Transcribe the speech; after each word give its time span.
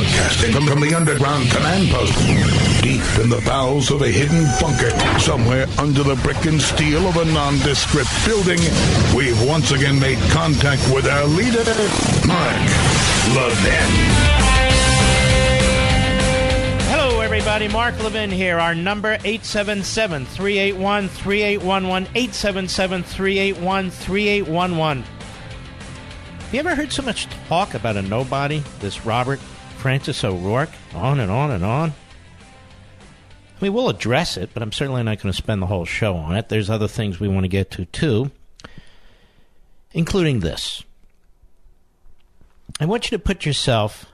Broadcasting 0.00 0.52
from, 0.52 0.80
the 0.80 0.94
underground 0.94 1.50
command 1.50 1.90
post, 1.90 2.16
deep 2.82 3.02
in 3.22 3.28
the 3.28 3.42
bowels 3.44 3.90
of 3.90 4.00
a 4.00 4.08
hidden 4.08 4.44
bunker, 4.58 4.90
somewhere 5.18 5.66
under 5.78 6.02
the 6.02 6.14
brick 6.22 6.42
and 6.46 6.60
steel 6.60 7.06
of 7.06 7.16
a 7.16 7.24
nondescript 7.26 8.08
building, 8.24 8.58
we've 9.14 9.40
once 9.46 9.72
again 9.72 10.00
made 10.00 10.18
contact 10.30 10.80
with 10.94 11.06
our 11.06 11.26
leader, 11.26 11.64
Mark 12.26 12.56
Levin. 13.36 13.90
Hello, 16.88 17.20
everybody. 17.20 17.68
Mark 17.68 18.02
Levin 18.02 18.30
here. 18.30 18.58
Our 18.58 18.74
number 18.74 19.14
877 19.24 20.24
381 20.24 21.08
3811. 21.08 22.08
877 22.14 23.02
381 23.02 23.90
3811. 23.90 25.02
Have 25.02 26.54
you 26.54 26.60
ever 26.60 26.74
heard 26.74 26.90
so 26.90 27.02
much 27.02 27.26
talk 27.48 27.74
about 27.74 27.96
a 27.96 28.02
nobody, 28.02 28.62
this 28.80 29.04
Robert 29.04 29.40
Francis 29.80 30.22
O'Rourke? 30.24 30.68
On 30.94 31.18
and 31.20 31.30
on 31.30 31.50
and 31.50 31.64
on. 31.64 31.94
I 33.58 33.64
mean, 33.64 33.72
we'll 33.72 33.88
address 33.88 34.36
it, 34.36 34.50
but 34.52 34.62
I'm 34.62 34.72
certainly 34.72 35.02
not 35.02 35.22
going 35.22 35.32
to 35.32 35.36
spend 35.36 35.62
the 35.62 35.66
whole 35.66 35.86
show 35.86 36.16
on 36.16 36.36
it. 36.36 36.50
There's 36.50 36.68
other 36.68 36.86
things 36.86 37.18
we 37.18 37.28
want 37.28 37.44
to 37.44 37.48
get 37.48 37.70
to, 37.72 37.86
too, 37.86 38.30
including 39.92 40.40
this. 40.40 40.84
I 42.78 42.84
want 42.84 43.10
you 43.10 43.16
to 43.16 43.24
put 43.24 43.46
yourself 43.46 44.04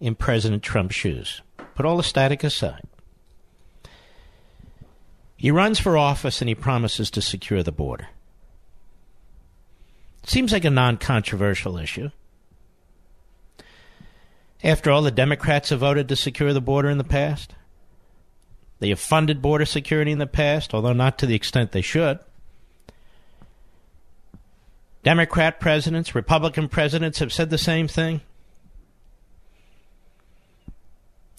in 0.00 0.14
President 0.14 0.62
Trump's 0.62 0.94
shoes. 0.94 1.40
Put 1.74 1.86
all 1.86 1.96
the 1.96 2.02
static 2.02 2.44
aside. 2.44 2.84
He 5.38 5.50
runs 5.50 5.78
for 5.78 5.96
office 5.96 6.42
and 6.42 6.48
he 6.48 6.54
promises 6.54 7.10
to 7.12 7.22
secure 7.22 7.62
the 7.62 7.72
border. 7.72 8.08
Seems 10.24 10.52
like 10.52 10.66
a 10.66 10.70
non 10.70 10.98
controversial 10.98 11.78
issue. 11.78 12.10
After 14.62 14.90
all, 14.90 15.02
the 15.02 15.10
Democrats 15.10 15.70
have 15.70 15.80
voted 15.80 16.08
to 16.08 16.16
secure 16.16 16.52
the 16.52 16.60
border 16.60 16.90
in 16.90 16.98
the 16.98 17.04
past. 17.04 17.54
They 18.80 18.88
have 18.90 19.00
funded 19.00 19.42
border 19.42 19.64
security 19.64 20.12
in 20.12 20.18
the 20.18 20.26
past, 20.26 20.74
although 20.74 20.92
not 20.92 21.18
to 21.18 21.26
the 21.26 21.34
extent 21.34 21.72
they 21.72 21.82
should. 21.82 22.18
Democrat 25.02 25.60
presidents, 25.60 26.14
Republican 26.14 26.68
presidents 26.68 27.18
have 27.20 27.32
said 27.32 27.50
the 27.50 27.58
same 27.58 27.88
thing. 27.88 28.20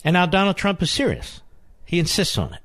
And 0.03 0.13
now 0.13 0.25
Donald 0.25 0.57
Trump 0.57 0.81
is 0.81 0.89
serious. 0.89 1.41
He 1.85 1.99
insists 1.99 2.37
on 2.37 2.53
it. 2.53 2.61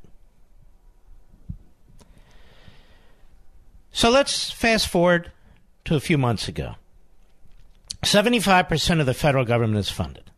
So 3.90 4.10
let's 4.10 4.50
fast 4.50 4.88
forward 4.88 5.32
to 5.84 5.96
a 5.96 6.00
few 6.00 6.18
months 6.18 6.48
ago. 6.48 6.74
75% 8.02 9.00
of 9.00 9.06
the 9.06 9.14
federal 9.14 9.44
government 9.44 9.78
is 9.78 9.90
funded. 9.90 10.30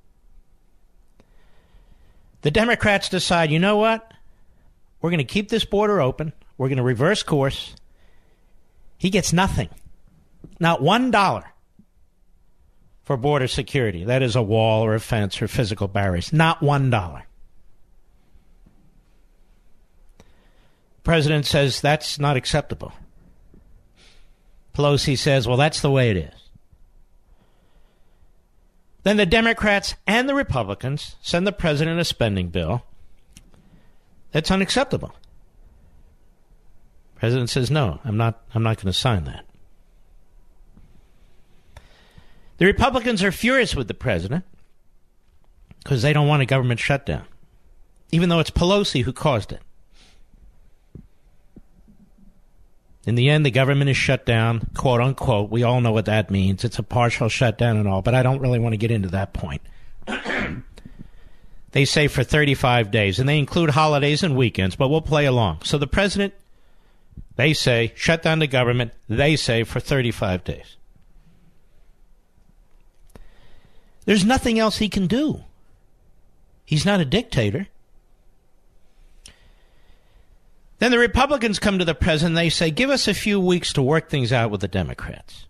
The 2.47 2.53
Democrats 2.53 3.09
decide, 3.09 3.51
you 3.51 3.59
know 3.59 3.77
what? 3.77 4.09
We're 5.01 5.11
going 5.11 5.19
to 5.19 5.25
keep 5.25 5.49
this 5.49 5.65
border 5.65 6.01
open. 6.01 6.33
We're 6.57 6.69
going 6.69 6.77
to 6.77 6.85
reverse 6.85 7.25
course. 7.25 7.75
He 8.99 9.11
gets 9.11 9.33
nothing. 9.33 9.69
Not 10.61 10.81
one 10.81 11.11
dollar 11.11 11.53
for 13.03 13.17
border 13.17 13.49
security. 13.49 14.05
That 14.05 14.23
is 14.23 14.37
a 14.37 14.43
wall 14.43 14.85
or 14.85 14.95
a 14.95 15.01
fence 15.01 15.43
or 15.43 15.49
physical 15.49 15.89
barriers. 15.89 16.33
Not 16.33 16.63
one 16.63 16.89
dollar. 16.89 17.27
The 20.19 20.25
President 21.03 21.47
says 21.47 21.81
that's 21.81 22.21
not 22.21 22.37
acceptable. 22.37 22.93
Pelosi 24.73 25.19
says, 25.19 25.49
well, 25.49 25.57
that's 25.57 25.81
the 25.81 25.91
way 25.91 26.11
it 26.13 26.17
is. 26.17 26.46
Then 29.07 29.19
the 29.19 29.25
Democrats 29.25 29.95
and 30.05 30.29
the 30.29 30.35
Republicans 30.35 31.15
send 31.23 31.47
the 31.47 31.53
president 31.53 32.01
a 32.01 32.05
spending 32.05 32.49
bill 32.49 32.83
that's 34.33 34.51
unacceptable. 34.51 35.15
President 37.15 37.49
says, 37.49 37.71
no, 37.71 38.01
I'm 38.05 38.17
not, 38.17 38.43
I'm 38.53 38.65
not 38.65 38.79
going 38.79 38.87
to 38.87 38.93
sign 38.93 39.23
that. 39.23 39.47
The 42.59 42.67
Republicans 42.67 43.23
are 43.23 43.31
furious 43.31 43.77
with 43.77 43.87
the 43.87 43.95
president 43.95 44.45
because 45.85 46.03
they 46.03 46.13
don't 46.13 46.27
want 46.27 46.43
a 46.43 46.47
government 46.47 46.81
shutdown, 46.81 47.27
even 48.11 48.29
though 48.29 48.41
it's 48.41 48.51
Pelosi 48.51 49.05
who 49.05 49.13
caused 49.13 49.53
it. 49.53 49.61
In 53.07 53.15
the 53.15 53.31
end, 53.31 53.47
the 53.47 53.53
government 53.53 53.89
is 53.89 53.97
shut 53.97 54.27
down, 54.27 54.69
quote 54.75 55.01
unquote. 55.01 55.49
We 55.49 55.63
all 55.63 55.81
know 55.81 55.93
what 55.93 56.07
that 56.07 56.29
means. 56.29 56.65
It's 56.65 56.81
a 56.81 56.83
partial 56.83 57.29
shutdown 57.29 57.77
and 57.77 57.87
all, 57.87 58.03
but 58.03 58.17
I 58.17 58.25
don't 58.25 58.41
really 58.41 58.59
want 58.59 58.73
to 58.73 58.79
get 58.79 58.91
into 58.91 59.09
that 59.11 59.33
point. 59.33 59.63
they 61.71 61.85
say 61.85 62.09
for 62.09 62.25
35 62.25 62.91
days, 62.91 63.21
and 63.21 63.29
they 63.29 63.39
include 63.39 63.71
holidays 63.71 64.25
and 64.25 64.37
weekends, 64.37 64.75
but 64.75 64.89
we'll 64.89 65.01
play 65.01 65.25
along. 65.25 65.61
So 65.63 65.79
the 65.79 65.87
president, 65.87 66.35
they 67.37 67.53
say, 67.53 67.93
shut 67.95 68.23
down 68.23 68.41
the 68.41 68.49
government, 68.49 68.91
they 69.09 69.37
say 69.37 69.63
for 69.63 69.79
35 69.79 70.43
days. 70.43 70.77
There's 74.05 74.25
nothing 74.25 74.59
else 74.59 74.79
he 74.79 74.89
can 74.89 75.07
do. 75.07 75.45
He's 76.65 76.85
not 76.85 77.01
a 77.01 77.05
dictator. 77.05 77.69
Then 80.79 80.91
the 80.91 80.99
Republicans 80.99 81.59
come 81.59 81.79
to 81.79 81.85
the 81.85 81.95
president. 81.95 82.37
They 82.37 82.51
say, 82.51 82.71
"Give 82.71 82.91
us 82.91 83.09
a 83.09 83.15
few 83.15 83.41
weeks 83.41 83.73
to 83.73 83.83
work 83.83 84.09
things 84.09 84.33
out 84.33 84.51
with 84.51 84.61
the 84.61 84.69
Democrats." 84.69 85.47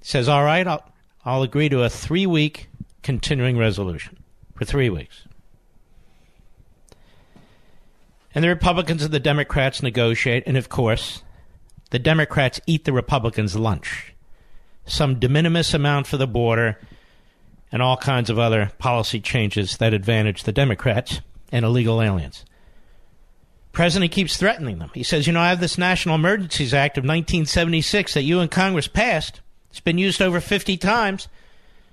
He 0.00 0.06
says, 0.06 0.28
"All 0.28 0.44
right, 0.44 0.66
I'll 0.66 0.84
I'll 1.24 1.42
agree 1.42 1.68
to 1.68 1.82
a 1.82 1.90
three-week 1.90 2.68
continuing 3.02 3.58
resolution 3.58 4.22
for 4.54 4.64
three 4.64 4.88
weeks." 4.88 5.24
And 8.34 8.42
the 8.44 8.48
Republicans 8.48 9.02
and 9.02 9.12
the 9.12 9.20
Democrats 9.20 9.82
negotiate, 9.82 10.44
and 10.46 10.56
of 10.56 10.68
course, 10.68 11.22
the 11.90 11.98
Democrats 11.98 12.60
eat 12.66 12.84
the 12.84 12.92
Republicans' 12.92 13.56
lunch. 13.56 14.14
Some 14.86 15.18
de 15.18 15.28
minimis 15.28 15.74
amount 15.74 16.06
for 16.06 16.16
the 16.16 16.26
border, 16.26 16.78
and 17.70 17.82
all 17.82 17.96
kinds 17.96 18.30
of 18.30 18.38
other 18.38 18.72
policy 18.78 19.20
changes 19.20 19.76
that 19.76 19.92
advantage 19.92 20.44
the 20.44 20.52
Democrats 20.52 21.20
and 21.52 21.64
illegal 21.64 22.00
aliens. 22.00 22.44
President 23.78 24.10
keeps 24.10 24.36
threatening 24.36 24.80
them. 24.80 24.90
He 24.92 25.04
says, 25.04 25.28
You 25.28 25.32
know, 25.32 25.40
I 25.40 25.50
have 25.50 25.60
this 25.60 25.78
National 25.78 26.16
Emergencies 26.16 26.74
Act 26.74 26.98
of 26.98 27.04
1976 27.04 28.14
that 28.14 28.24
you 28.24 28.40
and 28.40 28.50
Congress 28.50 28.88
passed. 28.88 29.40
It's 29.70 29.78
been 29.78 29.98
used 29.98 30.20
over 30.20 30.40
50 30.40 30.76
times. 30.78 31.28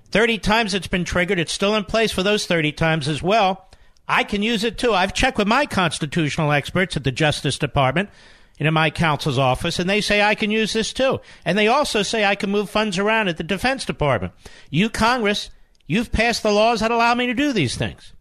30 0.09 0.39
times 0.39 0.73
it's 0.73 0.87
been 0.87 1.05
triggered. 1.05 1.37
It's 1.37 1.53
still 1.53 1.75
in 1.75 1.83
place 1.83 2.11
for 2.11 2.23
those 2.23 2.47
30 2.47 2.71
times 2.71 3.07
as 3.07 3.21
well. 3.21 3.69
I 4.07 4.23
can 4.23 4.41
use 4.41 4.63
it 4.63 4.79
too. 4.79 4.95
I've 4.95 5.13
checked 5.13 5.37
with 5.37 5.47
my 5.47 5.67
constitutional 5.67 6.51
experts 6.51 6.97
at 6.97 7.03
the 7.03 7.11
Justice 7.11 7.59
Department 7.59 8.09
and 8.57 8.67
in 8.67 8.73
my 8.73 8.89
counsel's 8.89 9.37
office, 9.37 9.77
and 9.77 9.87
they 9.87 10.01
say 10.01 10.23
I 10.23 10.33
can 10.33 10.49
use 10.49 10.73
this 10.73 10.91
too. 10.91 11.19
And 11.45 11.55
they 11.55 11.67
also 11.67 12.01
say 12.01 12.25
I 12.25 12.33
can 12.33 12.49
move 12.49 12.67
funds 12.67 12.97
around 12.97 13.27
at 13.27 13.37
the 13.37 13.43
Defense 13.43 13.85
Department. 13.85 14.33
You, 14.71 14.89
Congress, 14.89 15.51
you've 15.85 16.11
passed 16.11 16.41
the 16.41 16.51
laws 16.51 16.79
that 16.79 16.89
allow 16.89 17.13
me 17.13 17.27
to 17.27 17.35
do 17.35 17.53
these 17.53 17.77
things. 17.77 18.11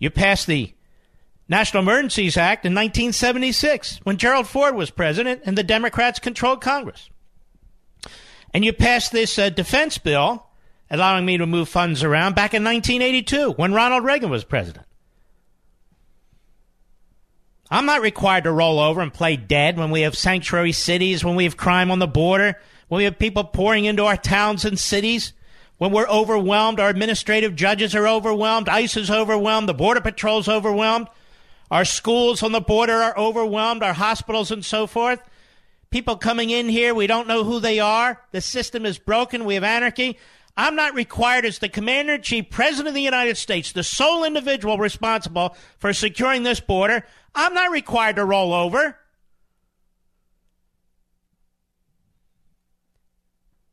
You 0.00 0.10
passed 0.10 0.48
the 0.48 0.74
National 1.48 1.82
Emergencies 1.82 2.36
Act 2.36 2.64
in 2.64 2.72
1976 2.72 4.00
when 4.04 4.16
Gerald 4.16 4.46
Ford 4.46 4.74
was 4.74 4.90
president 4.90 5.42
and 5.44 5.58
the 5.58 5.62
Democrats 5.62 6.18
controlled 6.18 6.62
Congress. 6.62 7.10
And 8.52 8.64
you 8.64 8.72
passed 8.72 9.12
this 9.12 9.38
uh, 9.38 9.50
defense 9.50 9.98
bill 9.98 10.46
allowing 10.90 11.26
me 11.26 11.36
to 11.38 11.46
move 11.46 11.68
funds 11.68 12.02
around 12.02 12.34
back 12.34 12.54
in 12.54 12.64
1982 12.64 13.52
when 13.52 13.74
Ronald 13.74 14.04
Reagan 14.04 14.30
was 14.30 14.44
president. 14.44 14.86
I'm 17.70 17.86
not 17.86 18.02
required 18.02 18.44
to 18.44 18.52
roll 18.52 18.78
over 18.78 19.00
and 19.00 19.12
play 19.12 19.36
dead 19.36 19.76
when 19.76 19.90
we 19.90 20.02
have 20.02 20.16
sanctuary 20.16 20.72
cities, 20.72 21.24
when 21.24 21.34
we 21.34 21.44
have 21.44 21.56
crime 21.56 21.90
on 21.90 21.98
the 21.98 22.06
border, 22.06 22.60
when 22.88 22.98
we 22.98 23.04
have 23.04 23.18
people 23.18 23.42
pouring 23.42 23.86
into 23.86 24.04
our 24.04 24.16
towns 24.16 24.64
and 24.64 24.78
cities, 24.78 25.32
when 25.78 25.90
we're 25.90 26.08
overwhelmed, 26.08 26.78
our 26.78 26.88
administrative 26.88 27.56
judges 27.56 27.94
are 27.94 28.06
overwhelmed, 28.06 28.68
ICE 28.68 28.96
is 28.96 29.10
overwhelmed, 29.10 29.68
the 29.68 29.74
Border 29.74 30.00
Patrol's 30.00 30.48
overwhelmed. 30.48 31.08
Our 31.70 31.84
schools 31.84 32.42
on 32.42 32.52
the 32.52 32.60
border 32.60 32.94
are 32.94 33.16
overwhelmed, 33.18 33.82
our 33.82 33.94
hospitals 33.94 34.50
and 34.50 34.64
so 34.64 34.86
forth. 34.86 35.20
People 35.90 36.16
coming 36.16 36.50
in 36.50 36.68
here, 36.68 36.94
we 36.94 37.06
don't 37.06 37.28
know 37.28 37.44
who 37.44 37.60
they 37.60 37.80
are. 37.80 38.20
The 38.32 38.40
system 38.40 38.84
is 38.84 38.98
broken. 38.98 39.44
We 39.44 39.54
have 39.54 39.64
anarchy. 39.64 40.18
I'm 40.56 40.76
not 40.76 40.94
required 40.94 41.44
as 41.44 41.58
the 41.58 41.68
Commander 41.68 42.14
in 42.14 42.22
Chief, 42.22 42.48
President 42.50 42.88
of 42.88 42.94
the 42.94 43.00
United 43.00 43.36
States, 43.36 43.72
the 43.72 43.82
sole 43.82 44.24
individual 44.24 44.78
responsible 44.78 45.56
for 45.78 45.92
securing 45.92 46.42
this 46.42 46.60
border. 46.60 47.04
I'm 47.34 47.54
not 47.54 47.72
required 47.72 48.16
to 48.16 48.24
roll 48.24 48.52
over. 48.52 48.96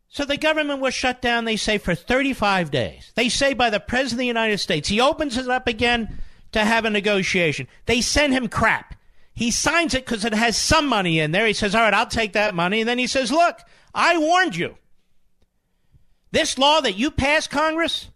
So 0.09 0.25
the 0.25 0.37
government 0.37 0.81
was 0.81 0.93
shut 0.93 1.21
down, 1.21 1.45
they 1.45 1.55
say, 1.55 1.77
for 1.77 1.95
35 1.95 2.69
days. 2.69 3.11
They 3.15 3.29
say 3.29 3.53
by 3.53 3.69
the 3.69 3.79
President 3.79 4.13
of 4.13 4.19
the 4.19 4.25
United 4.25 4.57
States. 4.57 4.89
He 4.89 4.99
opens 4.99 5.37
it 5.37 5.47
up 5.47 5.67
again 5.67 6.19
to 6.51 6.63
have 6.63 6.85
a 6.85 6.89
negotiation. 6.89 7.67
They 7.85 8.01
send 8.01 8.33
him 8.33 8.47
crap. 8.47 8.95
He 9.33 9.51
signs 9.51 9.93
it 9.93 10.05
because 10.05 10.25
it 10.25 10.33
has 10.33 10.57
some 10.57 10.87
money 10.87 11.19
in 11.19 11.31
there. 11.31 11.47
He 11.47 11.53
says, 11.53 11.73
All 11.73 11.81
right, 11.81 11.93
I'll 11.93 12.05
take 12.05 12.33
that 12.33 12.53
money. 12.53 12.81
And 12.81 12.89
then 12.89 12.99
he 12.99 13.07
says, 13.07 13.31
Look, 13.31 13.59
I 13.93 14.17
warned 14.17 14.55
you. 14.55 14.75
This 16.31 16.57
law 16.57 16.81
that 16.81 16.97
you 16.97 17.11
passed, 17.11 17.49
Congress, 17.49 18.09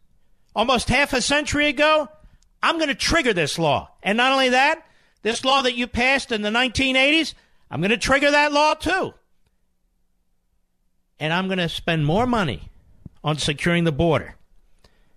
almost 0.56 0.90
half 0.90 1.14
a 1.14 1.22
century 1.22 1.68
ago, 1.68 2.08
I'm 2.64 2.78
going 2.78 2.90
to 2.90 2.96
trigger 2.96 3.34
this 3.34 3.60
law. 3.60 3.92
And 4.02 4.18
not 4.18 4.32
only 4.32 4.50
that, 4.50 4.86
this 5.22 5.44
law 5.44 5.62
that 5.62 5.76
you 5.76 5.88
passed 5.88 6.32
in 6.32 6.42
the 6.42 6.50
1980s, 6.50 7.34
I'm 7.70 7.82
going 7.82 7.92
to 7.92 7.98
trigger 7.98 8.32
that 8.32 8.54
law 8.54 8.74
too. 8.74 9.14
And 11.20 11.34
I'm 11.34 11.48
going 11.48 11.58
to 11.58 11.70
spend 11.70 12.06
more 12.06 12.28
money 12.28 12.70
on 13.24 13.38
securing 13.38 13.84
the 13.84 13.92
border. 13.92 14.36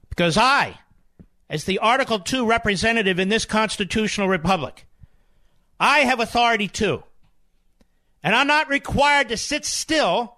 Because 0.09 0.37
I, 0.37 0.79
as 1.51 1.65
the 1.65 1.79
Article 1.79 2.19
2 2.19 2.47
representative 2.47 3.19
in 3.19 3.29
this 3.29 3.45
constitutional 3.45 4.29
republic, 4.29 4.87
I 5.81 6.01
have 6.01 6.21
authority 6.21 6.69
too. 6.69 7.03
And 8.23 8.35
I'm 8.35 8.47
not 8.47 8.69
required 8.69 9.29
to 9.29 9.37
sit 9.37 9.65
still 9.65 10.37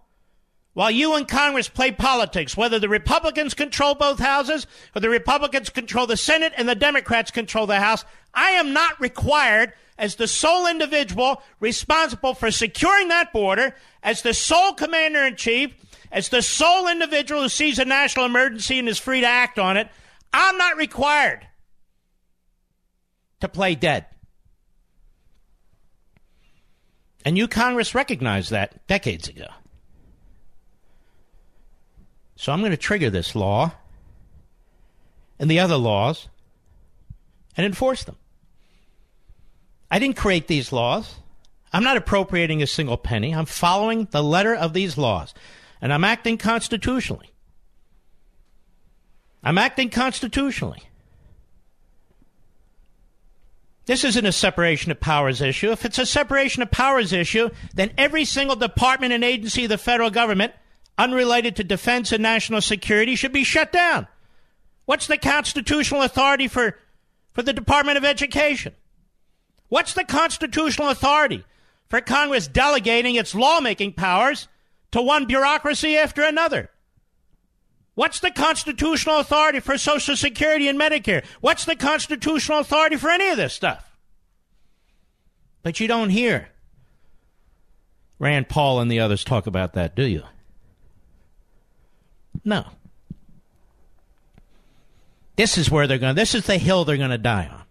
while 0.75 0.91
you 0.91 1.17
in 1.17 1.25
Congress 1.25 1.69
play 1.69 1.91
politics, 1.91 2.57
whether 2.57 2.79
the 2.79 2.89
Republicans 2.89 3.55
control 3.55 3.95
both 3.95 4.19
houses 4.19 4.67
or 4.95 5.01
the 5.01 5.09
Republicans 5.09 5.69
control 5.69 6.07
the 6.07 6.17
Senate 6.17 6.53
and 6.57 6.69
the 6.69 6.75
Democrats 6.75 7.31
control 7.31 7.67
the 7.67 7.81
House. 7.81 8.05
I 8.33 8.51
am 8.51 8.73
not 8.73 9.01
required 9.01 9.73
as 9.99 10.15
the 10.15 10.29
sole 10.29 10.67
individual 10.67 11.43
responsible 11.59 12.35
for 12.35 12.51
securing 12.51 13.09
that 13.09 13.33
border, 13.33 13.75
as 14.03 14.23
the 14.23 14.33
sole 14.33 14.73
commander 14.73 15.27
in 15.27 15.37
chief, 15.37 15.75
as 16.13 16.29
the 16.29 16.43
sole 16.43 16.89
individual 16.89 17.43
who 17.43 17.49
sees 17.49 17.79
a 17.79 17.85
national 17.85 18.25
emergency 18.25 18.79
and 18.79 18.89
is 18.89 18.99
free 18.99 19.21
to 19.21 19.27
act 19.27 19.59
on 19.59 19.77
it. 19.77 19.89
I'm 20.33 20.57
not 20.59 20.77
required 20.77 21.47
to 23.41 23.49
play 23.49 23.75
dead. 23.75 24.07
And 27.25 27.37
you, 27.37 27.49
Congress, 27.49 27.95
recognized 27.95 28.51
that 28.51 28.87
decades 28.87 29.29
ago. 29.29 29.47
So 32.37 32.53
I'm 32.53 32.61
going 32.61 32.71
to 32.71 32.77
trigger 32.77 33.11
this 33.11 33.35
law 33.35 33.73
and 35.39 35.51
the 35.51 35.61
other 35.61 35.77
laws 35.77 36.29
and 37.57 37.67
enforce 37.67 38.05
them. 38.05 38.17
I 39.91 39.99
didn't 39.99 40.17
create 40.17 40.47
these 40.47 40.73
laws. 40.73 41.17
I'm 41.73 41.85
not 41.85 41.97
appropriating 41.97 42.63
a 42.63 42.67
single 42.67 42.97
penny. 42.97 43.35
I'm 43.35 43.47
following 43.47 44.09
the 44.11 44.23
letter 44.23 44.55
of 44.55 44.73
these 44.73 44.97
laws. 44.97 45.35
And 45.83 45.93
I'm 45.93 46.05
acting 46.05 46.39
constitutionally. 46.39 47.31
I'm 49.43 49.59
acting 49.59 49.91
constitutionally. 49.91 50.83
This 53.87 54.05
isn't 54.05 54.27
a 54.27 54.33
separation 54.33 54.93
of 54.93 55.01
powers 55.01 55.41
issue. 55.41 55.73
If 55.73 55.85
it's 55.85 55.99
a 55.99 56.07
separation 56.07 56.63
of 56.63 56.71
powers 56.71 57.13
issue, 57.13 57.51
then 57.75 57.93
every 57.99 58.25
single 58.25 58.55
department 58.55 59.13
and 59.13 59.25
agency 59.25 59.65
of 59.65 59.71
the 59.71 59.79
federal 59.79 60.11
government, 60.11 60.53
unrelated 60.97 61.57
to 61.57 61.65
defense 61.65 62.13
and 62.13 62.23
national 62.23 62.61
security, 62.61 63.17
should 63.17 63.33
be 63.33 63.43
shut 63.43 63.73
down. 63.73 64.07
What's 64.85 65.07
the 65.07 65.19
constitutional 65.19 66.03
authority 66.03 66.47
for, 66.47 66.79
for 67.33 67.43
the 67.43 67.53
Department 67.53 67.99
of 67.99 68.05
Education? 68.05 68.75
What's 69.69 69.95
the 69.95 70.05
constitutional 70.05 70.91
authority 70.91 71.45
for 71.89 72.01
Congress 72.01 72.47
delegating 72.47 73.15
its 73.15 73.35
lawmaking 73.35 73.95
powers 73.95 74.47
to 74.93 75.01
one 75.01 75.27
bureaucracy 75.27 75.97
after 75.97 76.23
another? 76.23 76.71
What's 78.01 78.21
the 78.21 78.31
constitutional 78.31 79.19
authority 79.19 79.61
for 79.61 79.77
Social 79.77 80.17
Security 80.17 80.69
and 80.69 80.81
Medicare? 80.81 81.23
What's 81.43 81.67
the 81.67 81.77
constitutional 81.77 82.61
authority 82.61 82.97
for 82.97 83.11
any 83.11 83.29
of 83.29 83.37
this 83.37 83.53
stuff? 83.53 83.95
But 85.63 85.81
you 85.81 85.87
don't 85.87 86.09
hear 86.09 86.49
Rand 88.19 88.49
Paul 88.49 88.81
and 88.81 88.91
the 88.91 89.01
others 89.01 89.23
talk 89.23 89.47
about 89.47 89.75
that, 89.75 89.95
do 89.95 90.05
you? 90.05 90.23
No. 92.43 92.65
This 95.37 95.59
is 95.59 95.71
where 95.71 95.87
they're 95.87 95.99
going. 95.99 96.15
This 96.15 96.35
is 96.35 96.47
the 96.47 96.57
hill 96.57 96.87
they're 96.87 96.97
going 96.97 97.11
to 97.11 97.19
die 97.19 97.51
on. 97.53 97.65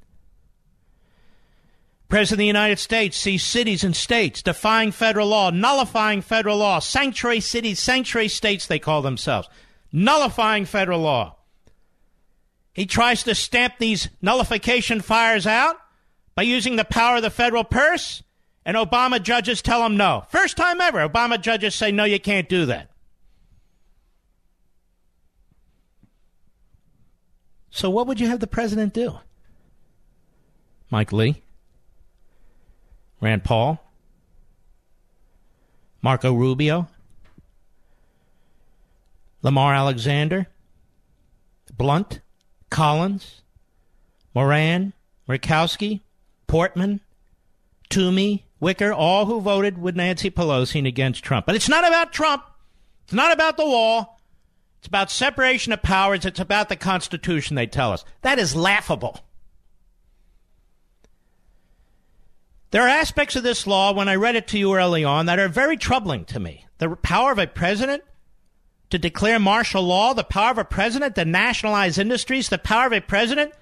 President 2.08 2.36
of 2.36 2.38
the 2.38 2.46
United 2.46 2.78
States 2.78 3.18
sees 3.18 3.42
cities 3.42 3.84
and 3.84 3.96
states 3.96 4.44
defying 4.44 4.92
federal 4.92 5.30
law, 5.30 5.50
nullifying 5.50 6.22
federal 6.22 6.58
law, 6.58 6.78
sanctuary 6.78 7.40
cities, 7.40 7.80
sanctuary 7.80 8.28
states, 8.28 8.68
they 8.68 8.78
call 8.78 9.02
themselves 9.02 9.50
nullifying 9.91 10.65
federal 10.65 11.01
law. 11.01 11.36
He 12.74 12.86
tries 12.86 13.24
to 13.24 13.36
stamp 13.36 13.75
these 13.77 14.09
nullification 14.21 15.01
fires 15.01 15.45
out 15.47 15.75
by 16.36 16.44
using 16.44 16.75
the 16.75 16.86
power 16.86 17.18
of 17.18 17.24
the 17.24 17.30
federal 17.30 17.63
purse, 17.63 18.24
and 18.65 18.77
Obama 18.77 19.21
judges 19.21 19.62
tell 19.62 19.86
him 19.86 19.97
no. 19.97 20.24
First 20.30 20.56
time 20.56 20.80
ever, 20.80 21.07
Obama 21.07 21.41
judges 21.41 21.75
say, 21.75 21.91
no, 21.91 22.06
you 22.06 22.19
can't 22.19 22.47
do 22.47 22.68
that. 22.68 22.89
So, 27.71 27.89
what 27.89 28.07
would 28.07 28.19
you 28.19 28.27
have 28.27 28.39
the 28.39 28.47
president 28.47 28.94
do? 28.94 29.19
Mike 30.89 31.13
Lee? 31.13 31.41
Rand 33.21 33.44
Paul? 33.44 33.80
Marco 36.01 36.33
Rubio? 36.33 36.88
Lamar 39.41 39.74
Alexander, 39.74 40.47
Blunt, 41.75 42.21
Collins, 42.69 43.41
Moran, 44.36 44.94
Murkowski, 45.27 46.01
Portman, 46.47 47.00
Toomey, 47.89 48.45
Wicker, 48.59 48.91
all 48.91 49.25
who 49.25 49.39
voted 49.39 49.77
with 49.77 49.95
Nancy 49.95 50.30
Pelosi 50.30 50.80
and 50.80 50.88
against 50.88 51.24
Trump. 51.24 51.45
But 51.45 51.56
it's 51.56 51.69
not 51.69 51.88
about 51.88 52.12
Trump. 52.12 52.44
It's 53.06 53.13
not 53.13 53.31
about 53.31 53.57
the 53.57 53.65
wall. 53.65 54.19
It's 54.80 54.88
about 54.88 55.09
separation 55.09 55.71
of 55.74 55.81
powers. 55.81 56.25
It's 56.25 56.39
about 56.39 56.69
the 56.69 56.75
Constitution, 56.75 57.56
they 57.56 57.68
tell 57.68 57.91
us. 57.91 58.03
That 58.21 58.39
is 58.39 58.56
laughable. 58.56 59.19
There 62.71 62.83
are 62.83 62.89
aspects 62.89 63.36
of 63.36 63.44
this 63.44 63.65
law, 63.65 63.94
when 63.94 64.08
I 64.08 64.15
read 64.15 64.36
it 64.36 64.48
to 64.50 64.60
you 64.60 64.75
early 64.75 65.03
on, 65.03 65.25
that 65.25 65.39
are 65.39 65.48
very 65.48 65.75
troubling 65.75 66.25
to 66.25 66.39
me. 66.39 66.65
The 66.77 66.96
power 66.98 67.31
of 67.31 67.39
a 67.39 67.48
president 67.48 68.03
to 68.89 68.98
declare 68.98 69.39
martial 69.39 69.84
law, 69.84 70.13
the 70.13 70.24
power 70.24 70.51
of 70.51 70.58
a 70.58 70.65
president 70.65 71.15
to 71.15 71.25
nationalize 71.25 71.98
industries, 71.98 72.50
the 72.50 72.58
power 72.58 72.88
of 72.88 72.93
a 72.93 73.01
president 73.01 73.53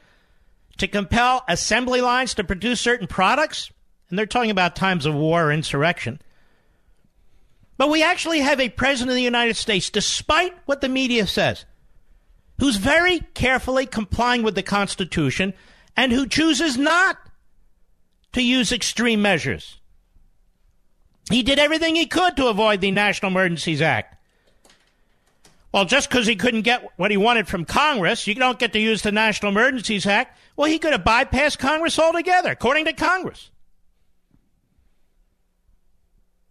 to 0.77 0.87
compel 0.87 1.43
assembly 1.47 2.01
lines 2.01 2.33
to 2.35 2.43
produce 2.43 2.79
certain 2.79 3.07
products. 3.07 3.71
And 4.09 4.17
they're 4.17 4.25
talking 4.25 4.51
about 4.51 4.75
times 4.75 5.05
of 5.05 5.13
war 5.13 5.47
or 5.47 5.51
insurrection. 5.51 6.21
But 7.77 7.89
we 7.89 8.03
actually 8.03 8.39
have 8.39 8.59
a 8.59 8.69
president 8.69 9.11
of 9.11 9.15
the 9.15 9.21
United 9.21 9.55
States, 9.55 9.89
despite 9.89 10.53
what 10.65 10.81
the 10.81 10.89
media 10.89 11.27
says, 11.27 11.65
who's 12.59 12.77
very 12.77 13.19
carefully 13.33 13.85
complying 13.85 14.43
with 14.43 14.55
the 14.55 14.63
Constitution 14.63 15.53
and 15.95 16.11
who 16.11 16.27
chooses 16.27 16.77
not 16.77 17.17
to 18.33 18.41
use 18.41 18.71
extreme 18.71 19.21
measures. 19.21 19.79
He 21.29 21.43
did 21.43 21.59
everything 21.59 21.95
he 21.95 22.05
could 22.05 22.37
to 22.37 22.47
avoid 22.47 22.81
the 22.81 22.91
National 22.91 23.31
Emergencies 23.31 23.81
Act. 23.81 24.16
Well, 25.77 25.85
just 25.85 26.09
because 26.09 26.25
he 26.25 26.35
couldn't 26.35 26.63
get 26.63 26.91
what 26.95 27.11
he 27.11 27.17
wanted 27.17 27.47
from 27.47 27.63
Congress, 27.63 28.25
you 28.25 28.33
don't 28.33 28.57
get 28.57 28.73
to 28.73 28.79
use 28.79 29.03
the 29.03 29.11
National 29.11 29.51
Emergencies 29.51 30.07
Act. 30.07 30.35
Well, 30.55 30.67
he 30.67 30.79
could 30.79 30.91
have 30.91 31.03
bypassed 31.03 31.59
Congress 31.59 31.99
altogether, 31.99 32.49
according 32.49 32.85
to 32.85 32.93
Congress. 32.93 33.51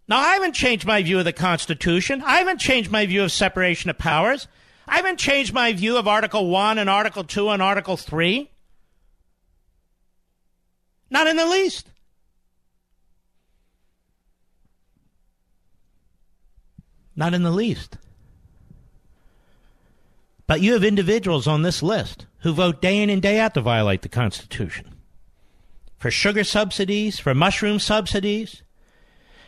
Now, 0.06 0.18
I 0.18 0.35
haven't 0.35 0.52
changed 0.52 0.87
my 0.87 1.02
view 1.02 1.18
of 1.18 1.25
the 1.25 1.33
Constitution. 1.33 2.23
I 2.25 2.37
haven't 2.37 2.61
changed 2.61 2.88
my 2.92 3.04
view 3.04 3.25
of 3.25 3.33
separation 3.33 3.90
of 3.90 3.99
powers. 3.99 4.47
I 4.87 4.95
haven't 4.95 5.18
changed 5.18 5.52
my 5.52 5.73
view 5.73 5.97
of 5.97 6.06
Article 6.06 6.49
1 6.49 6.78
and 6.78 6.88
Article 6.88 7.25
2 7.25 7.50
and 7.50 7.61
Article 7.61 7.97
3. 7.97 8.49
Not 11.11 11.26
in 11.26 11.35
the 11.35 11.47
least. 11.47 11.90
Not 17.16 17.35
in 17.35 17.42
the 17.42 17.50
least. 17.50 17.99
But 20.47 20.61
you 20.61 20.75
have 20.75 20.85
individuals 20.85 21.47
on 21.47 21.62
this 21.62 21.83
list 21.83 22.26
who 22.41 22.53
vote 22.53 22.81
day 22.81 23.03
in 23.03 23.11
and 23.11 23.21
day 23.21 23.41
out 23.41 23.55
to 23.55 23.61
violate 23.61 24.03
the 24.03 24.09
Constitution. 24.09 24.95
For 25.99 26.11
sugar 26.11 26.45
subsidies, 26.45 27.19
for 27.19 27.35
mushroom 27.35 27.79
subsidies, 27.79 28.62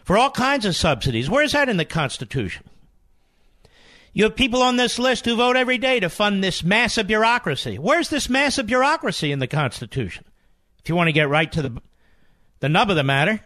for 0.04 0.18
all 0.18 0.30
kinds 0.30 0.64
of 0.64 0.74
subsidies. 0.74 1.30
Where's 1.30 1.52
that 1.52 1.68
in 1.68 1.76
the 1.76 1.84
Constitution? 1.84 2.64
You 4.12 4.24
have 4.24 4.34
people 4.34 4.62
on 4.62 4.76
this 4.76 4.98
list 4.98 5.26
who 5.26 5.36
vote 5.36 5.56
every 5.56 5.78
day 5.78 6.00
to 6.00 6.08
fund 6.08 6.42
this 6.42 6.64
massive 6.64 7.06
bureaucracy. 7.06 7.78
Where's 7.78 8.08
this 8.08 8.28
massive 8.28 8.66
bureaucracy 8.66 9.30
in 9.30 9.38
the 9.38 9.46
Constitution? 9.46 10.24
If 10.82 10.88
you 10.88 10.96
want 10.96 11.08
to 11.08 11.12
get 11.12 11.28
right 11.28 11.52
to 11.52 11.62
the, 11.62 11.82
the 12.60 12.68
nub 12.68 12.90
of 12.90 12.96
the 12.96 13.04
matter. 13.04 13.40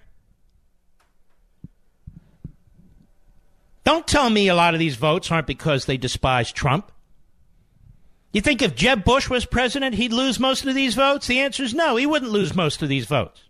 Don't 3.84 4.06
tell 4.06 4.30
me 4.30 4.48
a 4.48 4.54
lot 4.54 4.74
of 4.74 4.80
these 4.80 4.96
votes 4.96 5.30
aren't 5.30 5.48
because 5.48 5.84
they 5.84 5.96
despise 5.96 6.52
Trump. 6.52 6.92
You 8.32 8.40
think 8.40 8.62
if 8.62 8.74
Jeb 8.74 9.04
Bush 9.04 9.28
was 9.28 9.44
president, 9.44 9.94
he'd 9.94 10.12
lose 10.12 10.40
most 10.40 10.64
of 10.64 10.74
these 10.74 10.94
votes? 10.94 11.26
The 11.26 11.40
answer 11.40 11.62
is 11.62 11.74
no, 11.74 11.96
he 11.96 12.06
wouldn't 12.06 12.32
lose 12.32 12.54
most 12.54 12.82
of 12.82 12.88
these 12.88 13.04
votes. 13.04 13.42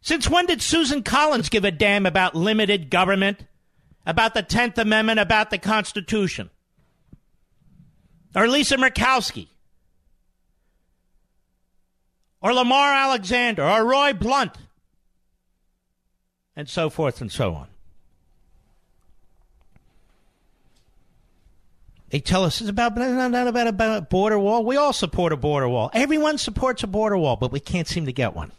Since 0.00 0.28
when 0.28 0.46
did 0.46 0.60
Susan 0.60 1.04
Collins 1.04 1.48
give 1.48 1.64
a 1.64 1.70
damn 1.70 2.04
about 2.04 2.34
limited 2.34 2.90
government, 2.90 3.46
about 4.04 4.34
the 4.34 4.42
10th 4.42 4.76
Amendment, 4.78 5.20
about 5.20 5.50
the 5.50 5.58
Constitution? 5.58 6.50
Or 8.34 8.48
Lisa 8.48 8.76
Murkowski? 8.76 9.46
Or 12.40 12.52
Lamar 12.52 12.92
Alexander? 12.92 13.62
Or 13.62 13.84
Roy 13.84 14.12
Blunt? 14.12 14.56
And 16.56 16.68
so 16.68 16.90
forth 16.90 17.20
and 17.20 17.30
so 17.30 17.54
on. 17.54 17.68
They 22.12 22.20
tell 22.20 22.44
us 22.44 22.60
it's 22.60 22.68
about 22.68 22.94
not 22.94 23.48
about 23.48 23.66
a 23.80 24.02
border 24.02 24.38
wall. 24.38 24.66
We 24.66 24.76
all 24.76 24.92
support 24.92 25.32
a 25.32 25.36
border 25.36 25.66
wall. 25.66 25.90
Everyone 25.94 26.36
supports 26.36 26.82
a 26.82 26.86
border 26.86 27.16
wall, 27.16 27.36
but 27.36 27.50
we 27.50 27.58
can't 27.58 27.88
seem 27.88 28.04
to 28.04 28.12
get 28.12 28.36
one. 28.36 28.52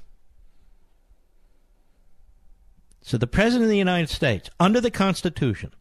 So 3.03 3.15
the 3.15 3.27
President 3.27 3.65
of 3.65 3.69
the 3.69 3.77
United 3.77 4.10
States, 4.10 4.50
under 4.60 4.81
the 4.81 4.89
Constitution, 4.89 5.72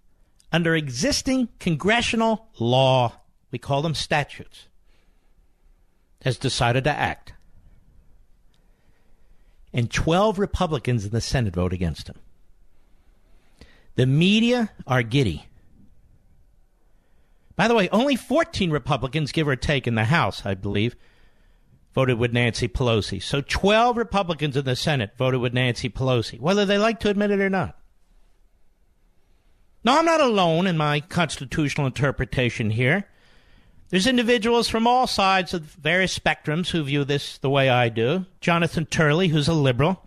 under 0.53 0.77
existing 0.77 1.49
congressional 1.61 2.47
law, 2.59 3.15
we 3.51 3.59
call 3.59 3.81
them 3.81 3.95
statutes, 3.95 4.67
has 6.21 6.37
decided 6.37 6.85
to 6.85 6.91
act. 6.91 7.33
And 9.73 9.91
12 9.91 10.39
Republicans 10.39 11.07
in 11.07 11.11
the 11.13 11.23
Senate 11.23 11.55
vote 11.55 11.73
against 11.73 12.09
him. 12.09 12.17
The 13.95 14.05
media 14.05 14.73
are 14.87 15.03
giddy. 15.03 15.47
By 17.57 17.69
the 17.69 17.75
way, 17.75 17.89
only 17.91 18.17
14 18.17 18.71
Republicans, 18.71 19.33
give 19.33 19.49
or 19.49 19.57
take, 19.57 19.87
in 19.87 19.95
the 19.95 20.05
House, 20.05 20.47
I 20.47 20.55
believe, 20.55 20.97
voted 21.95 22.19
with 22.19 22.33
Nancy 22.33 22.69
Pelosi. 22.69 23.23
So 23.23 23.41
12 23.41 23.97
Republicans 23.97 24.57
in 24.57 24.65
the 24.65 24.77
Senate 24.77 25.13
voted 25.17 25.41
with 25.41 25.53
Nancy 25.53 25.89
Pelosi, 25.89 26.41
whether 26.41 26.65
they 26.65 26.79
like 26.79 27.01
to 27.01 27.11
admit 27.11 27.31
it 27.31 27.41
or 27.41 27.51
not. 27.51 27.79
Now, 29.85 29.99
I'm 29.99 30.05
not 30.05 30.21
alone 30.21 30.67
in 30.67 30.77
my 30.77 31.01
constitutional 31.01 31.87
interpretation 31.87 32.71
here. 32.71 33.09
There's 33.91 34.07
individuals 34.07 34.69
from 34.69 34.87
all 34.87 35.07
sides 35.07 35.53
of 35.53 35.63
various 35.63 36.19
spectrums 36.19 36.71
who 36.71 36.83
view 36.85 37.05
this 37.05 37.37
the 37.39 37.51
way 37.51 37.69
I 37.69 37.89
do. 37.89 38.25
Jonathan 38.41 38.87
Turley, 38.87 39.29
who's 39.29 39.49
a 39.49 39.53
liberal, 39.53 40.07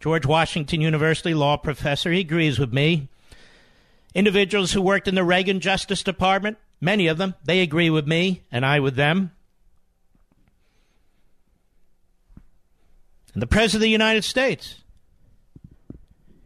George 0.00 0.24
Washington 0.24 0.80
University 0.80 1.34
law 1.34 1.56
professor, 1.56 2.10
he 2.10 2.20
agrees 2.20 2.58
with 2.58 2.72
me. 2.72 3.08
Individuals 4.14 4.72
who 4.72 4.80
worked 4.80 5.08
in 5.08 5.14
the 5.14 5.24
Reagan 5.24 5.60
Justice 5.60 6.02
Department, 6.02 6.56
many 6.80 7.06
of 7.06 7.18
them, 7.18 7.34
they 7.44 7.60
agree 7.60 7.90
with 7.90 8.06
me 8.06 8.42
and 8.50 8.64
I 8.64 8.80
with 8.80 8.96
them. 8.96 9.32
and 13.38 13.42
the 13.44 13.46
President 13.46 13.76
of 13.76 13.82
the 13.82 13.90
United 13.90 14.24
States. 14.24 14.82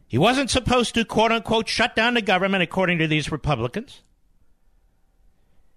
He 0.07 0.19
wasn't 0.19 0.51
supposed 0.51 0.93
to, 0.95 1.07
quote 1.07 1.33
unquote, 1.33 1.67
shut 1.67 1.97
down 1.97 2.13
the 2.13 2.21
government, 2.21 2.63
according 2.63 2.99
to 2.99 3.07
these 3.07 3.33
Republicans. 3.33 4.03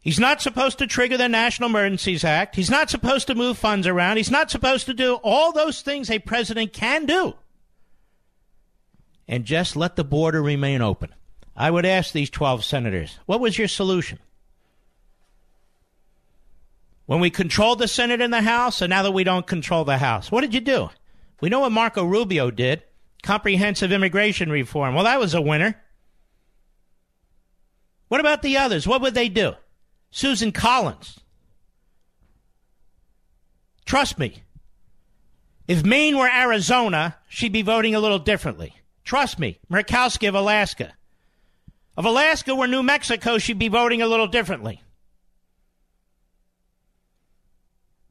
He's 0.02 0.20
not 0.20 0.42
supposed 0.42 0.78
to 0.80 0.88
trigger 0.88 1.16
the 1.16 1.30
National 1.30 1.70
Emergencies 1.70 2.26
Act. 2.26 2.58
He's 2.58 2.70
not 2.70 2.90
supposed 2.90 3.28
to 3.28 3.34
move 3.34 3.58
funds 3.58 3.88
around. 3.88 4.18
He's 4.18 4.30
not 4.30 4.52
supposed 4.52 4.88
to 4.88 4.94
do 4.94 5.14
all 5.24 5.54
those 5.54 5.82
things 5.82 6.12
a 6.12 6.20
president 6.20 6.74
can 6.74 7.06
do. 7.06 7.36
And 9.26 9.46
just 9.46 9.78
let 9.78 9.96
the 9.96 10.04
border 10.04 10.44
remain 10.44 10.82
open. 10.82 11.16
I 11.56 11.72
would 11.72 11.86
ask 11.86 12.12
these 12.12 12.30
12 12.30 12.66
senators, 12.66 13.20
what 13.26 13.40
was 13.40 13.58
your 13.58 13.70
solution? 13.70 14.20
When 17.06 17.20
we 17.20 17.30
controlled 17.30 17.80
the 17.80 17.88
Senate 17.88 18.22
and 18.22 18.34
the 18.34 18.42
House, 18.42 18.82
and 18.82 18.90
now 18.90 19.04
that 19.04 19.12
we 19.12 19.24
don't 19.24 19.46
control 19.46 19.86
the 19.86 19.98
House, 19.98 20.32
what 20.32 20.42
did 20.42 20.54
you 20.54 20.62
do? 20.62 20.90
We 21.42 21.50
know 21.50 21.60
what 21.62 21.72
Marco 21.72 22.04
Rubio 22.04 22.52
did 22.52 22.84
comprehensive 23.26 23.92
immigration 23.92 24.50
reform. 24.52 24.94
Well, 24.94 25.04
that 25.04 25.20
was 25.20 25.34
a 25.34 25.42
winner. 25.42 25.82
What 28.08 28.20
about 28.20 28.44
the 28.44 28.58
others? 28.58 28.88
What 28.88 29.02
would 29.02 29.16
they 29.16 29.30
do? 29.30 29.54
Susan 30.12 30.52
Collins. 30.52 31.20
Trust 33.84 34.20
me. 34.20 34.44
If 35.68 35.84
Maine 35.84 36.18
were 36.18 36.30
Arizona, 36.30 37.18
she'd 37.28 37.52
be 37.52 37.64
voting 37.64 37.96
a 37.96 38.00
little 38.00 38.20
differently. 38.20 38.76
Trust 39.04 39.40
me. 39.40 39.60
Murkowski 39.72 40.30
of 40.30 40.36
Alaska. 40.36 40.94
Of 41.98 42.06
Alaska 42.06 42.54
were 42.54 42.68
New 42.68 42.84
Mexico, 42.84 43.38
she'd 43.38 43.58
be 43.58 43.70
voting 43.70 44.02
a 44.02 44.08
little 44.08 44.28
differently. 44.28 44.82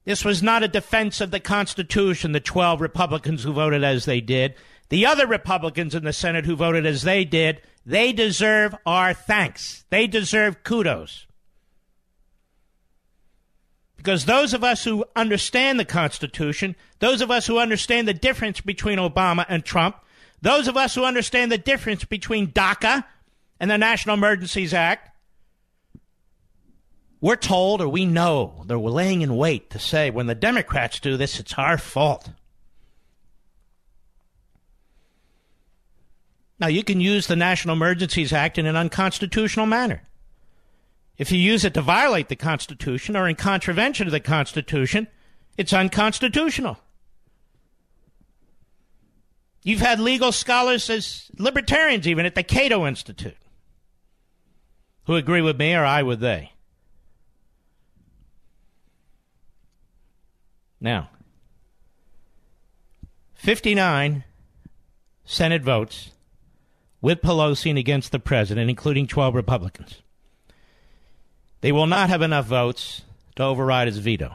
This 0.05 0.25
was 0.25 0.43
not 0.43 0.63
a 0.63 0.69
defense 0.69 1.21
of 1.21 1.31
the 1.31 1.41
Constitution, 1.41 2.33
the 2.33 2.41
12 2.41 2.81
Republicans 2.81 3.43
who 3.43 3.53
voted 3.53 3.83
as 3.83 4.05
they 4.05 4.21
did. 4.21 4.55
The 4.91 5.07
other 5.07 5.27
Republicans 5.27 5.95
in 5.95 6.05
the 6.05 6.13
Senate 6.13 6.45
who 6.45 6.57
voted 6.57 6.85
as 6.85 7.03
they 7.03 7.25
did, 7.25 7.63
they 7.87 8.13
deserve 8.13 8.75
our 8.85 9.15
thanks. 9.15 9.85
They 9.91 10.07
deserve 10.07 10.63
kudos. 10.63 11.27
Because 13.97 14.27
those 14.27 14.53
of 14.53 14.63
us 14.63 14.85
who 14.85 15.07
understand 15.17 15.81
the 15.81 15.87
Constitution, 15.87 16.77
those 16.99 17.23
of 17.23 17.31
us 17.31 17.47
who 17.47 17.59
understand 17.59 18.07
the 18.07 18.13
difference 18.13 18.61
between 18.61 18.99
Obama 18.99 19.47
and 19.49 19.65
Trump, 19.65 19.97
those 20.43 20.69
of 20.69 20.77
us 20.77 20.95
who 20.95 21.05
understand 21.05 21.51
the 21.51 21.57
difference 21.57 22.05
between 22.05 22.53
DACA 22.53 23.05
and 23.59 23.71
the 23.71 23.79
National 23.79 24.15
Emergencies 24.15 24.75
Act, 24.75 25.14
we're 27.25 27.37
told 27.37 27.81
or 27.81 27.89
we 27.89 28.05
know 28.05 28.65
they're 28.67 28.77
laying 28.77 29.23
in 29.23 29.35
wait 29.35 29.71
to 29.71 29.79
say 29.79 30.11
when 30.11 30.27
the 30.27 30.35
Democrats 30.35 31.01
do 31.01 31.17
this, 31.17 31.41
it's 31.41 31.55
our 31.55 31.79
fault. 31.79 32.29
Now, 36.61 36.67
you 36.67 36.85
can 36.85 37.01
use 37.01 37.27
the 37.27 37.35
National 37.35 37.77
Emergencies 37.77 38.35
Act 38.35 38.59
in 38.59 38.67
an 38.67 38.77
unconstitutional 38.77 39.65
manner. 39.65 40.03
If 41.17 41.33
you 41.33 41.39
use 41.39 41.65
it 41.65 41.73
to 41.73 41.81
violate 41.81 42.29
the 42.29 42.37
Constitution 42.37 43.17
or 43.17 43.27
in 43.27 43.37
contravention 43.37 44.07
of 44.07 44.13
the 44.13 44.21
Constitution, 44.21 45.09
it's 45.57 45.73
unconstitutional. 45.73 46.77
You've 49.63 49.81
had 49.81 49.99
legal 49.99 50.31
scholars 50.31 50.91
as 50.91 51.31
libertarians, 51.39 52.07
even 52.07 52.27
at 52.27 52.35
the 52.35 52.43
Cato 52.43 52.87
Institute, 52.87 53.39
who 55.05 55.17
agree 55.17 55.41
with 55.41 55.59
me 55.59 55.75
or 55.75 55.87
I 55.87 56.03
with 56.03 56.21
they. 56.21 56.51
Now, 60.85 61.09
59 63.37 64.23
Senate 65.25 65.63
votes 65.63 66.11
with 67.01 67.23
Pelosi 67.23 67.71
and 67.71 67.79
against 67.79 68.13
the 68.13 68.19
president, 68.19 68.69
including 68.69 69.07
12 69.07 69.35
Republicans. 69.35 70.03
They 71.63 71.73
will 71.73 71.87
not 71.87 72.11
have 72.11 72.21
enough 72.21 72.45
votes 72.45 73.01
to 73.37 73.45
override 73.45 73.89
his 73.89 73.97
veto. 73.97 74.35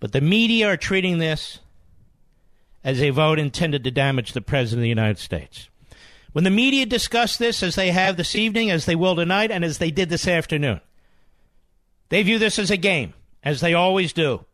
But 0.00 0.10
the 0.10 0.20
media 0.20 0.66
are 0.66 0.76
treating 0.76 1.18
this 1.18 1.60
as 2.82 3.00
a 3.00 3.10
vote 3.10 3.38
intended 3.38 3.84
to 3.84 3.92
damage 3.92 4.32
the 4.32 4.40
President 4.40 4.80
of 4.80 4.82
the 4.82 4.88
United 4.88 5.18
States. 5.20 5.68
When 6.32 6.42
the 6.42 6.50
media 6.50 6.86
discuss 6.86 7.36
this, 7.36 7.62
as 7.62 7.76
they 7.76 7.92
have 7.92 8.16
this 8.16 8.34
evening, 8.34 8.72
as 8.72 8.84
they 8.84 8.96
will 8.96 9.14
tonight, 9.14 9.52
and 9.52 9.64
as 9.64 9.78
they 9.78 9.92
did 9.92 10.08
this 10.08 10.26
afternoon, 10.26 10.80
they 12.08 12.24
view 12.24 12.40
this 12.40 12.58
as 12.58 12.72
a 12.72 12.76
game, 12.76 13.14
as 13.44 13.60
they 13.60 13.72
always 13.72 14.12
do. 14.12 14.44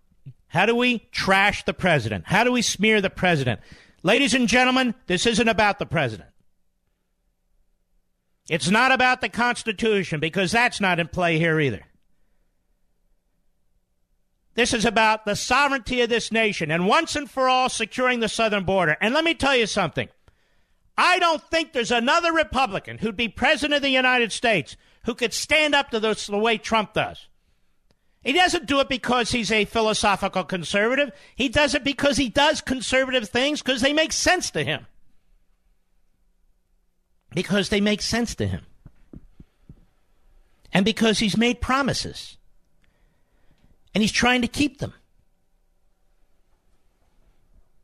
How 0.53 0.67
do 0.67 0.77
we 0.77 0.99
trash 1.13 1.65
the 1.65 1.73
president? 1.73 2.25
How 2.27 2.45
do 2.45 2.53
we 2.53 2.61
smear 2.61 3.01
the 3.01 3.09
president? 3.09 3.61
Ladies 4.03 4.35
and 4.35 4.47
gentlemen, 4.47 4.95
this 5.07 5.25
isn't 5.25 5.49
about 5.49 5.79
the 5.79 5.87
president. 5.87 6.29
It's 8.51 8.69
not 8.69 8.93
about 8.93 9.23
the 9.23 9.31
Constitution 9.31 10.21
because 10.21 10.53
that's 10.53 10.79
not 10.79 11.01
in 11.01 11.09
play 11.09 11.39
here 11.39 11.59
either. 11.59 11.87
This 14.55 14.75
is 14.75 14.85
about 14.85 15.25
the 15.25 15.37
sovereignty 15.37 16.03
of 16.03 16.11
this 16.11 16.31
nation 16.31 16.71
and 16.71 16.87
once 16.87 17.17
and 17.17 17.31
for 17.31 17.49
all 17.49 17.71
securing 17.71 18.21
the 18.21 18.29
southern 18.29 18.65
border. 18.65 18.99
And 19.01 19.15
let 19.15 19.25
me 19.25 19.33
tell 19.33 19.57
you 19.57 19.67
something. 19.67 20.11
I 20.99 21.19
don't 21.19 21.43
think 21.43 21.73
there's 21.73 21.91
another 21.91 22.31
Republican 22.31 22.99
who'd 22.99 23.17
be 23.17 23.29
president 23.29 23.77
of 23.77 23.83
the 23.83 23.89
United 23.89 24.33
States 24.33 24.77
who 25.07 25.15
could 25.15 25.33
stand 25.33 25.75
up 25.75 25.89
to 25.93 25.99
this 25.99 26.27
the 26.27 26.37
way 26.37 26.59
Trump 26.59 26.93
does. 26.93 27.29
He 28.23 28.33
doesn't 28.33 28.67
do 28.67 28.79
it 28.81 28.89
because 28.89 29.33
he's 29.33 29.51
a 29.51 29.65
philosophical 29.65 30.45
conservative. 30.45 31.11
He 31.35 31.49
does 31.49 31.75
it 31.75 31.83
because 31.83 32.17
he 32.17 32.29
does 32.29 32.61
conservative 32.61 33.29
things 33.29 33.63
because 33.63 33.81
they 33.81 33.93
make 33.93 34.13
sense 34.13 34.51
to 34.53 34.65
him. 34.65 34.87
because 37.35 37.71
they 37.71 37.81
make 37.81 38.03
sense 38.03 38.35
to 38.35 38.47
him. 38.47 38.67
And 40.71 40.85
because 40.85 41.19
he's 41.19 41.37
made 41.37 41.63
promises. 41.63 42.37
And 43.95 44.03
he's 44.03 44.13
trying 44.13 44.43
to 44.43 44.49
keep 44.49 44.79
them. 44.79 44.93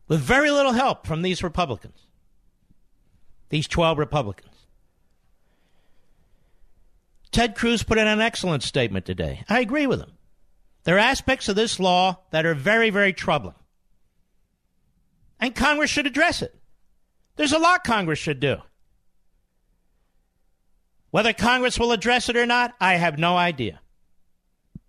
With 0.06 0.20
very 0.20 0.50
little 0.50 0.72
help 0.72 1.06
from 1.06 1.22
these 1.22 1.42
Republicans. 1.42 2.06
These 3.48 3.68
12 3.68 3.98
Republicans. 3.98 4.54
Ted 7.30 7.54
Cruz 7.54 7.82
put 7.82 7.98
in 7.98 8.06
an 8.06 8.20
excellent 8.20 8.62
statement 8.62 9.06
today. 9.06 9.44
I 9.48 9.60
agree 9.60 9.86
with 9.86 10.00
him. 10.00 10.12
There 10.84 10.96
are 10.96 11.00
aspects 11.00 11.48
of 11.48 11.56
this 11.56 11.78
law 11.78 12.24
that 12.30 12.46
are 12.46 12.54
very, 12.54 12.90
very 12.90 13.12
troubling. 13.12 13.54
And 15.40 15.54
Congress 15.54 15.90
should 15.90 16.06
address 16.06 16.42
it. 16.42 16.54
There's 17.36 17.52
a 17.52 17.58
lot 17.58 17.84
Congress 17.84 18.18
should 18.18 18.40
do. 18.40 18.56
Whether 21.10 21.32
Congress 21.32 21.78
will 21.78 21.92
address 21.92 22.28
it 22.28 22.36
or 22.36 22.46
not, 22.46 22.74
I 22.80 22.94
have 22.94 23.18
no 23.18 23.36
idea. 23.36 23.80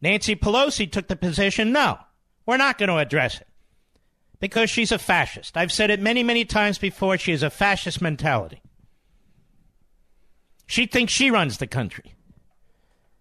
Nancy 0.01 0.35
Pelosi 0.35 0.91
took 0.91 1.07
the 1.07 1.15
position 1.15 1.71
no, 1.71 1.99
we're 2.45 2.57
not 2.57 2.77
going 2.77 2.89
to 2.89 2.97
address 2.97 3.39
it 3.39 3.47
because 4.39 4.69
she's 4.69 4.91
a 4.91 4.99
fascist. 4.99 5.57
I've 5.57 5.71
said 5.71 5.89
it 5.89 5.99
many, 5.99 6.23
many 6.23 6.45
times 6.45 6.77
before. 6.77 7.17
She 7.17 7.31
has 7.31 7.43
a 7.43 7.49
fascist 7.49 8.01
mentality. 8.01 8.61
She 10.65 10.85
thinks 10.85 11.11
she 11.11 11.31
runs 11.31 11.57
the 11.57 11.67
country 11.67 12.15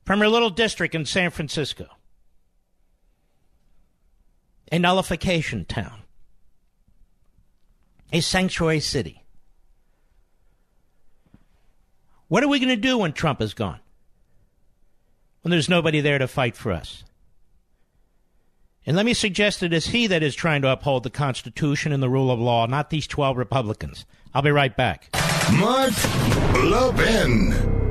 from 0.05 0.21
her 0.21 0.29
little 0.29 0.51
district 0.51 0.95
in 0.95 1.05
San 1.05 1.31
Francisco, 1.31 1.87
a 4.71 4.79
nullification 4.79 5.65
town, 5.65 6.03
a 8.13 8.21
sanctuary 8.21 8.81
city. 8.81 9.25
What 12.29 12.43
are 12.45 12.49
we 12.49 12.59
going 12.59 12.69
to 12.69 12.77
do 12.77 12.99
when 12.99 13.13
Trump 13.13 13.41
is 13.41 13.55
gone? 13.55 13.81
When 15.43 15.51
there's 15.51 15.69
nobody 15.69 16.01
there 16.01 16.19
to 16.19 16.29
fight 16.29 16.57
for 16.57 16.73
us? 16.73 17.05
And 18.85 18.97
let 18.97 19.07
me 19.07 19.15
suggest 19.15 19.63
it 19.63 19.73
is 19.73 19.89
he 19.89 20.07
that 20.07 20.23
is 20.23 20.35
trying 20.35 20.63
to 20.63 20.71
uphold 20.71 21.03
the 21.03 21.11
Constitution 21.11 21.93
and 21.93 22.03
the 22.03 22.09
rule 22.09 22.31
of 22.31 22.39
law, 22.39 22.67
not 22.67 22.91
these 22.91 23.07
12 23.07 23.37
Republicans. 23.37 24.07
I'll 24.35 24.43
be 24.43 24.51
right 24.51 24.75
back. 24.77 25.11
Mark 25.53 25.93
Levin. 26.55 27.88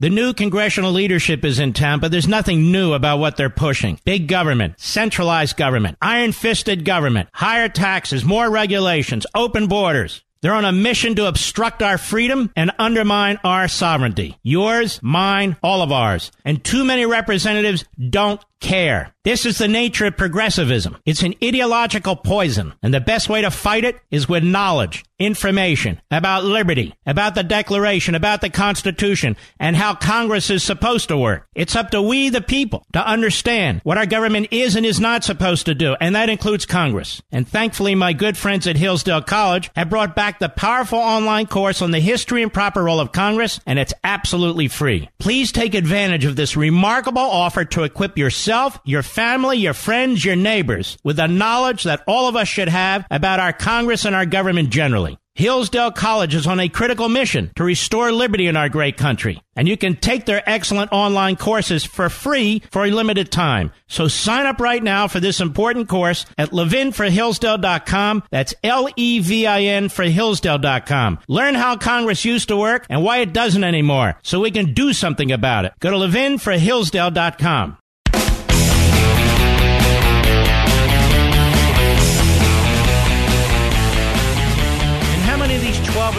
The 0.00 0.08
new 0.08 0.32
congressional 0.32 0.92
leadership 0.92 1.44
is 1.44 1.58
in 1.58 1.74
town, 1.74 2.00
but 2.00 2.10
there's 2.10 2.26
nothing 2.26 2.72
new 2.72 2.94
about 2.94 3.18
what 3.18 3.36
they're 3.36 3.50
pushing. 3.50 4.00
Big 4.06 4.28
government, 4.28 4.80
centralized 4.80 5.58
government, 5.58 5.98
iron 6.00 6.32
fisted 6.32 6.86
government, 6.86 7.28
higher 7.34 7.68
taxes, 7.68 8.24
more 8.24 8.48
regulations, 8.48 9.26
open 9.34 9.66
borders. 9.66 10.22
They're 10.40 10.54
on 10.54 10.64
a 10.64 10.72
mission 10.72 11.16
to 11.16 11.26
obstruct 11.26 11.82
our 11.82 11.98
freedom 11.98 12.50
and 12.56 12.72
undermine 12.78 13.40
our 13.44 13.68
sovereignty. 13.68 14.38
Yours, 14.42 15.00
mine, 15.02 15.58
all 15.62 15.82
of 15.82 15.92
ours. 15.92 16.32
And 16.46 16.64
too 16.64 16.82
many 16.82 17.04
representatives 17.04 17.84
don't 18.08 18.42
care. 18.60 19.12
This 19.22 19.44
is 19.44 19.58
the 19.58 19.68
nature 19.68 20.06
of 20.06 20.16
progressivism. 20.16 20.96
It's 21.04 21.22
an 21.22 21.34
ideological 21.44 22.16
poison, 22.16 22.72
and 22.82 22.94
the 22.94 23.00
best 23.00 23.28
way 23.28 23.42
to 23.42 23.50
fight 23.50 23.84
it 23.84 24.00
is 24.10 24.30
with 24.30 24.42
knowledge, 24.42 25.04
information 25.18 26.00
about 26.10 26.44
liberty, 26.44 26.94
about 27.04 27.34
the 27.34 27.42
Declaration, 27.42 28.14
about 28.14 28.40
the 28.40 28.48
Constitution, 28.48 29.36
and 29.58 29.76
how 29.76 29.94
Congress 29.94 30.48
is 30.48 30.62
supposed 30.62 31.08
to 31.08 31.18
work. 31.18 31.46
It's 31.54 31.76
up 31.76 31.90
to 31.90 32.00
we, 32.00 32.30
the 32.30 32.40
people, 32.40 32.86
to 32.94 33.06
understand 33.06 33.82
what 33.84 33.98
our 33.98 34.06
government 34.06 34.48
is 34.52 34.74
and 34.74 34.86
is 34.86 34.98
not 34.98 35.22
supposed 35.22 35.66
to 35.66 35.74
do, 35.74 35.96
and 36.00 36.14
that 36.14 36.30
includes 36.30 36.64
Congress. 36.64 37.20
And 37.30 37.46
thankfully, 37.46 37.94
my 37.94 38.14
good 38.14 38.38
friends 38.38 38.66
at 38.66 38.76
Hillsdale 38.76 39.20
College 39.20 39.70
have 39.76 39.90
brought 39.90 40.16
back 40.16 40.38
the 40.38 40.48
powerful 40.48 40.98
online 40.98 41.46
course 41.46 41.82
on 41.82 41.90
the 41.90 42.00
history 42.00 42.42
and 42.42 42.50
proper 42.50 42.84
role 42.84 43.00
of 43.00 43.12
Congress, 43.12 43.60
and 43.66 43.78
it's 43.78 43.94
absolutely 44.02 44.68
free. 44.68 45.10
Please 45.18 45.52
take 45.52 45.74
advantage 45.74 46.24
of 46.24 46.36
this 46.36 46.56
remarkable 46.56 47.20
offer 47.20 47.66
to 47.66 47.82
equip 47.82 48.16
yourself 48.16 48.49
yourself, 48.50 48.80
your 48.84 49.04
family, 49.04 49.58
your 49.58 49.74
friends, 49.74 50.24
your 50.24 50.34
neighbors 50.34 50.98
with 51.04 51.18
the 51.18 51.28
knowledge 51.28 51.84
that 51.84 52.02
all 52.08 52.28
of 52.28 52.34
us 52.34 52.48
should 52.48 52.68
have 52.68 53.06
about 53.08 53.38
our 53.38 53.52
Congress 53.52 54.04
and 54.04 54.16
our 54.16 54.26
government 54.26 54.70
generally. 54.70 55.16
Hillsdale 55.36 55.92
College 55.92 56.34
is 56.34 56.48
on 56.48 56.58
a 56.58 56.68
critical 56.68 57.08
mission 57.08 57.52
to 57.54 57.62
restore 57.62 58.10
liberty 58.10 58.48
in 58.48 58.56
our 58.56 58.68
great 58.68 58.96
country. 58.96 59.40
And 59.54 59.68
you 59.68 59.76
can 59.76 59.94
take 59.94 60.26
their 60.26 60.42
excellent 60.44 60.90
online 60.90 61.36
courses 61.36 61.84
for 61.84 62.08
free 62.08 62.62
for 62.72 62.84
a 62.84 62.90
limited 62.90 63.30
time. 63.30 63.70
So 63.86 64.08
sign 64.08 64.46
up 64.46 64.60
right 64.60 64.82
now 64.82 65.06
for 65.06 65.20
this 65.20 65.40
important 65.40 65.88
course 65.88 66.26
at 66.36 66.50
levinforhillsdale.com. 66.50 68.24
That's 68.32 68.54
L-E-V-I-N 68.64 69.88
for 69.90 70.04
Hillsdale.com. 70.04 71.20
Learn 71.28 71.54
how 71.54 71.76
Congress 71.76 72.24
used 72.24 72.48
to 72.48 72.56
work 72.56 72.84
and 72.90 73.04
why 73.04 73.18
it 73.18 73.32
doesn't 73.32 73.64
anymore 73.64 74.18
so 74.24 74.40
we 74.40 74.50
can 74.50 74.74
do 74.74 74.92
something 74.92 75.30
about 75.30 75.66
it. 75.66 75.72
Go 75.78 75.90
to 75.92 75.96
levinforhillsdale.com. 75.96 77.78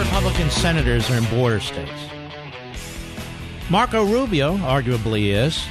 Republican 0.01 0.49
senators 0.49 1.11
are 1.11 1.17
in 1.17 1.25
border 1.25 1.59
states. 1.59 1.91
Marco 3.69 4.03
Rubio 4.03 4.57
arguably 4.57 5.27
is, 5.27 5.63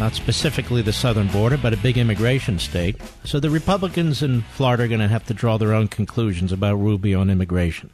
not 0.00 0.14
specifically 0.14 0.82
the 0.82 0.92
southern 0.92 1.28
border, 1.28 1.56
but 1.56 1.72
a 1.72 1.76
big 1.76 1.96
immigration 1.96 2.58
state. 2.58 2.96
So 3.22 3.38
the 3.38 3.50
Republicans 3.50 4.20
in 4.20 4.42
Florida 4.42 4.82
are 4.82 4.88
going 4.88 4.98
to 4.98 5.06
have 5.06 5.26
to 5.26 5.34
draw 5.34 5.58
their 5.58 5.74
own 5.74 5.86
conclusions 5.86 6.50
about 6.50 6.74
Rubio 6.74 7.20
and 7.20 7.30
immigration. 7.30 7.90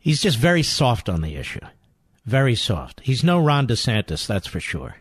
He's 0.00 0.22
just 0.22 0.38
very 0.38 0.62
soft 0.62 1.10
on 1.10 1.20
the 1.20 1.36
issue. 1.36 1.60
Very 2.24 2.54
soft. 2.54 3.00
He's 3.04 3.22
no 3.22 3.38
Ron 3.38 3.66
DeSantis, 3.66 4.26
that's 4.26 4.46
for 4.46 4.60
sure. 4.60 4.96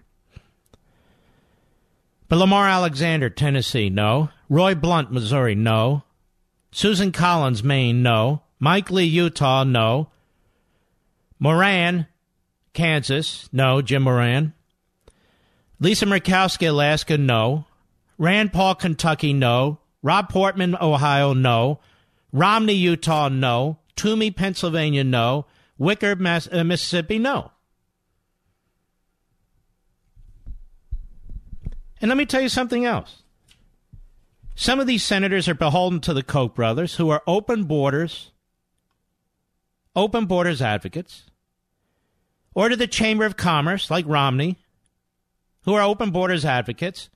But 2.28 2.36
Lamar 2.36 2.68
Alexander, 2.68 3.30
Tennessee, 3.30 3.90
no. 3.90 4.28
Roy 4.50 4.76
Blunt, 4.76 5.10
Missouri, 5.10 5.56
no. 5.56 6.04
Susan 6.74 7.14
Collins, 7.14 7.64
Maine, 7.64 8.04
no. 8.04 8.42
Mike 8.60 8.90
Lee, 8.90 9.06
Utah, 9.06 9.64
no. 9.64 10.10
Moran, 11.40 12.08
Kansas, 12.74 13.50
no. 13.52 13.82
Jim 13.82 14.04
Moran. 14.04 14.54
Lisa 15.80 16.06
Murkowski, 16.06 16.70
Alaska, 16.70 17.18
no. 17.18 17.66
Rand 18.18 18.52
Paul, 18.52 18.76
Kentucky, 18.76 19.34
no. 19.34 19.80
Rob 20.02 20.30
Portman, 20.30 20.76
Ohio, 20.82 21.34
no. 21.34 21.80
Romney, 22.32 22.74
Utah, 22.74 23.30
no. 23.30 23.78
Toomey, 23.96 24.32
Pennsylvania, 24.32 25.04
no. 25.04 25.46
Wicker, 25.78 26.16
Mass- 26.16 26.50
uh, 26.52 26.64
Mississippi, 26.64 27.20
no. 27.20 27.52
And 32.02 32.10
let 32.10 32.18
me 32.18 32.26
tell 32.26 32.42
you 32.42 32.50
something 32.50 32.86
else. 32.86 33.24
Some 34.56 34.80
of 34.80 34.88
these 34.88 35.04
senators 35.04 35.48
are 35.48 35.54
beholden 35.54 36.00
to 36.02 36.14
the 36.14 36.24
Koch 36.24 36.56
brothers, 36.56 36.96
who 36.96 37.10
are 37.10 37.22
open 37.28 37.66
borders, 37.66 38.32
open 39.98 40.28
borders 40.28 40.62
advocates, 40.62 41.24
or 42.54 42.70
to 42.70 42.76
the 42.76 42.88
Chamber 42.88 43.26
of 43.26 43.36
Commerce, 43.36 43.90
like 43.90 44.06
Romney, 44.08 44.58
who 45.64 45.74
are 45.74 45.82
open 45.82 46.12
borders 46.12 46.46
advocates, 46.46 47.10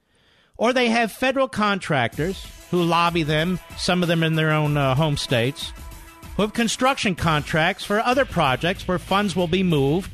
or 0.58 0.74
they 0.74 0.90
have 0.90 1.12
federal 1.12 1.48
contractors 1.48 2.44
who 2.72 2.82
lobby 2.82 3.22
them, 3.22 3.60
some 3.78 4.02
of 4.02 4.08
them 4.08 4.24
in 4.24 4.34
their 4.34 4.52
own 4.52 4.78
uh, 4.78 4.96
home 4.96 5.16
states, 5.16 5.72
who 6.36 6.42
have 6.42 6.54
construction 6.54 7.14
contracts 7.14 7.86
for 7.86 8.00
other 8.00 8.26
projects 8.26 8.88
where 8.88 8.98
funds 8.98 9.36
will 9.36 9.48
be 9.48 9.62
moved 9.62 10.12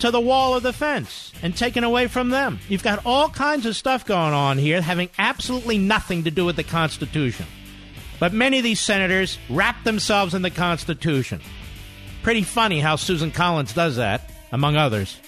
to 0.00 0.10
the 0.10 0.20
wall 0.20 0.54
of 0.54 0.64
the 0.64 0.72
fence 0.72 1.32
and 1.42 1.56
taken 1.56 1.84
away 1.84 2.08
from 2.08 2.30
them. 2.30 2.58
You've 2.68 2.82
got 2.82 3.06
all 3.06 3.28
kinds 3.28 3.66
of 3.66 3.76
stuff 3.76 4.04
going 4.04 4.34
on 4.34 4.58
here 4.58 4.80
having 4.80 5.10
absolutely 5.16 5.78
nothing 5.78 6.24
to 6.24 6.30
do 6.32 6.44
with 6.44 6.56
the 6.56 6.64
Constitution. 6.64 7.46
But 8.20 8.32
many 8.32 8.58
of 8.58 8.64
these 8.64 8.80
senators 8.80 9.38
wrap 9.48 9.84
themselves 9.84 10.34
in 10.34 10.42
the 10.42 10.50
Constitution. 10.50 11.40
Pretty 12.22 12.42
funny 12.42 12.80
how 12.80 12.96
Susan 12.96 13.30
Collins 13.30 13.72
does 13.72 13.96
that, 13.96 14.30
among 14.52 14.76
others. 14.76 15.18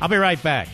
I'll 0.00 0.08
be 0.08 0.16
right 0.16 0.42
back. 0.42 0.68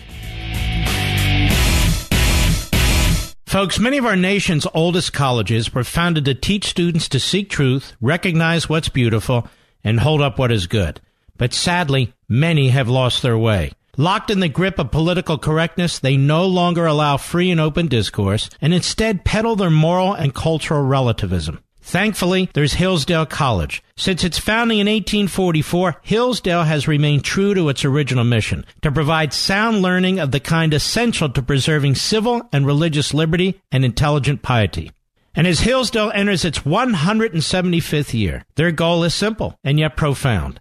Folks, 3.47 3.79
many 3.79 3.97
of 3.97 4.05
our 4.05 4.15
nation's 4.15 4.67
oldest 4.75 5.15
colleges 5.15 5.73
were 5.75 5.83
founded 5.83 6.27
to 6.27 6.35
teach 6.35 6.67
students 6.67 7.09
to 7.09 7.19
seek 7.19 7.49
truth, 7.49 7.95
recognize 8.01 8.69
what's 8.69 8.91
beautiful, 8.91 9.49
and 9.83 10.01
hold 10.01 10.21
up 10.21 10.39
what 10.39 10.53
is 10.53 10.67
good. 10.67 11.01
But 11.39 11.55
sadly, 11.55 12.13
many 12.29 12.69
have 12.69 12.89
lost 12.89 13.23
their 13.23 13.39
way. 13.39 13.73
Locked 14.01 14.31
in 14.31 14.39
the 14.39 14.49
grip 14.49 14.79
of 14.79 14.93
political 14.93 15.39
correctness, 15.39 15.99
they 15.99 16.17
no 16.17 16.47
longer 16.47 16.87
allow 16.87 17.17
free 17.17 17.51
and 17.51 17.61
open 17.61 17.89
discourse 17.89 18.49
and 18.61 18.73
instead 18.73 19.25
peddle 19.25 19.57
their 19.57 19.71
moral 19.71 20.15
and 20.15 20.33
cultural 20.33 20.85
relativism. 20.85 21.59
Thankfully, 21.81 22.49
there's 22.55 22.75
Hillsdale 22.75 23.27
College. 23.27 23.83
Since 23.97 24.23
its 24.23 24.39
founding 24.39 24.79
in 24.79 24.87
1844, 24.87 25.97
Hillsdale 26.03 26.63
has 26.63 26.87
remained 26.87 27.25
true 27.25 27.55
to 27.55 27.69
its 27.71 27.85
original 27.85 28.23
mission 28.23 28.65
to 28.83 28.93
provide 28.93 29.33
sound 29.33 29.83
learning 29.83 30.21
of 30.21 30.31
the 30.31 30.39
kind 30.39 30.73
essential 30.73 31.29
to 31.31 31.43
preserving 31.43 31.97
civil 31.97 32.49
and 32.53 32.65
religious 32.65 33.13
liberty 33.13 33.61
and 33.73 33.85
intelligent 33.85 34.43
piety. 34.43 34.93
And 35.35 35.45
as 35.45 35.59
Hillsdale 35.59 36.13
enters 36.15 36.45
its 36.45 36.61
175th 36.61 38.15
year, 38.15 38.45
their 38.55 38.71
goal 38.71 39.03
is 39.03 39.13
simple 39.13 39.59
and 39.65 39.77
yet 39.77 39.97
profound 39.97 40.61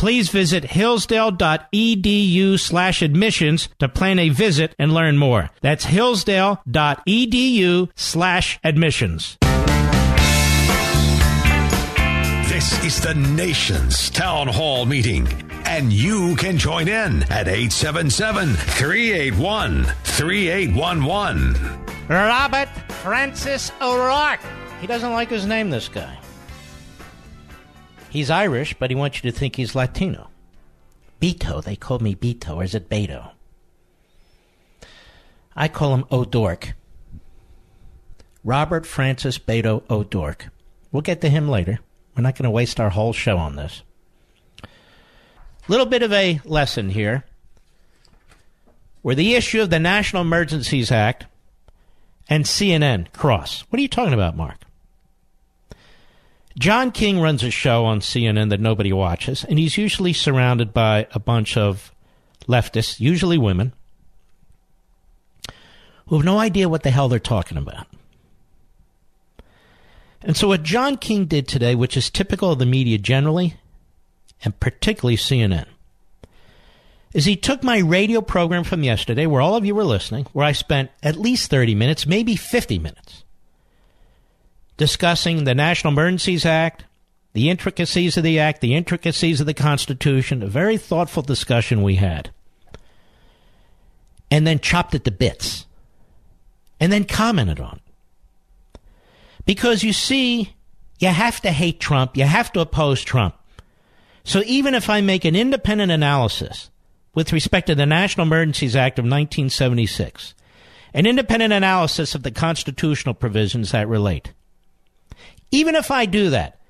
please 0.00 0.30
visit 0.30 0.64
hillsdale.edu 0.64 2.58
slash 2.58 3.02
admissions 3.02 3.68
to 3.78 3.86
plan 3.86 4.18
a 4.18 4.30
visit 4.30 4.74
and 4.78 4.94
learn 4.94 5.18
more. 5.18 5.50
That's 5.60 5.84
hillsdale.edu 5.84 7.90
slash 7.94 8.58
admissions. 8.64 9.36
This 12.48 12.82
is 12.82 13.02
the 13.02 13.12
nation's 13.14 14.08
town 14.08 14.48
hall 14.48 14.86
meeting, 14.86 15.28
and 15.66 15.92
you 15.92 16.34
can 16.36 16.56
join 16.56 16.88
in 16.88 17.24
at 17.24 17.46
877 17.46 18.54
381 18.54 19.84
3811. 19.84 21.86
Robert 22.08 22.70
Francis 23.02 23.70
O'Rourke. 23.82 24.40
He 24.80 24.86
doesn't 24.86 25.12
like 25.12 25.28
his 25.28 25.44
name, 25.44 25.68
this 25.68 25.90
guy. 25.90 26.16
He's 28.10 28.30
Irish, 28.30 28.74
but 28.74 28.90
he 28.90 28.96
wants 28.96 29.22
you 29.22 29.30
to 29.30 29.36
think 29.36 29.56
he's 29.56 29.74
Latino. 29.74 30.28
Beto, 31.20 31.62
they 31.62 31.76
call 31.76 32.00
me 32.00 32.14
Beto, 32.14 32.56
or 32.56 32.64
is 32.64 32.74
it 32.74 32.88
Beto? 32.88 33.30
I 35.54 35.68
call 35.68 35.94
him 35.94 36.04
O'Dork. 36.10 36.74
Robert 38.42 38.86
Francis 38.86 39.38
Beto 39.38 39.88
O'Dork. 39.88 40.48
We'll 40.90 41.02
get 41.02 41.20
to 41.20 41.28
him 41.28 41.48
later. 41.48 41.78
We're 42.16 42.22
not 42.22 42.36
going 42.36 42.44
to 42.44 42.50
waste 42.50 42.80
our 42.80 42.90
whole 42.90 43.12
show 43.12 43.36
on 43.36 43.56
this. 43.56 43.82
Little 45.68 45.86
bit 45.86 46.02
of 46.02 46.12
a 46.12 46.40
lesson 46.44 46.90
here. 46.90 47.24
Where 49.02 49.14
the 49.14 49.34
issue 49.34 49.62
of 49.62 49.70
the 49.70 49.78
National 49.78 50.22
Emergencies 50.22 50.90
Act 50.90 51.26
and 52.28 52.44
CNN 52.44 53.12
cross. 53.12 53.64
What 53.68 53.78
are 53.78 53.82
you 53.82 53.88
talking 53.88 54.14
about, 54.14 54.36
Mark? 54.36 54.64
John 56.60 56.92
King 56.92 57.20
runs 57.20 57.42
a 57.42 57.50
show 57.50 57.86
on 57.86 58.00
CNN 58.00 58.50
that 58.50 58.60
nobody 58.60 58.92
watches, 58.92 59.44
and 59.44 59.58
he's 59.58 59.78
usually 59.78 60.12
surrounded 60.12 60.74
by 60.74 61.06
a 61.12 61.18
bunch 61.18 61.56
of 61.56 61.90
leftists, 62.46 63.00
usually 63.00 63.38
women, 63.38 63.72
who 66.06 66.16
have 66.16 66.24
no 66.24 66.38
idea 66.38 66.68
what 66.68 66.82
the 66.82 66.90
hell 66.90 67.08
they're 67.08 67.18
talking 67.18 67.56
about. 67.56 67.86
And 70.20 70.36
so, 70.36 70.48
what 70.48 70.62
John 70.62 70.98
King 70.98 71.24
did 71.24 71.48
today, 71.48 71.74
which 71.74 71.96
is 71.96 72.10
typical 72.10 72.52
of 72.52 72.58
the 72.58 72.66
media 72.66 72.98
generally, 72.98 73.54
and 74.44 74.60
particularly 74.60 75.16
CNN, 75.16 75.64
is 77.14 77.24
he 77.24 77.36
took 77.36 77.62
my 77.62 77.78
radio 77.78 78.20
program 78.20 78.64
from 78.64 78.84
yesterday, 78.84 79.24
where 79.24 79.40
all 79.40 79.56
of 79.56 79.64
you 79.64 79.74
were 79.74 79.82
listening, 79.82 80.26
where 80.34 80.44
I 80.44 80.52
spent 80.52 80.90
at 81.02 81.16
least 81.16 81.48
30 81.48 81.74
minutes, 81.74 82.06
maybe 82.06 82.36
50 82.36 82.78
minutes, 82.78 83.24
discussing 84.80 85.44
the 85.44 85.54
National 85.54 85.92
Emergencies 85.92 86.46
Act, 86.46 86.86
the 87.34 87.50
intricacies 87.50 88.16
of 88.16 88.24
the 88.24 88.38
Act, 88.38 88.62
the 88.62 88.74
intricacies 88.74 89.38
of 89.38 89.46
the 89.46 89.52
Constitution, 89.52 90.42
a 90.42 90.46
very 90.46 90.78
thoughtful 90.78 91.22
discussion 91.22 91.82
we 91.82 91.96
had. 91.96 92.30
And 94.30 94.46
then 94.46 94.58
chopped 94.58 94.94
it 94.94 95.04
to 95.04 95.10
bits. 95.10 95.66
And 96.80 96.90
then 96.90 97.04
commented 97.04 97.60
on 97.60 97.78
it. 97.84 98.80
Because 99.44 99.84
you 99.84 99.92
see, 99.92 100.54
you 100.98 101.08
have 101.08 101.42
to 101.42 101.52
hate 101.52 101.78
Trump, 101.78 102.16
you 102.16 102.24
have 102.24 102.50
to 102.52 102.60
oppose 102.60 103.04
Trump. 103.04 103.34
So 104.24 104.42
even 104.46 104.74
if 104.74 104.88
I 104.88 105.02
make 105.02 105.26
an 105.26 105.36
independent 105.36 105.92
analysis 105.92 106.70
with 107.14 107.34
respect 107.34 107.66
to 107.66 107.74
the 107.74 107.84
National 107.84 108.26
Emergencies 108.26 108.76
Act 108.76 108.98
of 108.98 109.02
1976, 109.02 110.34
an 110.94 111.04
independent 111.04 111.52
analysis 111.52 112.14
of 112.14 112.22
the 112.22 112.30
constitutional 112.30 113.12
provisions 113.12 113.72
that 113.72 113.86
relate, 113.86 114.32
even 115.50 115.74
if 115.74 115.90
I 115.90 116.06
do 116.06 116.30
that, 116.30 116.60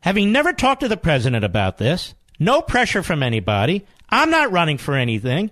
having 0.00 0.32
never 0.32 0.52
talked 0.52 0.80
to 0.80 0.88
the 0.88 0.96
president 0.96 1.44
about 1.44 1.78
this, 1.78 2.14
no 2.38 2.60
pressure 2.60 3.02
from 3.02 3.22
anybody, 3.22 3.86
I'm 4.08 4.30
not 4.30 4.52
running 4.52 4.78
for 4.78 4.94
anything. 4.94 5.50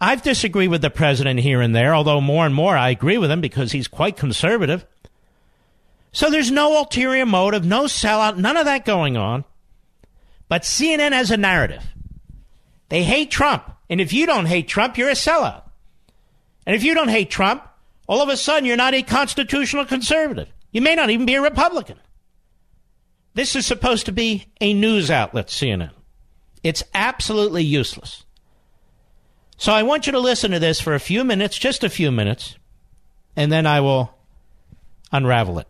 I've 0.00 0.22
disagreed 0.22 0.70
with 0.70 0.82
the 0.82 0.90
president 0.90 1.40
here 1.40 1.60
and 1.60 1.74
there, 1.74 1.94
although 1.94 2.20
more 2.20 2.44
and 2.44 2.54
more 2.54 2.76
I 2.76 2.90
agree 2.90 3.18
with 3.18 3.30
him 3.30 3.40
because 3.40 3.72
he's 3.72 3.88
quite 3.88 4.16
conservative. 4.16 4.84
So 6.12 6.28
there's 6.28 6.50
no 6.50 6.78
ulterior 6.78 7.24
motive, 7.24 7.64
no 7.64 7.84
sellout, 7.84 8.36
none 8.36 8.56
of 8.56 8.66
that 8.66 8.84
going 8.84 9.16
on. 9.16 9.44
But 10.48 10.62
CNN 10.62 11.12
has 11.12 11.30
a 11.30 11.36
narrative. 11.36 11.82
They 12.90 13.02
hate 13.02 13.30
Trump. 13.30 13.64
And 13.88 14.00
if 14.00 14.12
you 14.12 14.26
don't 14.26 14.46
hate 14.46 14.68
Trump, 14.68 14.98
you're 14.98 15.08
a 15.08 15.12
sellout. 15.12 15.62
And 16.66 16.76
if 16.76 16.84
you 16.84 16.94
don't 16.94 17.08
hate 17.08 17.30
Trump, 17.30 17.66
all 18.06 18.20
of 18.20 18.28
a 18.28 18.36
sudden 18.36 18.66
you're 18.66 18.76
not 18.76 18.94
a 18.94 19.02
constitutional 19.02 19.86
conservative. 19.86 20.51
You 20.72 20.80
may 20.82 20.94
not 20.94 21.10
even 21.10 21.26
be 21.26 21.34
a 21.34 21.42
Republican. 21.42 21.98
This 23.34 23.54
is 23.54 23.64
supposed 23.64 24.06
to 24.06 24.12
be 24.12 24.46
a 24.60 24.74
news 24.74 25.10
outlet, 25.10 25.46
CNN. 25.46 25.90
It's 26.62 26.82
absolutely 26.94 27.62
useless. 27.62 28.24
So 29.56 29.72
I 29.72 29.84
want 29.84 30.06
you 30.06 30.12
to 30.12 30.18
listen 30.18 30.50
to 30.50 30.58
this 30.58 30.80
for 30.80 30.94
a 30.94 31.00
few 31.00 31.24
minutes, 31.24 31.58
just 31.58 31.84
a 31.84 31.88
few 31.88 32.10
minutes, 32.10 32.56
and 33.36 33.52
then 33.52 33.66
I 33.66 33.80
will 33.80 34.12
unravel 35.12 35.58
it. 35.58 35.68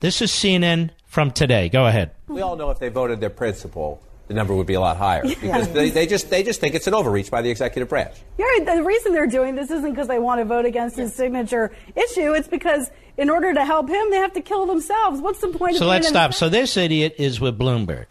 This 0.00 0.20
is 0.20 0.30
CNN 0.30 0.90
from 1.06 1.30
today. 1.30 1.68
Go 1.68 1.86
ahead. 1.86 2.10
We 2.26 2.40
all 2.40 2.56
know 2.56 2.70
if 2.70 2.78
they 2.78 2.88
voted 2.88 3.20
their 3.20 3.30
principle, 3.30 4.02
the 4.26 4.34
number 4.34 4.54
would 4.54 4.66
be 4.66 4.74
a 4.74 4.80
lot 4.80 4.96
higher 4.96 5.22
because 5.22 5.68
they, 5.72 5.90
they, 5.90 6.06
just 6.06 6.30
they 6.30 6.42
just 6.42 6.60
think 6.60 6.74
it's 6.74 6.86
an 6.86 6.94
overreach 6.94 7.30
by 7.30 7.42
the 7.42 7.50
executive 7.50 7.88
branch. 7.88 8.14
Yeah, 8.38 8.74
the 8.76 8.82
reason 8.82 9.12
they're 9.12 9.26
doing 9.26 9.54
this 9.54 9.70
isn't 9.70 9.90
because 9.90 10.08
they 10.08 10.18
want 10.18 10.40
to 10.40 10.44
vote 10.44 10.64
against 10.64 10.96
his 10.96 11.14
signature 11.14 11.72
issue. 11.94 12.32
It's 12.32 12.48
because 12.48 12.90
in 13.16 13.28
order 13.28 13.52
to 13.52 13.64
help 13.64 13.88
him, 13.88 14.10
they 14.10 14.16
have 14.16 14.32
to 14.34 14.40
kill 14.40 14.66
themselves. 14.66 15.20
What's 15.20 15.40
the 15.40 15.48
point? 15.48 15.72
Of 15.72 15.78
So 15.78 15.86
let's 15.86 16.08
stop. 16.08 16.32
So 16.32 16.48
this 16.48 16.76
idiot 16.76 17.16
is 17.18 17.38
with 17.38 17.58
Bloomberg, 17.58 18.06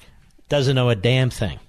doesn't 0.50 0.76
know 0.76 0.90
a 0.90 0.96
damn 0.96 1.30
thing. 1.30 1.60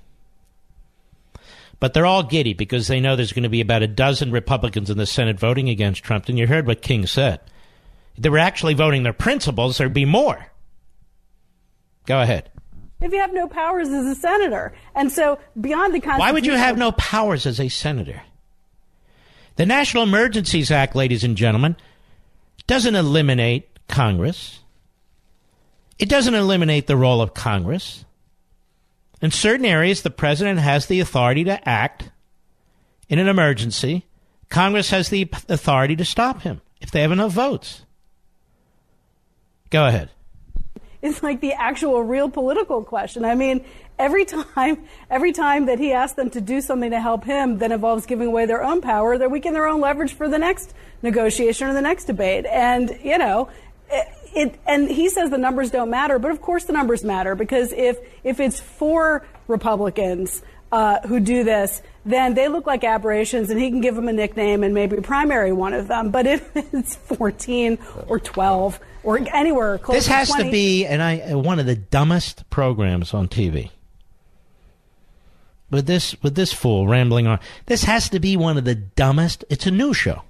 But 1.80 1.92
they're 1.92 2.06
all 2.06 2.22
giddy 2.22 2.54
because 2.54 2.86
they 2.86 3.00
know 3.00 3.16
there's 3.16 3.32
going 3.32 3.42
to 3.42 3.48
be 3.48 3.60
about 3.60 3.82
a 3.82 3.86
dozen 3.86 4.30
Republicans 4.30 4.90
in 4.90 4.96
the 4.96 5.06
Senate 5.06 5.38
voting 5.38 5.68
against 5.68 6.04
Trump. 6.04 6.28
And 6.28 6.38
you 6.38 6.46
heard 6.46 6.66
what 6.66 6.82
King 6.82 7.06
said. 7.06 7.40
If 8.16 8.22
they 8.22 8.28
were 8.28 8.38
actually 8.38 8.74
voting 8.74 9.02
their 9.02 9.12
principles, 9.12 9.76
there'd 9.76 9.92
be 9.92 10.04
more. 10.04 10.46
Go 12.06 12.20
ahead 12.20 12.50
if 13.00 13.12
you 13.12 13.20
have 13.20 13.32
no 13.32 13.48
powers 13.48 13.88
as 13.88 14.06
a 14.06 14.14
senator. 14.14 14.72
And 14.94 15.10
so 15.10 15.38
beyond 15.60 15.94
the 15.94 16.00
Constitution. 16.00 16.18
Why 16.18 16.32
would 16.32 16.46
you 16.46 16.54
have 16.54 16.78
no 16.78 16.92
powers 16.92 17.46
as 17.46 17.60
a 17.60 17.68
senator? 17.68 18.22
The 19.56 19.66
National 19.66 20.02
Emergencies 20.02 20.70
Act, 20.70 20.96
ladies 20.96 21.22
and 21.22 21.36
gentlemen, 21.36 21.76
doesn't 22.66 22.94
eliminate 22.94 23.68
Congress. 23.88 24.60
It 25.98 26.08
doesn't 26.08 26.34
eliminate 26.34 26.86
the 26.86 26.96
role 26.96 27.20
of 27.20 27.34
Congress. 27.34 28.04
In 29.20 29.30
certain 29.30 29.66
areas, 29.66 30.02
the 30.02 30.10
president 30.10 30.58
has 30.58 30.86
the 30.86 31.00
authority 31.00 31.44
to 31.44 31.68
act 31.68 32.10
in 33.08 33.18
an 33.18 33.28
emergency. 33.28 34.06
Congress 34.48 34.90
has 34.90 35.08
the 35.08 35.28
authority 35.48 35.94
to 35.96 36.04
stop 36.04 36.42
him 36.42 36.60
if 36.80 36.90
they 36.90 37.02
have 37.02 37.12
enough 37.12 37.32
votes. 37.32 37.84
Go 39.70 39.86
ahead 39.86 40.10
is 41.04 41.22
like 41.22 41.40
the 41.40 41.52
actual 41.52 42.02
real 42.02 42.30
political 42.30 42.82
question. 42.82 43.26
I 43.26 43.34
mean, 43.34 43.64
every 43.98 44.24
time, 44.24 44.84
every 45.10 45.32
time 45.32 45.66
that 45.66 45.78
he 45.78 45.92
asks 45.92 46.16
them 46.16 46.30
to 46.30 46.40
do 46.40 46.62
something 46.62 46.90
to 46.90 47.00
help 47.00 47.24
him 47.24 47.58
that 47.58 47.70
involves 47.70 48.06
giving 48.06 48.28
away 48.28 48.46
their 48.46 48.64
own 48.64 48.80
power, 48.80 49.18
they're 49.18 49.28
weakening 49.28 49.52
their 49.52 49.66
own 49.66 49.82
leverage 49.82 50.14
for 50.14 50.28
the 50.28 50.38
next 50.38 50.72
negotiation 51.02 51.68
or 51.68 51.74
the 51.74 51.82
next 51.82 52.04
debate. 52.06 52.46
And, 52.46 52.98
you 53.02 53.18
know, 53.18 53.50
it, 53.90 54.08
it, 54.34 54.60
and 54.66 54.90
he 54.90 55.10
says 55.10 55.28
the 55.28 55.38
numbers 55.38 55.70
don't 55.70 55.90
matter, 55.90 56.18
but 56.18 56.30
of 56.30 56.40
course 56.40 56.64
the 56.64 56.72
numbers 56.72 57.04
matter 57.04 57.34
because 57.34 57.72
if, 57.72 57.98
if 58.24 58.40
it's 58.40 58.58
four 58.58 59.26
Republicans 59.46 60.42
uh, 60.72 61.00
who 61.06 61.20
do 61.20 61.44
this, 61.44 61.82
then 62.06 62.32
they 62.32 62.48
look 62.48 62.66
like 62.66 62.82
aberrations 62.82 63.50
and 63.50 63.60
he 63.60 63.68
can 63.68 63.82
give 63.82 63.94
them 63.94 64.08
a 64.08 64.12
nickname 64.12 64.64
and 64.64 64.72
maybe 64.72 64.96
primary 65.02 65.52
one 65.52 65.74
of 65.74 65.86
them. 65.86 66.10
But 66.10 66.26
if 66.26 66.50
it's 66.72 66.96
14 66.96 67.78
or 68.08 68.18
12, 68.18 68.80
or 69.04 69.18
anywhere 69.32 69.78
close. 69.78 69.98
This 69.98 70.06
has 70.08 70.30
to, 70.32 70.44
to 70.44 70.50
be 70.50 70.86
and 70.86 71.02
I 71.02 71.20
uh, 71.20 71.38
one 71.38 71.58
of 71.58 71.66
the 71.66 71.76
dumbest 71.76 72.48
programs 72.50 73.14
on 73.14 73.28
TV. 73.28 73.70
With 75.70 75.86
this 75.86 76.20
with 76.22 76.34
this 76.34 76.52
fool 76.52 76.86
rambling 76.86 77.26
on, 77.26 77.40
this 77.66 77.84
has 77.84 78.08
to 78.10 78.20
be 78.20 78.36
one 78.36 78.56
of 78.58 78.64
the 78.64 78.74
dumbest. 78.74 79.44
It's 79.50 79.66
a 79.66 79.70
news 79.70 79.96
show, 79.96 80.22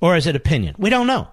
or 0.00 0.16
is 0.16 0.26
it 0.26 0.34
opinion? 0.34 0.74
We 0.78 0.90
don't 0.90 1.06
know. 1.06 1.28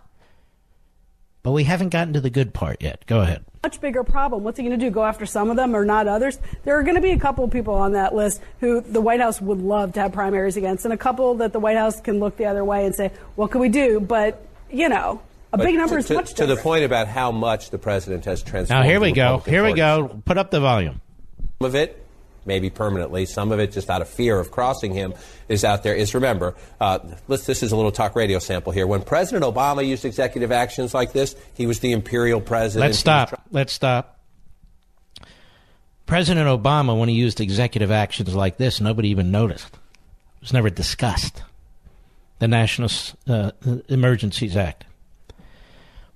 But 1.42 1.54
we 1.54 1.64
haven't 1.64 1.90
gotten 1.90 2.14
to 2.14 2.22
the 2.22 2.30
good 2.30 2.54
part 2.54 2.82
yet. 2.82 3.06
Go 3.08 3.22
ahead. 3.22 3.46
much 3.64 3.80
bigger 3.80 4.04
problem. 4.04 4.44
What's 4.44 4.58
he 4.58 4.66
going 4.66 4.78
to 4.78 4.86
do? 4.86 4.92
Go 4.92 5.06
after 5.06 5.26
some 5.26 5.50
of 5.50 5.56
them 5.56 5.74
or 5.74 5.86
not 5.86 6.06
others? 6.06 6.38
There 6.66 6.78
are 6.78 6.84
going 6.84 6.96
to 6.96 7.02
be 7.02 7.12
a 7.12 7.20
couple 7.20 7.46
of 7.46 7.52
people 7.52 7.74
on 7.74 7.94
that 7.94 8.14
list 8.14 8.42
who 8.60 8.82
the 8.82 9.00
White 9.00 9.22
House 9.22 9.40
would 9.42 9.60
love 9.60 9.94
to 9.94 10.02
have 10.02 10.12
primaries 10.12 10.58
against, 10.58 10.84
and 10.84 10.94
a 10.94 10.98
couple 10.98 11.36
that 11.36 11.54
the 11.54 11.60
White 11.60 11.78
House 11.78 12.02
can 12.02 12.20
look 12.20 12.36
the 12.36 12.46
other 12.46 12.66
way 12.66 12.86
and 12.86 12.94
say, 12.94 13.12
"What 13.36 13.52
can 13.52 13.62
we 13.62 13.70
do?" 13.70 14.02
But 14.02 14.46
you 14.70 14.90
know, 14.90 15.22
a 15.52 15.58
But 15.58 15.66
big 15.66 15.76
number 15.76 15.96
to, 15.96 16.00
is 16.00 16.06
to, 16.08 16.14
much 16.14 16.30
to 16.30 16.34
different. 16.36 16.58
the 16.58 16.64
point 16.64 16.84
about 16.86 17.08
how 17.08 17.32
much 17.32 17.70
the 17.70 17.78
president 17.78 18.26
has 18.26 18.42
transformed. 18.44 18.82
Now 18.82 18.88
here 18.88 19.00
we 19.00 19.10
the 19.10 19.16
go. 19.16 19.32
Republican 19.38 19.54
Here 19.54 19.64
we 19.64 19.74
go. 19.74 20.22
Put 20.26 20.38
up 20.38 20.52
the 20.52 20.60
volume. 20.60 21.02
Some 21.60 21.68
of 21.68 21.76
it, 21.76 22.06
maybe 22.46 22.70
permanently, 22.70 23.26
some 23.26 23.52
of 23.52 23.60
it 23.60 23.72
just 23.72 23.90
out 23.90 24.02
of 24.02 24.10
fear 24.10 24.40
of 24.40 24.52
crossing 24.52 24.94
him, 24.94 25.14
is 25.48 25.64
out 25.66 25.84
there. 25.84 25.94
Is 25.94 26.14
remember, 26.14 26.56
uh, 26.80 27.00
let's, 27.28 27.46
this 27.46 27.64
is 27.64 27.72
a 27.72 27.76
little 27.76 27.92
talk 27.92 28.16
radio 28.16 28.40
sample 28.40 28.72
here. 28.72 28.88
When 28.88 29.02
President 29.02 29.44
Obama 29.44 29.86
used 29.86 30.06
executive 30.06 30.52
actions 30.52 30.94
like 30.94 31.14
this, 31.14 31.36
he 31.56 31.66
was 31.68 31.80
the 31.80 31.92
imperial 31.92 32.42
president. 32.42 32.88
Let's 32.90 33.02
He 33.02 33.10
was 33.10 33.30
stop. 33.30 33.44
Let's 33.52 33.74
stop. 33.74 34.20
President 36.06 36.48
Obama, 36.48 36.98
when 37.00 37.08
he 37.10 37.16
used 37.16 37.40
executive 37.40 37.92
actions 37.92 38.34
like 38.34 38.58
this, 38.58 38.82
nobody 38.82 39.10
even 39.10 39.30
noticed. 39.30 39.68
It 39.68 40.42
was 40.42 40.54
never 40.54 40.70
discussed. 40.70 41.44
The 42.40 42.48
National 42.48 42.90
uh, 43.28 43.52
Emergencies 43.90 44.56
Act. 44.56 44.86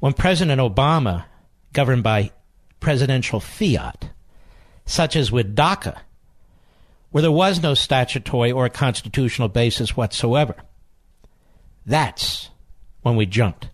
When 0.03 0.11
President 0.11 0.59
Obama, 0.59 1.23
governed 1.71 2.03
by 2.03 2.31
presidential 2.81 3.39
fiat, 3.39 4.09
such 4.85 5.15
as 5.15 5.31
with 5.31 5.55
DACA, 5.55 5.97
where 7.11 7.21
there 7.21 7.31
was 7.31 7.63
no 7.63 7.73
statutory 7.73 8.51
or 8.51 8.67
constitutional 8.67 9.47
basis 9.47 9.95
whatsoever, 9.95 10.55
that's 11.85 12.49
when 13.01 13.15
we 13.15 13.25
jumped 13.25 13.69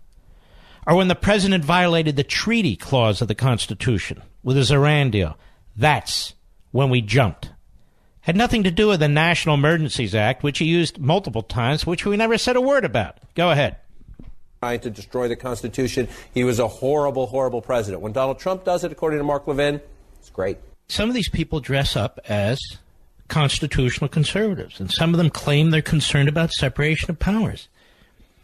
or 0.85 0.95
when 0.95 1.07
the 1.07 1.15
president 1.15 1.65
violated 1.65 2.15
the 2.15 2.23
treaty 2.23 2.75
clause 2.75 3.23
of 3.23 3.27
the 3.27 3.33
Constitution 3.33 4.21
with 4.43 4.55
his 4.55 4.71
Iran 4.71 5.09
deal. 5.09 5.35
That's 5.75 6.35
when 6.69 6.91
we 6.91 7.01
jumped. 7.01 7.53
Had 8.21 8.37
nothing 8.37 8.61
to 8.65 8.71
do 8.71 8.89
with 8.89 8.99
the 8.99 9.07
National 9.07 9.55
Emergencies 9.55 10.13
Act, 10.13 10.43
which 10.43 10.59
he 10.59 10.65
used 10.65 10.99
multiple 10.99 11.41
times, 11.41 11.87
which 11.87 12.05
we 12.05 12.17
never 12.17 12.37
said 12.37 12.55
a 12.55 12.61
word 12.61 12.85
about. 12.85 13.17
Go 13.33 13.49
ahead. 13.49 13.77
Trying 14.62 14.80
to 14.82 14.89
destroy 14.89 15.28
the 15.28 15.36
Constitution. 15.36 16.08
He 16.34 16.43
was 16.43 16.60
a 16.60 16.67
horrible, 16.67 17.28
horrible 17.28 17.62
president. 17.62 18.02
When 18.02 18.12
Donald 18.12 18.39
Trump 18.39 18.65
does 18.65 18.84
it, 18.84 18.91
according 18.91 19.19
to 19.19 19.24
Mark 19.24 19.48
Levin, 19.48 19.82
it's 20.19 20.30
great. 20.30 20.58
Some 20.89 21.08
of 21.08 21.15
these 21.15 21.30
people 21.30 21.60
dress 21.60 21.95
up 21.95 22.19
as 22.28 22.60
constitutional 23.30 24.10
conservatives, 24.10 24.80
and 24.80 24.91
some 24.91 25.13
of 25.13 25.17
them 25.17 25.30
claim 25.30 25.69
they're 25.69 25.82
concerned 25.82 26.28
about 26.28 26.52
separation 26.52 27.10
of 27.10 27.19
powers. 27.19 27.69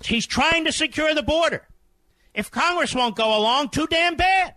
He's 0.04 0.25
trying 0.25 0.65
to 0.65 0.71
secure 0.71 1.13
the 1.13 1.23
border. 1.23 1.67
If 2.34 2.51
Congress 2.51 2.93
won't 2.93 3.15
go 3.15 3.38
along, 3.38 3.69
too 3.69 3.88
damn 3.88 4.15
bad. 4.15 4.54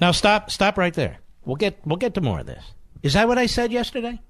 Now 0.00 0.12
stop 0.12 0.50
stop 0.50 0.78
right 0.78 0.94
there. 0.94 1.18
We'll 1.44 1.56
get 1.56 1.78
we'll 1.84 1.96
get 1.96 2.14
to 2.14 2.20
more 2.20 2.40
of 2.40 2.46
this. 2.46 2.62
Is 3.02 3.14
that 3.14 3.26
what 3.26 3.38
I 3.38 3.46
said 3.46 3.72
yesterday? 3.72 4.20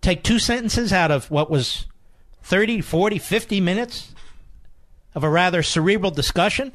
Take 0.00 0.22
two 0.22 0.38
sentences 0.38 0.92
out 0.92 1.10
of 1.10 1.30
what 1.30 1.50
was 1.50 1.86
30, 2.50 2.80
40, 2.80 3.18
50 3.18 3.60
minutes 3.60 4.12
of 5.14 5.22
a 5.22 5.30
rather 5.30 5.62
cerebral 5.62 6.10
discussion? 6.10 6.72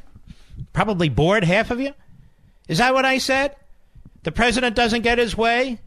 Probably 0.72 1.10
bored 1.10 1.44
half 1.44 1.70
of 1.70 1.82
you? 1.82 1.94
Is 2.70 2.78
that 2.78 2.94
what 2.94 3.04
I 3.04 3.18
said? 3.18 3.58
The 4.24 4.32
president 4.32 4.78
doesn't 4.78 5.02
get 5.02 5.18
his 5.18 5.36
way? 5.36 5.82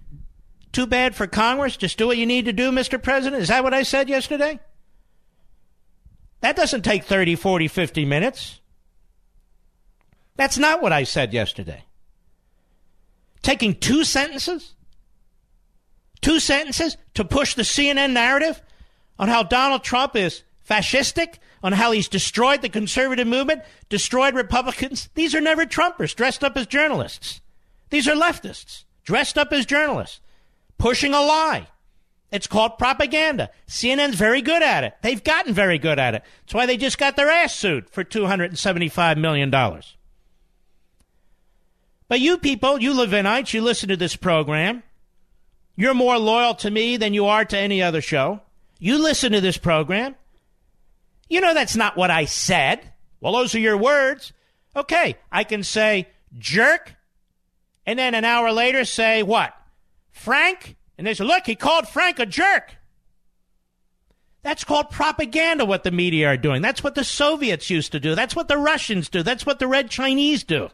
Too 0.73 0.87
bad 0.87 1.17
for 1.17 1.27
Congress. 1.27 1.79
Just 1.79 1.97
do 1.97 2.07
what 2.07 2.19
you 2.19 2.27
need 2.27 2.45
to 2.45 2.53
do, 2.53 2.71
Mr. 2.71 3.03
President. 3.03 3.41
Is 3.41 3.49
that 3.49 3.65
what 3.65 3.73
I 3.73 3.83
said 3.83 4.11
yesterday? 4.11 4.61
That 6.43 6.55
doesn't 6.55 6.83
take 6.83 7.05
30, 7.05 7.37
40, 7.37 7.67
50 7.67 8.05
minutes. 8.05 8.61
That's 10.37 10.59
not 10.59 10.83
what 10.83 10.93
I 10.93 11.05
said 11.05 11.33
yesterday. 11.33 11.83
Taking 13.41 13.75
two 13.75 14.05
sentences? 14.05 14.75
Two 16.21 16.41
sentences 16.41 16.99
to 17.15 17.25
push 17.25 17.55
the 17.55 17.63
CNN 17.63 18.13
narrative 18.13 18.61
on 19.19 19.29
how 19.29 19.43
Donald 19.43 19.83
Trump 19.83 20.17
is 20.17 20.43
fascistic, 20.69 21.35
on 21.63 21.73
how 21.73 21.93
he's 21.93 22.09
destroyed 22.09 22.63
the 22.63 22.69
conservative 22.69 23.27
movement, 23.27 23.63
destroyed 23.89 24.35
Republicans. 24.35 25.09
These 25.15 25.35
are 25.35 25.41
never 25.41 25.67
Trumpers 25.67 26.15
dressed 26.15 26.45
up 26.45 26.57
as 26.57 26.67
journalists. 26.67 27.41
These 27.91 28.07
are 28.07 28.15
leftists 28.15 28.85
dressed 29.05 29.39
up 29.39 29.53
as 29.53 29.65
journalists, 29.65 30.21
pushing 30.77 31.15
a 31.15 31.21
lie. 31.21 31.67
It's 32.31 32.47
called 32.47 32.77
propaganda. 32.77 33.49
CNN's 33.67 34.17
very 34.17 34.43
good 34.43 34.63
at 34.63 34.85
it. 34.85 34.95
They've 35.01 35.25
gotten 35.25 35.55
very 35.55 35.79
good 35.79 35.99
at 35.99 36.15
it. 36.15 36.23
That's 36.43 36.55
why 36.55 36.67
they 36.67 36.77
just 36.77 36.99
got 36.99 37.17
their 37.17 37.31
ass 37.31 37.55
sued 37.55 37.89
for 37.89 38.05
$275 38.05 39.17
million. 39.17 39.51
But 42.09 42.21
you 42.21 42.37
people, 42.37 42.81
you 42.81 42.93
Levinites, 42.93 43.55
you 43.55 43.63
listen 43.63 43.89
to 43.89 43.97
this 43.97 44.17
program. 44.17 44.83
You're 45.75 45.95
more 45.95 46.19
loyal 46.19 46.55
to 46.57 46.71
me 46.71 46.99
than 46.99 47.15
you 47.15 47.27
are 47.27 47.47
to 47.47 47.57
any 47.57 47.83
other 47.83 48.03
show. 48.03 48.43
You 48.79 49.03
listen 49.03 49.33
to 49.33 49.41
this 49.41 49.59
program. 49.59 50.15
You 51.29 51.41
know 51.41 51.55
that's 51.55 51.77
not 51.77 51.97
what 51.97 52.11
I 52.11 52.25
said. 52.25 52.81
Well, 53.21 53.33
those 53.33 53.55
are 53.55 53.61
your 53.61 53.77
words. 53.77 54.33
Okay, 54.77 55.17
I 55.33 55.45
can 55.45 55.63
say 55.65 56.09
jerk, 56.39 56.95
and 57.85 57.99
then 57.99 58.15
an 58.15 58.25
hour 58.25 58.53
later 58.53 58.85
say 58.85 59.23
what? 59.23 59.55
Frank? 60.13 60.77
And 60.97 61.07
they 61.07 61.15
say, 61.15 61.25
look, 61.25 61.47
he 61.47 61.55
called 61.55 61.89
Frank 61.89 62.19
a 62.19 62.27
jerk. 62.27 62.75
That's 64.43 64.65
called 64.65 64.91
propaganda, 64.91 65.65
what 65.65 65.83
the 65.83 65.91
media 65.91 66.29
are 66.29 66.37
doing. 66.37 66.63
That's 66.63 66.83
what 66.83 66.95
the 66.95 67.05
Soviets 67.05 67.71
used 67.71 67.93
to 67.93 68.01
do. 68.01 68.15
That's 68.15 68.37
what 68.37 68.49
the 68.49 68.57
Russians 68.57 69.09
do. 69.09 69.23
That's 69.23 69.45
what 69.45 69.59
the 69.59 69.67
Red 69.67 69.91
Chinese 69.91 70.45
do. 70.45 70.71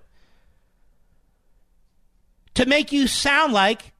To 2.54 2.66
make 2.66 2.92
you 2.92 3.06
sound 3.06 3.52
like 3.52 3.93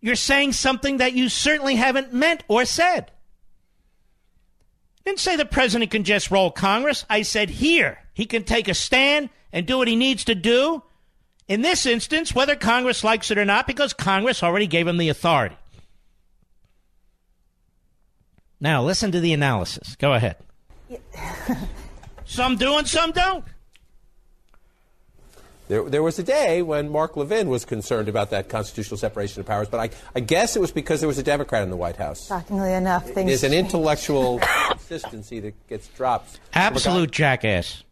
you're 0.00 0.16
saying 0.16 0.52
something 0.52 0.98
that 0.98 1.12
you 1.12 1.28
certainly 1.28 1.76
haven't 1.76 2.12
meant 2.12 2.42
or 2.48 2.64
said. 2.64 3.10
Didn't 5.04 5.20
say 5.20 5.36
the 5.36 5.44
president 5.44 5.90
can 5.90 6.04
just 6.04 6.30
roll 6.30 6.50
Congress. 6.50 7.04
I 7.08 7.22
said 7.22 7.50
here 7.50 7.98
he 8.12 8.26
can 8.26 8.44
take 8.44 8.68
a 8.68 8.74
stand 8.74 9.30
and 9.52 9.66
do 9.66 9.78
what 9.78 9.88
he 9.88 9.96
needs 9.96 10.24
to 10.24 10.34
do. 10.34 10.82
In 11.48 11.62
this 11.62 11.84
instance, 11.84 12.34
whether 12.34 12.54
Congress 12.54 13.02
likes 13.02 13.30
it 13.30 13.38
or 13.38 13.44
not, 13.44 13.66
because 13.66 13.92
Congress 13.92 14.42
already 14.42 14.66
gave 14.66 14.86
him 14.86 14.98
the 14.98 15.08
authority. 15.08 15.56
Now, 18.60 18.84
listen 18.84 19.10
to 19.12 19.20
the 19.20 19.32
analysis. 19.32 19.96
Go 19.96 20.12
ahead. 20.12 20.36
some 22.24 22.56
do 22.56 22.76
and 22.76 22.86
some 22.86 23.10
don't. 23.10 23.44
There, 25.70 25.84
there 25.84 26.02
was 26.02 26.18
a 26.18 26.24
day 26.24 26.62
when 26.62 26.90
Mark 26.90 27.16
Levin 27.16 27.48
was 27.48 27.64
concerned 27.64 28.08
about 28.08 28.30
that 28.30 28.48
constitutional 28.48 28.98
separation 28.98 29.38
of 29.38 29.46
powers, 29.46 29.68
but 29.68 29.78
I, 29.78 29.90
I 30.16 30.18
guess 30.18 30.56
it 30.56 30.58
was 30.58 30.72
because 30.72 30.98
there 30.98 31.06
was 31.06 31.18
a 31.18 31.22
Democrat 31.22 31.62
in 31.62 31.70
the 31.70 31.76
White 31.76 31.94
House. 31.94 32.26
Shockingly 32.26 32.72
enough, 32.72 33.08
things 33.08 33.28
There's 33.28 33.44
an 33.44 33.54
intellectual 33.56 34.40
consistency 34.40 35.38
that 35.38 35.68
gets 35.68 35.86
dropped. 35.86 36.40
Absolute 36.54 37.12
jackass. 37.12 37.84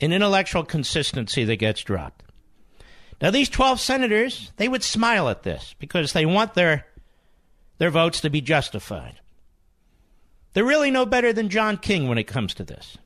An 0.00 0.14
intellectual 0.14 0.64
consistency 0.64 1.44
that 1.44 1.56
gets 1.56 1.82
dropped. 1.82 2.24
Now, 3.20 3.30
these 3.30 3.50
12 3.50 3.78
senators, 3.78 4.50
they 4.56 4.66
would 4.66 4.82
smile 4.82 5.28
at 5.28 5.42
this 5.42 5.74
because 5.78 6.14
they 6.14 6.24
want 6.24 6.54
their, 6.54 6.86
their 7.76 7.90
votes 7.90 8.22
to 8.22 8.30
be 8.30 8.40
justified. 8.40 9.20
They're 10.54 10.64
really 10.64 10.90
no 10.90 11.04
better 11.04 11.34
than 11.34 11.50
John 11.50 11.76
King 11.76 12.08
when 12.08 12.16
it 12.16 12.24
comes 12.24 12.54
to 12.54 12.64
this. 12.64 12.96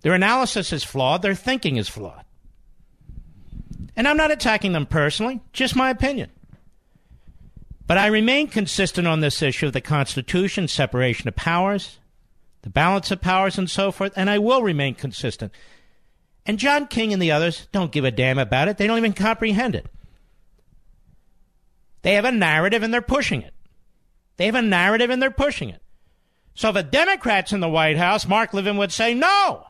Their 0.00 0.14
analysis 0.14 0.72
is 0.72 0.82
flawed, 0.82 1.22
their 1.22 1.36
thinking 1.36 1.76
is 1.76 1.88
flawed. 1.88 2.24
And 3.96 4.06
I'm 4.06 4.16
not 4.16 4.30
attacking 4.30 4.72
them 4.72 4.86
personally, 4.86 5.40
just 5.52 5.74
my 5.74 5.90
opinion. 5.90 6.30
But 7.86 7.98
I 7.98 8.06
remain 8.06 8.48
consistent 8.48 9.06
on 9.06 9.20
this 9.20 9.40
issue 9.42 9.66
of 9.66 9.72
the 9.72 9.80
Constitution, 9.80 10.68
separation 10.68 11.28
of 11.28 11.36
powers, 11.36 11.98
the 12.62 12.70
balance 12.70 13.10
of 13.10 13.20
powers, 13.20 13.58
and 13.58 13.70
so 13.70 13.92
forth, 13.92 14.12
and 14.16 14.28
I 14.28 14.38
will 14.38 14.62
remain 14.62 14.94
consistent. 14.94 15.52
And 16.44 16.58
John 16.58 16.86
King 16.88 17.12
and 17.12 17.22
the 17.22 17.32
others 17.32 17.68
don't 17.72 17.92
give 17.92 18.04
a 18.04 18.10
damn 18.10 18.38
about 18.38 18.68
it. 18.68 18.76
They 18.76 18.86
don't 18.86 18.98
even 18.98 19.12
comprehend 19.12 19.74
it. 19.74 19.86
They 22.02 22.14
have 22.14 22.24
a 22.24 22.32
narrative 22.32 22.82
and 22.82 22.92
they're 22.92 23.02
pushing 23.02 23.42
it. 23.42 23.52
They 24.36 24.46
have 24.46 24.54
a 24.54 24.62
narrative 24.62 25.10
and 25.10 25.20
they're 25.20 25.30
pushing 25.30 25.70
it. 25.70 25.82
So 26.54 26.68
if 26.70 26.76
a 26.76 26.82
Democrat's 26.82 27.52
in 27.52 27.60
the 27.60 27.68
White 27.68 27.96
House, 27.96 28.28
Mark 28.28 28.54
Levin 28.54 28.76
would 28.76 28.92
say, 28.92 29.12
no, 29.12 29.66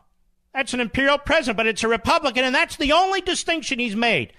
that's 0.56 0.72
an 0.72 0.80
imperial 0.80 1.18
president, 1.18 1.58
but 1.58 1.66
it's 1.66 1.84
a 1.84 1.88
Republican, 1.88 2.42
and 2.42 2.54
that's 2.54 2.76
the 2.76 2.92
only 2.92 3.20
distinction 3.20 3.78
he's 3.78 3.94
made. 3.94 4.32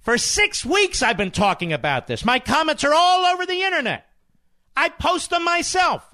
For 0.00 0.18
six 0.18 0.64
weeks, 0.64 1.04
I've 1.04 1.16
been 1.16 1.30
talking 1.30 1.72
about 1.72 2.08
this. 2.08 2.24
My 2.24 2.40
comments 2.40 2.82
are 2.82 2.92
all 2.92 3.24
over 3.24 3.46
the 3.46 3.62
internet. 3.62 4.06
I 4.76 4.88
post 4.88 5.30
them 5.30 5.44
myself. 5.44 6.04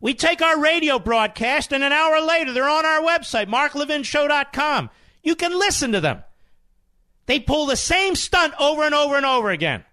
We 0.00 0.12
take 0.12 0.42
our 0.42 0.60
radio 0.60 0.98
broadcast, 0.98 1.72
and 1.72 1.84
an 1.84 1.92
hour 1.92 2.20
later, 2.20 2.52
they're 2.52 2.68
on 2.68 2.84
our 2.84 3.00
website, 3.00 3.46
marklevinshow.com. 3.46 4.90
You 5.22 5.36
can 5.36 5.56
listen 5.56 5.92
to 5.92 6.00
them. 6.00 6.24
They 7.26 7.38
pull 7.38 7.66
the 7.66 7.76
same 7.76 8.16
stunt 8.16 8.54
over 8.58 8.82
and 8.82 8.94
over 8.94 9.16
and 9.16 9.24
over 9.24 9.50
again. 9.50 9.84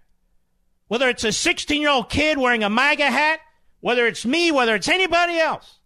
Whether 0.88 1.08
it's 1.08 1.22
a 1.22 1.30
16 1.30 1.80
year 1.80 1.90
old 1.90 2.10
kid 2.10 2.36
wearing 2.36 2.64
a 2.64 2.70
MAGA 2.70 3.12
hat, 3.12 3.38
whether 3.78 4.08
it's 4.08 4.26
me, 4.26 4.50
whether 4.50 4.74
it's 4.74 4.88
anybody 4.88 5.38
else, 5.38 5.78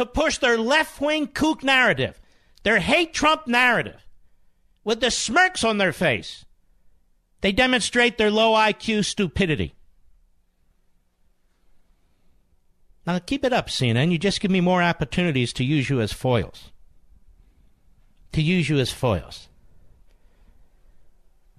to 0.00 0.06
push 0.06 0.38
their 0.38 0.56
left 0.56 0.98
wing 0.98 1.26
kook 1.26 1.62
narrative, 1.62 2.18
their 2.62 2.78
hate 2.78 3.12
Trump 3.12 3.46
narrative, 3.46 4.06
with 4.82 5.00
the 5.00 5.10
smirks 5.10 5.62
on 5.62 5.76
their 5.76 5.92
face. 5.92 6.46
They 7.42 7.52
demonstrate 7.52 8.16
their 8.16 8.30
low 8.30 8.54
IQ 8.54 9.04
stupidity. 9.04 9.74
Now 13.06 13.18
keep 13.18 13.44
it 13.44 13.52
up, 13.52 13.68
CNN. 13.68 14.10
You 14.10 14.16
just 14.16 14.40
give 14.40 14.50
me 14.50 14.62
more 14.62 14.82
opportunities 14.82 15.52
to 15.52 15.64
use 15.64 15.90
you 15.90 16.00
as 16.00 16.14
foils. 16.14 16.72
To 18.32 18.40
use 18.40 18.70
you 18.70 18.78
as 18.78 18.90
foils. 18.90 19.48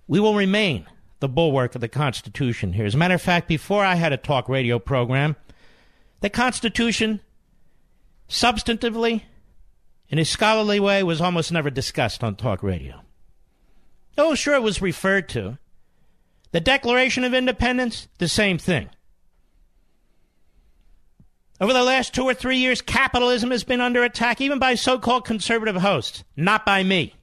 We 0.07 0.19
will 0.19 0.33
remain 0.33 0.87
the 1.19 1.29
bulwark 1.29 1.75
of 1.75 1.81
the 1.81 1.87
Constitution 1.87 2.73
here. 2.73 2.87
As 2.87 2.95
a 2.95 2.97
matter 2.97 3.13
of 3.13 3.21
fact, 3.21 3.47
before 3.47 3.85
I 3.85 3.93
had 3.93 4.13
a 4.13 4.17
talk 4.17 4.49
radio 4.49 4.79
program, 4.79 5.35
the 6.21 6.29
Constitution, 6.31 7.19
substantively, 8.31 9.23
in 10.09 10.17
a 10.17 10.25
scholarly 10.25 10.79
way, 10.79 11.03
was 11.03 11.21
almost 11.21 11.51
never 11.51 11.69
discussed 11.69 12.23
on 12.23 12.35
talk 12.35 12.63
radio. 12.63 13.01
Oh, 14.17 14.33
sure, 14.35 14.55
it 14.55 14.63
was 14.63 14.81
referred 14.81 15.29
to. 15.29 15.57
The 16.51 16.61
Declaration 16.61 17.23
of 17.23 17.33
Independence, 17.33 18.07
the 18.17 18.27
same 18.27 18.57
thing. 18.57 18.89
Over 21.59 21.73
the 21.73 21.83
last 21.83 22.15
two 22.15 22.23
or 22.23 22.33
three 22.33 22.57
years, 22.57 22.81
capitalism 22.81 23.51
has 23.51 23.63
been 23.63 23.81
under 23.81 24.03
attack, 24.03 24.41
even 24.41 24.57
by 24.57 24.75
so 24.75 24.97
called 24.97 25.25
conservative 25.25 25.75
hosts, 25.75 26.23
not 26.35 26.65
by 26.65 26.83
me. 26.83 27.13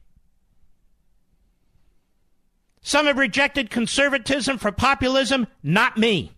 Some 2.83 3.07
have 3.07 3.18
rejected 3.18 3.71
conservatism 3.71 4.59
for 4.59 4.73
populism, 4.73 5.47
not 5.62 5.99
me. 5.99 6.33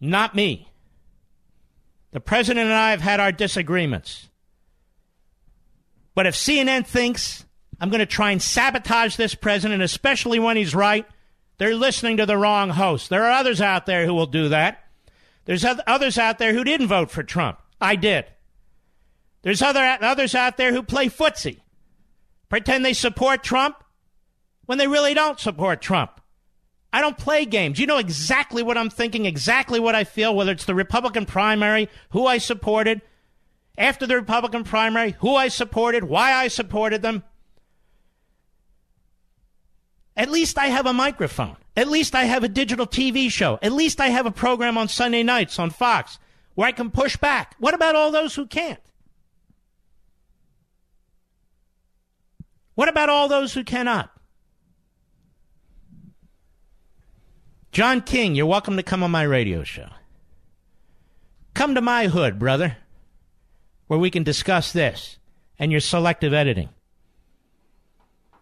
Not 0.00 0.34
me. 0.34 0.65
The 2.16 2.20
president 2.20 2.64
and 2.64 2.72
I 2.72 2.92
have 2.92 3.02
had 3.02 3.20
our 3.20 3.30
disagreements. 3.30 4.30
But 6.14 6.24
if 6.24 6.34
CNN 6.34 6.86
thinks 6.86 7.44
I'm 7.78 7.90
going 7.90 7.98
to 7.98 8.06
try 8.06 8.30
and 8.30 8.40
sabotage 8.40 9.16
this 9.16 9.34
president, 9.34 9.82
especially 9.82 10.38
when 10.38 10.56
he's 10.56 10.74
right, 10.74 11.04
they're 11.58 11.74
listening 11.74 12.16
to 12.16 12.24
the 12.24 12.38
wrong 12.38 12.70
host. 12.70 13.10
There 13.10 13.24
are 13.24 13.32
others 13.32 13.60
out 13.60 13.84
there 13.84 14.06
who 14.06 14.14
will 14.14 14.24
do 14.24 14.48
that. 14.48 14.82
There's 15.44 15.62
others 15.62 16.16
out 16.16 16.38
there 16.38 16.54
who 16.54 16.64
didn't 16.64 16.86
vote 16.86 17.10
for 17.10 17.22
Trump. 17.22 17.58
I 17.82 17.96
did. 17.96 18.24
There's 19.42 19.60
other 19.60 19.98
others 20.00 20.34
out 20.34 20.56
there 20.56 20.72
who 20.72 20.82
play 20.82 21.10
footsie, 21.10 21.60
pretend 22.48 22.82
they 22.82 22.94
support 22.94 23.44
Trump 23.44 23.84
when 24.64 24.78
they 24.78 24.88
really 24.88 25.12
don't 25.12 25.38
support 25.38 25.82
Trump. 25.82 26.18
I 26.96 27.02
don't 27.02 27.18
play 27.18 27.44
games. 27.44 27.78
You 27.78 27.86
know 27.86 27.98
exactly 27.98 28.62
what 28.62 28.78
I'm 28.78 28.88
thinking, 28.88 29.26
exactly 29.26 29.78
what 29.78 29.94
I 29.94 30.04
feel, 30.04 30.34
whether 30.34 30.52
it's 30.52 30.64
the 30.64 30.74
Republican 30.74 31.26
primary, 31.26 31.90
who 32.08 32.26
I 32.26 32.38
supported, 32.38 33.02
after 33.76 34.06
the 34.06 34.16
Republican 34.16 34.64
primary, 34.64 35.10
who 35.18 35.34
I 35.34 35.48
supported, 35.48 36.04
why 36.04 36.32
I 36.32 36.48
supported 36.48 37.02
them. 37.02 37.22
At 40.16 40.30
least 40.30 40.56
I 40.56 40.68
have 40.68 40.86
a 40.86 40.94
microphone. 40.94 41.58
At 41.76 41.88
least 41.88 42.14
I 42.14 42.24
have 42.24 42.44
a 42.44 42.48
digital 42.48 42.86
TV 42.86 43.30
show. 43.30 43.58
At 43.60 43.72
least 43.72 44.00
I 44.00 44.08
have 44.08 44.24
a 44.24 44.30
program 44.30 44.78
on 44.78 44.88
Sunday 44.88 45.22
nights 45.22 45.58
on 45.58 45.68
Fox 45.68 46.18
where 46.54 46.66
I 46.66 46.72
can 46.72 46.90
push 46.90 47.18
back. 47.18 47.56
What 47.58 47.74
about 47.74 47.94
all 47.94 48.10
those 48.10 48.34
who 48.34 48.46
can't? 48.46 48.80
What 52.74 52.88
about 52.88 53.10
all 53.10 53.28
those 53.28 53.52
who 53.52 53.64
cannot? 53.64 54.15
John 57.76 58.00
King, 58.00 58.34
you're 58.34 58.46
welcome 58.46 58.78
to 58.78 58.82
come 58.82 59.02
on 59.02 59.10
my 59.10 59.22
radio 59.22 59.62
show. 59.62 59.90
Come 61.52 61.74
to 61.74 61.82
my 61.82 62.06
hood, 62.06 62.38
brother, 62.38 62.78
where 63.86 63.98
we 63.98 64.10
can 64.10 64.22
discuss 64.22 64.72
this 64.72 65.18
and 65.58 65.70
your 65.70 65.82
selective 65.82 66.32
editing. 66.32 66.70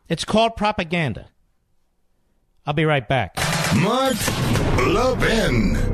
It's 0.09 0.25
called 0.25 0.55
propaganda. 0.55 1.31
I'll 2.65 2.75
be 2.75 2.85
right 2.85 3.09
back. 3.09 3.35
Mark 3.75 4.15
Levin. 4.79 5.94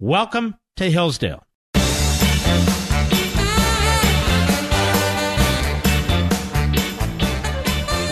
Welcome 0.00 0.54
to 0.76 0.88
Hillsdale. 0.88 1.42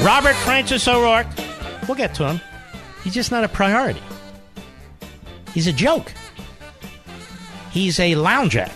Robert 0.03 0.35
Francis 0.43 0.89
O'Rourke, 0.89 1.29
we'll 1.87 1.95
get 1.97 2.13
to 2.17 2.27
him. 2.27 2.41
He's 3.05 3.15
just 3.15 3.31
not 3.31 3.45
a 3.45 3.49
priority. 3.49 4.03
He's 5.55 5.69
a 5.69 5.73
joke. 5.73 6.13
He's 7.71 8.01
a 8.01 8.17
lounge 8.17 8.57
act. 8.57 8.75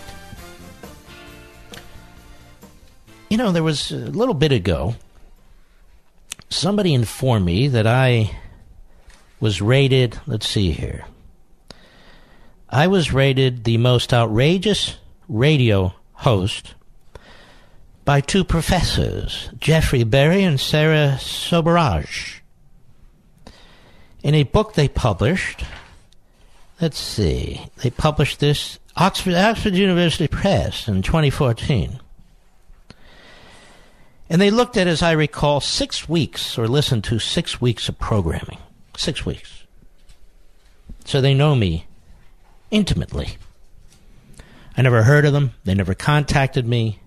You 3.29 3.35
know, 3.35 3.51
there 3.51 3.61
was 3.61 3.91
a 3.91 3.97
little 3.97 4.33
bit 4.33 4.53
ago, 4.53 4.95
somebody 6.49 6.93
informed 6.93 7.43
me 7.43 7.67
that 7.67 7.85
I 7.85 8.39
was 9.41 9.61
rated, 9.61 10.17
let's 10.27 10.47
see 10.47 10.71
here, 10.71 11.03
I 12.71 12.87
was 12.87 13.11
rated 13.11 13.65
the 13.65 13.77
most 13.77 14.13
outrageous 14.13 14.95
radio 15.27 15.93
host 16.13 16.73
by 18.05 18.21
two 18.21 18.45
professors, 18.45 19.49
Jeffrey 19.59 20.05
Berry 20.05 20.43
and 20.43 20.57
Sarah 20.57 21.17
Sobieraj. 21.19 22.39
In 24.23 24.35
a 24.35 24.43
book 24.43 24.73
they 24.73 24.87
published, 24.87 25.65
let's 26.79 26.97
see, 26.97 27.59
they 27.83 27.89
published 27.89 28.39
this 28.39 28.79
Oxford, 28.95 29.33
Oxford 29.33 29.73
University 29.73 30.29
Press 30.29 30.87
in 30.87 31.01
2014. 31.01 31.99
And 34.29 34.41
they 34.41 34.49
looked 34.49 34.77
at, 34.77 34.87
as 34.87 35.03
I 35.03 35.11
recall, 35.11 35.59
six 35.59 36.07
weeks, 36.07 36.57
or 36.57 36.69
listened 36.69 37.03
to 37.05 37.19
six 37.19 37.59
weeks 37.59 37.89
of 37.89 37.99
programming. 37.99 38.59
Six 38.95 39.25
weeks. 39.25 39.63
So 41.03 41.19
they 41.19 41.33
know 41.33 41.53
me 41.53 41.85
intimately. 42.71 43.37
I 44.75 44.81
never 44.81 45.03
heard 45.03 45.25
of 45.25 45.33
them, 45.33 45.51
they 45.65 45.75
never 45.75 45.93
contacted 45.93 46.65
me, 46.65 46.99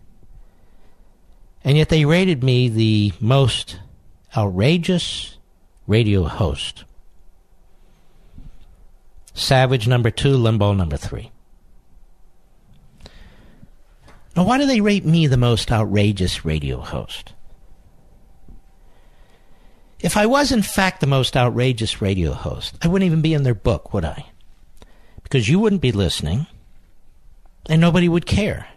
and 1.64 1.76
yet 1.76 1.88
they 1.88 2.04
rated 2.04 2.44
me 2.44 2.68
the 2.68 3.12
most 3.20 3.80
outrageous 4.36 5.38
radio 5.86 6.24
host. 6.24 6.84
Savage 9.32 9.88
number 9.88 10.10
two, 10.10 10.36
Limbaugh 10.36 10.76
number 10.76 10.96
three. 10.96 11.30
Now, 14.36 14.44
why 14.44 14.58
do 14.58 14.66
they 14.66 14.80
rate 14.80 15.04
me 15.04 15.26
the 15.26 15.36
most 15.36 15.70
outrageous 15.72 16.44
radio 16.44 16.80
host? 16.80 17.32
If 20.00 20.16
I 20.16 20.26
was, 20.26 20.52
in 20.52 20.62
fact, 20.62 21.00
the 21.00 21.06
most 21.06 21.36
outrageous 21.36 22.02
radio 22.02 22.32
host, 22.32 22.76
I 22.82 22.88
wouldn't 22.88 23.06
even 23.06 23.22
be 23.22 23.32
in 23.32 23.42
their 23.42 23.54
book, 23.54 23.94
would 23.94 24.04
I? 24.04 24.26
Because 25.24 25.48
you 25.48 25.58
wouldn't 25.58 25.82
be 25.82 25.92
listening. 25.92 26.46
and 27.66 27.80
nobody 27.80 28.08
would 28.08 28.26
care. 28.26 28.68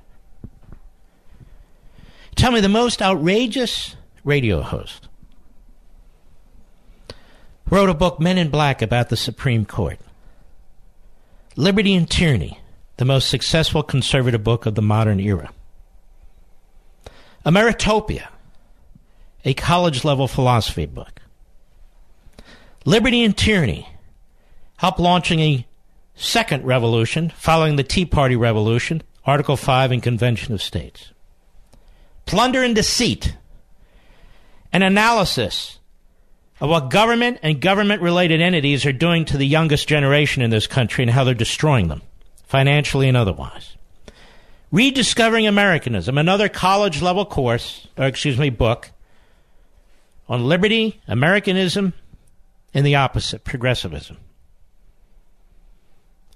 Tell 2.36 2.52
me 2.52 2.62
the 2.62 2.70
most 2.70 3.02
outrageous 3.02 3.96
radio 4.24 4.62
host 4.62 5.08
wrote 7.70 7.90
a 7.90 7.94
book, 7.94 8.20
Men 8.20 8.38
in 8.38 8.50
Black, 8.50 8.82
about 8.82 9.10
the 9.10 9.18
Supreme 9.18 9.66
Court. 9.66 10.00
Liberty 11.58 11.94
and 11.96 12.10
Tyranny, 12.10 12.62
the 12.96 13.04
most 13.04 13.30
successful 13.30 13.84
conservative 13.84 14.44
book 14.44 14.66
of 14.66 14.76
the 14.76 14.82
modern 14.82 15.20
era. 15.20 15.52
Ameritopia, 17.46 18.28
a 19.44 19.54
college 19.54 20.06
level 20.06 20.28
philosophy 20.30 20.86
book. 20.86 21.20
Liberty 22.86 23.22
and 23.22 23.36
Tyranny 23.36 23.90
helped 24.78 25.00
launching 25.00 25.40
a 25.42 25.67
second 26.18 26.66
revolution 26.66 27.30
following 27.30 27.76
the 27.76 27.84
Tea 27.84 28.06
Party 28.06 28.36
Revolution, 28.36 29.04
Article 29.24 29.56
5 29.56 29.92
in 29.92 30.02
Convention 30.02 30.54
of 30.54 30.62
States. 30.62 31.12
Plunder 32.26 32.64
and 32.64 32.76
Deceit, 32.76 33.38
an 34.74 34.82
analysis 34.82 35.80
of 36.60 36.70
what 36.70 36.90
government 36.90 37.40
and 37.44 37.62
government 37.62 38.02
related 38.02 38.42
entities 38.42 38.86
are 38.86 38.92
doing 38.92 39.26
to 39.26 39.38
the 39.38 39.46
youngest 39.46 39.88
generation 39.88 40.42
in 40.42 40.50
this 40.50 40.68
country 40.68 41.04
and 41.04 41.12
how 41.12 41.24
they're 41.24 41.36
destroying 41.36 41.88
them, 41.88 42.02
financially 42.46 43.08
and 43.08 43.16
otherwise. 43.16 43.76
Rediscovering 44.72 45.48
Americanism, 45.48 46.18
another 46.18 46.50
college 46.50 47.02
level 47.02 47.26
course, 47.26 47.88
or 47.96 48.06
excuse 48.06 48.38
me, 48.38 48.50
book 48.50 48.92
on 50.28 50.46
liberty, 50.46 51.00
Americanism, 51.08 51.94
and 52.74 52.86
the 52.86 52.96
opposite, 52.96 53.46
progressivism. 53.46 54.18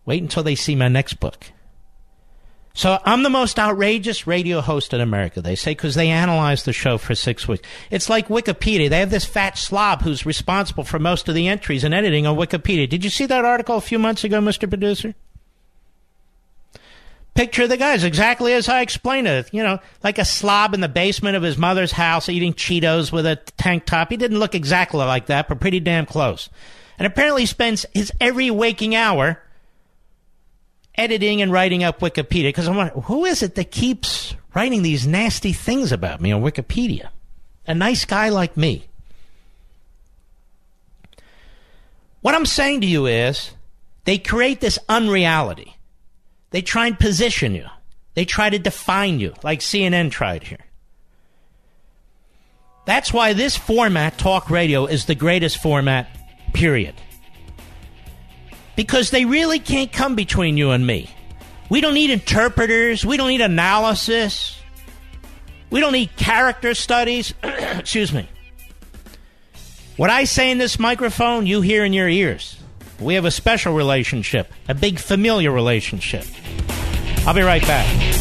Wait 0.06 0.22
until 0.22 0.44
they 0.44 0.56
see 0.56 0.76
my 0.76 0.88
next 0.88 1.16
book. 1.16 1.52
So 2.74 3.00
I'm 3.04 3.24
the 3.24 3.30
most 3.30 3.60
outrageous 3.60 4.26
radio 4.26 4.62
host 4.62 4.94
in 4.94 5.02
America, 5.02 5.42
they 5.42 5.56
say, 5.56 5.72
because 5.72 5.96
they 5.96 6.10
analyzed 6.10 6.66
the 6.66 6.72
show 6.72 6.98
for 6.98 7.16
six 7.16 7.48
weeks. 7.48 7.68
It's 7.90 8.10
like 8.10 8.30
Wikipedia. 8.30 8.90
They 8.90 9.00
have 9.00 9.12
this 9.12 9.26
fat 9.26 9.58
slob 9.58 10.04
who's 10.04 10.26
responsible 10.26 10.86
for 10.86 10.98
most 10.98 11.28
of 11.28 11.36
the 11.36 11.50
entries 11.50 11.84
and 11.84 11.94
editing 11.94 12.26
on 12.26 12.38
Wikipedia. 12.38 12.90
Did 12.90 13.04
you 13.04 13.10
see 13.10 13.26
that 13.26 13.44
article 13.44 13.76
a 13.76 13.82
few 13.82 14.00
months 14.00 14.24
ago, 14.24 14.40
Mr. 14.40 14.70
Producer? 14.70 15.14
Picture 17.34 17.68
the 17.68 17.78
guys 17.78 18.04
exactly 18.04 18.54
as 18.54 18.70
I 18.70 18.82
explained 18.82 19.28
it. 19.28 19.54
You 19.54 19.64
know, 19.64 19.80
like 20.04 20.18
a 20.18 20.26
slob 20.26 20.74
in 20.74 20.82
the 20.82 20.90
basement 20.90 21.36
of 21.36 21.44
his 21.44 21.58
mother's 21.58 21.92
house 21.92 22.30
eating 22.30 22.54
Cheetos 22.54 23.12
with 23.12 23.26
a 23.26 23.38
tank 23.58 23.86
top. 23.86 24.12
He 24.12 24.18
didn't 24.18 24.40
look 24.40 24.56
exactly 24.56 25.00
like 25.00 25.26
that, 25.26 25.48
but 25.50 25.60
pretty 25.60 25.80
damn 25.82 26.06
close. 26.06 26.50
And 26.98 27.06
apparently 27.06 27.46
spends 27.46 27.86
his 27.94 28.12
every 28.22 28.52
waking 28.52 28.96
hour 28.96 29.42
editing 30.96 31.42
and 31.42 31.52
writing 31.52 31.84
up 31.84 32.00
Wikipedia 32.00 32.50
because 32.50 32.68
I'm 32.68 32.76
wondering, 32.76 33.02
who 33.04 33.26
is 33.26 33.44
it 33.44 33.56
that 33.56 33.72
keeps 33.72 34.36
writing 34.54 34.82
these 34.82 35.08
nasty 35.08 35.54
things 35.54 35.92
about 35.92 36.22
me 36.22 36.32
on 36.32 36.42
Wikipedia? 36.42 37.10
A 37.68 37.74
nice 37.74 38.06
guy 38.06 38.30
like 38.30 38.58
me. 38.58 38.86
What 42.22 42.36
I'm 42.36 42.46
saying 42.46 42.82
to 42.82 42.88
you 42.88 43.08
is 43.08 43.52
they 44.06 44.18
create 44.18 44.60
this 44.60 44.78
unreality. 44.90 45.76
They 46.52 46.62
try 46.62 46.88
and 46.88 47.00
position 47.00 47.56
you. 47.56 47.66
They 48.14 48.26
try 48.26 48.50
to 48.50 48.60
define 48.60 49.20
you, 49.20 49.34
like 49.44 49.60
CNN 49.62 50.12
tried 50.12 50.44
here. 50.44 50.66
That's 52.86 53.14
why 53.14 53.34
this 53.34 53.56
format, 53.56 54.18
talk 54.18 54.50
radio, 54.50 54.86
is 54.86 55.06
the 55.06 55.16
greatest 55.16 55.62
format, 55.62 56.10
period. 56.54 56.96
Because 58.82 59.12
they 59.12 59.26
really 59.26 59.60
can't 59.60 59.94
come 59.94 60.16
between 60.16 60.58
you 60.58 60.72
and 60.72 60.88
me. 60.88 61.08
We 61.70 61.82
don't 61.82 61.94
need 61.94 62.10
interpreters. 62.10 63.06
We 63.06 63.16
don't 63.16 63.28
need 63.28 63.42
analysis. 63.42 64.60
We 65.70 65.80
don't 65.80 65.94
need 65.94 66.16
character 66.16 66.74
studies. 66.74 67.32
Excuse 67.44 68.12
me. 68.12 68.28
What 69.98 70.10
I 70.10 70.24
say 70.24 70.50
in 70.50 70.58
this 70.58 70.80
microphone, 70.80 71.46
you 71.46 71.62
hear 71.62 71.86
in 71.86 71.94
your 71.94 72.10
ears. 72.10 72.58
We 73.00 73.14
have 73.14 73.26
a 73.26 73.30
special 73.30 73.76
relationship, 73.76 74.52
a 74.68 74.74
big 74.74 74.98
familiar 74.98 75.52
relationship. 75.52 76.26
I'll 77.28 77.36
be 77.36 77.42
right 77.44 77.62
back. 77.62 78.21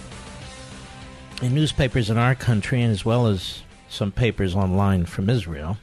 in 1.41 1.55
newspapers 1.55 2.09
in 2.09 2.17
our 2.17 2.35
country, 2.35 2.81
and 2.81 2.91
as 2.91 3.03
well 3.03 3.27
as 3.27 3.63
some 3.89 4.11
papers 4.11 4.55
online 4.55 5.05
from 5.05 5.29
Israel, 5.29 5.77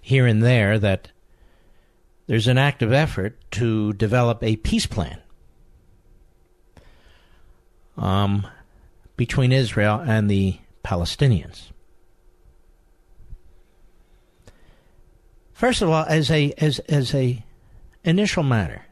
here 0.00 0.26
and 0.26 0.42
there, 0.42 0.78
that 0.78 1.10
there's 2.26 2.46
an 2.46 2.58
active 2.58 2.92
effort 2.92 3.38
to 3.52 3.92
develop 3.94 4.42
a 4.42 4.56
peace 4.56 4.86
plan 4.86 5.18
um, 7.96 8.46
between 9.16 9.52
Israel 9.52 10.00
and 10.06 10.30
the 10.30 10.58
Palestinians. 10.84 11.70
First 15.52 15.82
of 15.82 15.88
all, 15.88 16.04
as 16.06 16.30
a 16.30 16.52
as 16.58 16.78
as 16.80 17.14
a 17.14 17.44
initial 18.04 18.44
matter, 18.44 18.86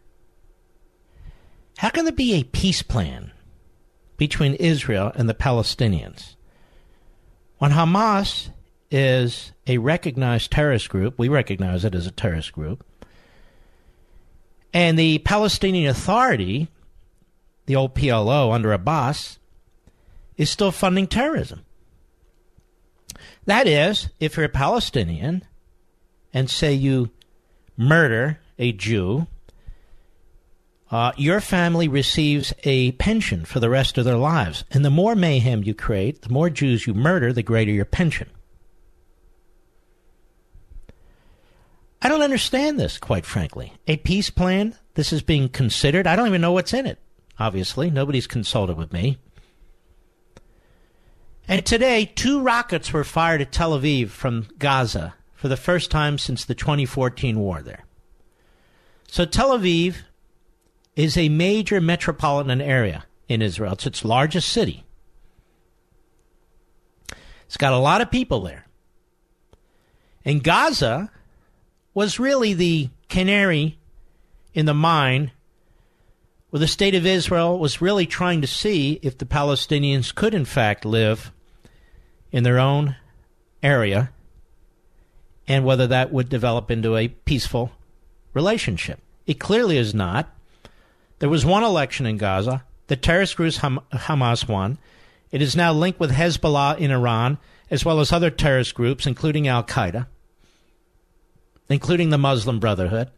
how 1.78 1.90
can 1.90 2.04
there 2.04 2.12
be 2.12 2.34
a 2.34 2.42
peace 2.42 2.82
plan 2.82 3.30
between 4.16 4.54
Israel 4.54 5.12
and 5.14 5.28
the 5.28 5.34
Palestinians 5.34 6.36
when 7.58 7.72
Hamas 7.72 8.50
is 8.90 9.52
a 9.66 9.78
recognized 9.78 10.50
terrorist 10.50 10.88
group? 10.88 11.18
We 11.18 11.28
recognize 11.28 11.84
it 11.84 11.94
as 11.94 12.06
a 12.06 12.10
terrorist 12.10 12.52
group, 12.52 12.84
and 14.72 14.98
the 14.98 15.18
Palestinian 15.18 15.90
Authority, 15.90 16.68
the 17.66 17.76
old 17.76 17.94
PLO 17.94 18.52
under 18.52 18.72
Abbas, 18.72 19.38
is 20.36 20.50
still 20.50 20.70
funding 20.70 21.06
terrorism. 21.06 21.64
That 23.46 23.66
is, 23.66 24.08
if 24.20 24.36
you're 24.36 24.46
a 24.46 24.50
Palestinian 24.50 25.44
and 26.34 26.50
say 26.50 26.74
you 26.74 27.10
murder 27.76 28.40
a 28.58 28.72
Jew, 28.72 29.26
uh, 30.90 31.12
your 31.16 31.40
family 31.40 31.88
receives 31.88 32.52
a 32.62 32.92
pension 32.92 33.44
for 33.44 33.58
the 33.58 33.70
rest 33.70 33.98
of 33.98 34.04
their 34.04 34.16
lives. 34.16 34.64
And 34.70 34.84
the 34.84 34.90
more 34.90 35.16
mayhem 35.16 35.64
you 35.64 35.74
create, 35.74 36.22
the 36.22 36.32
more 36.32 36.48
Jews 36.48 36.86
you 36.86 36.94
murder, 36.94 37.32
the 37.32 37.42
greater 37.42 37.72
your 37.72 37.84
pension. 37.84 38.30
I 42.00 42.08
don't 42.08 42.22
understand 42.22 42.78
this, 42.78 42.98
quite 42.98 43.26
frankly. 43.26 43.72
A 43.88 43.96
peace 43.96 44.30
plan, 44.30 44.76
this 44.94 45.12
is 45.12 45.22
being 45.22 45.48
considered. 45.48 46.06
I 46.06 46.14
don't 46.14 46.28
even 46.28 46.40
know 46.40 46.52
what's 46.52 46.72
in 46.72 46.86
it, 46.86 47.00
obviously. 47.38 47.90
Nobody's 47.90 48.28
consulted 48.28 48.76
with 48.76 48.92
me. 48.92 49.18
And 51.48 51.64
today, 51.64 52.04
two 52.04 52.40
rockets 52.40 52.92
were 52.92 53.04
fired 53.04 53.40
at 53.40 53.50
Tel 53.50 53.78
Aviv 53.78 54.08
from 54.08 54.48
Gaza 54.58 55.14
for 55.34 55.48
the 55.48 55.56
first 55.56 55.90
time 55.90 56.18
since 56.18 56.44
the 56.44 56.54
2014 56.54 57.38
war 57.38 57.62
there. 57.62 57.84
So 59.08 59.24
Tel 59.24 59.56
Aviv 59.56 59.96
is 60.96 61.16
a 61.16 61.28
major 61.28 61.80
metropolitan 61.80 62.60
area 62.60 63.04
in 63.28 63.42
Israel. 63.42 63.74
It's 63.74 63.86
its 63.86 64.04
largest 64.04 64.48
city. 64.48 64.84
It's 67.44 67.58
got 67.58 67.74
a 67.74 67.78
lot 67.78 68.00
of 68.00 68.10
people 68.10 68.40
there. 68.40 68.66
And 70.24 70.42
Gaza 70.42 71.12
was 71.94 72.18
really 72.18 72.54
the 72.54 72.90
canary 73.08 73.78
in 74.54 74.66
the 74.66 74.74
mine 74.74 75.30
where 76.50 76.60
the 76.60 76.66
state 76.66 76.94
of 76.94 77.06
Israel 77.06 77.58
was 77.58 77.80
really 77.80 78.06
trying 78.06 78.40
to 78.40 78.46
see 78.46 78.98
if 79.02 79.18
the 79.18 79.26
Palestinians 79.26 80.14
could, 80.14 80.34
in 80.34 80.44
fact, 80.44 80.84
live 80.84 81.30
in 82.32 82.42
their 82.42 82.58
own 82.58 82.96
area 83.62 84.10
and 85.46 85.64
whether 85.64 85.86
that 85.86 86.12
would 86.12 86.28
develop 86.28 86.70
into 86.70 86.96
a 86.96 87.08
peaceful 87.08 87.70
relationship. 88.34 89.00
It 89.26 89.38
clearly 89.38 89.76
is 89.76 89.94
not. 89.94 90.32
There 91.18 91.28
was 91.28 91.44
one 91.44 91.62
election 91.64 92.06
in 92.06 92.18
Gaza. 92.18 92.64
The 92.88 92.96
terrorist 92.96 93.36
group 93.36 93.54
Ham- 93.54 93.80
Hamas 93.92 94.48
won. 94.48 94.78
It 95.30 95.42
is 95.42 95.56
now 95.56 95.72
linked 95.72 95.98
with 95.98 96.12
Hezbollah 96.12 96.78
in 96.78 96.90
Iran 96.90 97.38
as 97.70 97.84
well 97.84 98.00
as 98.00 98.12
other 98.12 98.30
terrorist 98.30 98.74
groups, 98.74 99.06
including 99.06 99.48
Al 99.48 99.64
Qaeda, 99.64 100.06
including 101.68 102.10
the 102.10 102.18
Muslim 102.18 102.60
Brotherhood. 102.60 103.10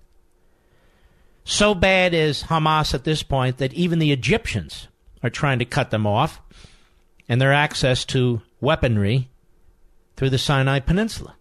So 1.45 1.75
bad 1.75 2.15
is 2.15 2.45
Hamas 2.45 2.95
at 2.95 3.05
this 3.05 3.23
point 3.23 3.59
that 3.59 3.75
even 3.75 3.99
the 3.99 4.13
Egyptians 4.13 4.89
are 5.23 5.31
trying 5.31 5.59
to 5.59 5.65
cut 5.65 5.91
them 5.91 6.07
off 6.07 6.41
and 7.29 7.41
their 7.41 7.53
access 7.53 8.05
to 8.07 8.43
weaponry 8.61 9.29
through 10.17 10.31
the 10.31 10.39
Sinai 10.39 10.81
Peninsula. 10.81 11.37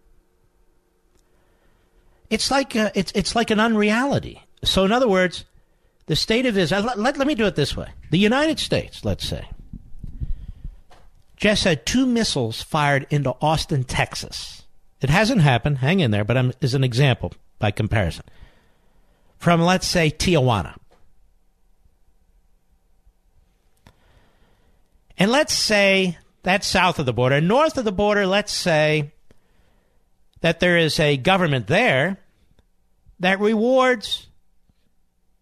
It's 2.30 2.50
like 2.50 2.74
a, 2.74 2.92
it's 2.94 3.12
it's 3.14 3.34
like 3.34 3.50
an 3.50 3.60
unreality. 3.60 4.42
So, 4.64 4.84
in 4.84 4.92
other 4.92 5.08
words, 5.08 5.44
the 6.08 6.16
state 6.16 6.46
of 6.46 6.58
Israel. 6.58 6.82
Let, 6.82 6.98
let, 6.98 7.16
let 7.16 7.26
me 7.26 7.36
do 7.36 7.46
it 7.46 7.54
this 7.54 7.76
way: 7.76 7.88
the 8.10 8.18
United 8.18 8.58
States, 8.58 9.04
let's 9.04 9.26
say, 9.26 9.48
just 11.36 11.62
had 11.62 11.86
two 11.86 12.04
missiles 12.06 12.60
fired 12.62 13.06
into 13.10 13.36
Austin, 13.40 13.84
Texas. 13.84 14.64
It 15.00 15.10
hasn't 15.10 15.42
happened. 15.42 15.78
Hang 15.78 16.00
in 16.00 16.10
there, 16.10 16.24
but 16.24 16.36
I'm, 16.36 16.52
as 16.60 16.74
an 16.74 16.82
example 16.82 17.32
by 17.60 17.70
comparison, 17.70 18.24
from 19.38 19.62
let's 19.62 19.86
say 19.86 20.10
Tijuana. 20.10 20.74
And 25.16 25.30
let's 25.30 25.52
say 25.52 26.16
that's 26.42 26.66
south 26.66 26.98
of 26.98 27.06
the 27.06 27.12
border. 27.12 27.40
North 27.40 27.76
of 27.76 27.84
the 27.84 27.92
border, 27.92 28.26
let's 28.26 28.52
say 28.52 29.12
that 30.40 30.60
there 30.60 30.78
is 30.78 31.00
a 31.00 31.16
government 31.16 31.66
there 31.66 32.18
that 33.18 33.40
rewards 33.40 34.27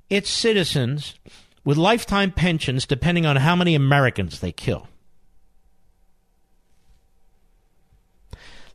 its 0.09 0.31
citizens 0.31 1.17
with 1.65 1.77
lifetime 1.77 2.31
pensions 2.31 2.87
depending 2.87 3.27
on 3.27 3.37
how 3.37 3.57
many 3.57 3.75
Americans 3.75 4.41
they 4.41 4.53
kill. 4.53 4.89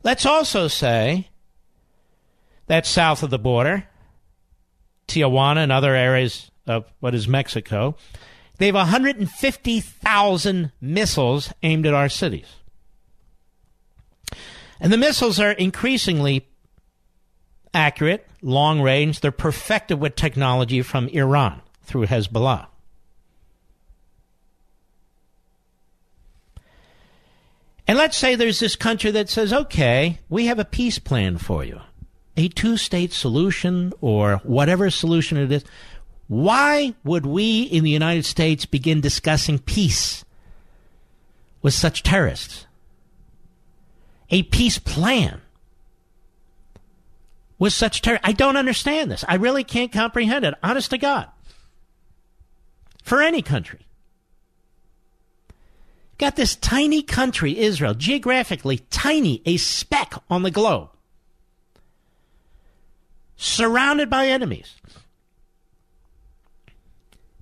Let's 0.02 0.26
also 0.26 0.68
say 0.68 1.28
that 2.66 2.86
south 2.86 3.22
of 3.22 3.30
the 3.30 3.38
border, 3.38 3.86
Tijuana 5.08 5.58
and 5.58 5.72
other 5.72 5.94
areas 5.94 6.50
of 6.66 6.84
what 7.00 7.14
is 7.14 7.28
Mexico, 7.28 7.96
they 8.58 8.66
have 8.66 8.74
150,000 8.74 10.72
missiles 10.80 11.52
aimed 11.62 11.86
at 11.86 11.94
our 11.94 12.08
cities. 12.08 12.46
And 14.80 14.92
the 14.92 14.98
missiles 14.98 15.38
are 15.38 15.52
increasingly 15.52 16.48
accurate, 17.74 18.26
long 18.40 18.80
range. 18.80 19.20
They're 19.20 19.30
perfected 19.30 20.00
with 20.00 20.16
technology 20.16 20.82
from 20.82 21.08
Iran 21.08 21.60
through 21.82 22.06
Hezbollah. 22.06 22.66
And 27.86 27.98
let's 27.98 28.16
say 28.16 28.34
there's 28.34 28.60
this 28.60 28.76
country 28.76 29.10
that 29.10 29.28
says, 29.28 29.52
okay, 29.52 30.18
we 30.28 30.46
have 30.46 30.58
a 30.58 30.64
peace 30.64 30.98
plan 30.98 31.36
for 31.36 31.64
you, 31.64 31.80
a 32.36 32.48
two 32.48 32.76
state 32.76 33.12
solution 33.12 33.92
or 34.00 34.36
whatever 34.44 34.88
solution 34.88 35.36
it 35.36 35.52
is. 35.52 35.64
Why 36.28 36.94
would 37.04 37.26
we 37.26 37.64
in 37.64 37.84
the 37.84 37.90
United 37.90 38.24
States 38.24 38.64
begin 38.64 39.02
discussing 39.02 39.58
peace 39.58 40.24
with 41.60 41.74
such 41.74 42.02
terrorists? 42.02 42.66
A 44.30 44.44
peace 44.44 44.78
plan 44.78 45.41
with 47.62 47.72
such 47.72 48.02
terror. 48.02 48.18
I 48.24 48.32
don't 48.32 48.56
understand 48.56 49.08
this. 49.08 49.24
I 49.28 49.36
really 49.36 49.62
can't 49.62 49.92
comprehend 49.92 50.44
it, 50.44 50.52
honest 50.64 50.90
to 50.90 50.98
God. 50.98 51.28
For 53.04 53.22
any 53.22 53.40
country. 53.40 53.86
Got 56.18 56.34
this 56.34 56.56
tiny 56.56 57.02
country, 57.02 57.56
Israel, 57.56 57.94
geographically 57.94 58.78
tiny, 58.90 59.42
a 59.46 59.58
speck 59.58 60.12
on 60.28 60.42
the 60.42 60.50
globe, 60.50 60.88
surrounded 63.36 64.10
by 64.10 64.26
enemies 64.26 64.74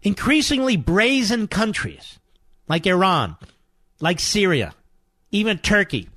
increasingly 0.02 0.76
brazen 0.76 1.48
countries 1.48 2.18
like 2.68 2.86
Iran, 2.86 3.36
like 4.00 4.20
Syria, 4.20 4.74
even 5.30 5.56
Turkey. 5.56 6.10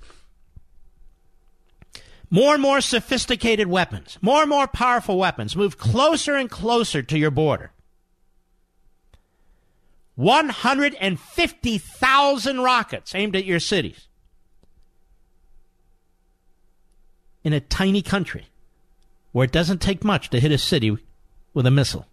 More 2.34 2.54
and 2.56 2.62
more 2.64 2.82
sophisticated 2.82 3.68
weapons, 3.68 4.18
more 4.20 4.42
and 4.42 4.50
more 4.50 4.66
powerful 4.66 5.20
weapons 5.20 5.56
move 5.56 5.78
closer 5.78 6.34
and 6.34 6.50
closer 6.50 7.04
to 7.04 7.20
your 7.20 7.30
border. 7.30 7.72
150,000 10.16 12.60
rockets 12.60 13.14
aimed 13.14 13.36
at 13.36 13.46
your 13.46 13.60
cities 13.60 14.08
in 17.44 17.54
a 17.54 17.60
tiny 17.60 18.02
country 18.02 18.48
where 19.32 19.46
it 19.46 19.52
doesn't 19.52 19.80
take 19.80 20.04
much 20.04 20.32
to 20.32 20.40
hit 20.40 20.52
a 20.52 20.58
city 20.58 20.98
with 21.54 21.68
a 21.68 21.72
missile. 21.72 22.08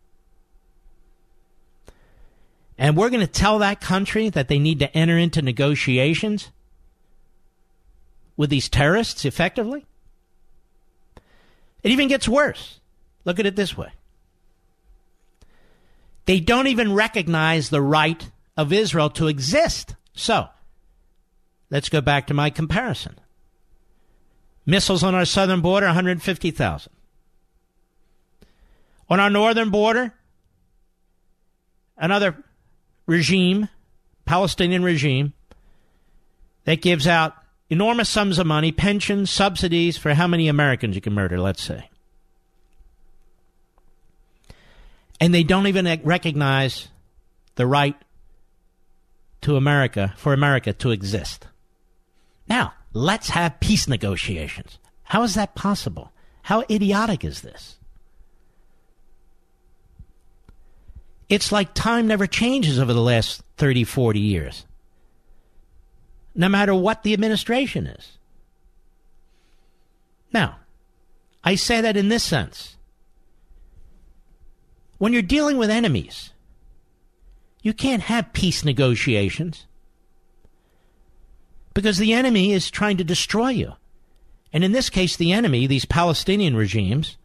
And 2.76 2.94
we're 2.94 3.08
going 3.08 3.20
to 3.20 3.26
tell 3.26 3.58
that 3.60 3.80
country 3.80 4.28
that 4.28 4.48
they 4.48 4.58
need 4.58 4.80
to 4.80 4.94
enter 4.94 5.16
into 5.16 5.40
negotiations 5.40 6.50
with 8.36 8.50
these 8.50 8.68
terrorists 8.68 9.24
effectively? 9.24 9.86
It 11.82 11.92
even 11.92 12.08
gets 12.08 12.28
worse. 12.28 12.80
Look 13.24 13.38
at 13.38 13.46
it 13.46 13.56
this 13.56 13.76
way 13.76 13.90
they 16.26 16.38
don't 16.38 16.68
even 16.68 16.92
recognize 16.92 17.70
the 17.70 17.82
right 17.82 18.30
of 18.56 18.72
Israel 18.72 19.10
to 19.10 19.26
exist. 19.26 19.96
So, 20.14 20.48
let's 21.70 21.88
go 21.88 22.00
back 22.00 22.28
to 22.28 22.34
my 22.34 22.50
comparison. 22.50 23.16
Missiles 24.64 25.02
on 25.02 25.14
our 25.14 25.24
southern 25.24 25.60
border, 25.60 25.86
150,000. 25.86 26.92
On 29.08 29.18
our 29.18 29.28
northern 29.28 29.70
border, 29.70 30.14
another 31.96 32.36
regime, 33.06 33.68
Palestinian 34.24 34.84
regime, 34.84 35.32
that 36.64 36.80
gives 36.80 37.08
out 37.08 37.34
enormous 37.70 38.08
sums 38.08 38.38
of 38.38 38.46
money, 38.46 38.72
pensions, 38.72 39.30
subsidies 39.30 39.96
for 39.96 40.12
how 40.14 40.26
many 40.26 40.48
Americans 40.48 40.96
you 40.96 41.00
can 41.00 41.14
murder, 41.14 41.40
let's 41.40 41.62
say. 41.62 41.88
And 45.20 45.32
they 45.32 45.44
don't 45.44 45.66
even 45.68 46.00
recognize 46.02 46.88
the 47.54 47.66
right 47.66 47.96
to 49.42 49.56
America, 49.56 50.12
for 50.16 50.32
America 50.32 50.72
to 50.72 50.90
exist. 50.90 51.46
Now, 52.48 52.74
let's 52.92 53.30
have 53.30 53.60
peace 53.60 53.86
negotiations. 53.86 54.78
How 55.04 55.22
is 55.22 55.34
that 55.34 55.54
possible? 55.54 56.12
How 56.42 56.64
idiotic 56.70 57.24
is 57.24 57.42
this? 57.42 57.76
It's 61.28 61.52
like 61.52 61.74
time 61.74 62.08
never 62.08 62.26
changes 62.26 62.80
over 62.80 62.92
the 62.92 63.00
last 63.00 63.42
30, 63.56 63.84
40 63.84 64.18
years, 64.18 64.66
no 66.40 66.48
matter 66.48 66.74
what 66.74 67.02
the 67.02 67.12
administration 67.12 67.86
is. 67.86 68.16
Now, 70.32 70.56
I 71.44 71.54
say 71.54 71.82
that 71.82 71.98
in 71.98 72.08
this 72.08 72.24
sense. 72.24 72.76
When 74.96 75.12
you're 75.12 75.20
dealing 75.20 75.58
with 75.58 75.68
enemies, 75.68 76.30
you 77.60 77.74
can't 77.74 78.04
have 78.04 78.32
peace 78.32 78.64
negotiations 78.64 79.66
because 81.74 81.98
the 81.98 82.14
enemy 82.14 82.52
is 82.52 82.70
trying 82.70 82.96
to 82.96 83.04
destroy 83.04 83.50
you. 83.50 83.74
And 84.50 84.64
in 84.64 84.72
this 84.72 84.88
case, 84.88 85.16
the 85.16 85.32
enemy, 85.32 85.66
these 85.66 85.84
Palestinian 85.84 86.56
regimes, 86.56 87.18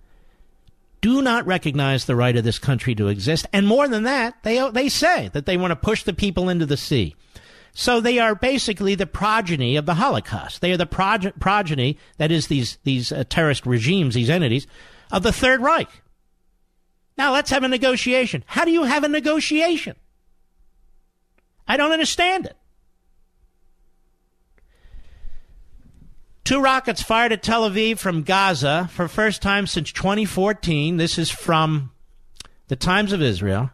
do 1.00 1.22
not 1.22 1.46
recognize 1.46 2.04
the 2.04 2.18
right 2.18 2.36
of 2.36 2.44
this 2.44 2.60
country 2.60 2.94
to 2.96 3.08
exist. 3.08 3.48
And 3.54 3.66
more 3.66 3.88
than 3.88 4.04
that, 4.04 4.44
they, 4.44 4.70
they 4.72 4.90
say 4.90 5.30
that 5.30 5.46
they 5.46 5.56
want 5.56 5.72
to 5.72 5.76
push 5.78 6.04
the 6.04 6.14
people 6.14 6.50
into 6.50 6.66
the 6.66 6.78
sea. 6.78 7.16
So 7.78 8.00
they 8.00 8.20
are 8.20 8.36
basically 8.36 8.96
the 8.96 9.06
progeny 9.06 9.76
of 9.76 9.86
the 9.86 9.96
Holocaust. 9.96 10.62
They 10.62 10.72
are 10.72 10.78
the 10.78 10.86
prog- 10.86 11.38
progeny, 11.42 11.98
that 12.18 12.32
is, 12.32 12.48
these, 12.48 12.78
these 12.86 13.12
uh, 13.12 13.26
terrorist 13.28 13.66
regimes, 13.66 14.16
these 14.16 14.30
entities, 14.30 14.66
of 15.12 15.24
the 15.24 15.34
Third 15.34 15.60
Reich. 15.60 15.90
Now 17.18 17.34
let's 17.34 17.50
have 17.50 17.64
a 17.64 17.68
negotiation. 17.68 18.46
How 18.48 18.64
do 18.64 18.72
you 18.72 18.84
have 18.84 19.04
a 19.04 19.10
negotiation? 19.10 19.98
I 21.68 21.76
don't 21.76 21.92
understand 21.92 22.46
it. 22.46 22.56
Two 26.46 26.62
rockets 26.62 27.02
fired 27.02 27.34
at 27.34 27.44
Tel 27.44 27.70
Aviv 27.70 28.00
from 28.00 28.24
Gaza 28.24 28.90
for 28.94 29.10
first 29.10 29.42
time 29.42 29.68
since 29.68 29.92
2014. 29.92 30.96
This 30.96 31.18
is 31.18 31.30
from 31.30 31.92
the 32.70 32.78
Times 32.78 33.12
of 33.12 33.22
Israel. 33.22 33.72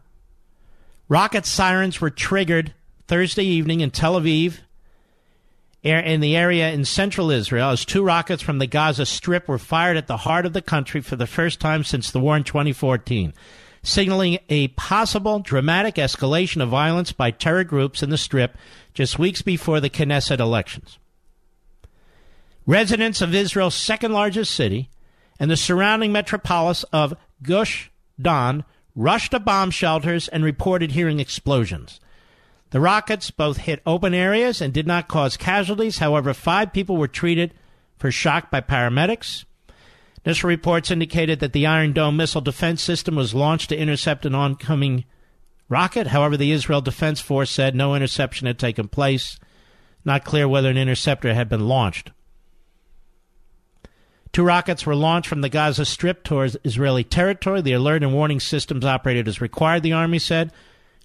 Rocket 1.08 1.46
sirens 1.46 2.02
were 2.02 2.10
triggered 2.10 2.74
Thursday 3.12 3.44
evening 3.44 3.82
in 3.82 3.92
Tel 3.92 4.18
Aviv, 4.18 4.60
in 5.84 6.22
the 6.22 6.38
area 6.38 6.72
in 6.72 6.86
central 6.86 7.30
Israel, 7.30 7.72
as 7.72 7.84
two 7.84 8.06
rockets 8.06 8.42
from 8.42 8.58
the 8.58 8.68
Gaza 8.68 9.06
Strip 9.06 9.50
were 9.50 9.58
fired 9.58 9.98
at 9.98 10.08
the 10.08 10.16
heart 10.16 10.46
of 10.46 10.54
the 10.54 10.62
country 10.62 11.02
for 11.02 11.18
the 11.18 11.28
first 11.28 11.60
time 11.60 11.84
since 11.84 12.10
the 12.10 12.22
war 12.22 12.38
in 12.38 12.46
2014, 12.46 13.34
signaling 13.84 14.40
a 14.48 14.70
possible 14.70 15.40
dramatic 15.40 15.96
escalation 15.96 16.64
of 16.64 16.70
violence 16.70 17.12
by 17.12 17.32
terror 17.32 17.66
groups 17.66 18.02
in 18.02 18.12
the 18.12 18.18
Strip 18.18 18.58
just 18.94 19.20
weeks 19.20 19.42
before 19.42 19.82
the 19.82 19.90
Knesset 19.90 20.40
elections. 20.40 20.98
Residents 22.66 23.20
of 23.20 23.36
Israel's 23.36 23.76
second 23.76 24.14
largest 24.14 24.56
city 24.56 24.90
and 25.38 25.52
the 25.52 25.58
surrounding 25.58 26.14
metropolis 26.14 26.86
of 26.94 27.14
Gush 27.44 27.92
Dan 28.22 28.64
rushed 28.96 29.32
to 29.32 29.40
bomb 29.42 29.70
shelters 29.70 30.30
and 30.30 30.46
reported 30.46 30.94
hearing 30.94 31.20
explosions. 31.20 32.00
The 32.72 32.80
rockets 32.80 33.32
both 33.32 33.58
hit 33.58 33.82
open 33.86 34.14
areas 34.14 34.62
and 34.62 34.74
did 34.74 34.88
not 34.88 35.10
cause 35.10 35.38
casualties. 35.38 36.00
However, 36.00 36.34
five 36.34 36.74
people 36.74 36.98
were 36.98 37.08
treated 37.08 37.54
for 37.98 38.12
shock 38.12 38.50
by 38.50 38.62
paramedics. 38.62 39.46
Initial 40.26 40.50
reports 40.50 40.90
indicated 40.90 41.40
that 41.40 41.52
the 41.54 41.66
Iron 41.66 41.94
Dome 41.94 42.16
missile 42.18 42.42
defense 42.42 42.82
system 42.82 43.16
was 43.16 43.34
launched 43.34 43.70
to 43.70 43.78
intercept 43.78 44.26
an 44.26 44.36
oncoming 44.36 45.04
rocket. 45.68 46.08
However, 46.08 46.38
the 46.38 46.52
Israel 46.52 46.82
Defense 46.82 47.20
Force 47.20 47.50
said 47.52 47.76
no 47.76 47.94
interception 47.94 48.48
had 48.48 48.60
taken 48.60 48.88
place. 48.88 49.38
Not 50.06 50.24
clear 50.24 50.48
whether 50.48 50.70
an 50.70 50.78
interceptor 50.78 51.34
had 51.34 51.50
been 51.50 51.68
launched. 51.68 52.12
Two 54.32 54.44
rockets 54.44 54.86
were 54.86 54.96
launched 54.96 55.28
from 55.28 55.42
the 55.42 55.50
Gaza 55.50 55.86
Strip 55.86 56.24
towards 56.24 56.56
Israeli 56.64 57.04
territory. 57.04 57.62
The 57.62 57.74
alert 57.74 58.02
and 58.02 58.14
warning 58.14 58.40
systems 58.40 58.86
operated 58.86 59.28
as 59.28 59.42
required, 59.42 59.84
the 59.84 59.94
Army 59.94 60.20
said. 60.20 60.54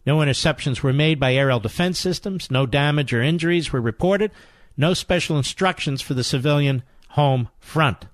No 0.07 0.19
interceptions 0.19 0.83
were 0.83 0.93
made 0.93 1.19
by 1.19 1.35
aerial 1.35 1.59
defense 1.59 1.99
systems. 1.99 2.49
No 2.51 2.65
damage 2.65 3.13
or 3.13 3.21
injuries 3.21 3.73
were 3.73 3.81
reported. 3.81 4.31
No 4.77 4.95
special 4.95 5.37
instructions 5.37 6.01
for 6.01 6.15
the 6.15 6.23
civilian 6.23 6.85
home 7.11 7.49
front. 7.59 8.07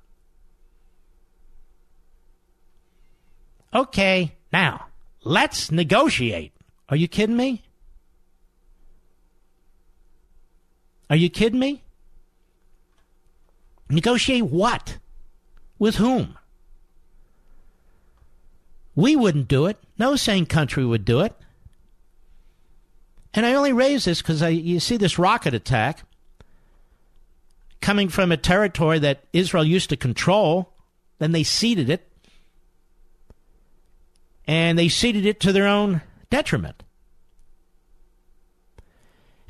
Okay, 3.74 4.32
now, 4.52 4.86
let's 5.22 5.70
negotiate. 5.70 6.52
Are 6.88 6.96
you 6.96 7.08
kidding 7.08 7.36
me? 7.36 7.62
Are 11.10 11.16
you 11.16 11.28
kidding 11.28 11.58
me? 11.58 11.82
Negotiate 13.90 14.44
what? 14.44 14.96
With 15.78 15.96
whom? 15.96 16.38
We 18.94 19.16
wouldn't 19.16 19.48
do 19.48 19.66
it. 19.66 19.78
No 19.98 20.16
sane 20.16 20.46
country 20.46 20.84
would 20.84 21.04
do 21.04 21.20
it. 21.20 21.34
And 23.34 23.46
I 23.46 23.54
only 23.54 23.72
raise 23.72 24.04
this 24.04 24.20
because 24.20 24.42
you 24.42 24.78
see 24.78 24.96
this 24.96 25.18
rocket 25.18 25.54
attack 25.54 26.04
coming 27.80 28.08
from 28.08 28.30
a 28.30 28.36
territory 28.36 28.98
that 29.00 29.24
Israel 29.32 29.64
used 29.64 29.90
to 29.90 29.96
control. 29.96 30.72
Then 31.18 31.32
they 31.32 31.42
ceded 31.42 31.88
it. 31.88 32.08
And 34.46 34.78
they 34.78 34.88
ceded 34.88 35.24
it 35.24 35.40
to 35.40 35.52
their 35.52 35.66
own 35.66 36.02
detriment. 36.30 36.82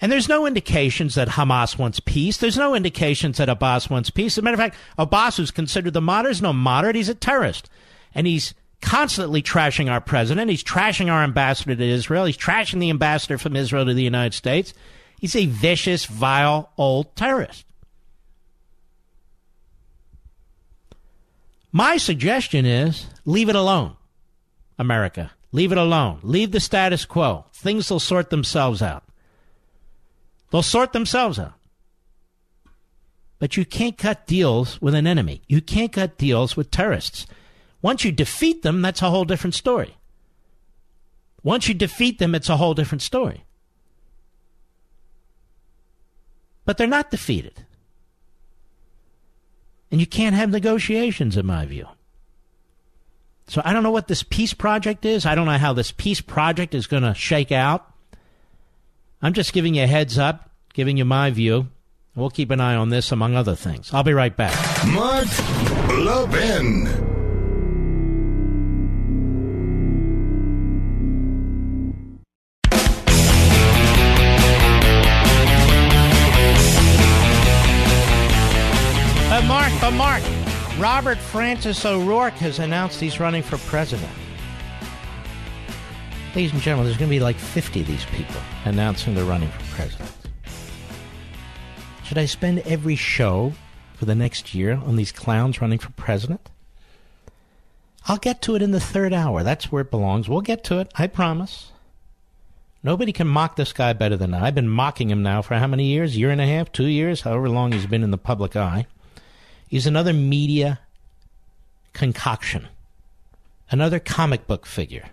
And 0.00 0.10
there's 0.10 0.28
no 0.28 0.46
indications 0.46 1.14
that 1.14 1.28
Hamas 1.28 1.78
wants 1.78 2.00
peace. 2.00 2.36
There's 2.36 2.58
no 2.58 2.74
indications 2.74 3.38
that 3.38 3.48
Abbas 3.48 3.88
wants 3.88 4.10
peace. 4.10 4.34
As 4.34 4.38
a 4.38 4.42
matter 4.42 4.54
of 4.54 4.60
fact, 4.60 4.76
Abbas, 4.98 5.36
who's 5.36 5.52
considered 5.52 5.92
the 5.92 6.00
moderate, 6.00 6.32
is 6.32 6.42
no 6.42 6.52
moderate. 6.52 6.96
He's 6.96 7.08
a 7.08 7.14
terrorist. 7.14 7.70
And 8.14 8.26
he's 8.26 8.52
constantly 8.82 9.42
trashing 9.42 9.90
our 9.90 10.00
president. 10.00 10.50
He's 10.50 10.64
trashing 10.64 11.10
our 11.10 11.22
ambassador 11.22 11.74
to 11.74 11.82
Israel. 11.82 12.26
He's 12.26 12.36
trashing 12.36 12.80
the 12.80 12.90
ambassador 12.90 13.38
from 13.38 13.56
Israel 13.56 13.86
to 13.86 13.94
the 13.94 14.02
United 14.02 14.34
States. 14.34 14.74
He's 15.18 15.36
a 15.36 15.46
vicious, 15.46 16.04
vile, 16.04 16.70
old 16.76 17.16
terrorist. 17.16 17.64
My 21.70 21.96
suggestion 21.96 22.66
is 22.66 23.06
leave 23.24 23.48
it 23.48 23.56
alone, 23.56 23.96
America. 24.78 25.30
Leave 25.52 25.72
it 25.72 25.78
alone. 25.78 26.18
Leave 26.22 26.50
the 26.50 26.60
status 26.60 27.04
quo. 27.04 27.44
Things 27.52 27.90
will 27.90 28.00
sort 28.00 28.30
themselves 28.30 28.82
out. 28.82 29.04
They'll 30.50 30.62
sort 30.62 30.92
themselves 30.92 31.38
out. 31.38 31.54
But 33.38 33.56
you 33.56 33.64
can't 33.64 33.98
cut 33.98 34.26
deals 34.26 34.80
with 34.80 34.94
an 34.94 35.06
enemy. 35.06 35.42
You 35.48 35.60
can't 35.60 35.92
cut 35.92 36.16
deals 36.16 36.56
with 36.56 36.70
terrorists. 36.70 37.26
Once 37.82 38.04
you 38.04 38.12
defeat 38.12 38.62
them, 38.62 38.80
that's 38.80 39.02
a 39.02 39.10
whole 39.10 39.24
different 39.24 39.54
story. 39.54 39.96
Once 41.42 41.66
you 41.68 41.74
defeat 41.74 42.20
them, 42.20 42.34
it's 42.34 42.48
a 42.48 42.56
whole 42.56 42.74
different 42.74 43.02
story. 43.02 43.44
But 46.64 46.78
they're 46.78 46.86
not 46.86 47.10
defeated. 47.10 47.66
And 49.90 50.00
you 50.00 50.06
can't 50.06 50.36
have 50.36 50.50
negotiations, 50.50 51.36
in 51.36 51.44
my 51.44 51.66
view. 51.66 51.88
So 53.48 53.60
I 53.64 53.72
don't 53.72 53.82
know 53.82 53.90
what 53.90 54.06
this 54.06 54.22
peace 54.22 54.54
project 54.54 55.04
is. 55.04 55.26
I 55.26 55.34
don't 55.34 55.46
know 55.46 55.58
how 55.58 55.72
this 55.72 55.90
peace 55.90 56.20
project 56.20 56.74
is 56.74 56.86
going 56.86 57.02
to 57.02 57.14
shake 57.14 57.50
out. 57.50 57.92
I'm 59.20 59.32
just 59.32 59.52
giving 59.52 59.74
you 59.74 59.82
a 59.82 59.86
heads 59.86 60.16
up, 60.16 60.50
giving 60.72 60.96
you 60.96 61.04
my 61.04 61.30
view. 61.30 61.68
We'll 62.14 62.30
keep 62.30 62.50
an 62.50 62.60
eye 62.60 62.76
on 62.76 62.90
this, 62.90 63.10
among 63.10 63.34
other 63.34 63.56
things. 63.56 63.92
I'll 63.92 64.04
be 64.04 64.12
right 64.12 64.36
back. 64.36 64.54
Mark 64.86 65.26
Levin. 65.88 67.11
Robert 80.82 81.18
Francis 81.18 81.84
O'Rourke 81.84 82.32
has 82.38 82.58
announced 82.58 82.98
he's 82.98 83.20
running 83.20 83.44
for 83.44 83.56
president. 83.56 84.10
Ladies 86.34 86.52
and 86.52 86.60
gentlemen, 86.60 86.86
there's 86.86 86.98
going 86.98 87.08
to 87.08 87.14
be 87.14 87.20
like 87.20 87.36
50 87.36 87.82
of 87.82 87.86
these 87.86 88.04
people 88.06 88.40
announcing 88.64 89.14
they're 89.14 89.24
running 89.24 89.48
for 89.48 89.76
president. 89.76 90.10
Should 92.02 92.18
I 92.18 92.26
spend 92.26 92.58
every 92.66 92.96
show 92.96 93.52
for 93.94 94.06
the 94.06 94.16
next 94.16 94.56
year 94.56 94.72
on 94.72 94.96
these 94.96 95.12
clowns 95.12 95.60
running 95.60 95.78
for 95.78 95.92
president? 95.92 96.50
I'll 98.08 98.16
get 98.16 98.42
to 98.42 98.56
it 98.56 98.62
in 98.62 98.72
the 98.72 98.80
third 98.80 99.12
hour. 99.12 99.44
That's 99.44 99.70
where 99.70 99.82
it 99.82 99.90
belongs. 99.92 100.28
We'll 100.28 100.40
get 100.40 100.64
to 100.64 100.80
it, 100.80 100.90
I 100.96 101.06
promise. 101.06 101.70
Nobody 102.82 103.12
can 103.12 103.28
mock 103.28 103.54
this 103.54 103.72
guy 103.72 103.92
better 103.92 104.16
than 104.16 104.34
I. 104.34 104.48
I've 104.48 104.56
been 104.56 104.68
mocking 104.68 105.10
him 105.10 105.22
now 105.22 105.42
for 105.42 105.54
how 105.54 105.68
many 105.68 105.84
years? 105.84 106.16
Year 106.16 106.30
and 106.30 106.40
a 106.40 106.46
half, 106.46 106.72
two 106.72 106.88
years, 106.88 107.20
however 107.20 107.48
long 107.48 107.70
he's 107.70 107.86
been 107.86 108.02
in 108.02 108.10
the 108.10 108.18
public 108.18 108.56
eye. 108.56 108.88
He's 109.72 109.86
another 109.86 110.12
media 110.12 110.80
concoction, 111.94 112.68
another 113.70 113.98
comic 113.98 114.46
book 114.46 114.66
figure 114.66 115.06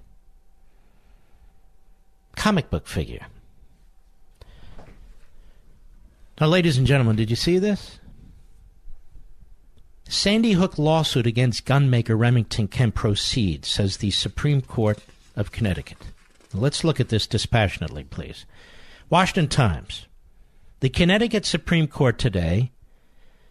comic 2.36 2.70
book 2.70 2.86
figure. 2.86 3.26
Now, 6.42 6.48
ladies 6.48 6.78
and 6.78 6.86
gentlemen, 6.86 7.16
did 7.16 7.30
you 7.30 7.38
see 7.38 7.58
this? 7.58 8.00
Sandy 10.10 10.52
Hook 10.52 10.78
lawsuit 10.78 11.26
against 11.26 11.66
gunmaker 11.66 12.20
Remington 12.20 12.68
can 12.68 12.92
proceed, 12.92 13.64
says 13.64 13.98
the 13.98 14.12
Supreme 14.12 14.62
Court 14.62 15.00
of 15.38 15.54
Connecticut. 15.54 16.00
Let's 16.54 16.84
look 16.84 17.00
at 17.00 17.08
this 17.08 17.28
dispassionately, 17.28 18.04
please. 18.04 18.46
Washington 19.10 19.48
Times. 19.48 20.06
The 20.82 20.90
Connecticut 20.90 21.46
Supreme 21.46 21.88
Court 21.88 22.20
today 22.20 22.72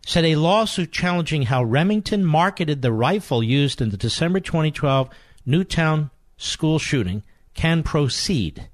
said 0.08 0.24
a 0.24 0.36
lawsuit 0.36 0.90
challenging 0.90 1.42
how 1.42 1.62
Remington 1.62 2.24
marketed 2.24 2.80
the 2.80 2.90
rifle 2.90 3.42
used 3.42 3.82
in 3.82 3.90
the 3.90 3.96
December 3.98 4.40
2012 4.40 5.10
Newtown 5.44 6.10
school 6.38 6.78
shooting 6.78 7.22
can 7.52 7.82
proceed 7.82 8.70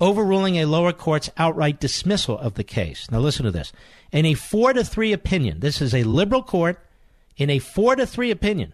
overruling 0.00 0.54
a 0.54 0.66
lower 0.66 0.92
court's 0.92 1.30
outright 1.36 1.80
dismissal 1.80 2.38
of 2.38 2.54
the 2.54 2.62
case. 2.62 3.10
Now, 3.10 3.18
listen 3.18 3.44
to 3.44 3.50
this. 3.50 3.72
In 4.12 4.24
a 4.24 4.34
four 4.34 4.72
to 4.72 4.84
three 4.84 5.12
opinion, 5.12 5.58
this 5.58 5.82
is 5.82 5.92
a 5.92 6.04
liberal 6.04 6.44
court, 6.44 6.78
in 7.36 7.50
a 7.50 7.58
four 7.58 7.96
to 7.96 8.06
three 8.06 8.30
opinion, 8.30 8.72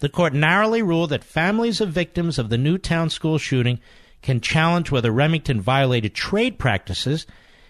the 0.00 0.10
court 0.10 0.34
narrowly 0.34 0.82
ruled 0.82 1.08
that 1.08 1.24
families 1.24 1.80
of 1.80 1.88
victims 1.88 2.38
of 2.38 2.50
the 2.50 2.58
Newtown 2.58 3.08
school 3.08 3.38
shooting 3.38 3.80
can 4.20 4.42
challenge 4.42 4.90
whether 4.90 5.10
Remington 5.10 5.62
violated 5.62 6.14
trade 6.14 6.58
practices 6.58 7.26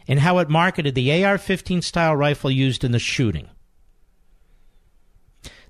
and 0.06 0.20
how 0.20 0.38
it 0.38 0.48
marketed 0.48 0.94
the 0.94 1.24
AR 1.24 1.38
15 1.38 1.82
style 1.82 2.16
rifle 2.16 2.50
used 2.50 2.84
in 2.84 2.92
the 2.92 2.98
shooting. 2.98 3.48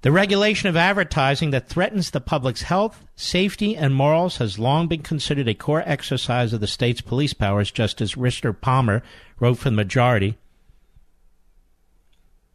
The 0.03 0.12
regulation 0.12 0.68
of 0.68 0.76
advertising 0.76 1.51
that 1.53 1.68
threatens 1.68 2.11
the 2.11 2.20
public's 2.20 2.62
health, 2.62 3.03
safety, 3.16 3.74
and 3.74 3.95
morals 3.95 4.37
has 4.37 4.59
long 4.59 4.87
been 4.87 5.03
considered 5.03 5.49
a 5.49 5.55
core 5.55 5.82
exercise 5.87 6.53
of 6.53 6.61
the 6.61 6.66
state's 6.66 7.01
police 7.01 7.32
powers, 7.32 7.70
Justice 7.70 8.14
Richard 8.14 8.61
Palmer 8.61 9.03
wrote 9.41 9.55
for 9.55 9.70
the 9.70 9.76
majority. 9.76 10.37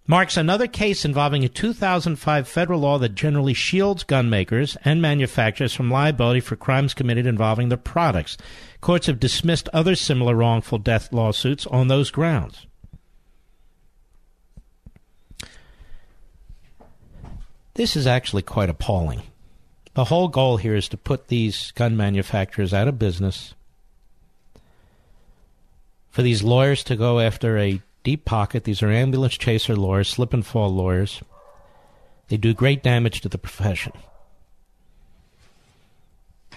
Marks 0.10 0.38
another 0.38 0.66
case 0.66 1.06
involving 1.06 1.46
a 1.46 1.50
2005 1.50 2.48
federal 2.48 2.80
law 2.80 2.98
that 2.98 3.14
generally 3.14 3.54
shields 3.54 4.04
gun 4.04 4.28
makers 4.28 4.76
and 4.84 5.00
manufacturers 5.00 5.76
from 5.76 5.92
liability 5.92 6.40
for 6.40 6.56
crimes 6.56 6.96
committed 6.96 7.28
involving 7.28 7.70
their 7.70 7.78
products. 7.78 8.36
Courts 8.82 9.06
have 9.06 9.20
dismissed 9.20 9.70
other 9.72 9.94
similar 9.94 10.34
wrongful 10.34 10.80
death 10.80 11.14
lawsuits 11.14 11.68
on 11.68 11.90
those 11.90 12.10
grounds. 12.10 12.66
This 17.76 17.96
is 17.96 18.08
actually 18.08 18.42
quite 18.42 18.72
appalling. 18.72 19.22
The 19.94 20.06
whole 20.06 20.28
goal 20.28 20.58
here 20.58 20.76
is 20.76 20.90
to 20.90 20.98
put 20.98 21.28
these 21.28 21.70
gun 21.74 21.96
manufacturers 21.96 22.74
out 22.74 22.88
of 22.88 22.98
business, 22.98 23.54
for 26.10 26.24
these 26.24 26.42
lawyers 26.42 26.84
to 26.86 26.96
go 26.96 27.20
after 27.20 27.60
a 27.60 27.80
deep 28.04 28.26
pocket. 28.26 28.64
These 28.64 28.82
are 28.82 28.90
ambulance 28.90 29.38
chaser 29.38 29.76
lawyers, 29.76 30.10
slip 30.10 30.34
and 30.34 30.46
fall 30.46 30.70
lawyers. 30.70 31.22
They 32.28 32.38
do 32.38 32.54
great 32.54 32.84
damage 32.84 33.22
to 33.22 33.30
the 33.30 33.38
profession. 33.38 33.94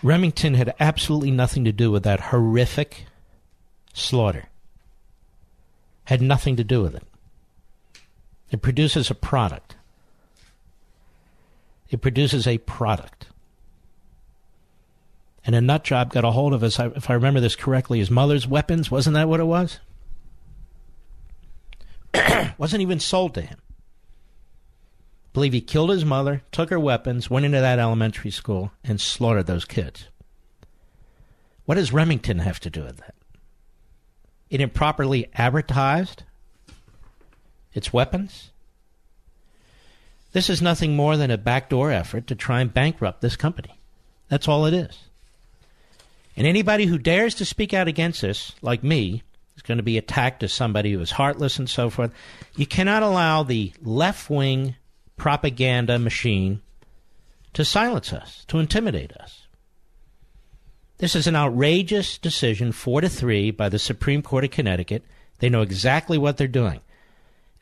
Remington 0.02 0.54
had 0.54 0.74
absolutely 0.80 1.30
nothing 1.30 1.64
to 1.64 1.72
do 1.72 1.90
with 1.90 2.02
that 2.02 2.20
horrific 2.20 3.06
slaughter. 3.94 4.44
Had 6.04 6.20
nothing 6.20 6.56
to 6.56 6.64
do 6.64 6.82
with 6.82 6.94
it. 6.94 7.04
It 8.50 8.60
produces 8.60 9.10
a 9.10 9.14
product. 9.14 9.76
It 11.88 12.00
produces 12.00 12.46
a 12.46 12.58
product. 12.58 13.26
And 15.44 15.54
a 15.54 15.60
nut 15.60 15.84
job 15.84 16.12
got 16.12 16.24
a 16.24 16.30
hold 16.30 16.52
of 16.52 16.62
us, 16.62 16.78
if 16.78 17.08
I 17.08 17.14
remember 17.14 17.40
this 17.40 17.56
correctly, 17.56 17.98
his 17.98 18.10
mother's 18.10 18.46
weapons. 18.46 18.90
Wasn't 18.90 19.14
that 19.14 19.28
what 19.28 19.40
it 19.40 19.44
was? 19.44 19.78
Wasn't 22.58 22.82
even 22.82 23.00
sold 23.00 23.34
to 23.34 23.42
him. 23.42 23.58
believe 25.32 25.52
he 25.52 25.60
killed 25.60 25.90
his 25.90 26.04
mother, 26.04 26.42
took 26.52 26.70
her 26.70 26.78
weapons, 26.78 27.30
went 27.30 27.46
into 27.46 27.60
that 27.60 27.78
elementary 27.78 28.30
school, 28.30 28.70
and 28.84 29.00
slaughtered 29.00 29.46
those 29.46 29.64
kids. 29.64 30.08
What 31.64 31.76
does 31.76 31.92
Remington 31.92 32.40
have 32.40 32.60
to 32.60 32.70
do 32.70 32.82
with 32.82 32.98
that? 32.98 33.14
It 34.50 34.60
improperly 34.60 35.28
advertised 35.34 36.24
its 37.72 37.92
weapons? 37.92 38.50
This 40.32 40.50
is 40.50 40.60
nothing 40.60 40.96
more 40.96 41.16
than 41.16 41.30
a 41.30 41.38
backdoor 41.38 41.90
effort 41.90 42.26
to 42.26 42.34
try 42.34 42.60
and 42.60 42.72
bankrupt 42.72 43.20
this 43.20 43.36
company. 43.36 43.78
That's 44.28 44.48
all 44.48 44.66
it 44.66 44.74
is. 44.74 44.98
And 46.36 46.46
anybody 46.46 46.86
who 46.86 46.98
dares 46.98 47.34
to 47.36 47.44
speak 47.44 47.74
out 47.74 47.88
against 47.88 48.22
this, 48.22 48.52
like 48.62 48.82
me, 48.82 49.22
is 49.62 49.68
going 49.68 49.78
to 49.78 49.84
be 49.84 49.98
attacked 49.98 50.42
as 50.42 50.52
somebody 50.52 50.92
who 50.92 51.00
is 51.00 51.12
heartless 51.12 51.58
and 51.58 51.70
so 51.70 51.88
forth. 51.88 52.10
You 52.56 52.66
cannot 52.66 53.02
allow 53.02 53.42
the 53.42 53.72
left 53.82 54.28
wing 54.28 54.74
propaganda 55.16 55.98
machine 55.98 56.62
to 57.52 57.64
silence 57.64 58.12
us, 58.12 58.44
to 58.48 58.58
intimidate 58.58 59.12
us. 59.12 59.46
This 60.98 61.14
is 61.14 61.26
an 61.26 61.36
outrageous 61.36 62.18
decision, 62.18 62.72
four 62.72 63.00
to 63.00 63.08
three, 63.08 63.50
by 63.50 63.68
the 63.68 63.78
Supreme 63.78 64.22
Court 64.22 64.44
of 64.44 64.50
Connecticut. 64.50 65.04
They 65.38 65.48
know 65.48 65.62
exactly 65.62 66.18
what 66.18 66.36
they're 66.36 66.48
doing. 66.48 66.80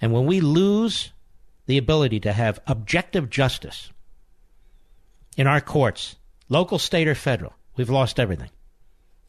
And 0.01 0.13
when 0.13 0.27
we 0.27 0.41
lose 0.41 1.13
the 1.67 1.79
ability 1.79 2.21
to 2.21 2.33
have 2.33 2.61
objective 2.67 3.31
justice 3.31 3.91
in 5.37 5.47
our 5.47 5.61
courts, 5.61 6.17
local, 6.49 6.79
state, 6.79 7.09
or 7.09 7.15
federal, 7.15 7.55
we've 7.77 7.91
lost 7.91 8.19
everything, 8.19 8.51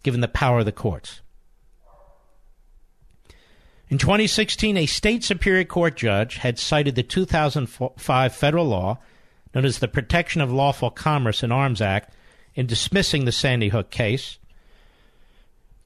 given 0.03 0.21
the 0.21 0.27
power 0.27 0.59
of 0.59 0.65
the 0.65 0.71
courts. 0.71 1.21
In 3.91 3.97
2016, 3.97 4.77
a 4.77 4.85
state 4.85 5.21
Superior 5.21 5.65
Court 5.65 5.97
judge 5.97 6.37
had 6.37 6.57
cited 6.57 6.95
the 6.95 7.03
2005 7.03 8.33
federal 8.33 8.65
law 8.65 8.99
known 9.53 9.65
as 9.65 9.79
the 9.79 9.89
Protection 9.89 10.39
of 10.39 10.49
Lawful 10.49 10.89
Commerce 10.89 11.43
in 11.43 11.51
Arms 11.51 11.81
Act 11.81 12.15
in 12.55 12.67
dismissing 12.67 13.25
the 13.25 13.33
Sandy 13.33 13.67
Hook 13.67 13.89
case. 13.91 14.37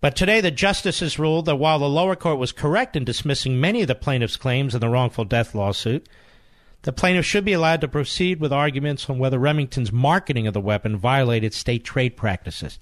But 0.02 0.16
today, 0.16 0.40
the 0.40 0.52
justices 0.52 1.18
ruled 1.18 1.46
that 1.46 1.56
while 1.56 1.80
the 1.80 1.90
lower 1.90 2.16
court 2.16 2.38
was 2.38 2.52
correct 2.52 2.96
in 2.96 3.06
dismissing 3.06 3.60
many 3.60 3.82
of 3.82 3.88
the 3.88 3.96
plaintiff's 3.96 4.38
claims 4.38 4.76
in 4.76 4.82
the 4.82 4.90
wrongful 4.90 5.26
death 5.26 5.56
lawsuit, 5.56 6.08
the 6.84 6.94
plaintiff 6.94 7.26
should 7.26 7.44
be 7.44 7.54
allowed 7.54 7.82
to 7.82 7.88
proceed 7.88 8.40
with 8.40 8.54
arguments 8.54 9.10
on 9.10 9.18
whether 9.18 9.40
Remington's 9.40 9.92
marketing 9.92 10.46
of 10.46 10.54
the 10.54 10.62
weapon 10.62 10.96
violated 10.96 11.56
state 11.56 11.84
trade 11.84 12.16
practices. 12.16 12.78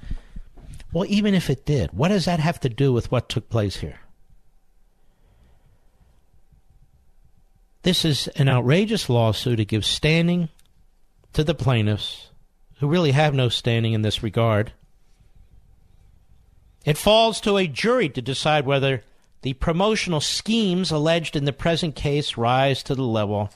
Well, 0.92 1.06
even 1.08 1.34
if 1.34 1.50
it 1.50 1.66
did, 1.66 1.94
what 1.94 2.10
does 2.10 2.26
that 2.26 2.42
have 2.42 2.60
to 2.60 2.68
do 2.68 2.92
with 2.92 3.10
what 3.10 3.30
took 3.30 3.50
place 3.50 3.78
here? 3.78 4.02
This 7.84 8.06
is 8.06 8.30
an 8.30 8.48
outrageous 8.48 9.10
lawsuit. 9.10 9.60
It 9.60 9.66
gives 9.66 9.88
standing 9.88 10.50
to 11.34 11.44
the 11.44 11.54
plaintiffs, 11.54 12.30
who 12.80 12.88
really 12.88 13.12
have 13.12 13.34
no 13.34 13.50
standing 13.50 13.94
in 13.94 14.02
this 14.02 14.24
regard. 14.24 14.72
It 16.86 16.98
falls 16.98 17.42
to 17.42 17.58
a 17.58 17.68
jury 17.68 18.10
to 18.10 18.22
decide 18.22 18.66
whether 18.66 19.04
the 19.42 19.54
promotional 19.54 20.22
schemes 20.22 20.92
alleged 20.92 21.36
in 21.36 21.46
the 21.46 21.54
present 21.54 21.96
case 21.96 22.38
rise 22.38 22.84
to 22.84 22.96
the 22.96 23.04
level 23.04 23.50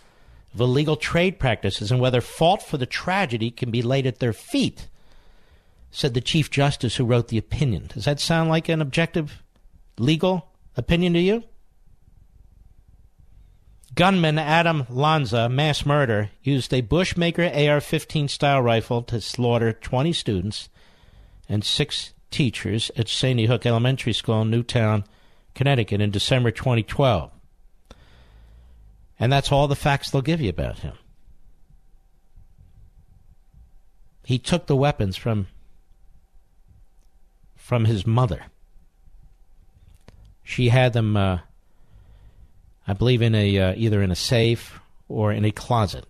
of 0.53 0.59
illegal 0.59 0.97
trade 0.97 1.39
practices 1.39 1.91
and 1.91 2.01
whether 2.01 2.19
fault 2.19 2.61
for 2.61 2.78
the 2.78 2.86
tragedy 2.86 3.51
can 3.51 3.71
be 3.71 3.82
laid 3.82 4.05
at 4.05 4.19
their 4.19 4.34
feet, 4.34 4.88
said 5.91 6.13
the 6.13 6.21
Chief 6.21 6.49
Justice 6.49 6.97
who 6.97 7.05
wrote 7.05 7.30
the 7.30 7.38
opinion. 7.38 7.89
Does 7.93 8.05
that 8.05 8.19
sound 8.19 8.49
like 8.49 8.67
an 8.67 8.82
objective 8.82 9.41
legal 9.97 10.49
opinion 10.75 11.13
to 11.13 11.19
you? 11.19 11.43
Gunman 13.98 14.38
Adam 14.38 14.86
Lanza, 14.91 15.50
mass 15.50 15.84
murder, 15.84 16.30
used 16.43 16.72
a 16.72 16.82
Bushmaster 16.82 17.52
AR 17.52 17.82
15 17.82 18.28
style 18.28 18.62
rifle 18.62 19.02
to 19.02 19.20
slaughter 19.20 19.74
20 19.74 20.14
students 20.14 20.70
and 21.50 21.66
six 21.66 22.14
teachers 22.30 22.91
at 22.95 23.10
Sandy 23.10 23.48
Hook 23.48 23.66
Elementary 23.66 24.14
School 24.14 24.43
in 24.43 24.52
Newtown, 24.52 25.04
Connecticut 25.56 26.00
in 26.00 26.12
December 26.12 26.52
2012. 26.52 27.32
And 29.20 29.34
that's 29.34 29.52
all 29.52 29.68
the 29.68 29.76
facts 29.76 30.12
they'll 30.12 30.22
give 30.22 30.41
you 30.41 30.50
about 30.50 30.78
him. 30.80 30.93
He 34.24 34.38
took 34.38 34.68
the 34.68 34.76
weapons 34.76 35.18
from 35.18 35.48
from 37.56 37.86
his 37.86 38.06
mother. 38.06 38.45
She 40.43 40.70
had 40.70 40.93
them 40.93 41.18
uh, 41.18 41.39
I 42.88 42.94
believe 42.94 43.22
in 43.22 43.36
a 43.36 43.60
uh, 43.60 43.74
either 43.76 44.02
in 44.02 44.12
a 44.12 44.16
safe 44.16 44.80
or 45.10 45.32
in 45.32 45.46
a 45.46 45.52
closet. 45.52 46.06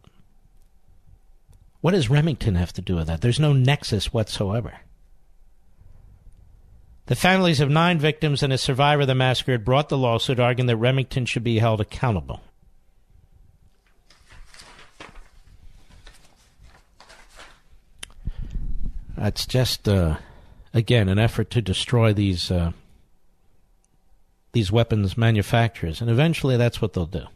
What 1.82 1.92
does 1.92 2.10
Remington 2.10 2.56
have 2.56 2.74
to 2.74 2.82
do 2.82 2.96
with 2.96 3.08
that? 3.08 3.22
There's 3.22 3.40
no 3.40 3.54
nexus 3.54 4.14
whatsoever. 4.14 4.74
The 7.08 7.16
families 7.16 7.62
of 7.62 7.70
nine 7.70 8.00
victims 8.00 8.44
and 8.44 8.52
a 8.52 8.58
survivor 8.58 9.02
of 9.02 9.08
the 9.08 9.16
massacre 9.16 9.54
had 9.54 9.64
brought 9.64 9.88
the 9.88 9.98
lawsuit, 9.98 10.40
arguing 10.40 10.68
that 10.68 10.76
Remington 10.76 11.26
should 11.26 11.44
be 11.44 11.60
held 11.60 11.80
accountable. 11.80 12.42
That's 19.16 19.46
just, 19.46 19.88
uh, 19.88 20.18
again, 20.74 21.08
an 21.08 21.18
effort 21.18 21.50
to 21.52 21.62
destroy 21.62 22.14
these 22.14 22.52
uh, 22.52 22.74
these 24.58 24.72
weapons 24.72 25.16
manufacturers, 25.16 26.02
and 26.02 26.10
eventually 26.10 26.58
that's 26.58 26.82
what 26.82 26.94
they'll 26.94 27.06
do. 27.06 27.28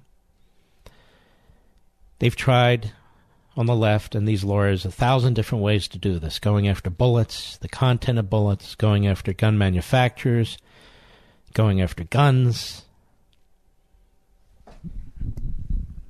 They've 2.18 2.36
tried 2.36 2.94
on 3.56 3.68
the 3.68 3.76
left 3.76 4.16
and 4.16 4.28
these 4.28 4.44
lawyers 4.44 4.86
a 4.86 4.92
thousand 4.92 5.36
different 5.36 5.64
ways 5.64 5.88
to 5.90 6.00
do 6.00 6.18
this 6.18 6.40
going 6.40 6.68
after 6.68 6.90
bullets, 6.90 7.58
the 7.58 7.70
content 7.70 8.18
of 8.18 8.28
bullets, 8.28 8.74
going 8.74 9.06
after 9.06 9.34
gun 9.34 9.56
manufacturers, 9.56 10.58
going 11.54 11.80
after 11.80 12.04
guns, 12.06 12.86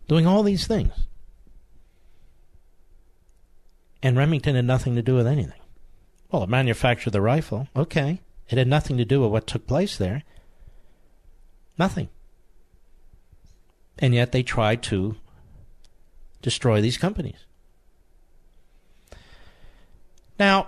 doing 0.08 0.26
all 0.26 0.44
these 0.44 0.66
things. 0.66 0.94
And 4.02 4.18
Remington 4.18 4.56
had 4.56 4.64
nothing 4.64 4.96
to 4.96 5.02
do 5.02 5.16
with 5.16 5.28
anything. 5.28 5.60
Well, 6.32 6.44
it 6.44 6.50
manufactured 6.50 7.12
the 7.12 7.22
rifle. 7.22 7.68
Okay. 7.76 8.22
It 8.50 8.58
had 8.58 8.70
nothing 8.70 8.98
to 8.98 9.04
do 9.04 9.20
with 9.20 9.32
what 9.32 9.46
took 9.46 9.68
place 9.68 9.98
there. 9.98 10.24
Nothing. 11.78 12.10
And 14.00 14.14
yet 14.14 14.32
they 14.32 14.44
try 14.44 14.76
to 14.76 15.16
destroy 16.42 16.82
these 16.82 16.98
companies. 16.98 17.46
Now, 20.40 20.68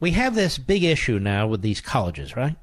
we 0.00 0.10
have 0.10 0.34
this 0.34 0.58
big 0.58 0.84
issue 0.84 1.18
now 1.18 1.46
with 1.46 1.62
these 1.62 1.80
colleges, 1.80 2.36
right? 2.36 2.56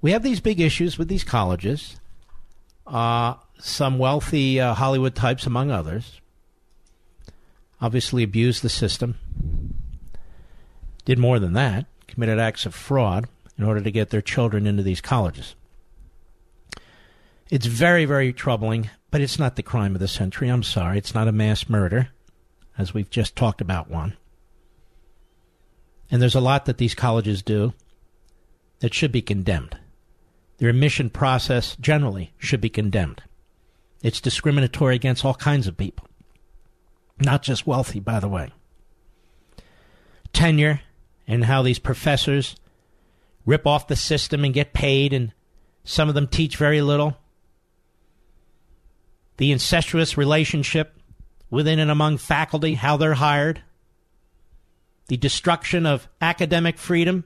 We 0.00 0.12
have 0.12 0.22
these 0.22 0.40
big 0.40 0.60
issues 0.60 0.96
with 0.96 1.08
these 1.08 1.24
colleges. 1.24 2.00
Uh, 2.86 3.34
some 3.58 3.98
wealthy 3.98 4.60
uh, 4.60 4.74
Hollywood 4.74 5.14
types, 5.14 5.46
among 5.46 5.70
others, 5.70 6.20
obviously 7.80 8.22
abused 8.22 8.62
the 8.62 8.68
system. 8.68 9.16
Did 11.04 11.18
more 11.18 11.38
than 11.38 11.52
that, 11.54 11.86
committed 12.06 12.38
acts 12.38 12.66
of 12.66 12.74
fraud 12.74 13.28
in 13.60 13.66
order 13.66 13.82
to 13.82 13.90
get 13.90 14.08
their 14.08 14.22
children 14.22 14.66
into 14.66 14.82
these 14.82 15.02
colleges. 15.02 15.54
It's 17.50 17.66
very, 17.66 18.06
very 18.06 18.32
troubling, 18.32 18.88
but 19.10 19.20
it's 19.20 19.38
not 19.38 19.56
the 19.56 19.62
crime 19.62 19.94
of 19.94 20.00
the 20.00 20.08
century. 20.08 20.48
I'm 20.48 20.62
sorry. 20.62 20.96
It's 20.96 21.14
not 21.14 21.28
a 21.28 21.32
mass 21.32 21.68
murder, 21.68 22.08
as 22.78 22.94
we've 22.94 23.10
just 23.10 23.36
talked 23.36 23.60
about 23.60 23.90
one. 23.90 24.16
And 26.10 26.22
there's 26.22 26.34
a 26.34 26.40
lot 26.40 26.64
that 26.64 26.78
these 26.78 26.94
colleges 26.94 27.42
do 27.42 27.74
that 28.78 28.94
should 28.94 29.12
be 29.12 29.20
condemned. 29.20 29.76
Their 30.56 30.70
admission 30.70 31.10
process 31.10 31.76
generally 31.78 32.32
should 32.38 32.62
be 32.62 32.70
condemned. 32.70 33.22
It's 34.02 34.22
discriminatory 34.22 34.94
against 34.94 35.22
all 35.22 35.34
kinds 35.34 35.66
of 35.66 35.76
people, 35.76 36.06
not 37.18 37.42
just 37.42 37.66
wealthy, 37.66 38.00
by 38.00 38.20
the 38.20 38.28
way. 38.28 38.54
Tenure 40.32 40.80
and 41.28 41.44
how 41.44 41.60
these 41.60 41.78
professors 41.78 42.56
rip 43.50 43.66
off 43.66 43.88
the 43.88 43.96
system 43.96 44.44
and 44.44 44.54
get 44.54 44.72
paid, 44.72 45.12
and 45.12 45.32
some 45.82 46.08
of 46.08 46.14
them 46.14 46.28
teach 46.28 46.56
very 46.56 46.80
little. 46.80 47.16
The 49.38 49.50
incestuous 49.50 50.16
relationship 50.16 50.96
within 51.50 51.80
and 51.80 51.90
among 51.90 52.18
faculty, 52.18 52.74
how 52.74 52.96
they're 52.96 53.14
hired, 53.14 53.60
the 55.08 55.16
destruction 55.16 55.84
of 55.84 56.08
academic 56.20 56.78
freedom, 56.78 57.24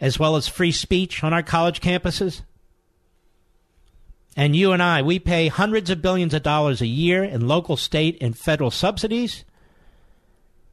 as 0.00 0.18
well 0.18 0.36
as 0.36 0.48
free 0.48 0.72
speech 0.72 1.22
on 1.22 1.34
our 1.34 1.42
college 1.42 1.82
campuses. 1.82 2.40
And 4.34 4.56
you 4.56 4.72
and 4.72 4.82
I, 4.82 5.02
we 5.02 5.18
pay 5.18 5.48
hundreds 5.48 5.90
of 5.90 6.00
billions 6.00 6.32
of 6.32 6.42
dollars 6.42 6.80
a 6.80 6.86
year 6.86 7.22
in 7.22 7.46
local, 7.46 7.76
state, 7.76 8.16
and 8.22 8.38
federal 8.38 8.70
subsidies. 8.70 9.44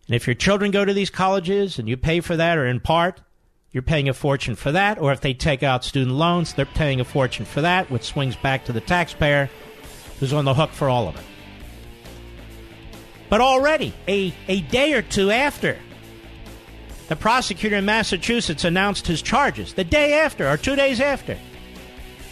And 0.08 0.16
if 0.16 0.28
your 0.28 0.36
children 0.36 0.72
go 0.72 0.86
to 0.86 0.93
these 0.93 1.10
colleges 1.10 1.78
and 1.78 1.89
you 1.89 1.97
pay 1.97 2.22
for 2.22 2.38
that, 2.38 2.58
or 2.58 2.66
in 2.66 2.80
part, 2.80 3.20
you're 3.76 3.82
paying 3.82 4.07
a 4.07 4.13
fortune 4.13 4.55
for 4.55 4.71
that. 4.71 4.99
Or 4.99 5.11
if 5.11 5.19
they 5.19 5.34
take 5.34 5.61
out 5.61 5.84
student 5.84 6.15
loans, 6.15 6.53
they're 6.53 6.65
paying 6.65 7.01
a 7.01 7.03
fortune 7.03 7.43
for 7.43 7.59
that, 7.59 7.91
which 7.91 8.03
swings 8.03 8.38
back 8.38 8.63
to 8.65 8.71
the 8.71 8.80
taxpayer 8.80 9.49
who's 10.17 10.32
on 10.32 10.45
the 10.45 10.53
hook 10.53 10.71
for 10.71 10.88
all 10.88 11.09
of 11.09 11.17
it. 11.17 11.23
But 13.28 13.41
already, 13.41 13.93
a, 14.07 14.34
a 14.47 14.61
day 14.61 14.93
or 14.93 15.01
two 15.01 15.30
after 15.30 15.78
the 17.09 17.17
prosecutor 17.17 17.76
in 17.76 17.84
Massachusetts 17.84 18.63
announced 18.63 19.07
his 19.07 19.21
charges, 19.21 19.73
the 19.73 19.84
day 19.84 20.13
after 20.13 20.47
or 20.49 20.55
two 20.55 20.78
days 20.78 21.01
after, 21.01 21.38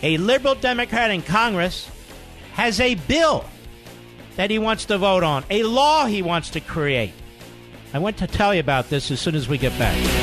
a 0.02 0.16
liberal 0.16 0.56
Democrat 0.56 1.12
in 1.12 1.22
Congress 1.22 1.90
has 2.54 2.80
a 2.80 2.96
bill 2.96 3.44
that 4.38 4.50
he 4.50 4.60
wants 4.60 4.86
to 4.86 4.98
vote 4.98 5.24
on, 5.24 5.44
a 5.50 5.64
law 5.64 6.06
he 6.06 6.22
wants 6.22 6.52
to 6.52 6.62
create. 6.62 7.12
I 7.94 8.00
want 8.00 8.16
to 8.20 8.28
tell 8.28 8.54
you 8.54 8.62
about 8.62 8.90
this 8.90 9.12
as 9.12 9.20
soon 9.20 9.36
as 9.36 9.50
we 9.50 9.58
get 9.58 9.78
back. 9.78 10.23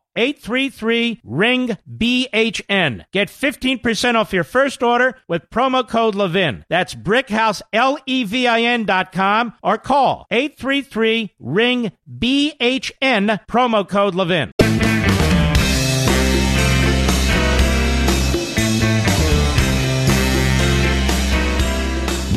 833 0.15 1.21
ring 1.23 1.77
BHN. 1.89 3.05
Get 3.11 3.29
15% 3.29 4.15
off 4.15 4.33
your 4.33 4.43
first 4.43 4.83
order 4.83 5.15
with 5.27 5.49
promo 5.49 5.87
code 5.87 6.13
Levin. 6.15 6.65
That's 6.69 6.93
brickhouselevin.com 6.95 9.53
or 9.63 9.77
call 9.77 10.27
833 10.31 11.35
ring 11.39 11.91
BHN 12.09 13.39
promo 13.47 13.87
code 13.87 14.15
Levin. 14.15 14.51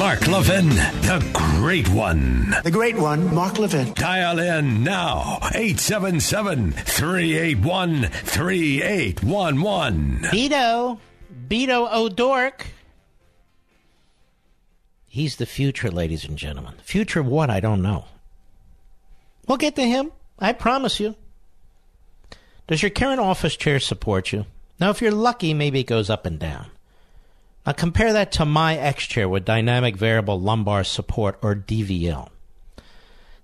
Mark 0.04 0.28
Levin, 0.28 0.68
the 0.68 1.26
great 1.32 1.88
one. 1.88 2.54
The 2.62 2.70
great 2.70 2.98
one, 2.98 3.34
Mark 3.34 3.58
Levin. 3.58 3.94
Dial 3.94 4.38
in 4.38 4.84
now, 4.84 5.38
877 5.44 6.72
381 6.72 8.10
3811. 8.10 10.18
Beto, 10.24 10.98
Beto 11.48 11.90
O'Dork. 11.90 12.66
He's 15.06 15.36
the 15.36 15.46
future, 15.46 15.90
ladies 15.90 16.26
and 16.26 16.36
gentlemen. 16.36 16.74
Future 16.82 17.20
of 17.20 17.26
what? 17.26 17.48
I 17.48 17.60
don't 17.60 17.80
know. 17.80 18.04
We'll 19.48 19.56
get 19.56 19.74
to 19.76 19.88
him. 19.88 20.12
I 20.38 20.52
promise 20.52 21.00
you. 21.00 21.14
Does 22.66 22.82
your 22.82 22.90
current 22.90 23.20
office 23.20 23.56
chair 23.56 23.80
support 23.80 24.34
you? 24.34 24.44
Now, 24.78 24.90
if 24.90 25.00
you're 25.00 25.12
lucky, 25.12 25.54
maybe 25.54 25.80
it 25.80 25.86
goes 25.86 26.10
up 26.10 26.26
and 26.26 26.38
down. 26.38 26.66
Now 27.66 27.72
compare 27.72 28.12
that 28.12 28.32
to 28.32 28.44
my 28.44 28.76
X 28.76 29.06
chair 29.06 29.28
with 29.28 29.44
dynamic 29.44 29.96
variable 29.96 30.40
lumbar 30.40 30.84
support 30.84 31.38
or 31.40 31.54
DVL. 31.54 32.28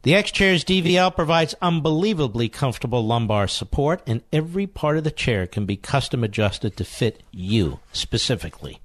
The 0.03 0.15
X 0.15 0.31
chair's 0.31 0.65
DVL 0.65 1.15
provides 1.15 1.55
unbelievably 1.61 2.49
comfortable 2.51 3.05
lumbar 3.07 3.49
support, 3.49 4.03
and 4.07 4.23
every 4.33 4.67
part 4.67 4.97
of 4.97 5.05
the 5.05 5.11
chair 5.11 5.47
can 5.47 5.67
be 5.67 5.77
custom 5.77 6.25
adjusted 6.25 6.77
to 6.77 6.85
fit 6.85 7.23
you 7.33 7.81
specifically. 7.93 8.81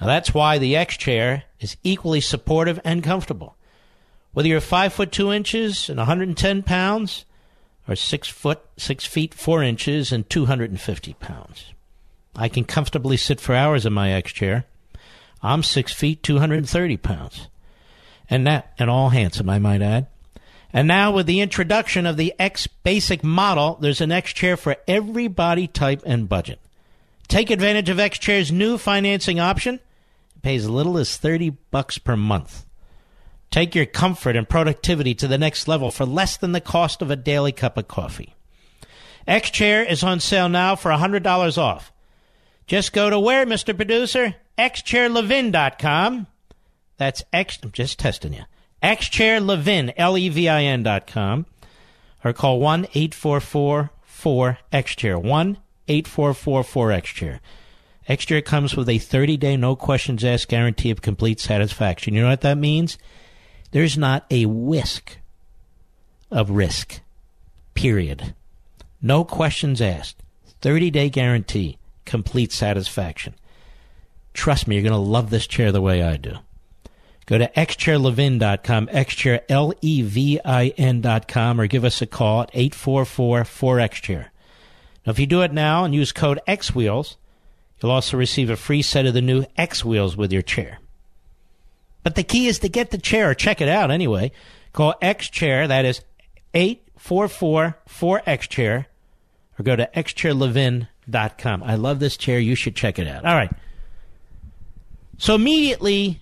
Now 0.00 0.06
that's 0.06 0.34
why 0.34 0.58
the 0.58 0.76
X 0.76 0.96
chair 0.96 1.44
is 1.60 1.76
equally 1.82 2.20
supportive 2.20 2.80
and 2.84 3.02
comfortable. 3.02 3.56
Whether 4.32 4.48
you're 4.48 4.60
five 4.60 4.92
foot 4.92 5.12
two 5.12 5.32
inches 5.32 5.88
and 5.88 5.98
110 5.98 6.62
pounds, 6.64 7.24
or 7.86 7.94
six 7.94 8.28
foot 8.28 8.60
six 8.76 9.04
feet 9.04 9.34
four 9.34 9.62
inches 9.62 10.12
and 10.12 10.28
250 10.28 11.14
pounds. 11.14 11.73
I 12.36 12.48
can 12.48 12.64
comfortably 12.64 13.16
sit 13.16 13.40
for 13.40 13.54
hours 13.54 13.86
in 13.86 13.92
my 13.92 14.12
X 14.12 14.32
chair. 14.32 14.64
I'm 15.42 15.62
six 15.62 15.92
feet, 15.92 16.22
230 16.22 16.96
pounds. 16.96 17.48
And 18.28 18.46
that, 18.46 18.72
and 18.78 18.88
all 18.88 19.10
handsome, 19.10 19.50
I 19.50 19.58
might 19.58 19.82
add. 19.82 20.06
And 20.72 20.88
now 20.88 21.12
with 21.12 21.26
the 21.26 21.40
introduction 21.40 22.04
of 22.04 22.16
the 22.16 22.34
X 22.38 22.66
basic 22.66 23.22
model, 23.22 23.78
there's 23.80 24.00
an 24.00 24.10
X 24.10 24.32
chair 24.32 24.56
for 24.56 24.76
every 24.88 25.28
body 25.28 25.68
type 25.68 26.02
and 26.04 26.28
budget. 26.28 26.58
Take 27.28 27.50
advantage 27.50 27.88
of 27.88 28.00
X 28.00 28.18
chair's 28.18 28.50
new 28.50 28.76
financing 28.76 29.38
option. 29.38 29.76
It 30.36 30.42
pays 30.42 30.64
as 30.64 30.70
little 30.70 30.98
as 30.98 31.16
30 31.16 31.50
bucks 31.70 31.98
per 31.98 32.16
month. 32.16 32.64
Take 33.50 33.76
your 33.76 33.86
comfort 33.86 34.34
and 34.34 34.48
productivity 34.48 35.14
to 35.14 35.28
the 35.28 35.38
next 35.38 35.68
level 35.68 35.92
for 35.92 36.04
less 36.04 36.36
than 36.36 36.50
the 36.50 36.60
cost 36.60 37.02
of 37.02 37.10
a 37.10 37.16
daily 37.16 37.52
cup 37.52 37.78
of 37.78 37.86
coffee. 37.86 38.34
X 39.28 39.50
chair 39.50 39.84
is 39.84 40.02
on 40.02 40.18
sale 40.18 40.48
now 40.48 40.74
for 40.74 40.90
$100 40.90 41.56
off. 41.56 41.92
Just 42.66 42.92
go 42.92 43.10
to 43.10 43.18
where, 43.18 43.44
Mr. 43.44 43.76
Producer? 43.76 44.36
xchairlevin.com. 44.58 46.26
That's 46.96 47.24
X, 47.32 47.58
I'm 47.62 47.72
just 47.72 47.98
testing 47.98 48.34
you. 48.34 48.44
xchairlevin, 48.82 49.92
L-E-V-I-N 49.96 50.82
dot. 50.82 51.16
Or 52.24 52.32
call 52.32 52.60
1-844-4-XChair. 52.60 55.58
1-844-4-XChair. 55.88 57.40
X-Chair 58.06 58.42
comes 58.42 58.76
with 58.76 58.88
a 58.88 58.98
30-day 58.98 59.56
no 59.56 59.76
questions 59.76 60.24
asked 60.24 60.48
guarantee 60.48 60.90
of 60.90 61.00
complete 61.00 61.40
satisfaction. 61.40 62.14
You 62.14 62.22
know 62.22 62.28
what 62.28 62.42
that 62.42 62.58
means? 62.58 62.98
There's 63.70 63.96
not 63.96 64.26
a 64.30 64.44
whisk 64.46 65.18
of 66.30 66.50
risk. 66.50 67.00
Period. 67.72 68.34
No 69.00 69.24
questions 69.24 69.80
asked. 69.80 70.22
30-day 70.60 71.08
guarantee 71.10 71.78
complete 72.04 72.52
satisfaction. 72.52 73.34
Trust 74.32 74.66
me, 74.66 74.74
you're 74.74 74.82
going 74.82 74.92
to 74.92 74.98
love 74.98 75.30
this 75.30 75.46
chair 75.46 75.72
the 75.72 75.80
way 75.80 76.02
I 76.02 76.16
do. 76.16 76.38
Go 77.26 77.38
to 77.38 77.48
xchairlevin.com, 77.48 78.88
xchair, 78.88 79.40
L-E-V-I-N.com, 79.48 81.60
or 81.60 81.66
give 81.66 81.84
us 81.84 82.02
a 82.02 82.06
call 82.06 82.42
at 82.42 82.52
844-4XChair. 82.52 84.26
Now, 85.06 85.10
if 85.10 85.18
you 85.18 85.26
do 85.26 85.42
it 85.42 85.52
now 85.52 85.84
and 85.84 85.94
use 85.94 86.12
code 86.12 86.40
XWheels, 86.46 87.16
you'll 87.80 87.92
also 87.92 88.16
receive 88.16 88.50
a 88.50 88.56
free 88.56 88.82
set 88.82 89.06
of 89.06 89.14
the 89.14 89.22
new 89.22 89.44
X 89.56 89.84
Wheels 89.84 90.16
with 90.16 90.32
your 90.32 90.42
chair. 90.42 90.78
But 92.02 92.14
the 92.14 92.22
key 92.22 92.46
is 92.46 92.58
to 92.58 92.68
get 92.68 92.90
the 92.90 92.98
chair, 92.98 93.30
or 93.30 93.34
check 93.34 93.62
it 93.62 93.68
out 93.68 93.90
anyway. 93.90 94.32
Call 94.72 94.94
X 95.00 95.30
Chair, 95.30 95.66
that 95.68 95.86
is 95.86 96.02
844-4XChair, 96.54 98.86
or 99.58 99.62
go 99.62 99.76
to 99.76 99.88
xchairlevin.com 99.94 100.88
com. 101.38 101.62
I 101.62 101.76
love 101.76 102.00
this 102.00 102.16
chair. 102.16 102.38
You 102.38 102.54
should 102.54 102.76
check 102.76 102.98
it 102.98 103.06
out. 103.06 103.24
All 103.24 103.34
right. 103.34 103.52
So 105.18 105.34
immediately, 105.34 106.20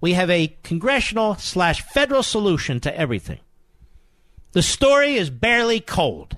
we 0.00 0.12
have 0.14 0.30
a 0.30 0.56
congressional 0.62 1.36
slash 1.36 1.82
federal 1.82 2.22
solution 2.22 2.80
to 2.80 2.96
everything. 2.96 3.40
The 4.52 4.62
story 4.62 5.14
is 5.16 5.30
barely 5.30 5.80
cold 5.80 6.36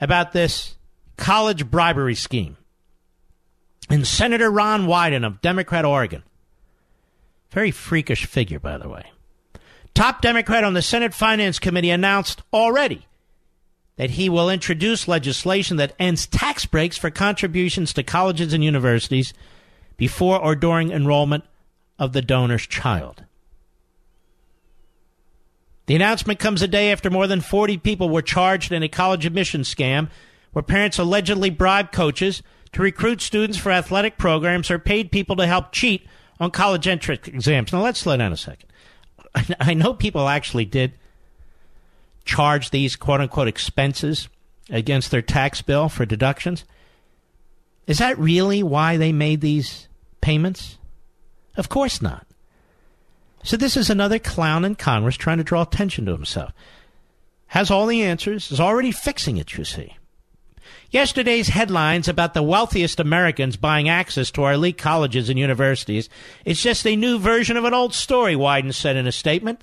about 0.00 0.32
this 0.32 0.76
college 1.16 1.70
bribery 1.70 2.14
scheme. 2.14 2.56
And 3.90 4.06
Senator 4.06 4.50
Ron 4.50 4.86
Wyden 4.86 5.26
of 5.26 5.42
Democrat 5.42 5.84
Oregon, 5.84 6.22
very 7.50 7.70
freakish 7.70 8.24
figure, 8.24 8.58
by 8.58 8.78
the 8.78 8.88
way, 8.88 9.04
Top 9.94 10.20
Democrat 10.20 10.64
on 10.64 10.74
the 10.74 10.82
Senate 10.82 11.14
Finance 11.14 11.60
Committee 11.60 11.90
announced 11.90 12.42
already 12.52 13.06
that 13.96 14.10
he 14.10 14.28
will 14.28 14.50
introduce 14.50 15.06
legislation 15.06 15.76
that 15.76 15.94
ends 15.98 16.26
tax 16.26 16.66
breaks 16.66 16.96
for 16.96 17.10
contributions 17.10 17.92
to 17.92 18.02
colleges 18.02 18.52
and 18.52 18.64
universities 18.64 19.32
before 19.96 20.38
or 20.38 20.56
during 20.56 20.90
enrollment 20.90 21.44
of 21.98 22.12
the 22.12 22.22
donor's 22.22 22.66
child. 22.66 23.24
The 25.86 25.94
announcement 25.94 26.38
comes 26.38 26.62
a 26.62 26.68
day 26.68 26.90
after 26.90 27.10
more 27.10 27.26
than 27.26 27.40
40 27.40 27.78
people 27.78 28.08
were 28.08 28.22
charged 28.22 28.72
in 28.72 28.82
a 28.82 28.88
college 28.88 29.26
admission 29.26 29.62
scam 29.62 30.08
where 30.52 30.62
parents 30.62 30.98
allegedly 30.98 31.50
bribed 31.50 31.92
coaches 31.92 32.42
to 32.72 32.82
recruit 32.82 33.20
students 33.20 33.58
for 33.58 33.70
athletic 33.70 34.18
programs 34.18 34.70
or 34.70 34.78
paid 34.78 35.12
people 35.12 35.36
to 35.36 35.46
help 35.46 35.72
cheat 35.72 36.06
on 36.40 36.50
college 36.50 36.88
entrance 36.88 37.28
exams. 37.28 37.72
Now, 37.72 37.82
let's 37.82 38.00
slow 38.00 38.16
down 38.16 38.32
a 38.32 38.36
second. 38.36 38.70
I 39.60 39.74
know 39.74 39.94
people 39.94 40.28
actually 40.28 40.64
did 40.64 40.94
charge 42.24 42.70
these 42.70 42.96
quote 42.96 43.20
unquote 43.20 43.48
expenses 43.48 44.28
against 44.70 45.10
their 45.10 45.22
tax 45.22 45.62
bill 45.62 45.88
for 45.88 46.06
deductions. 46.06 46.64
Is 47.86 47.98
that 47.98 48.18
really 48.18 48.62
why 48.62 48.96
they 48.96 49.12
made 49.12 49.40
these 49.40 49.88
payments? 50.20 50.78
Of 51.56 51.68
course 51.68 52.00
not. 52.00 52.26
So 53.42 53.58
this 53.58 53.76
is 53.76 53.90
another 53.90 54.18
clown 54.18 54.64
in 54.64 54.74
Congress 54.74 55.16
trying 55.16 55.38
to 55.38 55.44
draw 55.44 55.62
attention 55.62 56.06
to 56.06 56.12
himself. 56.12 56.52
Has 57.48 57.70
all 57.70 57.86
the 57.86 58.02
answers, 58.02 58.50
is 58.50 58.58
already 58.58 58.90
fixing 58.90 59.36
it, 59.36 59.56
you 59.56 59.64
see. 59.64 59.96
Yesterday's 60.90 61.48
headlines 61.48 62.08
about 62.08 62.32
the 62.32 62.42
wealthiest 62.42 63.00
Americans 63.00 63.56
buying 63.56 63.88
access 63.88 64.30
to 64.30 64.44
our 64.44 64.54
elite 64.54 64.78
colleges 64.78 65.28
and 65.28 65.38
universities 65.38 66.08
is 66.44 66.62
just 66.62 66.86
a 66.86 66.96
new 66.96 67.18
version 67.18 67.56
of 67.56 67.64
an 67.64 67.74
old 67.74 67.92
story, 67.92 68.34
Wyden 68.34 68.72
said 68.72 68.96
in 68.96 69.06
a 69.06 69.12
statement. 69.12 69.60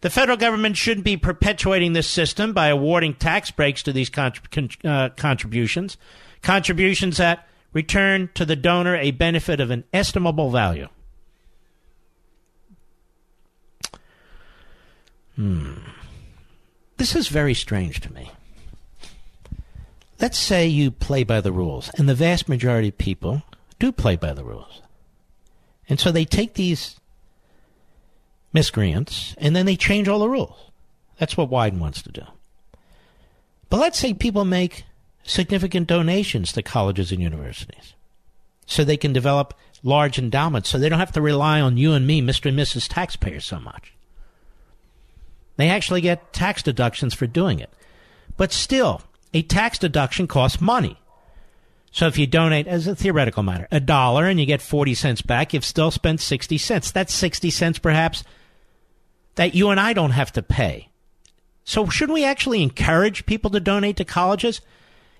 The 0.00 0.10
federal 0.10 0.36
government 0.36 0.76
shouldn't 0.76 1.04
be 1.04 1.16
perpetuating 1.16 1.92
this 1.92 2.06
system 2.06 2.52
by 2.52 2.68
awarding 2.68 3.14
tax 3.14 3.50
breaks 3.50 3.82
to 3.84 3.92
these 3.92 4.10
contrib- 4.10 4.84
uh, 4.84 5.10
contributions, 5.10 5.96
contributions 6.42 7.16
that 7.16 7.46
return 7.72 8.30
to 8.34 8.44
the 8.44 8.56
donor 8.56 8.96
a 8.96 9.10
benefit 9.10 9.60
of 9.60 9.70
an 9.70 9.84
estimable 9.92 10.50
value. 10.50 10.88
Hmm. 15.36 15.74
This 16.96 17.14
is 17.14 17.28
very 17.28 17.54
strange 17.54 18.00
to 18.00 18.12
me. 18.12 18.30
Let's 20.18 20.38
say 20.38 20.66
you 20.66 20.90
play 20.90 21.24
by 21.24 21.42
the 21.42 21.52
rules, 21.52 21.90
and 21.98 22.08
the 22.08 22.14
vast 22.14 22.48
majority 22.48 22.88
of 22.88 22.96
people 22.96 23.42
do 23.78 23.92
play 23.92 24.16
by 24.16 24.32
the 24.32 24.44
rules. 24.44 24.80
And 25.88 26.00
so 26.00 26.10
they 26.10 26.24
take 26.24 26.54
these 26.54 26.98
miscreants 28.56 29.34
and 29.36 29.54
then 29.54 29.66
they 29.66 29.76
change 29.76 30.08
all 30.08 30.18
the 30.18 30.28
rules. 30.30 30.70
That's 31.18 31.36
what 31.36 31.50
Wyden 31.50 31.78
wants 31.78 32.00
to 32.02 32.10
do. 32.10 32.22
But 33.68 33.80
let's 33.80 33.98
say 33.98 34.14
people 34.14 34.46
make 34.46 34.84
significant 35.24 35.88
donations 35.88 36.52
to 36.52 36.62
colleges 36.62 37.12
and 37.12 37.20
universities 37.20 37.92
so 38.64 38.82
they 38.82 38.96
can 38.96 39.12
develop 39.12 39.52
large 39.82 40.18
endowments 40.18 40.70
so 40.70 40.78
they 40.78 40.88
don't 40.88 40.98
have 40.98 41.12
to 41.12 41.20
rely 41.20 41.60
on 41.60 41.76
you 41.76 41.92
and 41.92 42.06
me, 42.06 42.22
Mr. 42.22 42.46
and 42.46 42.58
Mrs. 42.58 42.88
Taxpayers, 42.88 43.44
so 43.44 43.60
much. 43.60 43.92
They 45.58 45.68
actually 45.68 46.00
get 46.00 46.32
tax 46.32 46.62
deductions 46.62 47.12
for 47.12 47.26
doing 47.26 47.60
it. 47.60 47.70
But 48.38 48.52
still, 48.52 49.02
a 49.34 49.42
tax 49.42 49.78
deduction 49.78 50.26
costs 50.26 50.62
money. 50.62 50.98
So 51.92 52.06
if 52.06 52.18
you 52.18 52.26
donate, 52.26 52.66
as 52.66 52.86
a 52.86 52.96
theoretical 52.96 53.42
matter, 53.42 53.68
a 53.70 53.80
dollar 53.80 54.26
and 54.26 54.40
you 54.40 54.46
get 54.46 54.62
40 54.62 54.94
cents 54.94 55.22
back, 55.22 55.52
you've 55.52 55.64
still 55.64 55.90
spent 55.90 56.20
60 56.20 56.56
cents. 56.58 56.90
That's 56.90 57.12
60 57.12 57.50
cents 57.50 57.78
perhaps 57.78 58.24
that 59.36 59.54
you 59.54 59.70
and 59.70 59.80
I 59.80 59.92
don't 59.92 60.10
have 60.10 60.32
to 60.32 60.42
pay. 60.42 60.88
So 61.64 61.88
shouldn't 61.88 62.14
we 62.14 62.24
actually 62.24 62.62
encourage 62.62 63.26
people 63.26 63.50
to 63.50 63.60
donate 63.60 63.96
to 63.96 64.04
colleges 64.04 64.60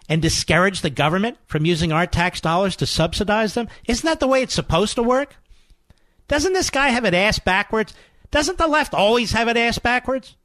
and 0.08 0.22
discourage 0.22 0.80
the 0.80 0.90
government 0.90 1.38
from 1.46 1.64
using 1.64 1.92
our 1.92 2.06
tax 2.06 2.40
dollars 2.40 2.76
to 2.76 2.86
subsidize 2.86 3.54
them? 3.54 3.68
Isn't 3.86 4.06
that 4.06 4.20
the 4.20 4.28
way 4.28 4.42
it's 4.42 4.54
supposed 4.54 4.94
to 4.96 5.02
work? 5.02 5.36
Doesn't 6.28 6.52
this 6.52 6.70
guy 6.70 6.88
have 6.88 7.04
it 7.04 7.14
ass 7.14 7.38
backwards? 7.38 7.94
Doesn't 8.30 8.58
the 8.58 8.66
left 8.66 8.94
always 8.94 9.32
have 9.32 9.48
it 9.48 9.56
ass 9.56 9.78
backwards? 9.78 10.36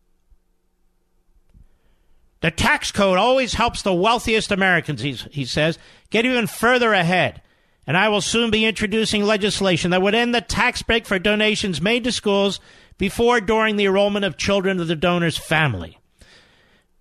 The 2.42 2.52
tax 2.52 2.92
code 2.92 3.20
always 3.20 3.54
helps 3.54 3.84
the 3.84 3.94
wealthiest 3.94 4.52
Americans, 4.52 5.02
he 5.02 5.46
says, 5.46 5.78
get 6.10 6.26
even 6.26 6.48
further 6.48 6.92
ahead. 6.94 7.42
And 7.86 7.96
I 7.96 8.10
will 8.10 8.22
soon 8.22 8.50
be 8.50 8.66
introducing 8.66 9.24
legislation 9.24 9.92
that 9.92 10.02
would 10.02 10.16
end 10.16 10.34
the 10.34 10.42
tax 10.42 10.82
break 10.82 11.06
for 11.06 11.20
donations 11.20 11.82
made 11.82 12.04
to 12.06 12.12
schools 12.12 12.60
before 13.02 13.42
during 13.42 13.78
the 13.78 13.86
enrollment 13.88 14.24
of 14.24 14.38
children 14.38 14.80
of 14.80 14.88
the 14.88 14.96
donor's 14.96 15.36
family. 15.36 15.98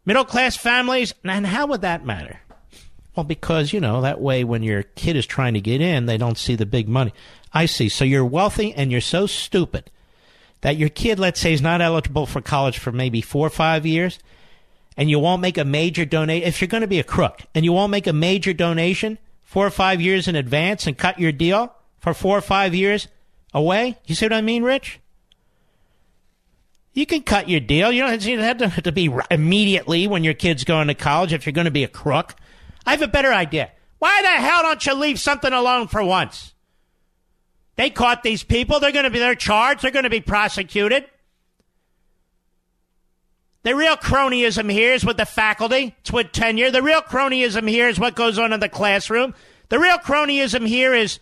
Middle 0.07 0.25
class 0.25 0.57
families, 0.57 1.13
and 1.25 1.47
how 1.47 1.67
would 1.67 1.83
that 1.83 2.07
matter? 2.07 2.41
Well, 3.15 3.25
because, 3.25 3.75
you 3.75 3.81
know, 3.81 4.01
that 4.01 4.19
way 4.19 4.43
when 4.43 4.63
your 4.63 4.83
kid 4.83 5.15
is 5.15 5.27
trying 5.27 5.53
to 5.53 5.61
get 5.61 5.83
in, 5.83 6.07
they 6.07 6.17
don't 6.17 6.39
see 6.39 6.55
the 6.55 6.65
big 6.65 6.89
money. 6.89 7.13
I 7.53 7.67
see. 7.67 7.91
So 7.91 8.07
you're 8.07 8.25
wealthy 8.25 8.73
and 8.73 8.91
you're 8.91 9.03
so 9.03 9.27
stupid 9.27 9.91
that 10.63 10.79
your 10.79 10.89
kid, 10.89 11.19
let's 11.19 11.39
say, 11.39 11.53
is 11.53 11.61
not 11.61 11.83
eligible 11.83 12.25
for 12.25 12.41
college 12.41 12.79
for 12.79 12.93
maybe 12.93 13.21
four 13.21 13.47
or 13.47 13.51
five 13.51 13.85
years, 13.85 14.19
and 14.97 15.11
you 15.11 15.19
won't 15.19 15.43
make 15.43 15.59
a 15.59 15.67
major 15.67 16.07
donation, 16.07 16.49
if 16.49 16.63
you're 16.63 16.69
going 16.69 16.81
to 16.81 16.87
be 16.87 16.99
a 16.99 17.05
crook, 17.05 17.43
and 17.55 17.63
you 17.63 17.75
won't 17.75 17.91
make 17.91 18.07
a 18.07 18.15
major 18.15 18.55
donation 18.55 19.19
four 19.43 19.67
or 19.67 19.71
five 19.71 20.01
years 20.01 20.29
in 20.29 20.35
advance 20.35 20.87
and 20.87 20.97
cut 20.97 21.19
your 21.19 21.31
deal 21.31 21.75
for 21.99 22.15
four 22.15 22.39
or 22.39 22.41
five 22.41 22.75
years 22.75 23.07
away, 23.53 23.99
you 24.07 24.15
see 24.15 24.25
what 24.25 24.33
I 24.33 24.41
mean, 24.41 24.63
Rich? 24.63 24.99
You 26.93 27.07
can 27.07 27.23
cut 27.23 27.49
your 27.49 27.61
deal. 27.61 27.93
You 27.93 28.03
don't 28.03 28.41
have 28.41 28.83
to 28.83 28.93
be 28.93 29.15
immediately 29.31 30.07
when 30.07 30.25
your 30.25 30.35
kid's 30.35 30.65
going 30.65 30.89
to 30.89 30.95
college 30.95 31.33
if 31.33 31.47
you're 31.47 31.53
going 31.53 31.67
to 31.67 31.71
be 31.71 31.85
a 31.85 31.89
crook. 31.89 32.35
I 32.85 32.91
have 32.91 33.03
a 33.03 33.09
better 33.09 33.33
idea. 33.33 33.71
Why 33.99 34.23
the 34.23 34.29
hell 34.29 34.63
don't 34.63 34.85
you 34.85 34.95
leave 34.95 35.21
something 35.21 35.53
alone 35.53 35.87
for 35.87 36.03
once? 36.03 36.55
They 37.77 37.91
caught 37.91 38.23
these 38.23 38.43
people. 38.43 38.81
They're 38.81 38.93
going 38.93 39.05
to 39.05 39.11
be 39.11 39.19
they're 39.19 39.35
charged. 39.35 39.83
They're 39.83 39.91
going 39.91 40.05
to 40.05 40.11
be 40.11 40.21
prosecuted. 40.21 41.05
The 43.63 43.77
real 43.77 43.97
cronyism 43.97 44.73
here 44.73 44.95
is 44.95 45.05
with 45.05 45.19
the 45.19 45.27
faculty. 45.27 45.95
It's 46.01 46.11
with 46.11 46.33
tenure. 46.33 46.71
The 46.71 46.83
real 46.83 47.03
cronyism 47.03 47.69
here 47.69 47.89
is 47.89 48.01
what 48.01 48.17
goes 48.17 48.39
on 48.39 48.53
in 48.53 48.61
the 48.61 48.71
classroom. 48.71 49.35
The 49.69 49.79
real 49.79 49.99
cronyism 49.99 50.67
here 50.67 50.95
is 50.95 51.21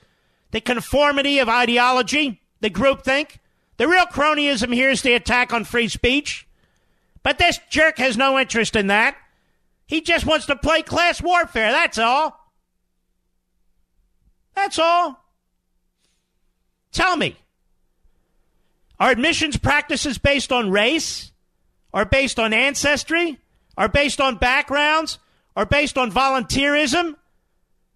the 0.52 0.60
conformity 0.60 1.40
of 1.40 1.48
ideology, 1.48 2.40
the 2.60 2.70
groupthink. 2.70 3.38
The 3.79 3.89
real 3.89 4.07
cronyism 4.07 4.74
here 4.74 4.91
is 4.91 5.03
the 5.03 5.14
attack 5.14 5.53
on 5.53 5.64
free 5.64 5.89
speech. 5.89 6.47
But 7.22 7.39
this 7.39 7.59
jerk 7.70 7.99
has 7.99 8.16
no 8.16 8.39
interest 8.39 8.76
in 8.76 8.89
that. 8.89 9.16
He 9.87 10.01
just 10.03 10.26
wants 10.26 10.47
to 10.47 10.57
play 10.57 10.83
class 10.83 11.22
warfare. 11.22 11.72
That's 11.72 11.99
all. 11.99 12.53
That's 14.55 14.79
all. 14.79 15.24
Tell 16.93 17.16
me, 17.16 17.37
are 18.99 19.11
admissions 19.11 19.57
practices 19.57 20.18
based 20.18 20.53
on 20.53 20.70
race? 20.70 21.33
are 21.95 22.05
based 22.05 22.39
on 22.39 22.53
ancestry? 22.53 23.39
are 23.76 23.89
based 23.89 24.20
on 24.20 24.37
backgrounds? 24.37 25.18
are 25.55 25.66
based 25.66 25.97
on 25.97 26.11
volunteerism? 26.11 27.14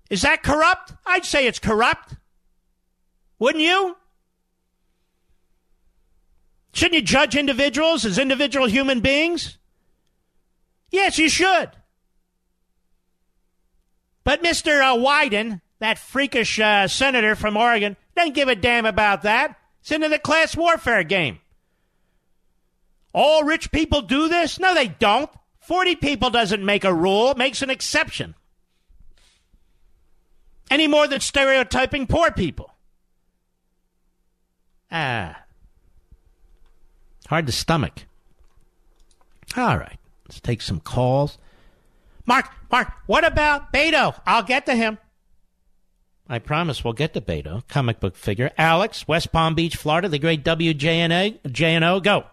Is 0.08 0.22
that 0.22 0.42
corrupt? 0.42 0.92
I'd 1.04 1.24
say 1.24 1.46
it's 1.46 1.58
corrupt. 1.58 2.14
Wouldn't 3.38 3.64
you? 3.64 3.96
Shouldn't 6.72 6.94
you 6.94 7.02
judge 7.02 7.36
individuals 7.36 8.04
as 8.04 8.18
individual 8.18 8.66
human 8.66 9.00
beings? 9.00 9.58
Yes, 10.90 11.18
you 11.18 11.28
should. 11.28 11.70
But 14.24 14.42
Mr. 14.42 14.80
Uh, 14.80 14.96
Wyden, 14.96 15.60
that 15.80 15.98
freakish 15.98 16.58
uh, 16.58 16.88
senator 16.88 17.34
from 17.34 17.56
Oregon, 17.56 17.96
doesn't 18.16 18.34
give 18.34 18.48
a 18.48 18.54
damn 18.54 18.86
about 18.86 19.22
that. 19.22 19.56
It's 19.80 19.90
into 19.90 20.08
the 20.08 20.18
class 20.18 20.56
warfare 20.56 21.02
game. 21.02 21.40
All 23.12 23.44
rich 23.44 23.70
people 23.72 24.00
do 24.00 24.28
this? 24.28 24.58
No, 24.58 24.74
they 24.74 24.88
don't. 24.88 25.30
40 25.60 25.96
people 25.96 26.30
doesn't 26.30 26.64
make 26.64 26.84
a 26.84 26.94
rule, 26.94 27.34
makes 27.34 27.62
an 27.62 27.70
exception. 27.70 28.34
Any 30.70 30.86
more 30.86 31.06
than 31.06 31.20
stereotyping 31.20 32.06
poor 32.06 32.30
people. 32.30 32.72
Ah. 34.90 35.41
Hard 37.32 37.46
to 37.46 37.52
stomach. 37.52 38.04
All 39.56 39.78
right. 39.78 39.98
Let's 40.28 40.38
take 40.38 40.60
some 40.60 40.80
calls. 40.80 41.38
Mark, 42.26 42.50
Mark, 42.70 42.92
what 43.06 43.24
about 43.24 43.72
Beto? 43.72 44.20
I'll 44.26 44.42
get 44.42 44.66
to 44.66 44.74
him. 44.74 44.98
I 46.28 46.40
promise 46.40 46.84
we'll 46.84 46.92
get 46.92 47.14
to 47.14 47.22
Beto, 47.22 47.66
comic 47.68 48.00
book 48.00 48.16
figure. 48.16 48.50
Alex, 48.58 49.08
West 49.08 49.32
Palm 49.32 49.54
Beach, 49.54 49.76
Florida, 49.76 50.10
the 50.10 50.18
great 50.18 50.44
WJNA, 50.44 51.40
JNO, 51.40 52.02
go. 52.02 52.26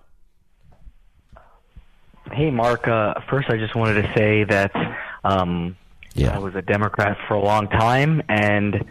Hey, 2.33 2.51
Mark. 2.51 2.85
Uh, 2.85 3.13
first, 3.29 3.49
I 3.49 3.55
just 3.55 3.77
wanted 3.77 4.01
to 4.01 4.13
say 4.17 4.43
that 4.43 4.73
um, 5.23 5.77
yeah. 6.13 6.35
I 6.35 6.39
was 6.39 6.55
a 6.55 6.61
Democrat 6.61 7.17
for 7.25 7.35
a 7.35 7.41
long 7.41 7.69
time, 7.69 8.21
and 8.27 8.83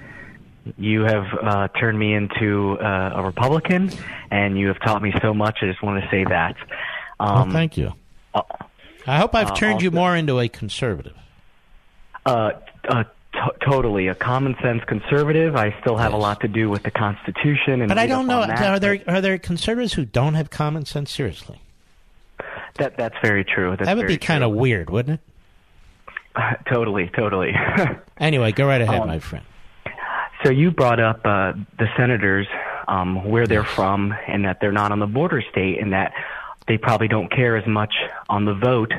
you 0.77 1.03
have 1.03 1.25
uh, 1.43 1.69
turned 1.69 1.99
me 1.99 2.15
into 2.15 2.79
uh, 2.81 3.13
a 3.17 3.23
Republican, 3.23 3.91
and 4.31 4.59
you 4.59 4.69
have 4.69 4.81
taught 4.81 5.03
me 5.03 5.13
so 5.23 5.33
much. 5.33 5.59
I 5.63 5.67
just 5.67 5.83
want 5.83 6.03
to 6.03 6.11
say 6.11 6.25
that. 6.25 6.57
Um, 7.21 7.35
well, 7.35 7.51
thank 7.51 7.77
you. 7.77 7.93
Uh, 8.35 8.43
I 9.07 9.19
hope 9.19 9.35
I've 9.35 9.55
turned 9.55 9.83
you 9.83 9.91
more 9.91 10.15
into 10.15 10.39
a 10.39 10.49
conservative. 10.49 11.17
Uh, 12.27 12.53
uh, 12.89 13.05
t- 13.33 13.41
totally, 13.65 14.09
a 14.09 14.15
common 14.15 14.55
sense 14.63 14.83
conservative. 14.85 15.57
I 15.57 15.75
still 15.81 15.97
have 15.97 16.13
yes. 16.13 16.19
a 16.19 16.21
lot 16.21 16.41
to 16.41 16.49
do 16.49 16.69
with 16.69 16.83
the 16.83 16.91
Constitution, 16.91 17.81
and 17.81 17.89
but 17.89 17.99
I 17.99 18.07
don't 18.07 18.27
know. 18.27 18.43
Are 18.43 18.79
there 18.79 19.01
are 19.07 19.21
there 19.21 19.39
conservatives 19.39 19.95
who 19.95 20.05
don't 20.05 20.35
have 20.35 20.51
common 20.51 20.85
sense? 20.85 21.11
Seriously, 21.11 21.61
that 22.77 22.97
that's 22.97 23.17
very 23.23 23.45
true. 23.45 23.71
That's 23.71 23.87
that 23.87 23.97
would 23.97 24.07
be 24.07 24.19
kind 24.19 24.45
of 24.45 24.53
weird, 24.53 24.91
wouldn't 24.91 25.21
it? 25.21 26.15
Uh, 26.37 26.55
totally, 26.73 27.11
totally. 27.17 27.53
anyway, 28.19 28.53
go 28.53 28.67
right 28.67 28.81
ahead, 28.81 29.01
um, 29.01 29.09
my 29.09 29.19
friend. 29.19 29.45
So 30.45 30.51
you 30.51 30.71
brought 30.71 31.01
up 31.01 31.21
uh, 31.25 31.53
the 31.79 31.89
senators, 31.97 32.47
um, 32.87 33.25
where 33.25 33.47
they're 33.47 33.65
from, 33.65 34.15
and 34.27 34.45
that 34.45 34.59
they're 34.61 34.73
not 34.73 34.93
on 34.93 34.99
the 34.99 35.07
border 35.07 35.43
state, 35.51 35.81
and 35.81 35.93
that 35.93 36.13
they 36.69 36.79
probably 36.79 37.09
don't 37.09 37.31
care 37.31 37.57
as 37.57 37.67
much 37.67 37.95
on 38.29 38.45
the 38.45 38.55
vote, 38.55 38.93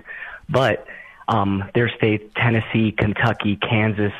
but 0.49 0.85
um, 1.27 1.63
their 1.75 1.89
states, 1.95 2.23
Tennessee, 2.35 2.91
Kentucky, 2.91 3.55
Kansas, 3.55 4.11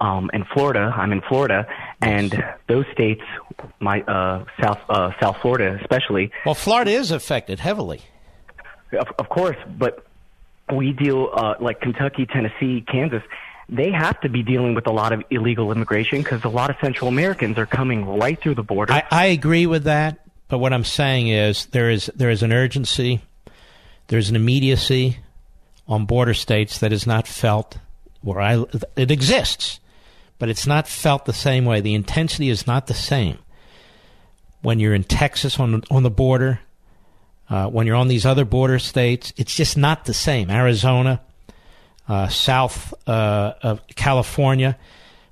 um, 0.00 0.30
and 0.32 0.46
Florida. 0.48 0.92
I'm 0.96 1.12
in 1.12 1.20
Florida, 1.20 1.66
and 2.00 2.44
those 2.68 2.86
states, 2.92 3.22
my 3.80 4.00
uh, 4.02 4.44
South 4.60 4.78
uh, 4.88 5.10
South 5.20 5.36
Florida 5.42 5.78
especially. 5.80 6.32
Well, 6.44 6.54
Florida 6.54 6.90
is 6.92 7.10
affected 7.10 7.60
heavily. 7.60 8.02
Of, 8.92 9.08
of 9.18 9.28
course, 9.28 9.56
but 9.78 10.04
we 10.72 10.92
deal 10.92 11.30
uh, 11.32 11.54
like 11.60 11.80
Kentucky, 11.80 12.26
Tennessee, 12.26 12.84
Kansas 12.90 13.22
they 13.68 13.90
have 13.90 14.20
to 14.20 14.28
be 14.28 14.42
dealing 14.42 14.74
with 14.74 14.86
a 14.86 14.90
lot 14.92 15.12
of 15.12 15.22
illegal 15.30 15.72
immigration 15.72 16.22
because 16.22 16.44
a 16.44 16.48
lot 16.48 16.70
of 16.70 16.76
Central 16.80 17.08
Americans 17.08 17.58
are 17.58 17.66
coming 17.66 18.06
right 18.06 18.40
through 18.40 18.54
the 18.54 18.62
border. 18.62 18.92
I, 18.92 19.04
I 19.10 19.26
agree 19.26 19.66
with 19.66 19.84
that, 19.84 20.26
but 20.48 20.58
what 20.58 20.72
I'm 20.72 20.84
saying 20.84 21.28
is 21.28 21.66
there 21.66 21.90
is 21.90 22.10
there 22.14 22.30
is 22.30 22.42
an 22.42 22.52
urgency, 22.52 23.20
there's 24.08 24.28
an 24.28 24.36
immediacy 24.36 25.18
on 25.88 26.06
border 26.06 26.34
states 26.34 26.78
that 26.78 26.92
is 26.92 27.06
not 27.06 27.26
felt 27.26 27.78
where 28.20 28.40
I 28.40 28.64
it 28.96 29.10
exists, 29.10 29.80
but 30.38 30.48
it's 30.48 30.66
not 30.66 30.88
felt 30.88 31.24
the 31.24 31.32
same 31.32 31.64
way. 31.64 31.80
The 31.80 31.94
intensity 31.94 32.48
is 32.48 32.66
not 32.66 32.86
the 32.86 32.94
same 32.94 33.38
when 34.62 34.78
you're 34.78 34.94
in 34.94 35.04
Texas 35.04 35.58
on 35.58 35.82
on 35.90 36.02
the 36.02 36.10
border. 36.10 36.60
Uh, 37.50 37.66
when 37.66 37.86
you're 37.86 37.96
on 37.96 38.08
these 38.08 38.24
other 38.24 38.46
border 38.46 38.78
states, 38.78 39.32
it's 39.36 39.54
just 39.54 39.76
not 39.76 40.06
the 40.06 40.14
same. 40.14 40.50
Arizona, 40.50 41.20
uh, 42.08 42.28
south 42.28 42.94
uh, 43.06 43.54
of 43.62 43.86
California. 43.88 44.76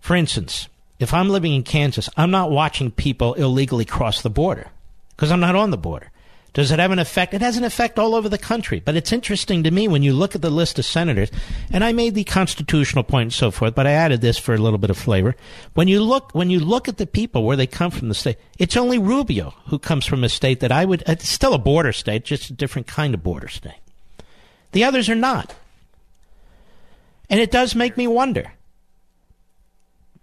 For 0.00 0.16
instance, 0.16 0.68
if 0.98 1.14
I'm 1.14 1.28
living 1.28 1.54
in 1.54 1.62
Kansas, 1.62 2.08
I'm 2.16 2.30
not 2.30 2.50
watching 2.50 2.90
people 2.90 3.34
illegally 3.34 3.84
cross 3.84 4.22
the 4.22 4.30
border 4.30 4.68
because 5.16 5.30
I'm 5.30 5.40
not 5.40 5.56
on 5.56 5.70
the 5.70 5.78
border. 5.78 6.10
Does 6.52 6.72
it 6.72 6.80
have 6.80 6.90
an 6.90 6.98
effect? 6.98 7.32
It 7.32 7.42
has 7.42 7.56
an 7.56 7.64
effect 7.64 7.98
all 7.98 8.14
over 8.14 8.28
the 8.28 8.36
country. 8.36 8.80
But 8.80 8.96
it's 8.96 9.12
interesting 9.12 9.62
to 9.62 9.70
me 9.70 9.86
when 9.86 10.02
you 10.02 10.12
look 10.12 10.34
at 10.34 10.42
the 10.42 10.50
list 10.50 10.78
of 10.80 10.84
senators, 10.84 11.30
and 11.70 11.84
I 11.84 11.92
made 11.92 12.14
the 12.14 12.24
constitutional 12.24 13.04
point 13.04 13.22
and 13.22 13.32
so 13.32 13.52
forth, 13.52 13.74
but 13.74 13.86
I 13.86 13.92
added 13.92 14.20
this 14.20 14.36
for 14.36 14.52
a 14.52 14.58
little 14.58 14.78
bit 14.78 14.90
of 14.90 14.98
flavor. 14.98 15.36
When 15.74 15.86
you 15.86 16.02
look, 16.02 16.34
when 16.34 16.50
you 16.50 16.58
look 16.58 16.88
at 16.88 16.96
the 16.96 17.06
people 17.06 17.44
where 17.44 17.56
they 17.56 17.68
come 17.68 17.92
from 17.92 18.08
the 18.08 18.14
state, 18.14 18.36
it's 18.58 18.76
only 18.76 18.98
Rubio 18.98 19.54
who 19.66 19.78
comes 19.78 20.06
from 20.06 20.24
a 20.24 20.28
state 20.28 20.58
that 20.60 20.72
I 20.72 20.84
would, 20.84 21.04
it's 21.06 21.28
still 21.28 21.54
a 21.54 21.58
border 21.58 21.92
state, 21.92 22.24
just 22.24 22.50
a 22.50 22.54
different 22.54 22.88
kind 22.88 23.14
of 23.14 23.22
border 23.22 23.48
state. 23.48 23.78
The 24.72 24.84
others 24.84 25.08
are 25.08 25.14
not. 25.14 25.54
And 27.30 27.40
it 27.40 27.50
does 27.50 27.74
make 27.74 27.96
me 27.96 28.06
wonder. 28.06 28.52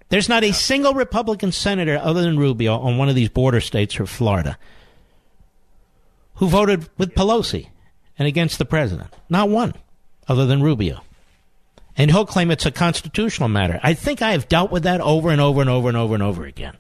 There's 0.10 0.30
not 0.30 0.44
a 0.44 0.54
single 0.54 0.94
Republican 0.94 1.52
senator 1.52 1.98
other 1.98 2.22
than 2.22 2.38
Rubio 2.38 2.78
on 2.78 2.98
one 2.98 3.10
of 3.10 3.16
these 3.16 3.30
border 3.30 3.62
states 3.62 4.00
or 4.00 4.06
Florida 4.06 4.58
who 6.36 6.48
voted 6.48 6.88
with 6.98 7.16
Pelosi 7.16 7.70
and 8.18 8.28
against 8.28 8.60
the 8.60 8.66
president. 8.66 9.14
Not 9.30 9.50
one 9.50 9.74
other 10.28 10.46
than 10.46 10.62
Rubio. 10.62 11.02
And 11.96 12.12
he'll 12.12 12.26
claim 12.26 12.52
it's 12.52 12.66
a 12.66 12.72
constitutional 12.72 13.50
matter. 13.50 13.80
I 13.82 13.96
think 13.96 14.22
I 14.22 14.32
have 14.32 14.48
dealt 14.48 14.72
with 14.72 14.84
that 14.84 15.02
over 15.02 15.30
and 15.30 15.42
over 15.42 15.62
and 15.62 15.70
over 15.70 15.88
and 15.88 15.98
over 15.98 16.14
and 16.14 16.24
over 16.24 16.46
again. 16.46 16.78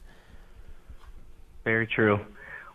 Very 1.63 1.87
true. 1.87 2.19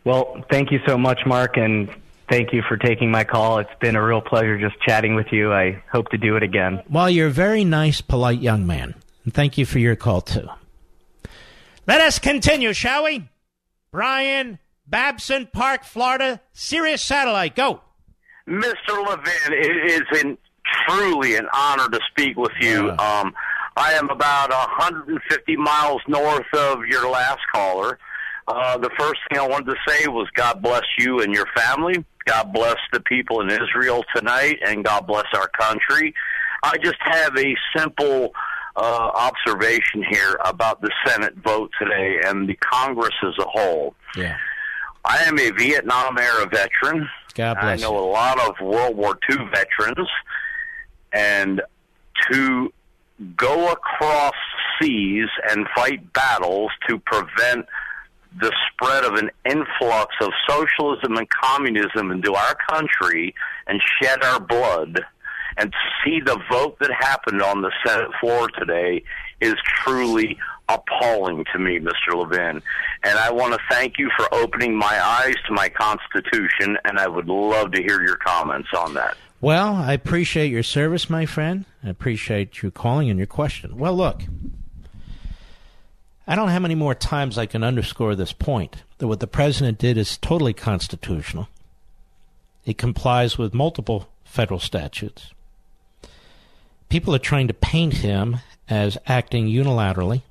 Well, 0.05 0.45
thank 0.51 0.73
you 0.73 0.81
so 0.87 0.99
much, 0.99 1.21
Mark, 1.25 1.57
and 1.57 1.89
thank 2.33 2.53
you 2.55 2.63
for 2.67 2.79
taking 2.79 3.11
my 3.11 3.25
call. 3.25 3.59
It's 3.59 3.71
been 3.79 3.95
a 3.95 4.03
real 4.03 4.23
pleasure 4.23 4.59
just 4.59 4.81
chatting 4.81 5.15
with 5.15 5.27
you. 5.33 5.53
I 5.53 5.83
hope 5.93 6.09
to 6.11 6.19
do 6.19 6.37
it 6.37 6.43
again. 6.43 6.83
Well, 6.89 7.11
you're 7.11 7.27
a 7.27 7.31
very 7.31 7.63
nice, 7.63 8.01
polite 8.01 8.41
young 8.41 8.67
man. 8.67 8.95
And 9.25 9.35
thank 9.35 9.59
you 9.59 9.67
for 9.67 9.79
your 9.79 9.97
call, 9.97 10.23
too. 10.23 10.49
Let 11.87 12.01
us 12.01 12.19
continue, 12.19 12.73
shall 12.73 13.05
we? 13.05 13.29
Brian, 13.91 14.59
Babson 14.87 15.47
Park, 15.53 15.85
Florida, 15.85 16.41
Sirius 16.55 17.03
Satellite, 17.03 17.55
go. 17.55 17.83
Mr. 18.49 19.07
Levin, 19.07 19.53
it 19.53 19.91
is 19.91 20.23
an, 20.23 20.39
truly 20.89 21.37
an 21.37 21.47
honor 21.55 21.89
to 21.91 22.01
speak 22.11 22.39
with 22.39 22.53
you. 22.61 22.87
Yeah. 22.87 23.21
Um, 23.21 23.35
I 23.77 23.93
am 23.93 24.09
about 24.09 24.51
150 24.51 25.57
miles 25.57 26.01
north 26.09 26.47
of 26.55 26.87
your 26.87 27.11
last 27.11 27.41
caller. 27.53 27.99
Uh, 28.49 28.77
the 28.79 28.91
first 28.99 29.21
thing 29.29 29.39
I 29.39 29.47
wanted 29.47 29.67
to 29.67 29.77
say 29.87 30.07
was 30.09 30.29
God 30.35 30.63
bless 30.63 30.85
you 30.99 31.21
and 31.21 31.33
your 31.33 31.47
family. 31.55 32.05
God 32.25 32.53
bless 32.53 32.77
the 32.93 33.01
people 33.01 33.41
in 33.41 33.51
Israel 33.51 34.05
tonight, 34.15 34.59
and 34.65 34.85
God 34.85 35.07
bless 35.07 35.27
our 35.35 35.49
country. 35.49 36.15
I 36.63 36.77
just 36.79 36.99
have 37.01 37.37
a 37.37 37.57
simple 37.77 38.33
uh, 38.77 39.11
observation 39.15 40.05
here 40.09 40.39
about 40.45 40.81
the 40.81 40.91
Senate 41.07 41.35
vote 41.37 41.71
today 41.81 42.21
and 42.25 42.49
the 42.49 42.55
Congress 42.55 43.15
as 43.23 43.35
a 43.39 43.49
whole. 43.49 43.95
Yeah. 44.17 44.37
I 45.05 45.19
am 45.25 45.39
a 45.39 45.51
Vietnam 45.51 46.17
era 46.19 46.47
veteran. 46.47 47.09
God 47.35 47.55
bless 47.61 47.81
I 47.81 47.83
know 47.83 47.93
you. 47.93 47.99
a 47.99 48.09
lot 48.11 48.41
of 48.41 48.55
World 48.61 48.97
War 48.97 49.19
II 49.29 49.37
veterans, 49.53 50.09
and 51.13 51.61
to 52.31 52.73
go 53.37 53.73
across 53.73 54.35
seas 54.81 55.29
and 55.51 55.67
fight 55.75 56.13
battles 56.13 56.71
to 56.89 56.99
prevent 57.01 57.67
the 58.41 58.53
spread 58.71 59.05
of 59.05 59.15
an 59.15 59.31
influx 59.45 60.15
of 60.21 60.31
socialism 60.49 61.17
and 61.17 61.29
communism 61.29 62.11
into 62.11 62.35
our 62.35 62.57
country 62.69 63.35
and 63.67 63.81
shed 64.01 64.23
our 64.25 64.41
blood 64.41 65.01
and 65.57 65.73
see 66.05 66.21
the 66.21 66.41
vote 66.51 66.79
that 66.81 66.91
happened 66.93 67.43
on 67.43 67.63
the 67.63 67.71
Senate 67.85 68.11
floor 68.21 68.49
today 68.59 69.03
is 69.41 69.55
truly 69.65 70.39
appalling 70.69 71.45
to 71.53 71.59
me, 71.59 71.79
Mr. 71.79 72.15
Levin. 72.15 72.63
And 73.03 73.19
I 73.19 73.31
want 73.31 73.53
to 73.53 73.59
thank 73.71 73.99
you 73.99 74.11
for 74.17 74.33
opening 74.35 74.77
my 74.77 75.01
eyes 75.05 75.35
to 75.47 75.53
my 75.53 75.69
Constitution, 75.69 76.79
and 76.85 76.99
I 76.99 77.09
would 77.09 77.29
love 77.29 77.73
to 77.73 77.83
hear 77.83 78.03
your 78.03 78.17
comments 78.17 78.69
on 78.77 78.95
that. 78.95 79.17
Well, 79.41 79.75
I 79.75 79.93
appreciate 79.93 80.51
your 80.51 80.63
service, 80.63 81.11
my 81.11 81.27
friend. 81.27 81.65
I 81.85 81.91
appreciate 81.91 82.63
you 82.63 82.71
calling 82.71 83.11
and 83.11 83.19
your 83.19 83.27
question. 83.27 83.77
Well, 83.77 83.95
look, 83.95 84.23
I 86.27 86.37
don't 86.37 86.47
know 86.47 86.53
how 86.53 86.61
many 86.61 86.75
more 86.77 86.95
times 86.95 87.37
I 87.37 87.47
can 87.47 87.65
underscore 87.65 88.15
this 88.15 88.33
point 88.33 88.83
that 88.99 89.09
what 89.09 89.21
the 89.21 89.27
president 89.27 89.79
did 89.79 89.97
is 89.97 90.17
totally 90.17 90.53
constitutional. 90.53 91.49
It 92.65 92.79
complies 92.79 93.37
with 93.37 93.55
multiple 93.55 94.09
federal 94.25 94.61
statutes. 94.61 95.33
People 96.89 97.15
are 97.15 97.19
trying 97.19 97.49
to 97.49 97.55
paint 97.55 97.95
him 97.95 98.39
as 98.69 98.99
acting 99.07 99.47
unilaterally. 99.47 100.23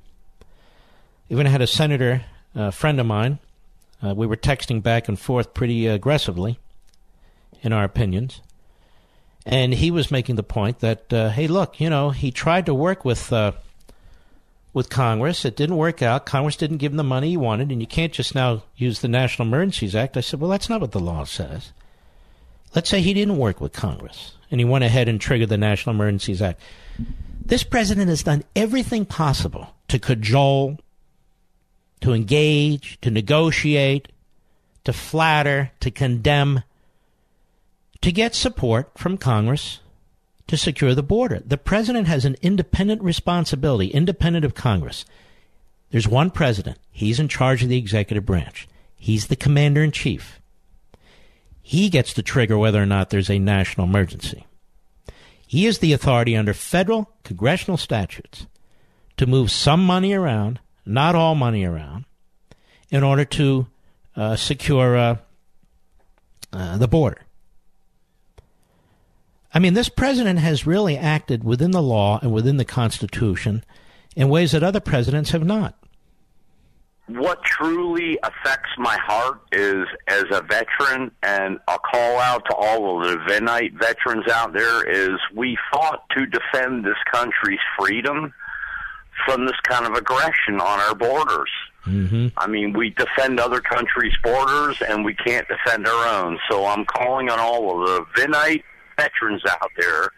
Even 1.30 1.46
had 1.46 1.62
a 1.62 1.68
senator, 1.68 2.24
a 2.56 2.72
friend 2.72 3.00
of 3.00 3.06
mine, 3.06 3.40
uh, 4.04 4.14
we 4.16 4.28
were 4.28 4.38
texting 4.38 4.82
back 4.82 5.08
and 5.08 5.20
forth 5.20 5.54
pretty 5.54 5.88
aggressively 5.88 6.58
in 7.62 7.74
our 7.74 7.84
opinions. 7.84 8.42
And 9.46 9.74
he 9.74 9.92
was 9.92 10.12
making 10.12 10.36
the 10.36 10.44
point 10.44 10.80
that, 10.80 11.12
uh, 11.12 11.30
hey, 11.30 11.48
look, 11.48 11.80
you 11.80 11.90
know, 11.90 12.12
he 12.12 12.32
tried 12.32 12.66
to 12.68 12.74
work 12.74 13.04
with 13.04 13.34
uh, 13.34 13.54
with 14.74 14.90
Congress. 14.90 15.46
It 15.46 15.56
didn't 15.56 15.78
work 15.78 16.02
out. 16.02 16.26
Congress 16.26 16.56
didn't 16.56 16.78
give 16.78 16.92
him 16.92 16.98
the 16.98 17.04
money 17.04 17.30
he 17.30 17.38
wanted, 17.38 17.72
and 17.72 17.82
you 17.82 17.88
can't 17.88 18.14
just 18.14 18.34
now 18.34 18.64
use 18.76 19.02
the 19.02 19.08
National 19.08 19.48
Emergencies 19.48 19.96
Act. 19.96 20.18
I 20.18 20.22
said, 20.22 20.40
well, 20.40 20.50
that's 20.50 20.70
not 20.70 20.82
what 20.82 20.92
the 20.92 21.00
law 21.00 21.24
says. 21.24 21.72
Let's 22.74 22.90
say 22.90 23.02
he 23.02 23.14
didn't 23.14 23.38
work 23.38 23.60
with 23.60 23.74
Congress, 23.74 24.36
and 24.50 24.62
he 24.62 24.66
went 24.66 24.86
ahead 24.86 25.10
and 25.10 25.20
triggered 25.20 25.50
the 25.50 25.58
National 25.58 25.94
Emergencies 25.94 26.42
Act. 26.42 26.62
This 27.44 27.64
president 27.64 28.08
has 28.08 28.24
done 28.24 28.46
everything 28.56 29.06
possible 29.06 29.76
to 29.90 30.00
cajole, 30.00 30.80
to 32.00 32.14
engage, 32.14 32.98
to 33.02 33.12
negotiate, 33.12 34.08
to 34.86 34.94
flatter, 34.94 35.72
to 35.82 35.92
condemn, 35.92 36.64
to 38.00 38.12
get 38.12 38.34
support 38.34 38.98
from 38.98 39.18
Congress 39.18 39.81
to 40.52 40.58
secure 40.58 40.94
the 40.94 41.02
border. 41.02 41.42
The 41.46 41.58
president 41.58 42.10
has 42.10 42.26
an 42.26 42.36
independent 42.42 43.02
responsibility, 43.02 43.88
independent 43.88 44.44
of 44.44 44.54
Congress. 44.54 45.06
There's 45.92 46.10
one 46.10 46.30
president. 46.30 46.78
He's 46.92 47.22
in 47.22 47.30
charge 47.30 47.64
of 47.64 47.70
the 47.70 47.78
executive 47.78 48.26
branch. 48.26 48.68
He's 48.98 49.28
the 49.28 49.38
commander 49.38 49.82
in 49.82 49.92
chief. 49.92 50.42
He 51.62 51.88
gets 51.90 52.14
to 52.14 52.22
trigger 52.22 52.58
whether 52.58 52.84
or 52.84 52.86
not 52.86 53.12
there's 53.12 53.30
a 53.30 53.40
national 53.40 53.88
emergency. 53.88 54.46
He 55.48 55.66
is 55.66 55.80
the 55.80 55.94
authority 55.94 56.36
under 56.36 56.54
federal 56.54 57.10
congressional 57.24 57.78
statutes 57.78 58.46
to 59.16 59.26
move 59.26 59.52
some 59.52 59.86
money 59.86 60.14
around 60.14 60.60
not 60.86 61.16
all 61.16 61.34
money 61.34 61.64
around, 61.64 62.04
in 62.90 63.04
order 63.04 63.24
to 63.24 63.68
uh, 64.18 64.36
secure 64.36 64.98
uh, 64.98 65.16
uh, 66.52 66.78
the 66.78 66.90
border. 66.90 67.22
I 69.54 69.60
mean, 69.60 69.74
this 69.74 69.90
president 69.90 70.40
has 70.40 70.66
really 70.66 70.98
acted 70.98 71.44
within 71.44 71.72
the 71.72 71.82
law 71.82 72.20
and 72.22 72.32
within 72.32 72.58
the 72.58 72.66
Constitution 72.66 73.64
in 74.16 74.30
ways 74.30 74.52
that 74.52 74.64
other 74.64 74.80
presidents 74.80 75.32
have 75.32 75.44
not. 75.44 75.78
What 77.08 77.44
truly 77.44 78.18
affects 78.24 78.70
my 78.78 78.98
heart 78.98 79.42
is 79.52 79.86
as 80.08 80.24
a 80.32 80.42
veteran, 80.42 81.12
and 81.24 81.60
a 81.68 81.78
call 81.78 82.20
out 82.20 82.46
to 82.46 82.56
all 82.56 83.04
of 83.04 83.10
the 83.10 83.18
Venite 83.26 83.74
veterans 83.74 84.30
out 84.32 84.54
there 84.54 84.90
is 84.90 85.20
we 85.36 85.58
fought 85.74 86.10
to 86.12 86.26
defend 86.26 86.86
this 86.86 86.96
country's 87.12 87.60
freedom 87.78 88.34
from 89.26 89.46
this 89.46 89.60
kind 89.64 89.86
of 89.86 89.94
aggression 89.94 90.62
on 90.62 90.80
our 90.80 90.96
borders. 90.96 91.50
Mm-hmm. 91.86 92.28
I 92.38 92.48
mean, 92.48 92.74
we 92.74 92.92
defend 92.92 93.40
other 93.40 93.60
countries' 93.60 94.16
borders 94.24 94.82
and 94.82 95.04
we 95.04 95.14
can't 95.14 95.48
defend 95.48 95.88
our 95.88 96.24
own. 96.24 96.40
So 96.50 96.66
I'm 96.66 96.86
calling 96.86 97.30
on 97.30 97.40
all 97.40 97.82
of 97.82 97.90
the 97.90 98.22
Venite 98.22 98.64
veterans 98.98 99.42
out 99.50 99.72
there 99.78 100.10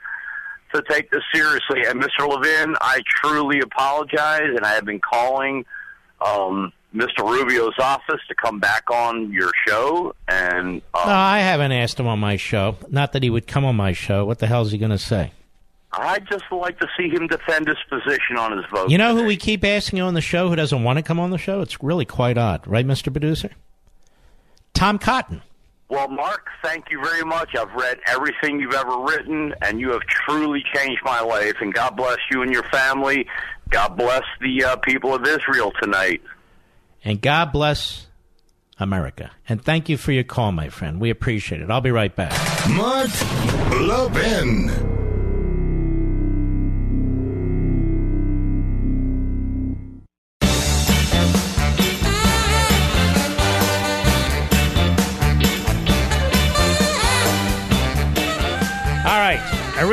to 0.73 0.83
take 0.89 1.11
this 1.11 1.21
seriously. 1.33 1.85
And 1.87 2.01
Mr. 2.01 2.27
Levin, 2.27 2.75
I 2.81 3.01
truly 3.07 3.59
apologize, 3.59 4.49
and 4.55 4.65
I 4.65 4.73
have 4.73 4.85
been 4.85 4.99
calling 4.99 5.65
um, 6.21 6.71
Mr. 6.95 7.27
Rubio's 7.29 7.77
office 7.79 8.21
to 8.27 8.35
come 8.35 8.59
back 8.59 8.89
on 8.91 9.31
your 9.31 9.51
show. 9.67 10.15
And 10.27 10.81
um, 10.93 11.07
No, 11.07 11.13
I 11.13 11.39
haven't 11.39 11.71
asked 11.71 11.99
him 11.99 12.07
on 12.07 12.19
my 12.19 12.37
show. 12.37 12.77
Not 12.89 13.13
that 13.13 13.23
he 13.23 13.29
would 13.29 13.47
come 13.47 13.65
on 13.65 13.75
my 13.75 13.93
show. 13.93 14.25
What 14.25 14.39
the 14.39 14.47
hell 14.47 14.63
is 14.63 14.71
he 14.71 14.77
going 14.77 14.91
to 14.91 14.97
say? 14.97 15.31
I'd 15.95 16.27
just 16.27 16.45
like 16.51 16.79
to 16.79 16.87
see 16.97 17.07
him 17.07 17.27
defend 17.27 17.67
his 17.67 17.77
position 17.87 18.37
on 18.37 18.57
his 18.57 18.65
vote. 18.73 18.89
You 18.89 18.97
know 18.97 19.15
who 19.15 19.25
we 19.25 19.37
keep 19.37 19.63
asking 19.63 20.01
on 20.01 20.15
the 20.15 20.21
show 20.21 20.49
who 20.49 20.55
doesn't 20.55 20.83
want 20.83 20.97
to 20.97 21.03
come 21.03 21.19
on 21.19 21.29
the 21.29 21.37
show? 21.37 21.61
It's 21.61 21.83
really 21.83 22.05
quite 22.05 22.35
odd, 22.35 22.65
right, 22.65 22.85
Mr. 22.85 23.11
Producer? 23.11 23.51
Tom 24.73 24.97
Cotton. 24.97 25.43
Well, 25.93 26.07
Mark, 26.07 26.47
thank 26.63 26.85
you 26.89 26.99
very 27.03 27.23
much. 27.23 27.55
I've 27.55 27.71
read 27.75 27.99
everything 28.07 28.59
you've 28.59 28.73
ever 28.73 28.97
written, 29.01 29.53
and 29.61 29.79
you 29.79 29.91
have 29.91 30.01
truly 30.01 30.63
changed 30.73 31.03
my 31.05 31.21
life. 31.21 31.53
And 31.61 31.71
God 31.71 31.95
bless 31.95 32.17
you 32.31 32.41
and 32.41 32.51
your 32.51 32.63
family. 32.71 33.27
God 33.69 33.95
bless 33.95 34.23
the 34.41 34.63
uh, 34.63 34.75
people 34.77 35.13
of 35.13 35.23
Israel 35.27 35.71
tonight. 35.79 36.23
And 37.03 37.21
God 37.21 37.51
bless 37.51 38.07
America. 38.79 39.29
And 39.47 39.63
thank 39.63 39.87
you 39.87 39.97
for 39.97 40.11
your 40.11 40.23
call, 40.23 40.51
my 40.51 40.69
friend. 40.69 40.99
We 40.99 41.11
appreciate 41.11 41.61
it. 41.61 41.69
I'll 41.69 41.79
be 41.79 41.91
right 41.91 42.15
back. 42.15 42.31
Mark 42.71 43.11
Levin. 43.79 45.02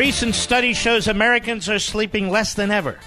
Recent 0.00 0.34
study 0.34 0.72
shows 0.72 1.08
Americans 1.08 1.68
are 1.68 1.78
sleeping 1.78 2.30
less 2.30 2.54
than 2.54 2.70
ever. 2.70 2.98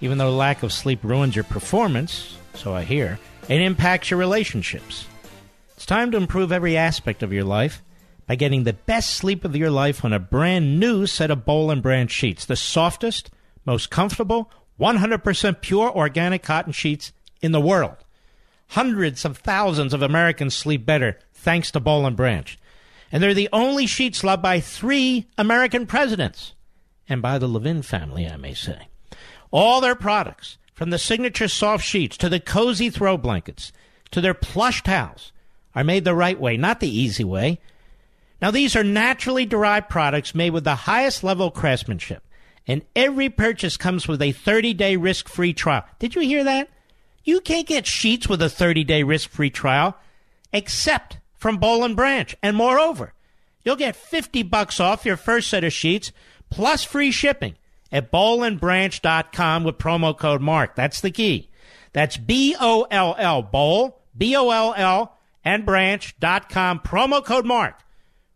Even 0.00 0.18
though 0.18 0.34
lack 0.34 0.64
of 0.64 0.72
sleep 0.72 1.04
ruins 1.04 1.36
your 1.36 1.44
performance, 1.44 2.36
so 2.54 2.74
I 2.74 2.82
hear, 2.82 3.20
it 3.48 3.60
impacts 3.60 4.10
your 4.10 4.18
relationships. 4.18 5.06
It's 5.76 5.86
time 5.86 6.10
to 6.10 6.16
improve 6.16 6.50
every 6.50 6.76
aspect 6.76 7.22
of 7.22 7.32
your 7.32 7.44
life 7.44 7.80
by 8.26 8.34
getting 8.34 8.64
the 8.64 8.72
best 8.72 9.10
sleep 9.10 9.44
of 9.44 9.54
your 9.54 9.70
life 9.70 10.04
on 10.04 10.12
a 10.12 10.18
brand 10.18 10.80
new 10.80 11.06
set 11.06 11.30
of 11.30 11.44
Boll 11.44 11.70
and 11.70 11.80
Branch 11.80 12.10
sheets, 12.10 12.44
the 12.44 12.56
softest, 12.56 13.30
most 13.64 13.88
comfortable, 13.88 14.50
100% 14.80 15.60
pure 15.60 15.96
organic 15.96 16.42
cotton 16.42 16.72
sheets 16.72 17.12
in 17.40 17.52
the 17.52 17.60
world. 17.60 17.98
Hundreds 18.70 19.24
of 19.24 19.38
thousands 19.38 19.94
of 19.94 20.02
Americans 20.02 20.56
sleep 20.56 20.84
better 20.84 21.20
thanks 21.34 21.70
to 21.70 21.78
Boll 21.78 22.04
and 22.04 22.16
Branch. 22.16 22.58
And 23.12 23.22
they're 23.22 23.34
the 23.34 23.48
only 23.52 23.86
sheets 23.86 24.22
loved 24.22 24.42
by 24.42 24.60
three 24.60 25.26
American 25.36 25.86
presidents. 25.86 26.54
And 27.08 27.20
by 27.20 27.38
the 27.38 27.48
Levin 27.48 27.82
family, 27.82 28.26
I 28.26 28.36
may 28.36 28.54
say. 28.54 28.88
All 29.50 29.80
their 29.80 29.96
products, 29.96 30.58
from 30.74 30.90
the 30.90 30.98
signature 30.98 31.48
soft 31.48 31.84
sheets 31.84 32.16
to 32.18 32.28
the 32.28 32.38
cozy 32.38 32.88
throw 32.88 33.16
blankets 33.16 33.72
to 34.12 34.20
their 34.20 34.34
plush 34.34 34.82
towels, 34.82 35.32
are 35.74 35.84
made 35.84 36.04
the 36.04 36.14
right 36.14 36.38
way, 36.38 36.56
not 36.56 36.80
the 36.80 36.88
easy 36.88 37.24
way. 37.24 37.60
Now, 38.40 38.50
these 38.50 38.74
are 38.74 38.84
naturally 38.84 39.44
derived 39.44 39.88
products 39.88 40.34
made 40.34 40.50
with 40.50 40.64
the 40.64 40.74
highest 40.74 41.22
level 41.22 41.48
of 41.48 41.54
craftsmanship. 41.54 42.24
And 42.66 42.82
every 42.94 43.28
purchase 43.28 43.76
comes 43.76 44.06
with 44.06 44.22
a 44.22 44.32
30 44.32 44.74
day 44.74 44.96
risk 44.96 45.28
free 45.28 45.52
trial. 45.52 45.84
Did 45.98 46.14
you 46.14 46.22
hear 46.22 46.44
that? 46.44 46.68
You 47.24 47.40
can't 47.40 47.66
get 47.66 47.86
sheets 47.86 48.28
with 48.28 48.40
a 48.40 48.48
30 48.48 48.84
day 48.84 49.02
risk 49.02 49.30
free 49.30 49.50
trial 49.50 49.96
except 50.52 51.18
from 51.40 51.56
Boll 51.56 51.82
and 51.82 51.96
Branch. 51.96 52.36
And 52.42 52.54
moreover, 52.54 53.14
you'll 53.64 53.76
get 53.76 53.96
50 53.96 54.44
bucks 54.44 54.78
off 54.78 55.06
your 55.06 55.16
first 55.16 55.48
set 55.48 55.64
of 55.64 55.72
sheets 55.72 56.12
plus 56.50 56.84
free 56.84 57.10
shipping 57.10 57.56
at 57.90 58.12
bollandbranch.com 58.12 59.64
with 59.64 59.78
promo 59.78 60.16
code 60.16 60.42
MARK. 60.42 60.76
That's 60.76 61.00
the 61.00 61.10
key. 61.10 61.48
That's 61.92 62.16
B 62.16 62.54
O 62.60 62.86
L 62.90 63.16
L, 63.18 63.42
Boll, 63.42 64.00
B 64.16 64.36
O 64.36 64.50
L 64.50 64.74
L, 64.76 65.18
and 65.44 65.64
branch.com, 65.66 66.80
promo 66.80 67.24
code 67.24 67.46
MARK 67.46 67.80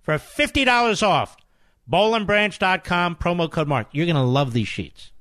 for 0.00 0.14
$50 0.14 1.02
off. 1.06 1.36
Bollandbranch.com, 1.88 3.16
promo 3.16 3.50
code 3.50 3.68
MARK. 3.68 3.88
You're 3.92 4.06
going 4.06 4.16
to 4.16 4.22
love 4.22 4.54
these 4.54 4.68
sheets. 4.68 5.12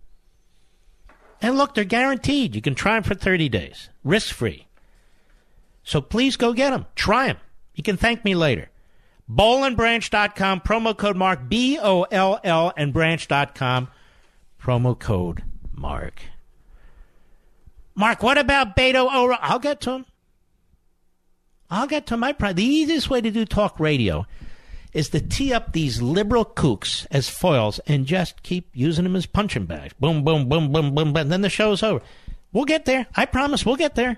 And 1.41 1.57
look, 1.57 1.76
they're 1.76 1.84
guaranteed. 1.84 2.55
You 2.55 2.61
can 2.61 2.73
try 2.73 2.93
them 2.93 3.03
for 3.03 3.15
30 3.15 3.49
days, 3.49 3.89
risk 4.05 4.34
free. 4.34 4.68
So 5.84 5.99
please 5.99 6.38
go 6.38 6.53
get 6.53 6.69
them. 6.69 6.85
Try 6.95 7.27
them. 7.27 7.38
You 7.76 7.84
can 7.84 7.98
thank 7.98 8.24
me 8.24 8.36
later. 8.36 8.70
Bollandbranch.com, 9.30 10.62
promo 10.62 10.98
code 10.98 11.16
MARK, 11.16 11.48
B 11.48 11.80
O 11.82 12.04
L 12.04 12.40
L, 12.44 12.74
and 12.76 12.94
branch.com, 12.94 13.88
promo 14.62 15.00
code 15.00 15.44
MARK. 15.74 16.22
Mark, 17.95 18.24
what 18.24 18.38
about 18.38 18.76
Beto 18.76 19.14
O'Rourke? 19.14 19.40
I'll 19.41 19.60
get 19.60 19.82
to 19.82 19.91
him. 19.91 20.06
I'll 21.70 21.88
get 21.88 22.08
to 22.08 22.18
my 22.18 22.34
pride. 22.34 22.56
The 22.56 22.66
easiest 22.66 23.10
way 23.10 23.22
to 23.22 23.32
do 23.32 23.45
talk 23.45 23.80
radio 23.80 24.26
is 24.94 25.10
to 25.10 25.20
tee 25.20 25.54
up 25.54 25.74
these 25.74 26.02
liberal 26.02 26.45
kooks 26.45 27.08
as 27.10 27.30
foils 27.30 27.80
and 27.88 28.06
just 28.06 28.44
keep 28.44 28.70
using 28.74 29.04
them 29.04 29.16
as 29.16 29.26
punching 29.26 29.66
bags. 29.66 29.94
Boom, 30.00 30.24
boom, 30.24 30.48
boom, 30.48 30.72
boom, 30.72 30.94
boom, 30.94 31.14
boom. 31.14 31.18
And 31.18 31.32
then 31.32 31.41
the 31.41 31.50
show's 31.50 31.82
over. 31.82 32.04
We'll 32.52 32.66
get 32.66 32.86
there. 32.86 33.08
I 33.16 33.26
promise 33.26 33.66
we'll 33.66 33.76
get 33.76 33.95
there. 33.95 34.18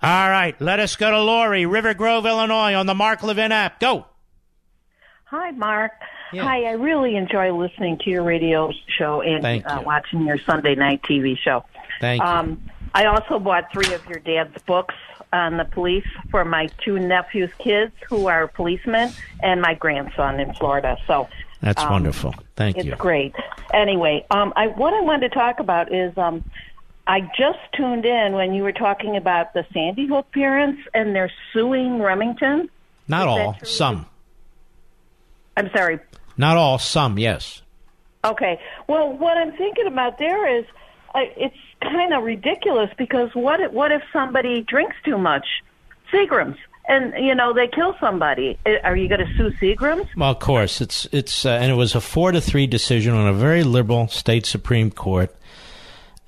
All 0.00 0.30
right, 0.30 0.58
let 0.60 0.78
us 0.78 0.94
go 0.94 1.10
to 1.10 1.20
Lori, 1.20 1.66
River 1.66 1.92
Grove, 1.92 2.24
Illinois, 2.24 2.74
on 2.74 2.86
the 2.86 2.94
Mark 2.94 3.22
Levin 3.22 3.50
app. 3.50 3.80
Go. 3.80 4.06
Hi, 5.24 5.50
Mark. 5.50 5.92
Yeah. 6.32 6.44
Hi, 6.44 6.64
I 6.64 6.72
really 6.72 7.16
enjoy 7.16 7.52
listening 7.52 7.98
to 8.04 8.10
your 8.10 8.22
radio 8.22 8.72
show 8.96 9.22
and 9.22 9.44
uh, 9.66 9.82
watching 9.84 10.24
your 10.26 10.38
Sunday 10.38 10.74
night 10.74 11.02
TV 11.02 11.36
show. 11.36 11.64
Thank 12.00 12.22
you. 12.22 12.28
Um, 12.28 12.62
I 12.94 13.06
also 13.06 13.38
bought 13.38 13.72
three 13.72 13.92
of 13.92 14.06
your 14.06 14.20
dad's 14.20 14.62
books 14.62 14.94
on 15.32 15.56
the 15.56 15.64
police 15.64 16.06
for 16.30 16.44
my 16.44 16.68
two 16.84 16.98
nephews' 16.98 17.50
kids 17.58 17.92
who 18.08 18.26
are 18.28 18.46
policemen 18.46 19.12
and 19.42 19.60
my 19.60 19.74
grandson 19.74 20.40
in 20.40 20.54
Florida. 20.54 20.96
So 21.06 21.28
That's 21.60 21.82
um, 21.82 21.90
wonderful. 21.90 22.34
Thank 22.56 22.76
it's 22.76 22.86
you. 22.86 22.92
It's 22.92 23.00
great. 23.00 23.34
Anyway, 23.74 24.26
um, 24.30 24.52
I, 24.56 24.68
what 24.68 24.94
I 24.94 25.00
wanted 25.00 25.28
to 25.30 25.34
talk 25.34 25.60
about 25.60 25.92
is 25.92 26.16
um, 26.16 26.44
I 27.08 27.22
just 27.22 27.58
tuned 27.74 28.04
in 28.04 28.34
when 28.34 28.52
you 28.52 28.62
were 28.62 28.72
talking 28.72 29.16
about 29.16 29.54
the 29.54 29.64
Sandy 29.72 30.06
Hook 30.06 30.30
parents 30.30 30.82
and 30.92 31.16
they're 31.16 31.32
suing 31.54 32.02
Remington. 32.02 32.68
Not 33.08 33.22
Is 33.22 33.26
all, 33.28 33.56
some. 33.64 34.06
I'm 35.56 35.70
sorry, 35.74 35.98
Not 36.36 36.58
all, 36.58 36.78
some, 36.78 37.18
yes. 37.18 37.62
Okay. 38.24 38.60
Well, 38.86 39.12
what 39.16 39.38
I'm 39.38 39.52
thinking 39.56 39.86
about 39.86 40.18
there 40.18 40.58
is, 40.58 40.66
uh, 41.14 41.20
it's 41.36 41.56
kind 41.82 42.12
of 42.12 42.24
ridiculous 42.24 42.90
because 42.98 43.30
what 43.32 43.60
if, 43.60 43.72
what 43.72 43.90
if 43.90 44.02
somebody 44.12 44.60
drinks 44.62 44.96
too 45.04 45.16
much 45.16 45.46
Seagrams 46.12 46.58
and 46.88 47.14
you 47.24 47.34
know 47.34 47.54
they 47.54 47.68
kill 47.68 47.96
somebody? 47.98 48.58
Are 48.84 48.96
you 48.96 49.08
going 49.08 49.26
to 49.26 49.34
sue 49.36 49.50
Seagrams? 49.60 50.08
Well, 50.14 50.30
of 50.30 50.38
course, 50.40 50.80
it's 50.80 51.08
it's 51.10 51.46
uh, 51.46 51.50
and 51.50 51.70
it 51.70 51.74
was 51.74 51.94
a 51.94 52.00
four 52.00 52.32
to 52.32 52.40
three 52.40 52.66
decision 52.66 53.14
on 53.14 53.26
a 53.26 53.32
very 53.32 53.64
liberal 53.64 54.08
state 54.08 54.44
supreme 54.44 54.90
court. 54.90 55.34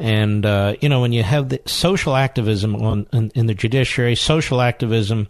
And 0.01 0.47
uh, 0.47 0.77
you 0.81 0.89
know, 0.89 1.02
when 1.02 1.12
you 1.12 1.22
have 1.22 1.51
the 1.51 1.60
social 1.66 2.16
activism 2.16 2.74
on 2.74 3.06
in, 3.12 3.31
in 3.35 3.47
the 3.47 3.55
judiciary, 3.55 4.16
social 4.16 4.62
activism 4.62 5.28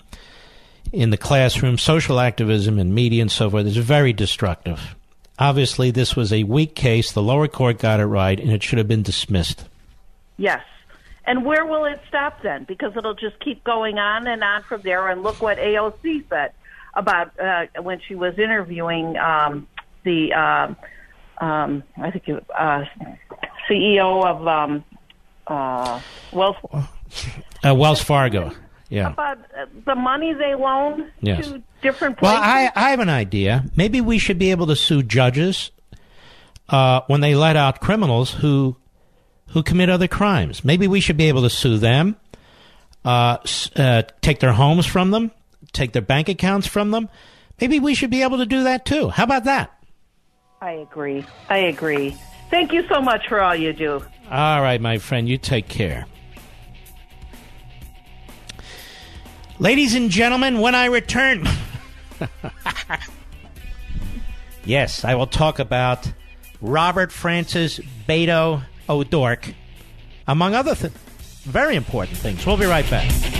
in 0.93 1.11
the 1.11 1.17
classroom, 1.17 1.77
social 1.77 2.21
activism 2.21 2.79
in 2.79 2.95
media, 2.95 3.21
and 3.21 3.31
so 3.33 3.51
forth, 3.51 3.67
is 3.67 3.77
very 3.77 4.13
destructive. 4.13 4.95
Obviously, 5.41 5.91
this 5.91 6.15
was 6.15 6.33
a 6.33 6.45
weak 6.45 6.77
case. 6.77 7.13
The 7.13 7.23
lower 7.23 7.49
court 7.49 7.79
got 7.79 7.99
it 7.99 8.07
right, 8.07 8.39
and 8.39 8.53
it 8.53 8.63
should 8.63 8.79
have 8.79 8.87
been 8.89 9.03
dismissed. 9.03 9.69
Yes. 10.37 10.63
And 11.25 11.45
where 11.45 11.67
will 11.67 11.85
it 11.85 12.01
stop 12.09 12.43
then? 12.43 12.65
Because 12.65 12.97
it'll 12.97 13.15
just 13.15 13.39
keep 13.41 13.63
going 13.65 13.99
on 13.99 14.27
and 14.27 14.43
on 14.43 14.63
from 14.63 14.83
there. 14.83 15.09
And 15.09 15.23
look 15.23 15.41
what 15.43 15.59
AOC 15.59 16.29
said 16.29 16.53
about 16.95 17.39
uh, 17.41 17.67
when 17.83 18.01
she 18.07 18.15
was 18.15 18.39
interviewing 18.39 19.17
um, 19.17 19.67
the, 20.05 20.33
um, 20.33 20.77
um, 21.39 21.83
I 21.97 22.11
think, 22.11 22.29
it- 22.29 22.47
uh, 22.57 22.85
CEO 23.71 24.25
of 24.27 24.47
um, 24.49 24.85
Uh, 25.47 26.01
well, 26.33 26.57
Uh, 27.65 27.75
Wells 27.75 28.03
Fargo. 28.03 28.53
Yeah. 28.89 29.09
about 29.13 29.39
the 29.85 29.95
money 29.95 30.33
they 30.33 30.55
loan 30.55 31.11
Yes. 31.21 31.47
to 31.49 31.63
different 31.83 32.21
Well, 32.21 32.37
places. 32.37 32.73
I, 32.77 32.87
I 32.87 32.91
have 32.91 33.01
an 33.01 33.09
idea. 33.09 33.65
Maybe 33.77 34.01
we 34.01 34.19
should 34.19 34.39
be 34.39 34.51
able 34.51 34.67
to 34.67 34.75
sue 34.77 35.03
judges 35.03 35.71
uh, 36.69 37.01
when 37.07 37.21
they 37.21 37.35
let 37.35 37.57
out 37.57 37.81
criminals 37.81 38.33
who 38.33 38.77
who 39.49 39.63
commit 39.65 39.91
other 39.91 40.07
crimes. 40.09 40.65
Maybe 40.65 40.87
we 40.87 41.01
should 41.01 41.17
be 41.17 41.29
able 41.29 41.43
to 41.43 41.51
sue 41.51 41.79
them, 41.79 42.15
uh, 43.05 43.39
uh, 43.77 44.03
take 44.21 44.39
their 44.39 44.53
homes 44.53 44.87
from 44.87 45.11
them, 45.11 45.33
take 45.73 45.93
their 45.93 46.03
bank 46.03 46.29
accounts 46.29 46.69
from 46.69 46.93
them. 46.93 47.09
Maybe 47.61 47.81
we 47.81 47.95
should 47.97 48.11
be 48.11 48.23
able 48.23 48.39
to 48.39 48.47
do 48.47 48.63
that 48.65 48.85
too. 48.85 49.09
How 49.09 49.25
about 49.25 49.45
that? 49.45 49.73
I 50.61 50.73
agree. 50.73 51.25
I 51.49 51.59
agree. 51.59 52.15
Thank 52.51 52.73
you 52.73 52.87
so 52.89 53.01
much 53.01 53.29
for 53.29 53.41
all 53.41 53.55
you 53.55 53.73
do. 53.73 54.05
All 54.31 54.61
right, 54.61 54.81
my 54.81 54.99
friend, 54.99 55.29
you 55.29 55.39
take 55.39 55.69
care. 55.69 56.07
Ladies 59.59 59.95
and 59.95 60.11
gentlemen, 60.11 60.61
when 60.61 60.75
I 60.75 60.87
return. 60.87 61.47
yes, 64.65 65.05
I 65.05 65.15
will 65.15 65.27
talk 65.27 65.59
about 65.59 66.11
Robert 66.61 67.13
Francis 67.13 67.79
Beto 68.09 68.63
O'Dork, 68.89 69.55
among 70.27 70.55
other 70.55 70.75
th- 70.75 70.93
very 71.43 71.77
important 71.77 72.19
things. 72.19 72.45
We'll 72.45 72.57
be 72.57 72.67
right 72.67 72.89
back. 72.91 73.40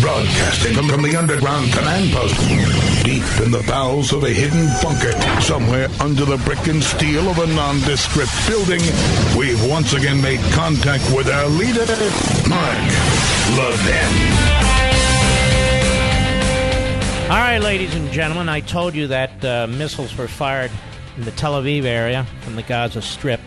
Broadcasting 0.00 0.74
from, 0.74 0.88
from 0.88 1.02
the 1.02 1.16
underground 1.16 1.72
command 1.72 2.12
post, 2.12 2.34
deep 3.04 3.22
in 3.44 3.50
the 3.50 3.64
bowels 3.66 4.12
of 4.12 4.22
a 4.24 4.30
hidden 4.30 4.68
bunker, 4.82 5.12
somewhere 5.40 5.88
under 6.00 6.24
the 6.24 6.36
brick 6.38 6.66
and 6.68 6.82
steel 6.82 7.28
of 7.28 7.38
a 7.38 7.46
nondescript 7.46 8.32
building, 8.46 8.80
we've 9.36 9.62
once 9.68 9.92
again 9.92 10.20
made 10.22 10.40
contact 10.52 11.04
with 11.14 11.28
our 11.28 11.46
leader, 11.48 11.86
Mark 12.48 12.78
Levin. 13.58 14.52
All 17.30 17.38
right, 17.38 17.58
ladies 17.58 17.94
and 17.94 18.10
gentlemen, 18.12 18.48
I 18.48 18.60
told 18.60 18.94
you 18.94 19.06
that 19.08 19.44
uh, 19.44 19.66
missiles 19.66 20.16
were 20.16 20.28
fired 20.28 20.70
in 21.16 21.24
the 21.24 21.32
Tel 21.32 21.60
Aviv 21.60 21.84
area 21.84 22.24
from 22.42 22.56
the 22.56 22.62
Gaza 22.62 23.02
Strip. 23.02 23.40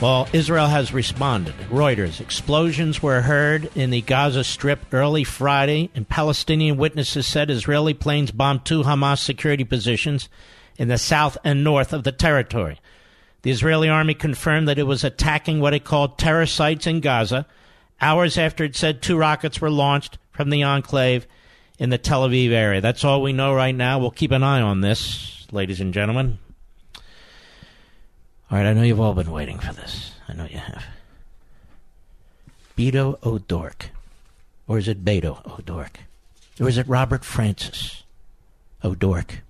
Well, 0.00 0.28
Israel 0.34 0.66
has 0.66 0.92
responded. 0.92 1.54
Reuters. 1.70 2.20
Explosions 2.20 3.02
were 3.02 3.22
heard 3.22 3.70
in 3.74 3.88
the 3.88 4.02
Gaza 4.02 4.44
Strip 4.44 4.80
early 4.92 5.24
Friday, 5.24 5.88
and 5.94 6.06
Palestinian 6.06 6.76
witnesses 6.76 7.26
said 7.26 7.50
Israeli 7.50 7.94
planes 7.94 8.30
bombed 8.30 8.66
two 8.66 8.82
Hamas 8.82 9.20
security 9.20 9.64
positions 9.64 10.28
in 10.76 10.88
the 10.88 10.98
south 10.98 11.38
and 11.44 11.64
north 11.64 11.94
of 11.94 12.04
the 12.04 12.12
territory. 12.12 12.78
The 13.40 13.50
Israeli 13.50 13.88
army 13.88 14.12
confirmed 14.12 14.68
that 14.68 14.78
it 14.78 14.82
was 14.82 15.02
attacking 15.02 15.60
what 15.60 15.72
it 15.72 15.84
called 15.84 16.18
terror 16.18 16.44
sites 16.44 16.86
in 16.86 17.00
Gaza, 17.00 17.46
hours 17.98 18.36
after 18.36 18.64
it 18.64 18.76
said 18.76 19.00
two 19.00 19.16
rockets 19.16 19.62
were 19.62 19.70
launched 19.70 20.18
from 20.30 20.50
the 20.50 20.62
enclave 20.62 21.26
in 21.78 21.88
the 21.88 21.96
Tel 21.96 22.28
Aviv 22.28 22.50
area. 22.50 22.82
That's 22.82 23.02
all 23.02 23.22
we 23.22 23.32
know 23.32 23.54
right 23.54 23.74
now. 23.74 23.98
We'll 23.98 24.10
keep 24.10 24.32
an 24.32 24.42
eye 24.42 24.60
on 24.60 24.82
this, 24.82 25.46
ladies 25.52 25.80
and 25.80 25.94
gentlemen. 25.94 26.38
All 28.50 28.58
right, 28.58 28.66
I 28.66 28.72
know 28.74 28.82
you've 28.82 29.00
all 29.00 29.14
been 29.14 29.32
waiting 29.32 29.58
for 29.58 29.72
this. 29.72 30.12
I 30.28 30.32
know 30.32 30.44
you 30.44 30.58
have. 30.58 30.84
Beto 32.76 33.18
O'Dork. 33.24 33.90
Or 34.68 34.78
is 34.78 34.86
it 34.86 35.04
Beto 35.04 35.44
O'Dork? 35.58 36.00
Or 36.60 36.68
is 36.68 36.78
it 36.78 36.88
Robert 36.88 37.24
Francis 37.24 38.04
O'Dork? 38.84 39.42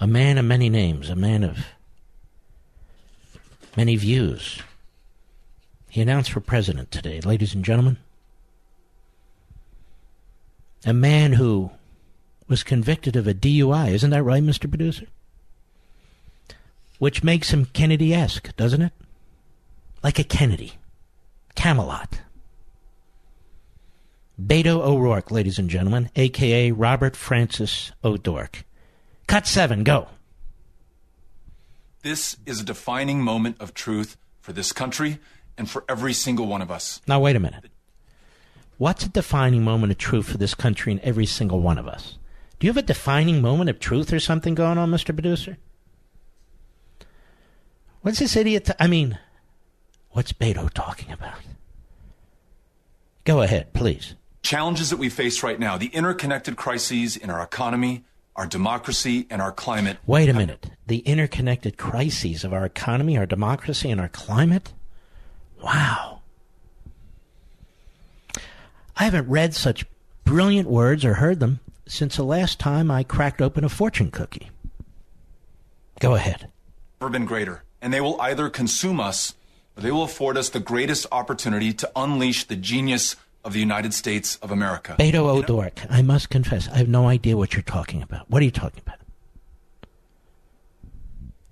A 0.00 0.06
man 0.06 0.38
of 0.38 0.46
many 0.46 0.70
names, 0.70 1.10
a 1.10 1.16
man 1.16 1.44
of 1.44 1.58
many 3.76 3.96
views. 3.96 4.62
He 5.90 6.00
announced 6.00 6.32
for 6.32 6.40
president 6.40 6.90
today, 6.90 7.20
ladies 7.20 7.54
and 7.54 7.64
gentlemen. 7.64 7.98
A 10.86 10.94
man 10.94 11.34
who 11.34 11.70
was 12.48 12.62
convicted 12.62 13.14
of 13.14 13.26
a 13.26 13.34
DUI. 13.34 13.90
Isn't 13.90 14.10
that 14.10 14.22
right, 14.22 14.42
Mr. 14.42 14.68
Producer? 14.70 15.06
Which 17.00 17.24
makes 17.24 17.48
him 17.48 17.64
Kennedy 17.64 18.12
esque, 18.12 18.54
doesn't 18.56 18.82
it? 18.82 18.92
Like 20.02 20.18
a 20.18 20.22
Kennedy. 20.22 20.74
Camelot. 21.54 22.20
Beto 24.38 24.80
O'Rourke, 24.82 25.30
ladies 25.30 25.58
and 25.58 25.70
gentlemen, 25.70 26.10
aka 26.14 26.70
Robert 26.72 27.16
Francis 27.16 27.92
O'Dork. 28.04 28.66
Cut 29.26 29.46
seven, 29.46 29.82
go. 29.82 30.08
This 32.02 32.36
is 32.44 32.60
a 32.60 32.64
defining 32.64 33.22
moment 33.22 33.56
of 33.60 33.72
truth 33.72 34.18
for 34.42 34.52
this 34.52 34.70
country 34.70 35.20
and 35.56 35.70
for 35.70 35.84
every 35.88 36.12
single 36.12 36.46
one 36.46 36.60
of 36.60 36.70
us. 36.70 37.00
Now, 37.08 37.18
wait 37.18 37.34
a 37.34 37.40
minute. 37.40 37.70
What's 38.76 39.06
a 39.06 39.08
defining 39.08 39.64
moment 39.64 39.90
of 39.90 39.96
truth 39.96 40.28
for 40.28 40.36
this 40.36 40.54
country 40.54 40.92
and 40.92 41.00
every 41.00 41.26
single 41.26 41.60
one 41.60 41.78
of 41.78 41.88
us? 41.88 42.18
Do 42.58 42.66
you 42.66 42.70
have 42.70 42.82
a 42.82 42.86
defining 42.86 43.40
moment 43.40 43.70
of 43.70 43.80
truth 43.80 44.12
or 44.12 44.20
something 44.20 44.54
going 44.54 44.76
on, 44.76 44.90
Mr. 44.90 45.14
Producer? 45.14 45.56
What's 48.02 48.18
this 48.18 48.36
idiot? 48.36 48.66
T- 48.66 48.72
I 48.78 48.86
mean, 48.86 49.18
what's 50.10 50.32
Beto 50.32 50.70
talking 50.72 51.12
about? 51.12 51.38
Go 53.24 53.42
ahead, 53.42 53.72
please. 53.72 54.14
Challenges 54.42 54.90
that 54.90 54.96
we 54.96 55.10
face 55.10 55.42
right 55.42 55.60
now, 55.60 55.76
the 55.76 55.88
interconnected 55.88 56.56
crises 56.56 57.16
in 57.16 57.28
our 57.28 57.42
economy, 57.42 58.04
our 58.36 58.46
democracy, 58.46 59.26
and 59.28 59.42
our 59.42 59.52
climate. 59.52 59.98
Wait 60.06 60.30
a 60.30 60.32
minute. 60.32 60.70
The 60.86 61.00
interconnected 61.00 61.76
crises 61.76 62.42
of 62.42 62.52
our 62.52 62.64
economy, 62.64 63.18
our 63.18 63.26
democracy, 63.26 63.90
and 63.90 64.00
our 64.00 64.08
climate? 64.08 64.72
Wow. 65.62 66.22
I 68.96 69.04
haven't 69.04 69.28
read 69.28 69.54
such 69.54 69.84
brilliant 70.24 70.68
words 70.68 71.04
or 71.04 71.14
heard 71.14 71.40
them 71.40 71.60
since 71.86 72.16
the 72.16 72.22
last 72.22 72.58
time 72.58 72.90
I 72.90 73.02
cracked 73.02 73.42
open 73.42 73.64
a 73.64 73.68
fortune 73.68 74.10
cookie. 74.10 74.50
Go 76.00 76.14
ahead. 76.14 76.48
Never 77.00 77.10
been 77.10 77.26
greater. 77.26 77.62
And 77.82 77.92
they 77.92 78.00
will 78.00 78.20
either 78.20 78.48
consume 78.48 79.00
us 79.00 79.34
or 79.76 79.82
they 79.82 79.90
will 79.90 80.02
afford 80.02 80.36
us 80.36 80.48
the 80.48 80.60
greatest 80.60 81.06
opportunity 81.10 81.72
to 81.72 81.90
unleash 81.96 82.44
the 82.44 82.56
genius 82.56 83.16
of 83.44 83.52
the 83.52 83.60
United 83.60 83.94
States 83.94 84.36
of 84.36 84.50
America. 84.50 84.96
Beto 84.98 85.26
O'Dork, 85.26 85.80
I 85.88 86.02
must 86.02 86.28
confess, 86.28 86.68
I 86.68 86.76
have 86.76 86.88
no 86.88 87.08
idea 87.08 87.36
what 87.36 87.54
you're 87.54 87.62
talking 87.62 88.02
about. 88.02 88.30
What 88.30 88.42
are 88.42 88.44
you 88.44 88.50
talking 88.50 88.82
about? 88.86 88.98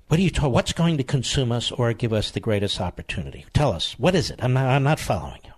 What 0.08 0.18
are 0.18 0.22
you 0.22 0.30
talking? 0.30 0.52
What's 0.52 0.72
going 0.72 0.96
to 0.96 1.04
consume 1.04 1.52
us 1.52 1.70
or 1.70 1.92
give 1.92 2.12
us 2.14 2.30
the 2.30 2.40
greatest 2.40 2.80
opportunity? 2.80 3.44
Tell 3.52 3.72
us. 3.72 3.94
What 3.98 4.14
is 4.14 4.30
it? 4.30 4.42
I'm 4.42 4.54
not. 4.54 4.64
I'm 4.66 4.82
not 4.82 4.98
following 4.98 5.40
you. 5.44 5.52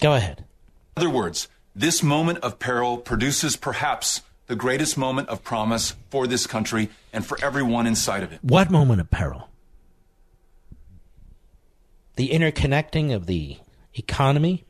Go 0.00 0.14
ahead. 0.14 0.44
In 0.96 1.02
other 1.02 1.10
words, 1.10 1.48
this 1.74 2.04
moment 2.04 2.38
of 2.38 2.60
peril 2.60 2.98
produces 2.98 3.56
perhaps 3.56 4.22
the 4.46 4.56
greatest 4.56 4.98
moment 4.98 5.28
of 5.28 5.42
promise 5.42 5.94
for 6.10 6.26
this 6.26 6.46
country 6.46 6.90
and 7.12 7.24
for 7.24 7.42
everyone 7.42 7.86
inside 7.86 8.22
of 8.22 8.32
it. 8.32 8.40
What 8.42 8.70
moment 8.70 9.00
of 9.00 9.10
peril? 9.10 9.48
The 12.16 12.28
interconnecting 12.28 13.14
of 13.14 13.26
the 13.26 13.58
economy, 13.94 14.64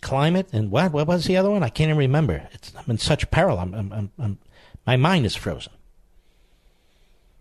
climate, 0.00 0.48
and 0.52 0.70
what? 0.70 0.92
What 0.92 1.06
was 1.06 1.24
the 1.24 1.36
other 1.36 1.50
one? 1.50 1.62
I 1.62 1.68
can't 1.68 1.88
even 1.88 1.98
remember. 1.98 2.48
It's, 2.52 2.72
I'm 2.76 2.88
in 2.88 2.98
such 2.98 3.30
peril. 3.30 3.58
I'm, 3.58 3.74
I'm, 3.74 3.92
I'm, 3.92 4.10
I'm, 4.18 4.38
my 4.86 4.96
mind 4.96 5.26
is 5.26 5.34
frozen. 5.34 5.72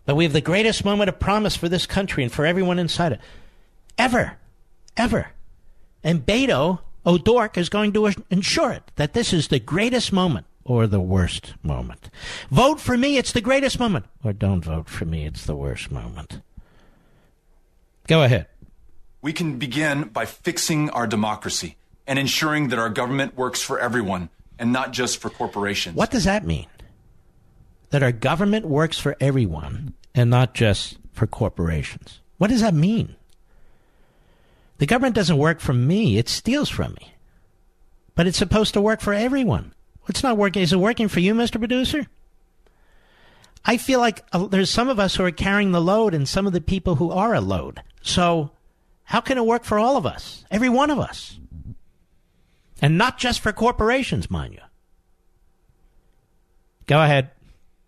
But 0.05 0.15
we 0.15 0.23
have 0.23 0.33
the 0.33 0.41
greatest 0.41 0.83
moment 0.83 1.09
of 1.09 1.19
promise 1.19 1.55
for 1.55 1.69
this 1.69 1.85
country 1.85 2.23
and 2.23 2.31
for 2.31 2.45
everyone 2.45 2.79
inside 2.79 3.13
it. 3.13 3.19
Ever. 3.97 4.37
Ever. 4.97 5.27
And 6.03 6.25
Beto 6.25 6.79
O'Rourke 7.05 7.57
is 7.57 7.69
going 7.69 7.93
to 7.93 8.11
ensure 8.29 8.71
it 8.71 8.91
that 8.95 9.13
this 9.13 9.31
is 9.31 9.47
the 9.47 9.59
greatest 9.59 10.11
moment 10.11 10.45
or 10.65 10.87
the 10.87 10.99
worst 10.99 11.53
moment. 11.63 12.09
Vote 12.49 12.79
for 12.79 12.97
me, 12.97 13.17
it's 13.17 13.31
the 13.31 13.41
greatest 13.41 13.79
moment. 13.79 14.05
Or 14.23 14.33
don't 14.33 14.63
vote 14.63 14.89
for 14.89 15.05
me, 15.05 15.25
it's 15.25 15.45
the 15.45 15.55
worst 15.55 15.91
moment. 15.91 16.41
Go 18.07 18.23
ahead. 18.23 18.47
We 19.21 19.33
can 19.33 19.57
begin 19.57 20.03
by 20.09 20.25
fixing 20.25 20.89
our 20.89 21.07
democracy 21.07 21.77
and 22.05 22.19
ensuring 22.19 22.69
that 22.69 22.79
our 22.79 22.89
government 22.89 23.37
works 23.37 23.61
for 23.61 23.79
everyone 23.79 24.29
and 24.59 24.71
not 24.71 24.91
just 24.91 25.19
for 25.19 25.29
corporations. 25.29 25.95
What 25.95 26.11
does 26.11 26.25
that 26.25 26.45
mean? 26.45 26.67
That 27.91 28.03
our 28.03 28.11
government 28.11 28.65
works 28.65 28.99
for 28.99 29.15
everyone 29.19 29.93
and 30.13 30.29
not 30.29 30.53
just 30.53 30.97
for 31.13 31.27
corporations. 31.27 32.19
What 32.37 32.49
does 32.49 32.61
that 32.61 32.73
mean? 32.73 33.15
The 34.79 34.85
government 34.85 35.15
doesn't 35.15 35.37
work 35.37 35.59
for 35.59 35.73
me, 35.73 36.17
it 36.17 36.27
steals 36.27 36.69
from 36.69 36.93
me. 36.93 37.13
But 38.15 38.27
it's 38.27 38.37
supposed 38.37 38.73
to 38.73 38.81
work 38.81 39.01
for 39.01 39.13
everyone. 39.13 39.72
It's 40.07 40.23
not 40.23 40.37
working. 40.37 40.61
Is 40.61 40.73
it 40.73 40.77
working 40.77 41.07
for 41.07 41.19
you, 41.19 41.33
Mr. 41.33 41.59
Producer? 41.59 42.07
I 43.65 43.77
feel 43.77 43.99
like 43.99 44.23
uh, 44.33 44.47
there's 44.47 44.69
some 44.69 44.89
of 44.89 44.99
us 44.99 45.15
who 45.15 45.23
are 45.23 45.31
carrying 45.31 45.71
the 45.71 45.81
load 45.81 46.13
and 46.13 46.27
some 46.27 46.45
of 46.45 46.53
the 46.53 46.61
people 46.61 46.95
who 46.95 47.11
are 47.11 47.33
a 47.33 47.41
load. 47.41 47.81
So, 48.01 48.51
how 49.05 49.21
can 49.21 49.37
it 49.37 49.45
work 49.45 49.63
for 49.63 49.79
all 49.79 49.95
of 49.95 50.05
us? 50.05 50.43
Every 50.51 50.69
one 50.69 50.89
of 50.89 50.99
us. 50.99 51.39
And 52.81 52.97
not 52.97 53.17
just 53.17 53.39
for 53.39 53.53
corporations, 53.53 54.29
mind 54.29 54.53
you. 54.55 54.59
Go 56.85 57.01
ahead. 57.01 57.31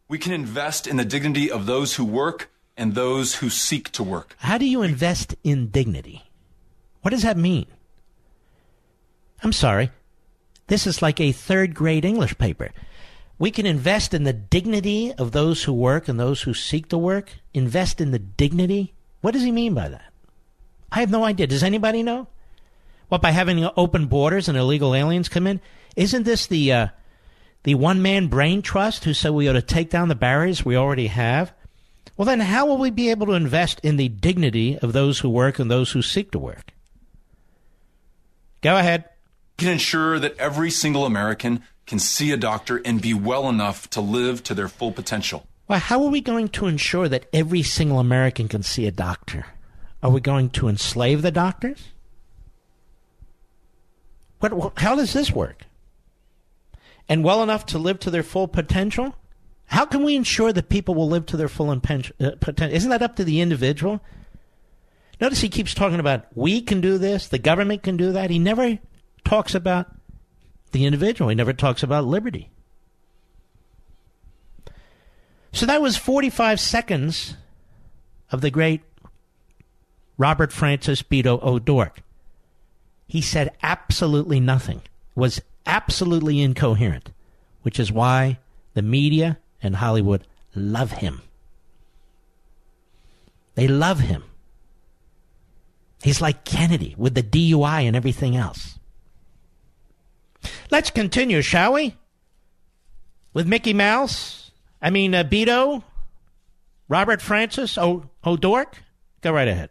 We 0.07 0.17
can 0.17 0.31
invest 0.31 0.87
in 0.87 0.95
the 0.95 1.03
dignity 1.03 1.51
of 1.51 1.65
those 1.65 1.95
who 1.95 2.05
work 2.05 2.49
and 2.77 2.93
those 2.93 3.35
who 3.35 3.49
seek 3.49 3.91
to 3.93 4.03
work. 4.03 4.35
How 4.39 4.57
do 4.57 4.65
you 4.65 4.81
invest 4.81 5.35
in 5.43 5.67
dignity? 5.67 6.23
What 7.01 7.11
does 7.11 7.23
that 7.23 7.37
mean? 7.37 7.65
I'm 9.43 9.53
sorry. 9.53 9.91
This 10.67 10.87
is 10.87 11.01
like 11.01 11.19
a 11.19 11.31
third 11.31 11.75
grade 11.75 12.05
English 12.05 12.37
paper. 12.37 12.71
We 13.37 13.51
can 13.51 13.65
invest 13.65 14.13
in 14.13 14.23
the 14.23 14.33
dignity 14.33 15.13
of 15.13 15.31
those 15.31 15.63
who 15.63 15.73
work 15.73 16.07
and 16.07 16.19
those 16.19 16.43
who 16.43 16.53
seek 16.53 16.89
to 16.89 16.97
work. 16.97 17.31
Invest 17.53 17.99
in 17.99 18.11
the 18.11 18.19
dignity? 18.19 18.93
What 19.21 19.31
does 19.33 19.43
he 19.43 19.51
mean 19.51 19.73
by 19.73 19.89
that? 19.89 20.13
I 20.91 21.01
have 21.01 21.11
no 21.11 21.23
idea. 21.23 21.47
Does 21.47 21.63
anybody 21.63 22.01
know? 22.01 22.27
What, 23.09 23.21
by 23.21 23.31
having 23.31 23.67
open 23.77 24.07
borders 24.07 24.47
and 24.47 24.57
illegal 24.57 24.95
aliens 24.95 25.29
come 25.29 25.45
in? 25.45 25.61
Isn't 25.95 26.23
this 26.23 26.47
the, 26.47 26.71
uh, 26.71 26.87
the 27.63 27.75
one 27.75 28.01
man 28.01 28.27
brain 28.27 28.61
trust 28.61 29.03
who 29.03 29.13
said 29.13 29.31
we 29.31 29.47
ought 29.49 29.53
to 29.53 29.61
take 29.61 29.89
down 29.89 30.07
the 30.07 30.15
barriers 30.15 30.65
we 30.65 30.75
already 30.75 31.07
have? 31.07 31.53
Well, 32.17 32.25
then 32.25 32.39
how 32.39 32.65
will 32.65 32.77
we 32.77 32.89
be 32.89 33.09
able 33.09 33.27
to 33.27 33.33
invest 33.33 33.81
in 33.81 33.97
the 33.97 34.07
dignity 34.07 34.77
of 34.79 34.93
those 34.93 35.19
who 35.19 35.29
work 35.29 35.59
and 35.59 35.69
those 35.69 35.91
who 35.91 36.01
seek 36.01 36.31
to 36.31 36.39
work? 36.39 36.71
Go 38.61 38.77
ahead. 38.77 39.05
Can 39.57 39.69
ensure 39.69 40.19
that 40.19 40.37
every 40.37 40.69
single 40.69 41.05
American 41.05 41.63
can 41.85 41.99
see 41.99 42.31
a 42.31 42.37
doctor 42.37 42.81
and 42.83 43.01
be 43.01 43.13
well 43.13 43.47
enough 43.47 43.89
to 43.91 44.01
live 44.01 44.43
to 44.43 44.53
their 44.53 44.67
full 44.67 44.91
potential. 44.91 45.45
Well, 45.67 45.79
how 45.79 46.03
are 46.03 46.09
we 46.09 46.21
going 46.21 46.49
to 46.49 46.67
ensure 46.67 47.07
that 47.09 47.27
every 47.33 47.63
single 47.63 47.99
American 47.99 48.47
can 48.47 48.63
see 48.63 48.85
a 48.85 48.91
doctor? 48.91 49.45
Are 50.03 50.11
we 50.11 50.21
going 50.21 50.49
to 50.51 50.67
enslave 50.67 51.21
the 51.21 51.31
doctors? 51.31 51.89
What, 54.39 54.73
how 54.77 54.95
does 54.95 55.13
this 55.13 55.31
work? 55.31 55.63
And 57.07 57.23
well 57.23 57.41
enough 57.41 57.65
to 57.67 57.79
live 57.79 57.99
to 58.01 58.11
their 58.11 58.23
full 58.23 58.47
potential? 58.47 59.15
How 59.67 59.85
can 59.85 60.03
we 60.03 60.15
ensure 60.15 60.53
that 60.53 60.69
people 60.69 60.93
will 60.93 61.09
live 61.09 61.25
to 61.27 61.37
their 61.37 61.47
full 61.47 61.71
uh, 61.71 61.79
potential? 61.79 62.75
Isn't 62.75 62.89
that 62.91 63.01
up 63.01 63.15
to 63.15 63.23
the 63.23 63.41
individual? 63.41 64.01
Notice 65.19 65.41
he 65.41 65.49
keeps 65.49 65.73
talking 65.73 65.99
about 65.99 66.25
we 66.35 66.61
can 66.61 66.81
do 66.81 66.97
this, 66.97 67.27
the 67.27 67.39
government 67.39 67.81
can 67.81 67.97
do 67.97 68.11
that. 68.11 68.29
He 68.29 68.37
never 68.37 68.77
talks 69.25 69.53
about 69.53 69.91
the 70.71 70.85
individual, 70.85 71.29
he 71.29 71.35
never 71.35 71.53
talks 71.53 71.83
about 71.83 72.05
liberty. 72.05 72.49
So 75.51 75.65
that 75.65 75.81
was 75.81 75.97
45 75.97 76.59
seconds 76.59 77.35
of 78.31 78.41
the 78.41 78.51
great 78.51 78.81
Robert 80.17 80.51
Francis 80.51 81.01
Beto 81.01 81.41
O'Rourke. 81.41 81.99
He 83.07 83.21
said 83.21 83.55
absolutely 83.63 84.39
nothing, 84.39 84.81
was 85.15 85.41
absolutely 85.65 86.41
incoherent, 86.41 87.11
which 87.61 87.79
is 87.79 87.91
why 87.91 88.39
the 88.73 88.81
media 88.81 89.37
and 89.61 89.77
Hollywood 89.77 90.25
love 90.53 90.91
him. 90.91 91.21
They 93.55 93.67
love 93.67 94.01
him. 94.01 94.23
He's 96.03 96.21
like 96.21 96.43
Kennedy 96.43 96.95
with 96.97 97.15
the 97.15 97.23
DUI 97.23 97.83
and 97.83 97.95
everything 97.95 98.35
else. 98.35 98.77
Let's 100.71 100.89
continue, 100.89 101.41
shall 101.41 101.73
we? 101.73 101.95
With 103.33 103.47
Mickey 103.47 103.73
Mouse? 103.73 104.51
I 104.81 104.89
mean, 104.89 105.13
uh, 105.13 105.23
Beto? 105.23 105.83
Robert 106.87 107.21
Francis 107.21 107.77
o- 107.77 108.09
O'Rourke? 108.25 108.81
Go 109.21 109.31
right 109.31 109.47
ahead. 109.47 109.69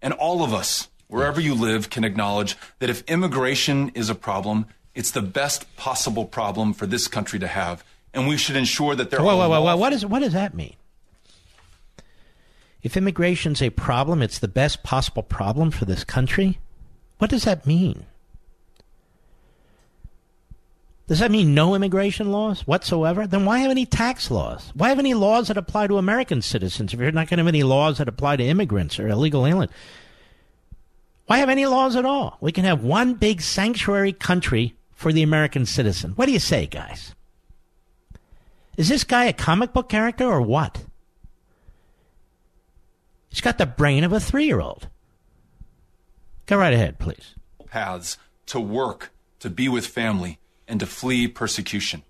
And 0.00 0.12
all 0.14 0.42
of 0.42 0.52
us, 0.54 0.88
wherever 1.08 1.40
you 1.40 1.54
live, 1.54 1.90
can 1.90 2.04
acknowledge 2.04 2.56
that 2.78 2.90
if 2.90 3.02
immigration 3.02 3.90
is 3.94 4.08
a 4.08 4.14
problem, 4.14 4.66
it's 4.94 5.10
the 5.10 5.22
best 5.22 5.76
possible 5.76 6.24
problem 6.24 6.72
for 6.72 6.86
this 6.86 7.08
country 7.08 7.38
to 7.38 7.46
have. 7.46 7.84
And 8.14 8.28
we 8.28 8.36
should 8.36 8.56
ensure 8.56 8.94
that 8.94 9.10
there 9.10 9.20
whoa, 9.20 9.30
are. 9.30 9.48
Whoa, 9.48 9.48
whoa, 9.48 9.62
whoa. 9.62 9.76
What, 9.76 9.92
is, 9.92 10.04
what 10.06 10.20
does 10.20 10.34
that 10.34 10.54
mean? 10.54 10.76
If 12.82 12.96
immigration's 12.96 13.62
a 13.62 13.70
problem, 13.70 14.22
it's 14.22 14.38
the 14.38 14.48
best 14.48 14.82
possible 14.82 15.22
problem 15.22 15.70
for 15.70 15.84
this 15.84 16.04
country? 16.04 16.58
What 17.18 17.30
does 17.30 17.44
that 17.44 17.66
mean? 17.66 18.06
Does 21.12 21.18
that 21.18 21.30
mean 21.30 21.52
no 21.52 21.74
immigration 21.74 22.32
laws 22.32 22.66
whatsoever? 22.66 23.26
Then 23.26 23.44
why 23.44 23.58
have 23.58 23.70
any 23.70 23.84
tax 23.84 24.30
laws? 24.30 24.72
Why 24.74 24.88
have 24.88 24.98
any 24.98 25.12
laws 25.12 25.48
that 25.48 25.58
apply 25.58 25.88
to 25.88 25.98
American 25.98 26.40
citizens 26.40 26.94
if 26.94 27.00
you're 27.00 27.12
not 27.12 27.28
going 27.28 27.36
to 27.36 27.42
have 27.42 27.48
any 27.48 27.64
laws 27.64 27.98
that 27.98 28.08
apply 28.08 28.36
to 28.36 28.42
immigrants 28.42 28.98
or 28.98 29.08
illegal 29.08 29.46
aliens? 29.46 29.70
Why 31.26 31.36
have 31.36 31.50
any 31.50 31.66
laws 31.66 31.96
at 31.96 32.06
all? 32.06 32.38
We 32.40 32.50
can 32.50 32.64
have 32.64 32.82
one 32.82 33.12
big 33.12 33.42
sanctuary 33.42 34.14
country 34.14 34.74
for 34.90 35.12
the 35.12 35.22
American 35.22 35.66
citizen. 35.66 36.12
What 36.12 36.24
do 36.24 36.32
you 36.32 36.38
say, 36.38 36.66
guys? 36.66 37.14
Is 38.78 38.88
this 38.88 39.04
guy 39.04 39.24
a 39.24 39.34
comic 39.34 39.74
book 39.74 39.90
character 39.90 40.24
or 40.24 40.40
what? 40.40 40.82
He's 43.28 43.42
got 43.42 43.58
the 43.58 43.66
brain 43.66 44.02
of 44.02 44.14
a 44.14 44.18
three 44.18 44.46
year 44.46 44.60
old. 44.62 44.88
Go 46.46 46.56
right 46.56 46.72
ahead, 46.72 46.98
please. 46.98 47.34
Paths 47.66 48.16
to 48.46 48.58
work, 48.58 49.12
to 49.40 49.50
be 49.50 49.68
with 49.68 49.86
family, 49.86 50.38
and 50.72 50.80
to 50.80 50.86
flee 50.86 51.28
persecution. 51.28 52.02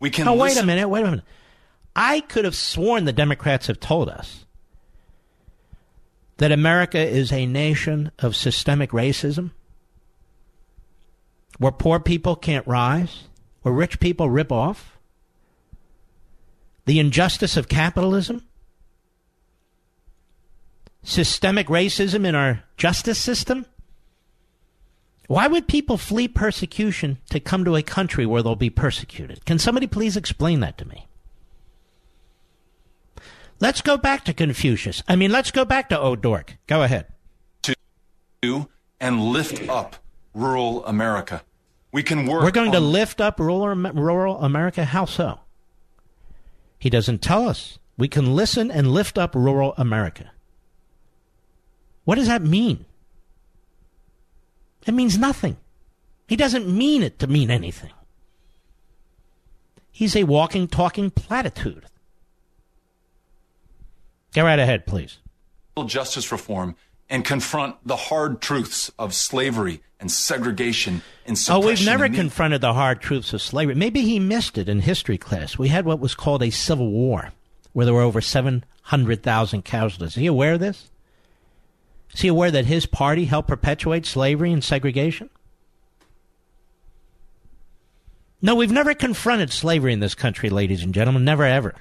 We 0.00 0.10
can. 0.10 0.26
Oh, 0.26 0.34
wait 0.34 0.56
a 0.56 0.66
minute. 0.66 0.88
Wait 0.88 1.02
a 1.02 1.10
minute. 1.10 1.24
I 1.94 2.20
could 2.20 2.44
have 2.44 2.56
sworn 2.56 3.04
the 3.04 3.12
Democrats 3.12 3.68
have 3.68 3.78
told 3.78 4.08
us 4.08 4.44
that 6.38 6.50
America 6.50 6.98
is 6.98 7.32
a 7.32 7.46
nation 7.46 8.10
of 8.18 8.34
systemic 8.34 8.90
racism, 8.90 9.52
where 11.58 11.70
poor 11.70 12.00
people 12.00 12.34
can't 12.34 12.66
rise, 12.66 13.28
where 13.62 13.72
rich 13.72 14.00
people 14.00 14.28
rip 14.28 14.50
off, 14.50 14.98
the 16.86 16.98
injustice 16.98 17.56
of 17.56 17.68
capitalism, 17.68 18.44
systemic 21.04 21.68
racism 21.68 22.26
in 22.26 22.34
our 22.34 22.64
justice 22.76 23.18
system? 23.18 23.66
Why 25.30 25.46
would 25.46 25.68
people 25.68 25.96
flee 25.96 26.26
persecution 26.26 27.18
to 27.30 27.38
come 27.38 27.64
to 27.64 27.76
a 27.76 27.84
country 27.84 28.26
where 28.26 28.42
they'll 28.42 28.56
be 28.56 28.68
persecuted? 28.68 29.44
Can 29.44 29.60
somebody 29.60 29.86
please 29.86 30.16
explain 30.16 30.58
that 30.58 30.76
to 30.78 30.88
me? 30.88 31.06
Let's 33.60 33.80
go 33.80 33.96
back 33.96 34.24
to 34.24 34.34
Confucius. 34.34 35.04
I 35.06 35.14
mean, 35.14 35.30
let's 35.30 35.52
go 35.52 35.64
back 35.64 35.88
to 35.90 36.00
O'Rourke. 36.00 36.56
Go 36.66 36.82
ahead. 36.82 37.06
To 37.62 37.76
and 38.98 39.22
lift 39.22 39.68
up 39.68 39.94
rural 40.34 40.84
America. 40.84 41.44
We 41.92 42.02
can 42.02 42.26
work. 42.26 42.42
We're 42.42 42.50
going 42.50 42.72
to 42.72 42.80
lift 42.80 43.20
up 43.20 43.38
rural, 43.38 43.68
rural 43.76 44.42
America. 44.42 44.84
How 44.84 45.04
so? 45.04 45.38
He 46.76 46.90
doesn't 46.90 47.22
tell 47.22 47.48
us. 47.48 47.78
We 47.96 48.08
can 48.08 48.34
listen 48.34 48.68
and 48.68 48.90
lift 48.90 49.16
up 49.16 49.36
rural 49.36 49.74
America. 49.76 50.32
What 52.02 52.16
does 52.16 52.26
that 52.26 52.42
mean? 52.42 52.84
It 54.86 54.94
means 54.94 55.18
nothing. 55.18 55.56
He 56.26 56.36
doesn't 56.36 56.68
mean 56.68 57.02
it 57.02 57.18
to 57.18 57.26
mean 57.26 57.50
anything. 57.50 57.90
He's 59.90 60.16
a 60.16 60.24
walking, 60.24 60.68
talking 60.68 61.10
platitude. 61.10 61.84
Go 64.34 64.44
right 64.44 64.58
ahead, 64.58 64.86
please. 64.86 65.18
Justice 65.86 66.30
reform 66.30 66.76
and 67.08 67.24
confront 67.24 67.76
the 67.86 67.96
hard 67.96 68.40
truths 68.42 68.90
of 68.98 69.14
slavery 69.14 69.82
and 69.98 70.10
segregation 70.10 71.02
and 71.26 71.38
suppression. 71.38 71.64
Oh, 71.64 71.66
we've 71.66 71.84
never 71.84 72.08
the- 72.08 72.16
confronted 72.16 72.60
the 72.60 72.74
hard 72.74 73.00
truths 73.00 73.32
of 73.32 73.40
slavery. 73.42 73.74
Maybe 73.74 74.02
he 74.02 74.18
missed 74.18 74.58
it 74.58 74.68
in 74.68 74.80
history 74.80 75.16
class. 75.18 75.58
We 75.58 75.68
had 75.68 75.86
what 75.86 75.98
was 75.98 76.14
called 76.14 76.42
a 76.42 76.50
civil 76.50 76.90
war, 76.90 77.30
where 77.72 77.86
there 77.86 77.94
were 77.94 78.02
over 78.02 78.20
700,000 78.20 79.64
casualties. 79.64 80.10
Is 80.10 80.14
he 80.20 80.26
aware 80.26 80.52
of 80.54 80.60
this? 80.60 80.90
Is 82.14 82.20
he 82.20 82.28
aware 82.28 82.50
that 82.50 82.66
his 82.66 82.86
party 82.86 83.26
helped 83.26 83.48
perpetuate 83.48 84.06
slavery 84.06 84.52
and 84.52 84.62
segregation? 84.64 85.30
No, 88.42 88.54
we've 88.54 88.72
never 88.72 88.94
confronted 88.94 89.52
slavery 89.52 89.92
in 89.92 90.00
this 90.00 90.14
country, 90.14 90.48
ladies 90.50 90.82
and 90.82 90.94
gentlemen. 90.94 91.24
Never, 91.24 91.44
ever. 91.44 91.74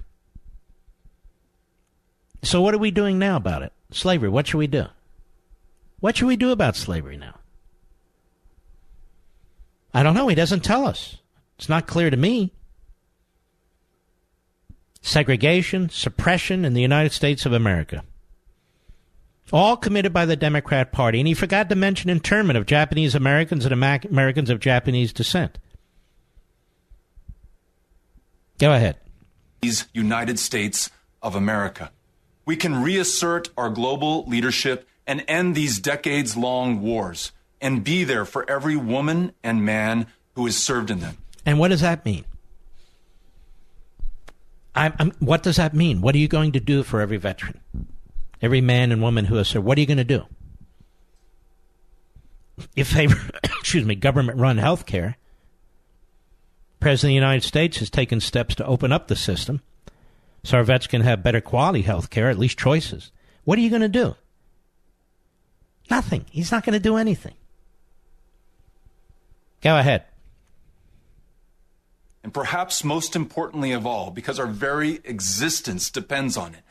So, 2.43 2.61
what 2.61 2.73
are 2.73 2.79
we 2.79 2.91
doing 2.91 3.17
now 3.17 3.37
about 3.37 3.63
it? 3.63 3.73
Slavery. 3.91 4.29
What 4.29 4.47
should 4.47 4.57
we 4.57 4.67
do? 4.67 4.85
What 5.99 6.17
should 6.17 6.27
we 6.27 6.37
do 6.37 6.51
about 6.51 6.75
slavery 6.75 7.17
now? 7.17 7.35
I 9.93 10.03
don't 10.03 10.13
know. 10.13 10.27
He 10.27 10.35
doesn't 10.35 10.63
tell 10.63 10.85
us. 10.85 11.17
It's 11.57 11.69
not 11.69 11.87
clear 11.87 12.09
to 12.09 12.17
me. 12.17 12.53
Segregation, 15.01 15.89
suppression 15.89 16.65
in 16.65 16.73
the 16.73 16.81
United 16.81 17.11
States 17.11 17.45
of 17.45 17.53
America. 17.53 18.03
All 19.51 19.75
committed 19.77 20.13
by 20.13 20.25
the 20.25 20.35
Democrat 20.35 20.91
Party. 20.91 21.19
And 21.19 21.27
he 21.27 21.33
forgot 21.33 21.69
to 21.69 21.75
mention 21.75 22.09
internment 22.09 22.57
of 22.57 22.65
Japanese 22.65 23.15
Americans 23.15 23.65
and 23.65 23.73
Americans 23.73 24.49
of 24.49 24.59
Japanese 24.59 25.11
descent. 25.11 25.57
Go 28.59 28.73
ahead. 28.73 28.97
these 29.61 29.87
United 29.93 30.37
States 30.39 30.89
of 31.21 31.35
America. 31.35 31.91
We 32.45 32.55
can 32.55 32.81
reassert 32.81 33.49
our 33.57 33.69
global 33.69 34.25
leadership 34.25 34.87
and 35.05 35.23
end 35.27 35.55
these 35.55 35.79
decades 35.79 36.37
long 36.37 36.81
wars 36.81 37.31
and 37.61 37.83
be 37.83 38.03
there 38.03 38.25
for 38.25 38.49
every 38.49 38.75
woman 38.75 39.33
and 39.43 39.65
man 39.65 40.07
who 40.35 40.45
has 40.45 40.57
served 40.57 40.89
in 40.91 40.99
them. 40.99 41.17
And 41.45 41.59
what 41.59 41.69
does 41.69 41.81
that 41.81 42.05
mean? 42.05 42.25
I'm, 44.75 44.93
I'm, 44.99 45.11
what 45.19 45.43
does 45.43 45.57
that 45.57 45.73
mean? 45.73 46.01
What 46.01 46.15
are 46.15 46.19
you 46.19 46.27
going 46.27 46.51
to 46.53 46.59
do 46.59 46.83
for 46.83 47.01
every 47.01 47.17
veteran? 47.17 47.59
Every 48.41 48.61
man 48.61 48.91
and 48.91 49.01
woman 49.01 49.25
who 49.25 49.35
has 49.35 49.49
said, 49.49 49.63
What 49.63 49.77
are 49.77 49.81
you 49.81 49.87
going 49.87 49.97
to 49.97 50.03
do? 50.03 50.25
You 52.75 52.83
favor, 52.85 53.19
excuse 53.43 53.85
me, 53.85 53.95
government 53.95 54.39
run 54.39 54.57
health 54.57 54.85
care. 54.85 55.17
President 56.79 57.09
of 57.09 57.11
the 57.11 57.15
United 57.15 57.43
States 57.43 57.77
has 57.79 57.89
taken 57.89 58.21
steps 58.21 58.55
to 58.55 58.65
open 58.65 58.91
up 58.91 59.07
the 59.07 59.15
system 59.15 59.61
so 60.43 60.57
our 60.57 60.63
vets 60.63 60.87
can 60.87 61.01
have 61.01 61.21
better 61.21 61.41
quality 61.41 61.81
health 61.81 62.09
care, 62.09 62.29
at 62.29 62.39
least 62.39 62.57
choices. 62.57 63.11
What 63.43 63.57
are 63.57 63.61
you 63.61 63.69
going 63.69 63.81
to 63.81 63.89
do? 63.89 64.15
Nothing. 65.89 66.25
He's 66.31 66.51
not 66.51 66.63
going 66.63 66.73
to 66.73 66.79
do 66.79 66.95
anything. 66.95 67.33
Go 69.61 69.77
ahead. 69.77 70.05
And 72.23 72.33
perhaps 72.33 72.83
most 72.83 73.15
importantly 73.15 73.71
of 73.71 73.85
all, 73.85 74.11
because 74.11 74.39
our 74.39 74.47
very 74.47 74.99
existence 75.03 75.89
depends 75.89 76.37
on 76.37 76.53
it, 76.53 76.61